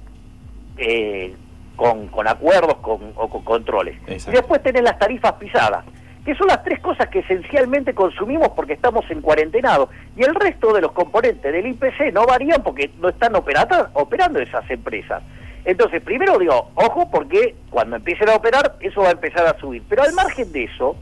eh, 0.78 1.36
con, 1.76 2.08
con 2.08 2.28
acuerdos 2.28 2.78
con, 2.78 3.14
o 3.16 3.30
con 3.30 3.44
controles. 3.44 3.98
Exacto. 4.08 4.32
Y 4.32 4.36
después 4.36 4.62
tenés 4.64 4.84
las 4.84 5.00
tarifas 5.00 5.34
pisadas, 5.34 5.84
que 6.26 6.36
son 6.36 6.48
las 6.48 6.64
tres 6.64 6.80
cosas 6.80 7.08
que 7.10 7.20
esencialmente 7.20 7.94
consumimos 7.96 8.50
porque 8.50 8.74
estamos 8.74 9.10
en 9.10 9.22
cuarentenado. 9.22 9.90
Y 10.16 10.24
el 10.24 10.36
resto 10.36 10.74
de 10.74 10.82
los 10.82 10.92
componentes 10.92 11.52
del 11.52 11.66
IPC 11.68 12.14
no 12.14 12.26
varían 12.26 12.62
porque 12.64 12.92
no 13.00 13.10
están 13.10 13.36
operata- 13.36 13.90
operando 13.94 14.40
esas 14.40 14.70
empresas. 14.70 15.24
Entonces, 15.66 16.02
primero 16.02 16.38
digo, 16.40 16.70
ojo 16.76 17.10
porque 17.12 17.56
cuando 17.70 17.96
empiecen 17.96 18.30
a 18.30 18.36
operar, 18.36 18.76
eso 18.80 19.02
va 19.02 19.10
a 19.10 19.12
empezar 19.12 19.46
a 19.48 19.58
subir. 19.60 19.84
Pero 19.90 20.04
al 20.04 20.14
margen 20.14 20.52
de 20.52 20.64
eso, 20.66 20.96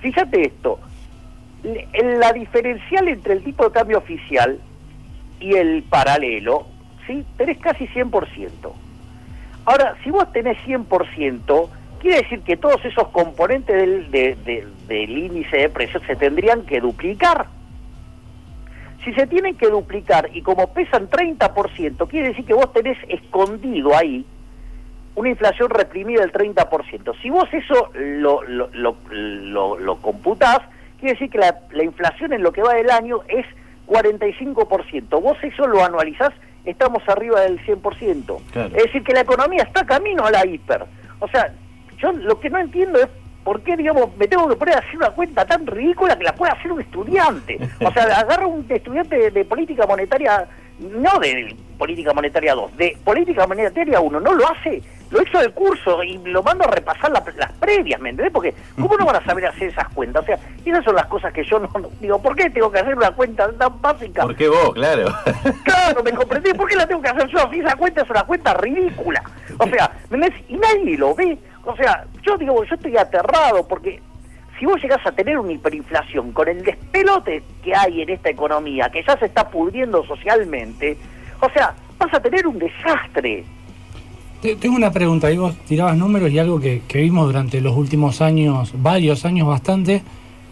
fíjate 0.00 0.42
esto, 0.46 0.78
la 1.62 2.32
diferencial 2.32 3.08
entre 3.08 3.34
el 3.34 3.44
tipo 3.44 3.64
de 3.64 3.70
cambio 3.72 3.98
oficial 3.98 4.58
y 5.40 5.54
el 5.56 5.82
paralelo, 5.84 6.66
¿sí? 7.06 7.24
Tenés 7.36 7.58
casi 7.58 7.86
100%. 7.88 8.72
Ahora, 9.66 9.96
si 10.04 10.10
vos 10.10 10.30
tenés 10.32 10.58
100%, 10.66 11.68
quiere 12.00 12.18
decir 12.22 12.40
que 12.42 12.56
todos 12.56 12.84
esos 12.84 13.08
componentes 13.08 13.74
del, 13.74 14.10
de- 14.10 14.36
de- 14.44 14.66
del 14.88 15.10
índice 15.18 15.56
de 15.56 15.68
precios 15.70 16.02
se 16.06 16.16
tendrían 16.16 16.62
que 16.66 16.80
duplicar. 16.80 17.46
Si 19.04 19.12
se 19.14 19.26
tienen 19.26 19.56
que 19.56 19.68
duplicar 19.68 20.30
y 20.32 20.42
como 20.42 20.72
pesan 20.72 21.08
30%, 21.10 22.08
quiere 22.08 22.28
decir 22.28 22.44
que 22.46 22.54
vos 22.54 22.72
tenés 22.72 22.96
escondido 23.08 23.94
ahí 23.96 24.24
una 25.14 25.28
inflación 25.28 25.70
reprimida 25.70 26.22
del 26.22 26.32
30%. 26.32 27.14
Si 27.22 27.30
vos 27.30 27.48
eso 27.52 27.90
lo, 27.94 28.42
lo, 28.42 28.68
lo, 28.72 28.96
lo- 29.10 29.78
lo 29.78 29.96
computás, 29.98 30.58
quiere 30.98 31.14
decir 31.14 31.30
que 31.30 31.38
la, 31.38 31.58
la 31.70 31.84
inflación 31.84 32.32
en 32.32 32.42
lo 32.42 32.52
que 32.52 32.62
va 32.62 32.74
del 32.74 32.90
año 32.90 33.20
es 33.28 33.46
45%. 33.86 35.08
Vos 35.22 35.36
eso 35.42 35.66
lo 35.66 35.84
anualizás, 35.84 36.32
estamos 36.64 37.02
arriba 37.08 37.40
del 37.42 37.64
100%. 37.64 38.40
Claro. 38.52 38.76
Es 38.76 38.84
decir, 38.84 39.02
que 39.02 39.12
la 39.12 39.20
economía 39.20 39.62
está 39.62 39.84
camino 39.84 40.24
a 40.24 40.30
la 40.30 40.46
hiper. 40.46 40.84
O 41.20 41.28
sea, 41.28 41.52
yo 41.98 42.12
lo 42.12 42.38
que 42.40 42.50
no 42.50 42.58
entiendo 42.58 42.98
es 43.00 43.08
por 43.44 43.60
qué, 43.62 43.76
digamos, 43.76 44.16
me 44.16 44.26
tengo 44.26 44.48
que 44.48 44.56
poner 44.56 44.76
a 44.76 44.78
hacer 44.78 44.96
una 44.96 45.10
cuenta 45.10 45.44
tan 45.44 45.66
ridícula 45.66 46.16
que 46.16 46.24
la 46.24 46.34
puede 46.34 46.52
hacer 46.52 46.72
un 46.72 46.80
estudiante. 46.80 47.58
O 47.84 47.92
sea, 47.92 48.04
agarro 48.18 48.48
un 48.48 48.66
estudiante 48.68 49.16
de, 49.16 49.30
de 49.30 49.44
política 49.44 49.86
monetaria, 49.86 50.48
no 50.78 51.18
de 51.20 51.54
política 51.78 52.12
monetaria 52.14 52.54
2, 52.54 52.76
de 52.76 52.96
política 53.04 53.46
monetaria 53.46 54.00
1, 54.00 54.20
no 54.20 54.32
lo 54.32 54.48
hace, 54.50 54.82
lo 55.14 55.22
hizo 55.22 55.38
del 55.38 55.52
curso 55.52 56.02
y 56.02 56.18
lo 56.24 56.42
mando 56.42 56.64
a 56.64 56.70
repasar 56.72 57.10
la- 57.12 57.22
las 57.36 57.52
previas, 57.52 58.00
¿me 58.00 58.10
entendés? 58.10 58.32
Porque, 58.32 58.52
¿cómo 58.74 58.96
no 58.96 59.06
van 59.06 59.16
a 59.16 59.24
saber 59.24 59.46
hacer 59.46 59.68
esas 59.68 59.88
cuentas? 59.90 60.22
O 60.24 60.26
sea, 60.26 60.38
esas 60.64 60.84
son 60.84 60.96
las 60.96 61.06
cosas 61.06 61.32
que 61.32 61.44
yo 61.44 61.58
no, 61.60 61.68
no- 61.78 61.88
digo, 62.00 62.20
¿por 62.20 62.34
qué 62.34 62.50
tengo 62.50 62.70
que 62.70 62.80
hacer 62.80 62.96
una 62.96 63.12
cuenta 63.12 63.50
tan 63.52 63.80
básica? 63.80 64.22
¿Por 64.22 64.34
qué 64.36 64.48
vos? 64.48 64.74
Claro. 64.74 65.06
Claro, 65.64 66.02
me 66.02 66.12
comprendí. 66.12 66.52
¿Por 66.54 66.68
qué 66.68 66.76
la 66.76 66.86
tengo 66.86 67.02
que 67.02 67.08
hacer 67.10 67.28
yo? 67.28 67.48
Si 67.50 67.60
esa 67.60 67.76
cuenta 67.76 68.02
es 68.02 68.10
una 68.10 68.22
cuenta 68.24 68.54
ridícula. 68.54 69.22
O 69.58 69.66
sea, 69.68 69.90
¿me 70.10 70.16
entendés? 70.16 70.42
y 70.48 70.56
nadie 70.56 70.96
lo 70.96 71.14
ve. 71.14 71.36
O 71.64 71.76
sea, 71.76 72.04
yo 72.22 72.36
digo, 72.38 72.64
yo 72.64 72.74
estoy 72.74 72.96
aterrado 72.96 73.66
porque 73.68 74.00
si 74.58 74.64
vos 74.66 74.80
llegás 74.82 75.04
a 75.06 75.12
tener 75.12 75.38
una 75.38 75.52
hiperinflación 75.52 76.32
con 76.32 76.48
el 76.48 76.62
despelote 76.64 77.42
que 77.62 77.74
hay 77.74 78.02
en 78.02 78.10
esta 78.10 78.30
economía, 78.30 78.88
que 78.90 79.02
ya 79.02 79.16
se 79.18 79.26
está 79.26 79.48
pudriendo 79.48 80.04
socialmente, 80.06 80.96
o 81.40 81.50
sea, 81.50 81.74
vas 81.98 82.12
a 82.14 82.20
tener 82.20 82.46
un 82.46 82.58
desastre. 82.58 83.44
Te- 84.44 84.56
Tengo 84.56 84.76
una 84.76 84.92
pregunta, 84.92 85.28
ahí 85.28 85.38
vos 85.38 85.56
tirabas 85.66 85.96
números 85.96 86.30
y 86.30 86.38
algo 86.38 86.60
que, 86.60 86.82
que 86.86 87.00
vimos 87.00 87.24
durante 87.24 87.62
los 87.62 87.74
últimos 87.74 88.20
años, 88.20 88.72
varios 88.76 89.24
años 89.24 89.48
bastante, 89.48 90.02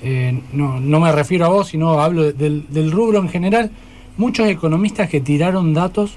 eh, 0.02 0.40
no, 0.55 0.81
no 0.81 0.98
me 0.98 1.12
refiero 1.12 1.44
a 1.44 1.48
vos, 1.51 1.69
sino 1.69 2.01
hablo 2.01 2.23
de- 2.32 2.62
del, 2.70 2.90
rubro 2.90 3.19
en 3.19 3.28
general, 3.28 3.70
muchos 4.16 4.48
economistas 4.48 5.10
que 5.10 5.20
tiraron 5.20 5.74
datos 5.74 6.14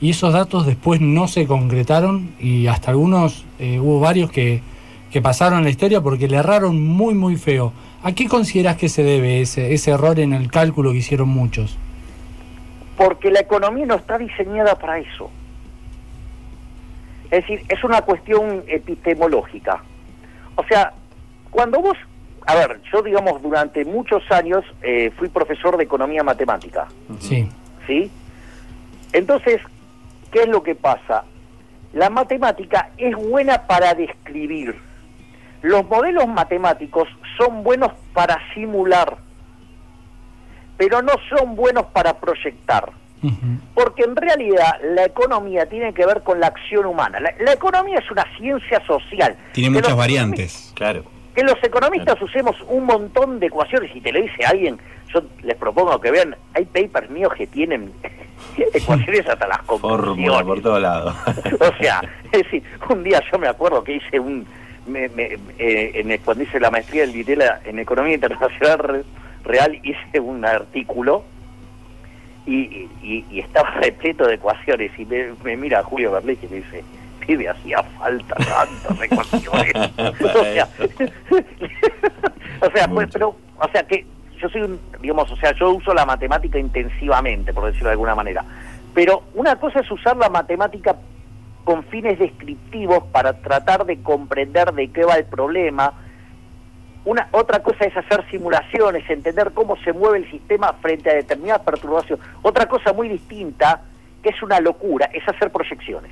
y 0.00 0.08
esos 0.12 0.32
datos 0.32 0.64
después 0.64 1.02
no 1.02 1.28
se 1.28 1.46
concretaron 1.46 2.30
y 2.40 2.68
hasta 2.68 2.92
algunos, 2.92 3.44
eh, 3.58 3.78
hubo 3.80 4.00
varios 4.00 4.30
que, 4.30 4.62
que 5.12 5.20
pasaron 5.20 5.62
la 5.62 5.68
historia 5.68 6.00
porque 6.00 6.26
le 6.26 6.38
erraron 6.38 6.82
muy 6.82 7.12
muy 7.12 7.36
feo. 7.36 7.74
¿A 8.02 8.12
qué 8.12 8.26
consideras 8.28 8.76
que 8.78 8.88
se 8.88 9.02
debe 9.02 9.42
ese 9.42 9.90
error 9.90 10.18
en 10.20 10.32
el 10.32 10.50
cálculo 10.50 10.92
que 10.92 10.98
hicieron 10.98 11.28
muchos? 11.28 11.76
porque 12.96 13.28
la 13.30 13.40
economía 13.40 13.84
no 13.86 13.96
está 13.96 14.16
diseñada 14.16 14.78
para 14.78 14.98
eso. 15.00 15.28
Es 17.30 17.42
decir, 17.46 17.62
es 17.68 17.82
una 17.84 18.02
cuestión 18.02 18.64
epistemológica. 18.68 19.82
O 20.56 20.64
sea, 20.64 20.92
cuando 21.50 21.80
vos, 21.80 21.96
a 22.46 22.54
ver, 22.54 22.80
yo 22.92 23.02
digamos 23.02 23.42
durante 23.42 23.84
muchos 23.84 24.22
años 24.30 24.64
eh, 24.82 25.10
fui 25.16 25.28
profesor 25.28 25.76
de 25.76 25.84
economía 25.84 26.22
matemática, 26.22 26.86
Sí. 27.18 27.48
¿sí? 27.86 28.10
Entonces, 29.12 29.60
¿qué 30.30 30.40
es 30.42 30.48
lo 30.48 30.62
que 30.62 30.74
pasa? 30.74 31.24
La 31.92 32.10
matemática 32.10 32.90
es 32.98 33.14
buena 33.16 33.66
para 33.66 33.94
describir. 33.94 34.76
Los 35.62 35.84
modelos 35.86 36.26
matemáticos 36.28 37.08
son 37.38 37.62
buenos 37.62 37.92
para 38.12 38.38
simular, 38.52 39.16
pero 40.76 41.00
no 41.02 41.12
son 41.30 41.54
buenos 41.56 41.86
para 41.86 42.14
proyectar. 42.18 42.90
Porque 43.74 44.02
en 44.04 44.14
realidad 44.16 44.74
la 44.94 45.04
economía 45.04 45.66
tiene 45.68 45.92
que 45.94 46.04
ver 46.06 46.22
con 46.22 46.40
la 46.40 46.48
acción 46.48 46.86
humana. 46.86 47.20
La, 47.20 47.32
la 47.40 47.52
economía 47.52 47.98
es 47.98 48.10
una 48.10 48.24
ciencia 48.38 48.84
social. 48.86 49.36
Tiene 49.52 49.68
Que 49.76 49.82
muchas 49.82 49.96
variantes. 49.96 50.72
Claro. 50.74 51.04
que 51.34 51.42
los 51.42 51.56
economistas 51.62 52.20
usemos 52.22 52.56
un 52.68 52.84
montón 52.84 53.40
de 53.40 53.46
ecuaciones 53.46 53.90
y 53.94 54.00
te 54.00 54.12
lo 54.12 54.20
dice 54.20 54.44
alguien, 54.46 54.78
yo 55.12 55.20
les 55.42 55.56
propongo 55.56 56.00
que 56.00 56.10
vean, 56.12 56.36
hay 56.54 56.64
papers 56.64 57.10
míos 57.10 57.32
que 57.36 57.46
tienen 57.48 57.92
ecuaciones 58.72 59.28
hasta 59.28 59.46
las 59.48 59.58
conclusiones. 59.62 60.42
por 60.44 60.60
todos 60.62 60.80
lados. 60.80 61.14
O 61.60 61.76
sea, 61.82 62.02
es 62.32 62.42
decir, 62.44 62.62
un 62.88 63.02
día 63.02 63.20
yo 63.32 63.38
me 63.38 63.48
acuerdo 63.48 63.82
que 63.82 63.96
hice 63.96 64.18
un, 64.20 64.46
me- 64.86 65.08
me- 65.08 65.38
eh, 65.58 65.92
en, 65.94 66.18
cuando 66.18 66.44
hice 66.44 66.60
la 66.60 66.70
maestría 66.70 67.02
del 67.02 67.12
Ditela 67.12 67.60
en 67.64 67.78
Economía 67.78 68.14
Internacional 68.14 68.78
Re- 68.78 69.04
Real, 69.44 69.78
hice 69.82 70.20
un 70.20 70.44
artículo 70.44 71.24
y, 72.46 72.88
y- 73.02 73.24
y 73.30 73.40
estaba 73.40 73.70
repleto 73.72 74.26
de 74.26 74.34
ecuaciones 74.34 74.90
y 74.98 75.04
me, 75.04 75.32
me 75.42 75.56
mira 75.56 75.82
Julio 75.82 76.12
Berlín 76.12 76.38
y 76.42 76.46
me 76.46 76.56
dice, 76.56 76.84
pibe, 77.26 77.48
hacía 77.48 77.82
falta 77.98 78.34
tantas 78.36 79.02
ecuaciones. 79.02 79.72
o 79.98 80.28
sea, 80.44 80.68
o 82.60 82.70
sea, 82.74 82.88
pues, 82.88 83.08
pero, 83.12 83.36
o 83.58 83.68
sea 83.72 83.82
que 83.86 84.06
yo 84.40 84.48
soy 84.48 84.62
un, 84.62 84.80
digamos, 85.00 85.30
o 85.30 85.36
sea, 85.36 85.52
yo 85.54 85.70
uso 85.72 85.94
la 85.94 86.04
matemática 86.04 86.58
intensivamente, 86.58 87.52
por 87.52 87.64
decirlo 87.66 87.88
de 87.88 87.92
alguna 87.92 88.14
manera. 88.14 88.44
Pero 88.94 89.22
una 89.34 89.56
cosa 89.56 89.80
es 89.80 89.90
usar 89.90 90.16
la 90.16 90.28
matemática 90.28 90.96
con 91.64 91.82
fines 91.84 92.18
descriptivos 92.18 93.04
para 93.10 93.32
tratar 93.40 93.86
de 93.86 94.02
comprender 94.02 94.72
de 94.72 94.88
qué 94.88 95.04
va 95.04 95.14
el 95.14 95.24
problema. 95.24 95.94
Una 97.04 97.28
otra 97.32 97.62
cosa 97.62 97.84
es 97.84 97.96
hacer 97.96 98.24
simulaciones, 98.30 99.08
entender 99.10 99.52
cómo 99.52 99.76
se 99.84 99.92
mueve 99.92 100.18
el 100.18 100.30
sistema 100.30 100.72
frente 100.74 101.10
a 101.10 101.14
determinadas 101.14 101.62
perturbaciones. 101.62 102.24
Otra 102.42 102.66
cosa 102.66 102.92
muy 102.92 103.08
distinta, 103.08 103.82
que 104.22 104.30
es 104.30 104.42
una 104.42 104.58
locura, 104.60 105.10
es 105.12 105.26
hacer 105.28 105.50
proyecciones. 105.50 106.10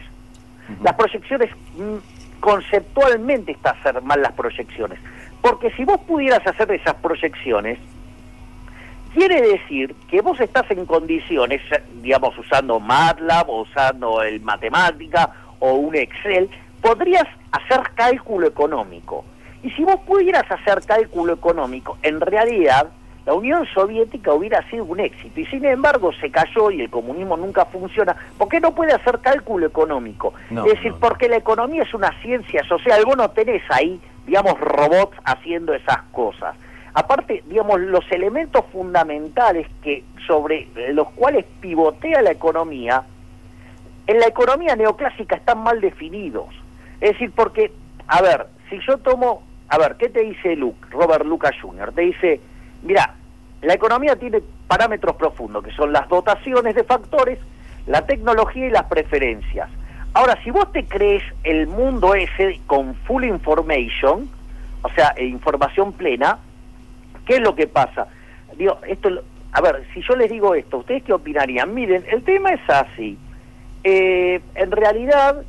Las 0.82 0.94
proyecciones, 0.94 1.50
mm, 1.76 1.96
conceptualmente 2.40 3.52
está 3.52 3.70
hacer 3.70 4.02
mal 4.02 4.20
las 4.20 4.32
proyecciones. 4.32 4.98
Porque 5.40 5.70
si 5.72 5.84
vos 5.84 6.00
pudieras 6.00 6.46
hacer 6.46 6.70
esas 6.72 6.94
proyecciones, 6.94 7.78
quiere 9.14 9.40
decir 9.40 9.94
que 10.08 10.20
vos 10.20 10.38
estás 10.40 10.70
en 10.70 10.86
condiciones, 10.86 11.60
digamos, 12.02 12.36
usando 12.38 12.80
MATLAB 12.80 13.48
o 13.48 13.62
usando 13.62 14.22
el 14.22 14.40
matemática 14.40 15.30
o 15.58 15.74
un 15.74 15.94
Excel, 15.96 16.50
podrías 16.80 17.26
hacer 17.52 17.80
cálculo 17.94 18.46
económico. 18.46 19.24
Y 19.62 19.70
si 19.70 19.84
vos 19.84 20.00
pudieras 20.06 20.50
hacer 20.50 20.84
cálculo 20.84 21.34
económico, 21.34 21.96
en 22.02 22.20
realidad 22.20 22.88
la 23.24 23.34
Unión 23.34 23.64
Soviética 23.72 24.32
hubiera 24.32 24.68
sido 24.68 24.84
un 24.84 24.98
éxito. 24.98 25.38
Y 25.38 25.46
sin 25.46 25.64
embargo 25.64 26.12
se 26.20 26.30
cayó 26.30 26.70
y 26.70 26.80
el 26.80 26.90
comunismo 26.90 27.36
nunca 27.36 27.64
funciona. 27.66 28.16
¿Por 28.36 28.48
qué 28.48 28.60
no 28.60 28.74
puede 28.74 28.92
hacer 28.92 29.20
cálculo 29.20 29.66
económico? 29.66 30.34
No, 30.50 30.66
es 30.66 30.74
decir, 30.74 30.94
porque 30.98 31.28
la 31.28 31.36
economía 31.36 31.84
es 31.84 31.94
una 31.94 32.10
ciencia 32.20 32.64
social. 32.64 33.04
Vos 33.04 33.16
no 33.16 33.30
tenés 33.30 33.62
ahí, 33.70 34.00
digamos, 34.26 34.58
robots 34.58 35.16
haciendo 35.24 35.72
esas 35.74 36.02
cosas. 36.10 36.56
Aparte, 36.94 37.42
digamos, 37.46 37.80
los 37.80 38.04
elementos 38.10 38.64
fundamentales 38.72 39.66
que 39.82 40.04
sobre 40.26 40.68
los 40.92 41.08
cuales 41.12 41.46
pivotea 41.60 42.20
la 42.20 42.32
economía, 42.32 43.04
en 44.06 44.18
la 44.18 44.26
economía 44.26 44.76
neoclásica 44.76 45.36
están 45.36 45.62
mal 45.62 45.80
definidos. 45.80 46.48
Es 47.00 47.12
decir, 47.12 47.32
porque, 47.34 47.72
a 48.08 48.20
ver, 48.20 48.46
si 48.68 48.78
yo 48.86 48.98
tomo, 48.98 49.42
a 49.72 49.78
ver, 49.78 49.96
¿qué 49.96 50.10
te 50.10 50.20
dice 50.20 50.54
Luke, 50.54 50.86
Robert 50.90 51.24
Lucas 51.24 51.52
Jr.? 51.58 51.92
Te 51.94 52.02
dice, 52.02 52.40
mira, 52.82 53.14
la 53.62 53.72
economía 53.72 54.16
tiene 54.16 54.42
parámetros 54.68 55.16
profundos, 55.16 55.64
que 55.64 55.72
son 55.72 55.94
las 55.94 56.06
dotaciones 56.10 56.74
de 56.74 56.84
factores, 56.84 57.38
la 57.86 58.04
tecnología 58.04 58.66
y 58.66 58.70
las 58.70 58.84
preferencias. 58.84 59.70
Ahora, 60.12 60.38
si 60.44 60.50
vos 60.50 60.70
te 60.72 60.84
crees 60.84 61.22
el 61.42 61.68
mundo 61.68 62.14
ese 62.14 62.60
con 62.66 62.94
full 63.06 63.24
information, 63.24 64.28
o 64.82 64.90
sea, 64.90 65.14
e 65.16 65.24
información 65.24 65.94
plena, 65.94 66.38
¿qué 67.24 67.36
es 67.36 67.40
lo 67.40 67.54
que 67.54 67.66
pasa? 67.66 68.08
Digo, 68.58 68.78
esto, 68.86 69.08
a 69.52 69.60
ver, 69.62 69.86
si 69.94 70.02
yo 70.02 70.16
les 70.16 70.30
digo 70.30 70.54
esto, 70.54 70.76
¿ustedes 70.80 71.02
qué 71.02 71.14
opinarían? 71.14 71.72
Miren, 71.72 72.04
el 72.12 72.22
tema 72.24 72.50
es 72.50 72.68
así. 72.68 73.16
Eh, 73.84 74.42
en 74.54 74.70
realidad, 74.70 75.42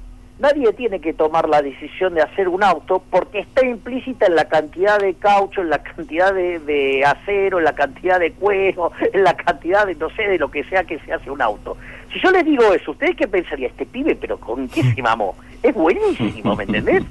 nadie 0.44 0.74
tiene 0.74 1.00
que 1.00 1.14
tomar 1.14 1.48
la 1.48 1.62
decisión 1.62 2.14
de 2.14 2.22
hacer 2.22 2.48
un 2.50 2.64
auto 2.64 3.02
porque 3.10 3.40
está 3.40 3.66
implícita 3.66 4.26
en 4.28 4.36
la 4.36 4.46
cantidad 4.46 5.00
de 5.00 5.14
caucho, 5.16 5.62
en 5.62 5.70
la 5.70 5.82
cantidad 5.82 6.34
de, 6.34 6.60
de 6.60 7.04
acero, 7.06 7.58
en 7.60 7.64
la 7.64 7.74
cantidad 7.74 8.20
de 8.20 8.34
cuero, 8.34 8.92
en 9.14 9.24
la 9.24 9.34
cantidad 9.36 9.88
de, 9.88 9.96
no 9.96 10.10
sé, 10.12 10.24
de 10.24 10.38
lo 10.38 10.52
que 10.52 10.64
sea 10.66 10.84
que 10.84 11.00
se 11.00 11.14
hace 11.14 11.32
un 11.32 11.42
auto. 11.42 11.78
Si 12.12 12.20
yo 12.20 12.30
les 12.30 12.44
digo 12.46 12.72
eso, 12.74 12.92
¿ustedes 12.92 13.16
qué 13.16 13.28
pensarían? 13.28 13.72
Este 13.72 13.86
pibe, 13.86 14.16
pero 14.16 14.38
¿con 14.38 14.68
qué 14.68 14.84
se 14.84 15.02
mamó? 15.02 15.36
Es 15.64 15.74
buenísimo, 15.74 16.56
¿me 16.56 16.66
entendés? 16.66 17.04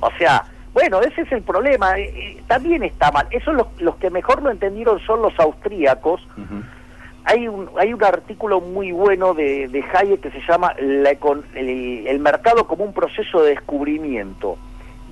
O 0.00 0.10
sea, 0.18 0.44
bueno, 0.72 1.00
ese 1.00 1.22
es 1.22 1.32
el 1.32 1.42
problema. 1.42 1.98
eh, 1.98 2.12
eh, 2.14 2.42
también 2.46 2.84
está 2.84 3.10
mal. 3.10 3.26
Eso 3.30 3.52
los, 3.52 3.66
los 3.80 3.96
que 3.96 4.10
mejor 4.10 4.42
lo 4.42 4.50
entendieron 4.50 5.00
son 5.00 5.22
los 5.22 5.38
austríacos. 5.40 6.26
Hay 7.26 7.48
un, 7.48 7.68
hay 7.76 7.92
un 7.92 8.02
artículo 8.04 8.60
muy 8.60 8.92
bueno 8.92 9.34
de, 9.34 9.68
de 9.68 9.84
Hayek 9.92 10.20
que 10.20 10.30
se 10.30 10.40
llama 10.46 10.74
el 10.78 12.18
mercado 12.20 12.66
como 12.66 12.84
un 12.84 12.92
proceso 12.92 13.42
de 13.42 13.50
descubrimiento. 13.50 14.56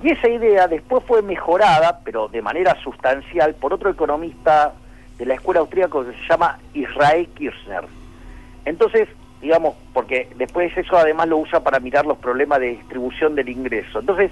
Y 0.01 0.11
esa 0.11 0.29
idea 0.29 0.67
después 0.67 1.03
fue 1.05 1.21
mejorada, 1.21 1.99
pero 2.03 2.27
de 2.27 2.41
manera 2.41 2.75
sustancial, 2.83 3.55
por 3.55 3.73
otro 3.73 3.89
economista 3.89 4.73
de 5.17 5.25
la 5.25 5.35
escuela 5.35 5.61
austríaca 5.61 5.99
que 6.05 6.13
se 6.13 6.27
llama 6.29 6.57
Israel 6.73 7.27
Kirchner. 7.35 7.83
Entonces, 8.65 9.07
digamos, 9.41 9.75
porque 9.93 10.29
después 10.37 10.75
eso 10.77 10.97
además 10.97 11.27
lo 11.27 11.37
usa 11.37 11.61
para 11.61 11.79
mirar 11.79 12.05
los 12.05 12.17
problemas 12.17 12.59
de 12.59 12.71
distribución 12.71 13.35
del 13.35 13.49
ingreso. 13.49 13.99
Entonces, 13.99 14.31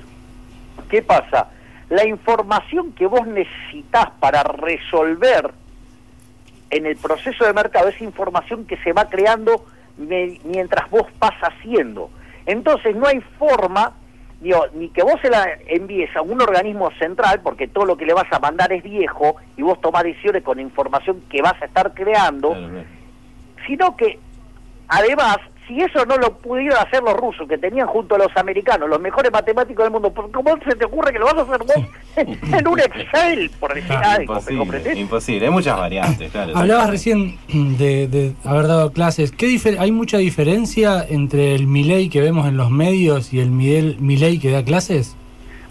¿qué 0.90 1.02
pasa? 1.02 1.50
La 1.90 2.08
información 2.08 2.94
que 2.94 3.06
vos 3.06 3.26
necesitas 3.28 4.10
para 4.20 4.44
resolver 4.44 5.52
en 6.76 6.86
el 6.86 6.96
proceso 6.98 7.46
de 7.46 7.54
mercado 7.54 7.90
es 7.90 8.02
información 8.02 8.66
que 8.66 8.78
se 8.78 8.94
va 8.94 9.06
creando 9.10 9.66
me- 9.98 10.40
mientras 10.44 10.90
vos 10.90 11.06
vas 11.20 11.36
haciendo. 11.42 12.10
Entonces 12.46 12.96
no 12.96 13.06
hay 13.08 13.22
forma, 13.38 13.94
digo, 14.42 14.66
ni 14.74 14.90
que 14.90 15.04
vos 15.04 15.16
se 15.22 15.30
la 15.30 15.48
envíes 15.68 16.14
a 16.16 16.22
un 16.22 16.42
organismo 16.42 16.92
central, 17.00 17.42
porque 17.44 17.68
todo 17.68 17.86
lo 17.86 17.96
que 17.96 18.06
le 18.06 18.14
vas 18.14 18.32
a 18.32 18.40
mandar 18.40 18.74
es 18.74 18.84
viejo 18.84 19.36
y 19.56 19.62
vos 19.62 19.80
tomás 19.82 20.04
decisiones 20.04 20.44
con 20.44 20.60
información 20.60 21.22
que 21.30 21.42
vas 21.42 21.62
a 21.62 21.66
estar 21.66 21.94
creando, 21.94 22.54
sino 23.68 23.96
que 23.96 24.20
además, 24.88 25.38
si 25.68 25.80
eso 25.82 26.06
no 26.06 26.18
lo 26.18 26.38
pudieron 26.38 26.78
hacer 26.78 27.02
los 27.04 27.16
rusos, 27.16 27.48
que 27.48 27.58
tenían 27.58 27.88
junto 27.88 28.16
a 28.16 28.18
los 28.18 28.36
americanos 28.36 28.90
los 28.90 29.00
mejores 29.00 29.32
matemáticos 29.32 29.86
del 29.86 29.92
mundo, 29.92 30.14
¿por- 30.14 30.32
¿cómo 30.32 30.58
se 30.68 30.76
te 30.76 30.86
ocurre 30.86 31.12
que 31.14 31.20
lo 31.20 31.26
vas 31.26 31.36
a 31.36 31.42
hacer 31.42 31.60
vos 31.60 31.86
en 32.18 32.68
un 32.68 32.80
Excel, 32.80 33.50
por 33.60 33.74
decir 33.74 33.92
algo? 33.94 34.34
¿me 34.34 34.54
Imposible, 34.54 35.00
imposible. 35.00 35.46
Hay 35.48 35.52
muchas 35.52 35.78
variantes, 35.78 36.32
claro. 36.32 36.56
Hablabas 36.56 36.90
recién 36.90 37.38
de, 37.48 38.08
de 38.08 38.34
haber 38.44 38.68
dado 38.68 38.92
clases. 38.92 39.32
¿Qué 39.32 39.46
¿Hay 39.80 39.92
mucha 39.92 40.18
diferencia 40.18 41.06
entre 41.08 41.56
el 41.56 41.68
Milei 41.68 42.10
que 42.10 42.22
vemos 42.22 42.48
en 42.48 42.58
los 42.58 42.70
medios 42.70 43.34
y 43.34 43.40
el 43.40 43.50
Milei 43.52 44.40
que 44.40 44.52
da 44.52 44.64
clases? 44.64 45.16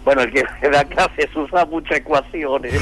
Bueno, 0.03 0.21
el 0.21 0.31
que 0.31 0.43
da 0.69 0.83
clases 0.85 1.35
usa 1.35 1.65
muchas 1.65 1.99
ecuaciones. 1.99 2.73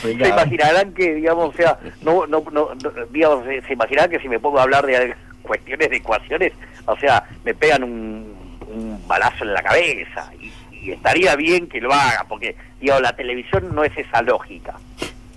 se 0.00 0.12
imaginarán 0.12 0.92
que, 0.94 1.14
digamos, 1.14 1.54
o 1.54 1.56
sea, 1.56 1.78
no, 2.02 2.26
no, 2.26 2.44
no, 2.50 2.70
no, 2.74 2.90
digamos, 3.10 3.44
se, 3.44 3.62
se 3.62 3.72
imaginarán 3.72 4.10
que 4.10 4.20
si 4.20 4.28
me 4.28 4.40
pongo 4.40 4.58
a 4.58 4.62
hablar 4.62 4.86
de 4.86 5.14
cuestiones 5.42 5.90
de 5.90 5.96
ecuaciones, 5.96 6.52
o 6.86 6.96
sea, 6.98 7.24
me 7.44 7.54
pegan 7.54 7.84
un, 7.84 8.58
un 8.68 9.08
balazo 9.08 9.44
en 9.44 9.54
la 9.54 9.62
cabeza. 9.62 10.30
Y, 10.40 10.52
y 10.80 10.92
estaría 10.92 11.34
bien 11.36 11.68
que 11.68 11.80
lo 11.80 11.92
haga, 11.92 12.24
porque, 12.28 12.56
digamos, 12.80 13.02
la 13.02 13.16
televisión 13.16 13.74
no 13.74 13.84
es 13.84 13.96
esa 13.96 14.22
lógica. 14.22 14.74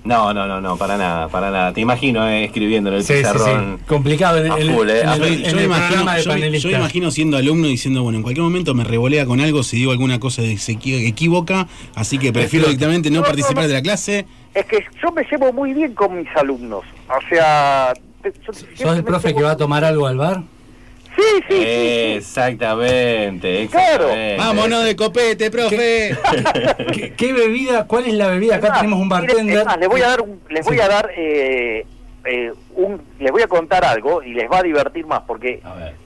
No, 0.03 0.33
no, 0.33 0.47
no, 0.47 0.59
no, 0.59 0.77
para 0.77 0.97
nada, 0.97 1.27
para 1.27 1.51
nada. 1.51 1.73
Te 1.73 1.81
imagino 1.81 2.27
eh, 2.27 2.45
escribiendo 2.45 2.89
en 2.89 2.95
el 2.97 3.03
Sí, 3.03 3.13
pizarrón. 3.13 3.77
sí. 3.79 3.85
Complicado 3.87 4.43
en, 4.43 4.51
A 4.51 4.57
en- 4.57 4.73
full, 4.73 4.89
eh, 4.89 5.01
en 5.01 5.07
a 5.09 5.13
el, 5.13 5.19
full. 5.21 5.27
en 5.31 5.41
yo, 5.43 5.49
el 5.49 5.55
me 5.55 5.63
imagino, 5.63 6.11
de 6.13 6.59
yo, 6.59 6.69
yo 6.69 7.11
siendo 7.11 7.37
alumno 7.37 7.67
diciendo, 7.67 8.01
bueno, 8.01 8.17
en 8.17 8.23
cualquier 8.23 8.43
momento 8.43 8.73
me 8.73 8.83
revolea 8.83 9.27
con 9.27 9.39
algo 9.41 9.61
si 9.61 9.77
digo 9.77 9.91
alguna 9.91 10.19
cosa 10.19 10.41
que 10.41 10.57
se 10.57 10.73
equi- 10.73 11.07
equivoca, 11.07 11.67
así 11.93 12.17
que 12.17 12.33
prefiero 12.33 12.65
directamente 12.65 13.11
no 13.11 13.21
participar 13.21 13.67
de 13.67 13.73
la 13.73 13.81
clase. 13.83 14.25
Es 14.55 14.65
que 14.65 14.83
yo 15.03 15.11
me 15.11 15.23
llevo 15.29 15.53
muy 15.53 15.73
bien 15.73 15.93
con 15.93 16.17
mis 16.17 16.27
alumnos. 16.35 16.83
O 17.07 17.29
sea... 17.29 17.93
te- 18.23 18.33
yo 18.45 18.53
¿Sos 18.53 18.97
el 18.97 19.03
profe 19.03 19.29
llevo- 19.29 19.37
que 19.37 19.43
va 19.43 19.51
a 19.51 19.57
tomar 19.57 19.85
algo 19.85 20.07
al 20.07 20.17
bar? 20.17 20.41
Sí, 21.15 21.21
sí, 21.49 21.55
sí, 21.55 21.55
sí. 21.57 22.13
Exactamente, 22.17 23.63
exactamente. 23.63 24.37
Vámonos 24.37 24.83
de 24.85 24.95
copete, 24.95 25.51
profe. 25.51 26.17
¿Qué, 26.93 27.13
qué 27.15 27.33
bebida? 27.33 27.85
¿Cuál 27.87 28.05
es 28.07 28.13
la 28.13 28.27
bebida? 28.27 28.55
Acá 28.55 28.67
Es 28.67 28.71
más, 28.71 28.79
tenemos 28.81 28.99
un 29.01 29.09
bartender. 29.09 29.57
es 29.59 29.65
más, 29.65 29.77
les 29.77 29.89
voy 29.89 30.01
a 30.01 30.07
dar, 30.07 30.21
un- 30.21 30.39
les 30.49 30.65
voy 30.65 30.75
Sí. 30.77 30.81
a 30.81 30.87
dar, 30.87 31.09
eh, 31.17 31.85
eh, 32.25 32.51
un, 32.75 33.01
les 33.19 33.31
voy 33.31 33.41
a 33.41 33.47
contar 33.47 33.83
algo 33.83 34.23
y 34.23 34.33
les 34.33 34.49
va 34.49 34.59
a 34.59 34.63
divertir 34.63 35.05
más 35.05 35.21
porque 35.27 35.61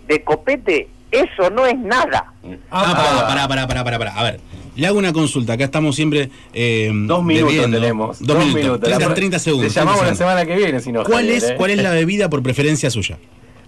de 0.07 0.23
copete 0.23 0.87
eso 1.11 1.49
no 1.49 1.65
es 1.65 1.77
nada. 1.77 2.33
Ah, 2.71 3.25
pará, 3.27 3.47
pará, 3.47 3.67
pará, 3.67 3.83
pará, 3.83 3.97
pará. 3.99 4.13
A 4.15 4.23
ver, 4.23 4.39
le 4.75 4.87
hago 4.87 4.97
una 4.97 5.13
consulta. 5.13 5.53
Acá 5.53 5.63
estamos 5.65 5.95
siempre. 5.95 6.29
Eh, 6.53 6.89
Dos 6.93 7.23
minutos 7.23 7.53
bebiendo. 7.53 7.79
tenemos. 7.79 8.19
Dos, 8.19 8.45
minutos. 8.47 8.81
30, 8.81 9.07
La- 9.09 9.13
30 9.15 9.39
segundos. 9.39 9.73
Te 9.73 9.79
llamamos 9.79 10.01
30 10.01 10.11
la 10.11 10.17
semana 10.31 10.45
que 10.45 10.55
viene, 10.57 10.79
si 10.81 10.91
no. 10.91 11.03
¿Cuál 11.03 11.29
es, 11.29 11.43
eh? 11.51 11.55
¿Cuál 11.57 11.71
es 11.71 11.81
la 11.81 11.91
bebida 11.91 12.29
por 12.29 12.41
preferencia 12.43 12.89
suya? 12.89 13.17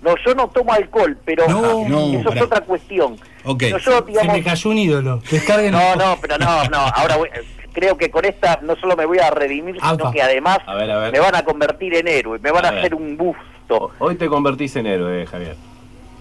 No, 0.08 0.16
yo 0.26 0.36
no 0.36 0.48
tomo 0.48 0.72
alcohol, 0.74 1.18
pero 1.26 1.48
No, 1.48 1.88
no, 1.88 2.20
eso 2.20 2.32
es 2.34 2.42
otra 2.42 2.62
cuestión. 2.62 3.16
Ok. 3.44 3.60
Pero 3.60 3.78
yo, 3.78 4.00
Se 4.00 4.06
digamos, 4.06 4.34
me 4.34 4.44
cayó 4.44 4.70
un 4.70 4.78
ídolo. 4.78 5.22
Descarguen 5.30 5.72
no, 5.74 5.96
no, 5.96 6.18
pero 6.22 6.38
no, 6.38 6.64
no. 6.66 6.78
Ahora 6.78 7.18
voy- 7.18 7.30
creo 7.74 7.98
que 7.98 8.10
con 8.10 8.26
esta 8.26 8.60
no 8.64 8.76
solo 8.78 8.96
me 8.96 9.06
voy 9.06 9.20
a 9.20 9.30
redimir, 9.30 9.76
sino 9.80 10.12
que 10.12 10.22
además 10.22 10.60
A 10.66 10.76
ver, 10.76 10.90
a 10.90 10.98
ver. 11.00 11.12
me 11.12 11.20
van 11.20 11.36
a 11.36 11.44
convertir 11.44 11.94
en 11.96 12.08
héroe, 12.08 12.40
me 12.40 12.52
van 12.52 12.66
A 12.66 12.70
hacer 12.70 12.96
un 12.96 13.18
busto. 13.18 13.92
Hoy 14.00 14.16
te 14.16 14.28
convertís 14.28 14.76
en 14.78 14.88
héroe, 14.88 15.26
Javier. 15.26 15.56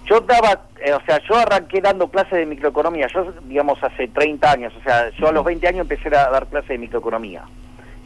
Yo 0.05 0.21
daba, 0.21 0.61
eh, 0.85 0.93
o 0.93 1.01
sea, 1.05 1.19
yo 1.27 1.35
arranqué 1.35 1.81
dando 1.81 2.07
clases 2.09 2.33
de 2.33 2.45
microeconomía, 2.45 3.07
yo, 3.13 3.33
digamos, 3.45 3.81
hace 3.83 4.07
30 4.07 4.51
años, 4.51 4.73
o 4.79 4.83
sea, 4.83 5.09
yo 5.17 5.27
a 5.27 5.31
los 5.31 5.43
20 5.43 5.67
años 5.67 5.81
empecé 5.81 6.07
a 6.15 6.29
dar 6.29 6.47
clases 6.47 6.69
de 6.69 6.77
microeconomía. 6.77 7.43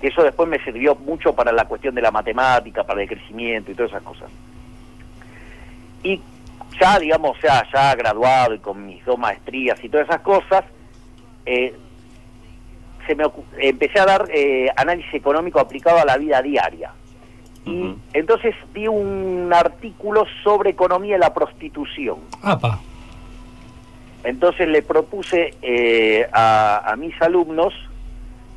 Eso 0.02 0.24
después 0.24 0.50
me 0.50 0.64
sirvió 0.64 0.96
mucho 0.96 1.34
para 1.36 1.52
la 1.52 1.66
cuestión 1.66 1.94
de 1.94 2.02
la 2.02 2.10
matemática, 2.10 2.84
para 2.84 3.04
el 3.04 3.08
crecimiento 3.08 3.72
y 3.72 3.76
todas 3.76 3.92
esas 3.92 4.02
cosas. 4.04 4.30
Y 6.04 6.20
ya, 6.80 6.98
digamos, 7.00 7.38
o 7.38 7.42
sea, 7.42 7.66
ya 7.74 7.94
graduado 7.96 8.54
y 8.56 8.60
con 8.60 8.86
mis 8.86 9.04
dos 9.06 9.18
maestrías 9.20 9.84
y 9.84 9.90
todas 9.90 10.08
esas 10.08 10.22
cosas, 10.22 10.64
eh, 11.46 11.76
se 13.08 13.16
me 13.16 13.24
ocu- 13.26 13.44
empecé 13.60 14.00
a 14.00 14.06
dar 14.06 14.26
eh, 14.34 14.68
análisis 14.76 15.14
económico 15.14 15.60
aplicado 15.60 16.00
a 16.00 16.06
la 16.06 16.18
vida 16.18 16.42
diaria. 16.42 16.92
Y 17.66 17.96
entonces 18.14 18.56
vi 18.74 18.88
un 18.88 19.52
artículo 19.54 20.26
sobre 20.44 20.72
economía 20.72 21.14
de 21.14 21.20
la 21.20 21.32
prostitución. 21.34 22.18
Apa. 22.42 22.80
Entonces 24.24 24.68
le 24.68 24.82
propuse 24.82 25.54
eh, 25.62 26.28
a, 26.32 26.92
a 26.92 26.96
mis 26.96 27.20
alumnos 27.22 27.74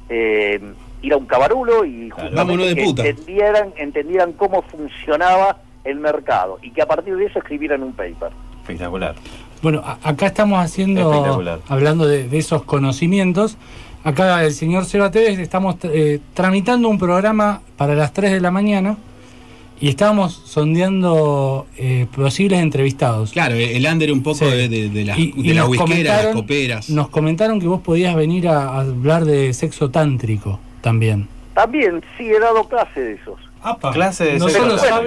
eh, 0.09 0.59
ir 1.03 1.13
a 1.13 1.17
un 1.19 1.27
cabarulo 1.27 1.85
y 1.85 2.09
justamente 2.11 2.55
que 2.75 2.83
entendieran, 3.11 3.73
entendieran 3.77 4.33
cómo 4.33 4.63
funcionaba 4.63 5.59
el 5.85 5.97
mercado 6.01 6.59
y 6.63 6.71
que 6.71 6.83
a 6.83 6.87
partir 6.87 7.17
de 7.17 7.27
eso 7.27 7.39
escribieran 7.39 7.83
un 7.83 7.93
paper. 7.93 8.31
Espectacular. 8.63 9.15
Bueno, 9.63 9.83
acá 10.03 10.27
estamos 10.27 10.59
haciendo, 10.59 11.43
hablando 11.69 12.07
de, 12.07 12.29
de 12.29 12.39
esos 12.39 12.63
conocimientos. 12.65 13.57
Acá 14.03 14.45
el 14.45 14.53
señor 14.53 14.85
Seba 14.85 15.11
Tevez 15.11 15.39
estamos 15.39 15.77
eh, 15.85 16.21
tramitando 16.35 16.89
un 16.89 16.99
programa 16.99 17.63
para 17.77 17.95
las 17.95 18.13
3 18.13 18.33
de 18.33 18.41
la 18.41 18.51
mañana 18.51 18.97
y 19.81 19.89
estábamos 19.89 20.35
sondeando 20.45 21.67
eh, 21.79 22.07
posibles 22.15 22.61
entrevistados. 22.61 23.33
Claro, 23.33 23.55
el 23.55 23.87
under 23.87 24.13
un 24.13 24.23
poco 24.23 24.39
Sí. 24.39 24.45
de, 24.45 24.69
de- 24.69 24.89
de 24.91 25.05
las, 25.05 25.19
Y- 25.19 25.33
de 25.33 25.41
y 25.41 25.55
las 25.55 25.57
nos 25.57 25.69
whiskeras, 25.69 25.99
las 26.05 26.27
comentaron- 26.27 26.35
coperas. 26.35 26.91
Nos 26.91 27.09
comentaron 27.09 27.61
que 27.61 27.67
vos 27.67 27.81
podías 27.81 28.15
venir 28.15 28.49
a, 28.49 28.65
a 28.69 28.81
hablar 28.81 29.25
de 29.25 29.53
sexo 29.55 29.91
tántrico 29.91 30.61
también. 30.83 31.27
También, 31.55 32.03
sí, 32.19 32.25
he 32.29 32.39
dado 32.41 32.69
clase 32.69 33.01
de 33.01 33.13
esos. 33.15 33.39
Clase 33.93 34.25
de 34.25 34.39
No 34.39 34.47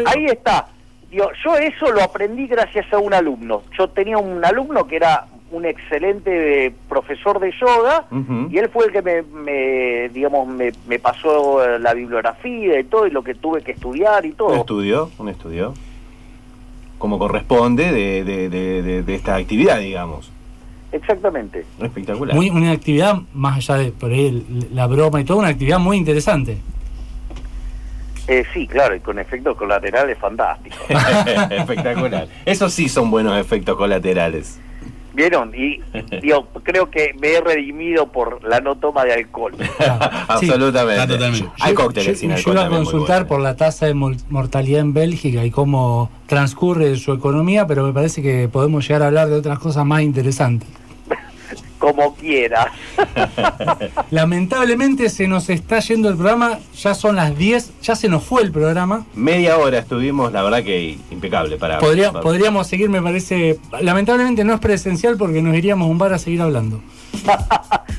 Ahí 0.08 0.26
está. 0.26 0.68
Digo, 1.10 1.30
yo 1.44 1.56
eso 1.56 1.92
lo 1.92 2.02
aprendí 2.04 2.48
gracias 2.48 2.92
a 2.92 2.98
un 2.98 3.14
alumno. 3.14 3.64
Yo 3.78 3.88
tenía 3.90 4.18
un 4.18 4.44
alumno 4.44 4.86
que 4.88 4.98
era 4.98 5.28
un 5.50 5.66
excelente 5.66 6.66
eh, 6.66 6.74
profesor 6.90 7.40
de 7.40 7.54
yoga 7.58 8.06
y 8.52 8.58
él 8.58 8.68
fue 8.68 8.88
el 8.88 8.92
que 8.92 9.02
me, 9.02 9.22
me, 9.22 10.10
digamos, 10.10 10.46
me, 10.50 10.74
me 10.88 11.00
pasó 11.00 11.64
eh, 11.64 11.80
la 11.80 11.94
bibliografía 11.94 12.78
y 12.80 12.84
todo 12.84 13.08
y 13.08 13.12
lo 13.12 13.24
que 13.24 13.34
tuve 13.36 13.62
que 13.62 13.72
estudiar 13.72 14.26
y 14.26 14.32
Un 14.32 14.36
todo. 14.36 14.56
estudio, 14.56 15.10
un 15.18 15.30
estudio. 15.30 15.74
Como 16.98 17.18
corresponde 17.20 17.92
de, 17.94 18.24
de- 18.26 18.50
de- 18.50 18.82
de- 18.82 19.04
de 19.04 19.16
esta 19.16 19.36
actividad, 19.36 19.80
digamos. 19.80 20.32
Exactamente. 20.92 21.64
Espectacular. 21.82 22.36
Muy, 22.36 22.50
una 22.50 22.72
actividad, 22.72 23.18
más 23.34 23.58
allá 23.58 23.76
de 23.84 23.92
por 23.92 24.12
ahí 24.12 24.46
la 24.74 24.88
broma 24.88 25.22
y 25.22 25.24
todo, 25.24 25.38
una 25.38 25.50
actividad 25.50 25.80
muy 25.80 25.96
interesante. 25.98 26.58
Eh, 28.28 28.44
sí, 28.54 28.68
claro, 28.68 28.96
y 28.96 29.00
con 29.00 29.20
efectos 29.20 29.56
colaterales 29.58 30.18
fantásticos. 30.18 30.80
Espectacular. 31.50 32.28
Esos 32.46 32.74
sí 32.74 32.90
son 32.90 33.10
buenos 33.10 33.38
efectos 33.40 33.78
colaterales. 33.78 34.60
¿Vieron? 35.14 35.52
Y 35.56 35.82
digo, 36.22 36.48
creo 36.62 36.92
que 36.92 37.16
me 37.20 37.30
he 37.34 37.42
redimido 37.42 38.06
por 38.12 38.44
la 38.48 38.60
no 38.60 38.76
toma 38.76 39.04
de 39.04 39.14
alcohol. 39.14 39.54
Absolutamente. 40.28 41.08
Totalmente. 41.08 41.50
Hay 41.60 41.72
Yo- 41.74 41.76
cócteles 41.76 42.08
yo- 42.08 42.16
sin 42.20 42.30
Yo 42.30 42.36
alcohol. 42.36 42.54
iba 42.56 42.66
a 42.66 42.70
consultar 42.70 43.28
por 43.28 43.40
la 43.40 43.56
tasa 43.56 43.88
de 43.88 43.94
mortalidad 43.96 44.82
en 44.82 44.94
Bélgica 44.94 45.44
y 45.44 45.50
cómo 45.50 46.12
transcurre 46.28 46.96
su 46.98 47.14
economía, 47.14 47.66
pero 47.66 47.84
me 47.84 47.94
parece 47.94 48.22
que 48.22 48.48
podemos 48.48 48.88
llegar 48.88 49.02
a 49.04 49.08
hablar 49.08 49.30
de 49.30 49.36
otras 49.38 49.58
cosas 49.58 49.86
más 49.86 50.02
interesantes. 50.02 50.70
Como 51.78 52.16
quiera. 52.16 52.72
Lamentablemente 54.12 55.10
se 55.10 55.28
nos 55.28 55.50
está 55.50 55.80
yendo 55.80 56.10
el 56.10 56.16
programa, 56.16 56.60
ya 56.82 56.94
son 56.94 57.16
las 57.16 57.38
10, 57.38 57.72
ya 57.84 57.96
se 57.96 58.10
nos 58.10 58.24
fue 58.24 58.42
el 58.42 58.52
programa. 58.52 59.06
Media 59.16 59.58
hora 59.58 59.80
estuvimos, 59.80 60.32
la 60.32 60.44
verdad 60.44 60.64
que 60.64 60.98
impecable 61.12 61.58
para. 61.58 61.80
Podría- 61.80 62.12
para- 62.12 62.22
podríamos 62.24 62.68
seguir, 62.68 62.90
me 62.90 63.02
parece. 63.02 63.60
Lamentablemente 63.82 64.44
no 64.44 64.54
es 64.54 64.60
presencial 64.60 65.18
porque 65.18 65.42
nos 65.42 65.56
iríamos 65.56 65.88
a 65.88 65.92
un 65.92 65.98
bar 65.98 66.14
a 66.14 66.18
seguir 66.18 66.42
hablando. 66.42 66.82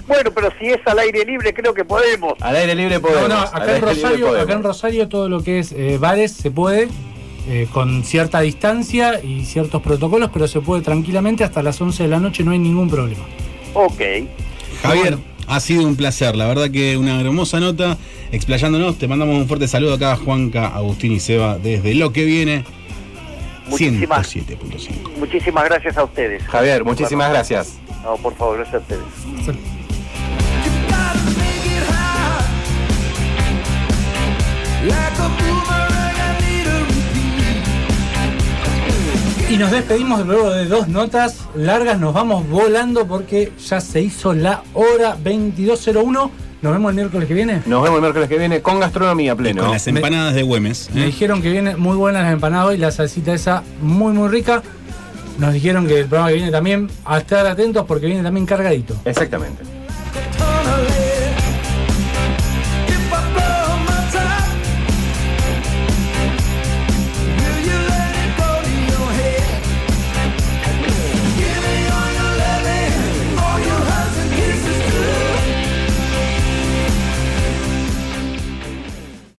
Bueno, 0.08 0.30
pero 0.34 0.48
si 0.58 0.64
es 0.64 0.80
al 0.86 0.98
aire 1.00 1.22
libre, 1.26 1.52
creo 1.52 1.74
que 1.74 1.84
podemos. 1.84 2.32
Al 2.40 2.56
aire 2.56 2.74
libre 2.74 2.98
podemos. 2.98 3.28
No, 3.28 3.34
no, 3.34 3.40
acá 3.42 3.64
en, 3.66 3.74
libre 3.74 3.80
Rosario, 3.92 4.26
podemos. 4.28 4.42
acá 4.46 4.52
en 4.54 4.62
Rosario 4.62 5.08
todo 5.10 5.28
lo 5.28 5.42
que 5.42 5.58
es 5.58 5.70
eh, 5.72 5.98
bares 6.00 6.32
se 6.32 6.50
puede, 6.50 6.88
eh, 7.46 7.68
con 7.74 8.02
cierta 8.04 8.40
distancia 8.40 9.22
y 9.22 9.44
ciertos 9.44 9.82
protocolos, 9.82 10.30
pero 10.32 10.48
se 10.48 10.62
puede 10.62 10.80
tranquilamente 10.80 11.44
hasta 11.44 11.62
las 11.62 11.78
11 11.78 12.04
de 12.04 12.08
la 12.08 12.20
noche, 12.20 12.42
no 12.42 12.52
hay 12.52 12.58
ningún 12.58 12.88
problema. 12.88 13.20
Ok. 13.74 14.00
Javier, 14.82 15.18
ha 15.46 15.60
sido 15.60 15.86
un 15.86 15.96
placer. 15.96 16.36
La 16.36 16.46
verdad 16.46 16.70
que 16.70 16.96
una 16.96 17.20
hermosa 17.20 17.60
nota. 17.60 17.96
Explayándonos, 18.30 18.98
te 18.98 19.08
mandamos 19.08 19.36
un 19.36 19.48
fuerte 19.48 19.66
saludo 19.68 19.94
acá 19.94 20.12
a 20.12 20.16
Juanca, 20.16 20.66
Agustín 20.68 21.12
y 21.12 21.20
Seba 21.20 21.56
desde 21.58 21.94
lo 21.94 22.12
que 22.12 22.24
viene. 22.24 22.64
Muchísimas- 23.68 24.26
107.5. 24.28 25.10
Muchísimas 25.18 25.64
gracias 25.64 25.96
a 25.96 26.04
ustedes. 26.04 26.42
Javier, 26.44 26.84
muchísimas 26.84 27.30
gracias. 27.30 27.78
No, 28.02 28.16
por 28.16 28.34
favor, 28.36 28.56
gracias 28.58 28.76
a 28.76 28.78
ustedes. 28.78 29.58
Y 39.50 39.56
nos 39.56 39.70
despedimos 39.70 40.26
luego 40.26 40.50
de 40.50 40.66
dos 40.66 40.88
notas 40.88 41.38
largas, 41.54 41.98
nos 41.98 42.12
vamos 42.12 42.46
volando 42.50 43.06
porque 43.06 43.50
ya 43.66 43.80
se 43.80 44.02
hizo 44.02 44.34
la 44.34 44.62
hora 44.74 45.16
22.01. 45.16 46.30
Nos 46.60 46.72
vemos 46.72 46.90
el 46.90 46.96
miércoles 46.96 47.26
que 47.26 47.32
viene. 47.32 47.62
Nos 47.64 47.82
vemos 47.82 47.96
el 47.96 48.02
miércoles 48.02 48.28
que 48.28 48.36
viene 48.36 48.60
con 48.60 48.78
gastronomía 48.78 49.34
pleno. 49.34 49.62
Con 49.62 49.70
las 49.70 49.86
empanadas 49.86 50.34
de 50.34 50.42
Güemes. 50.42 50.90
Me 50.92 51.04
¿eh? 51.04 51.06
dijeron 51.06 51.40
que 51.40 51.50
vienen 51.50 51.80
muy 51.80 51.96
buenas 51.96 52.24
las 52.24 52.32
empanadas 52.34 52.66
hoy, 52.66 52.76
la 52.76 52.90
salsita 52.90 53.32
esa 53.32 53.62
muy 53.80 54.12
muy 54.12 54.28
rica. 54.28 54.62
Nos 55.38 55.54
dijeron 55.54 55.86
que 55.86 56.00
el 56.00 56.06
programa 56.06 56.28
que 56.28 56.34
viene 56.34 56.50
también, 56.50 56.90
a 57.06 57.16
estar 57.16 57.46
atentos 57.46 57.86
porque 57.86 58.04
viene 58.04 58.22
también 58.22 58.44
cargadito. 58.44 58.96
Exactamente. 59.06 59.62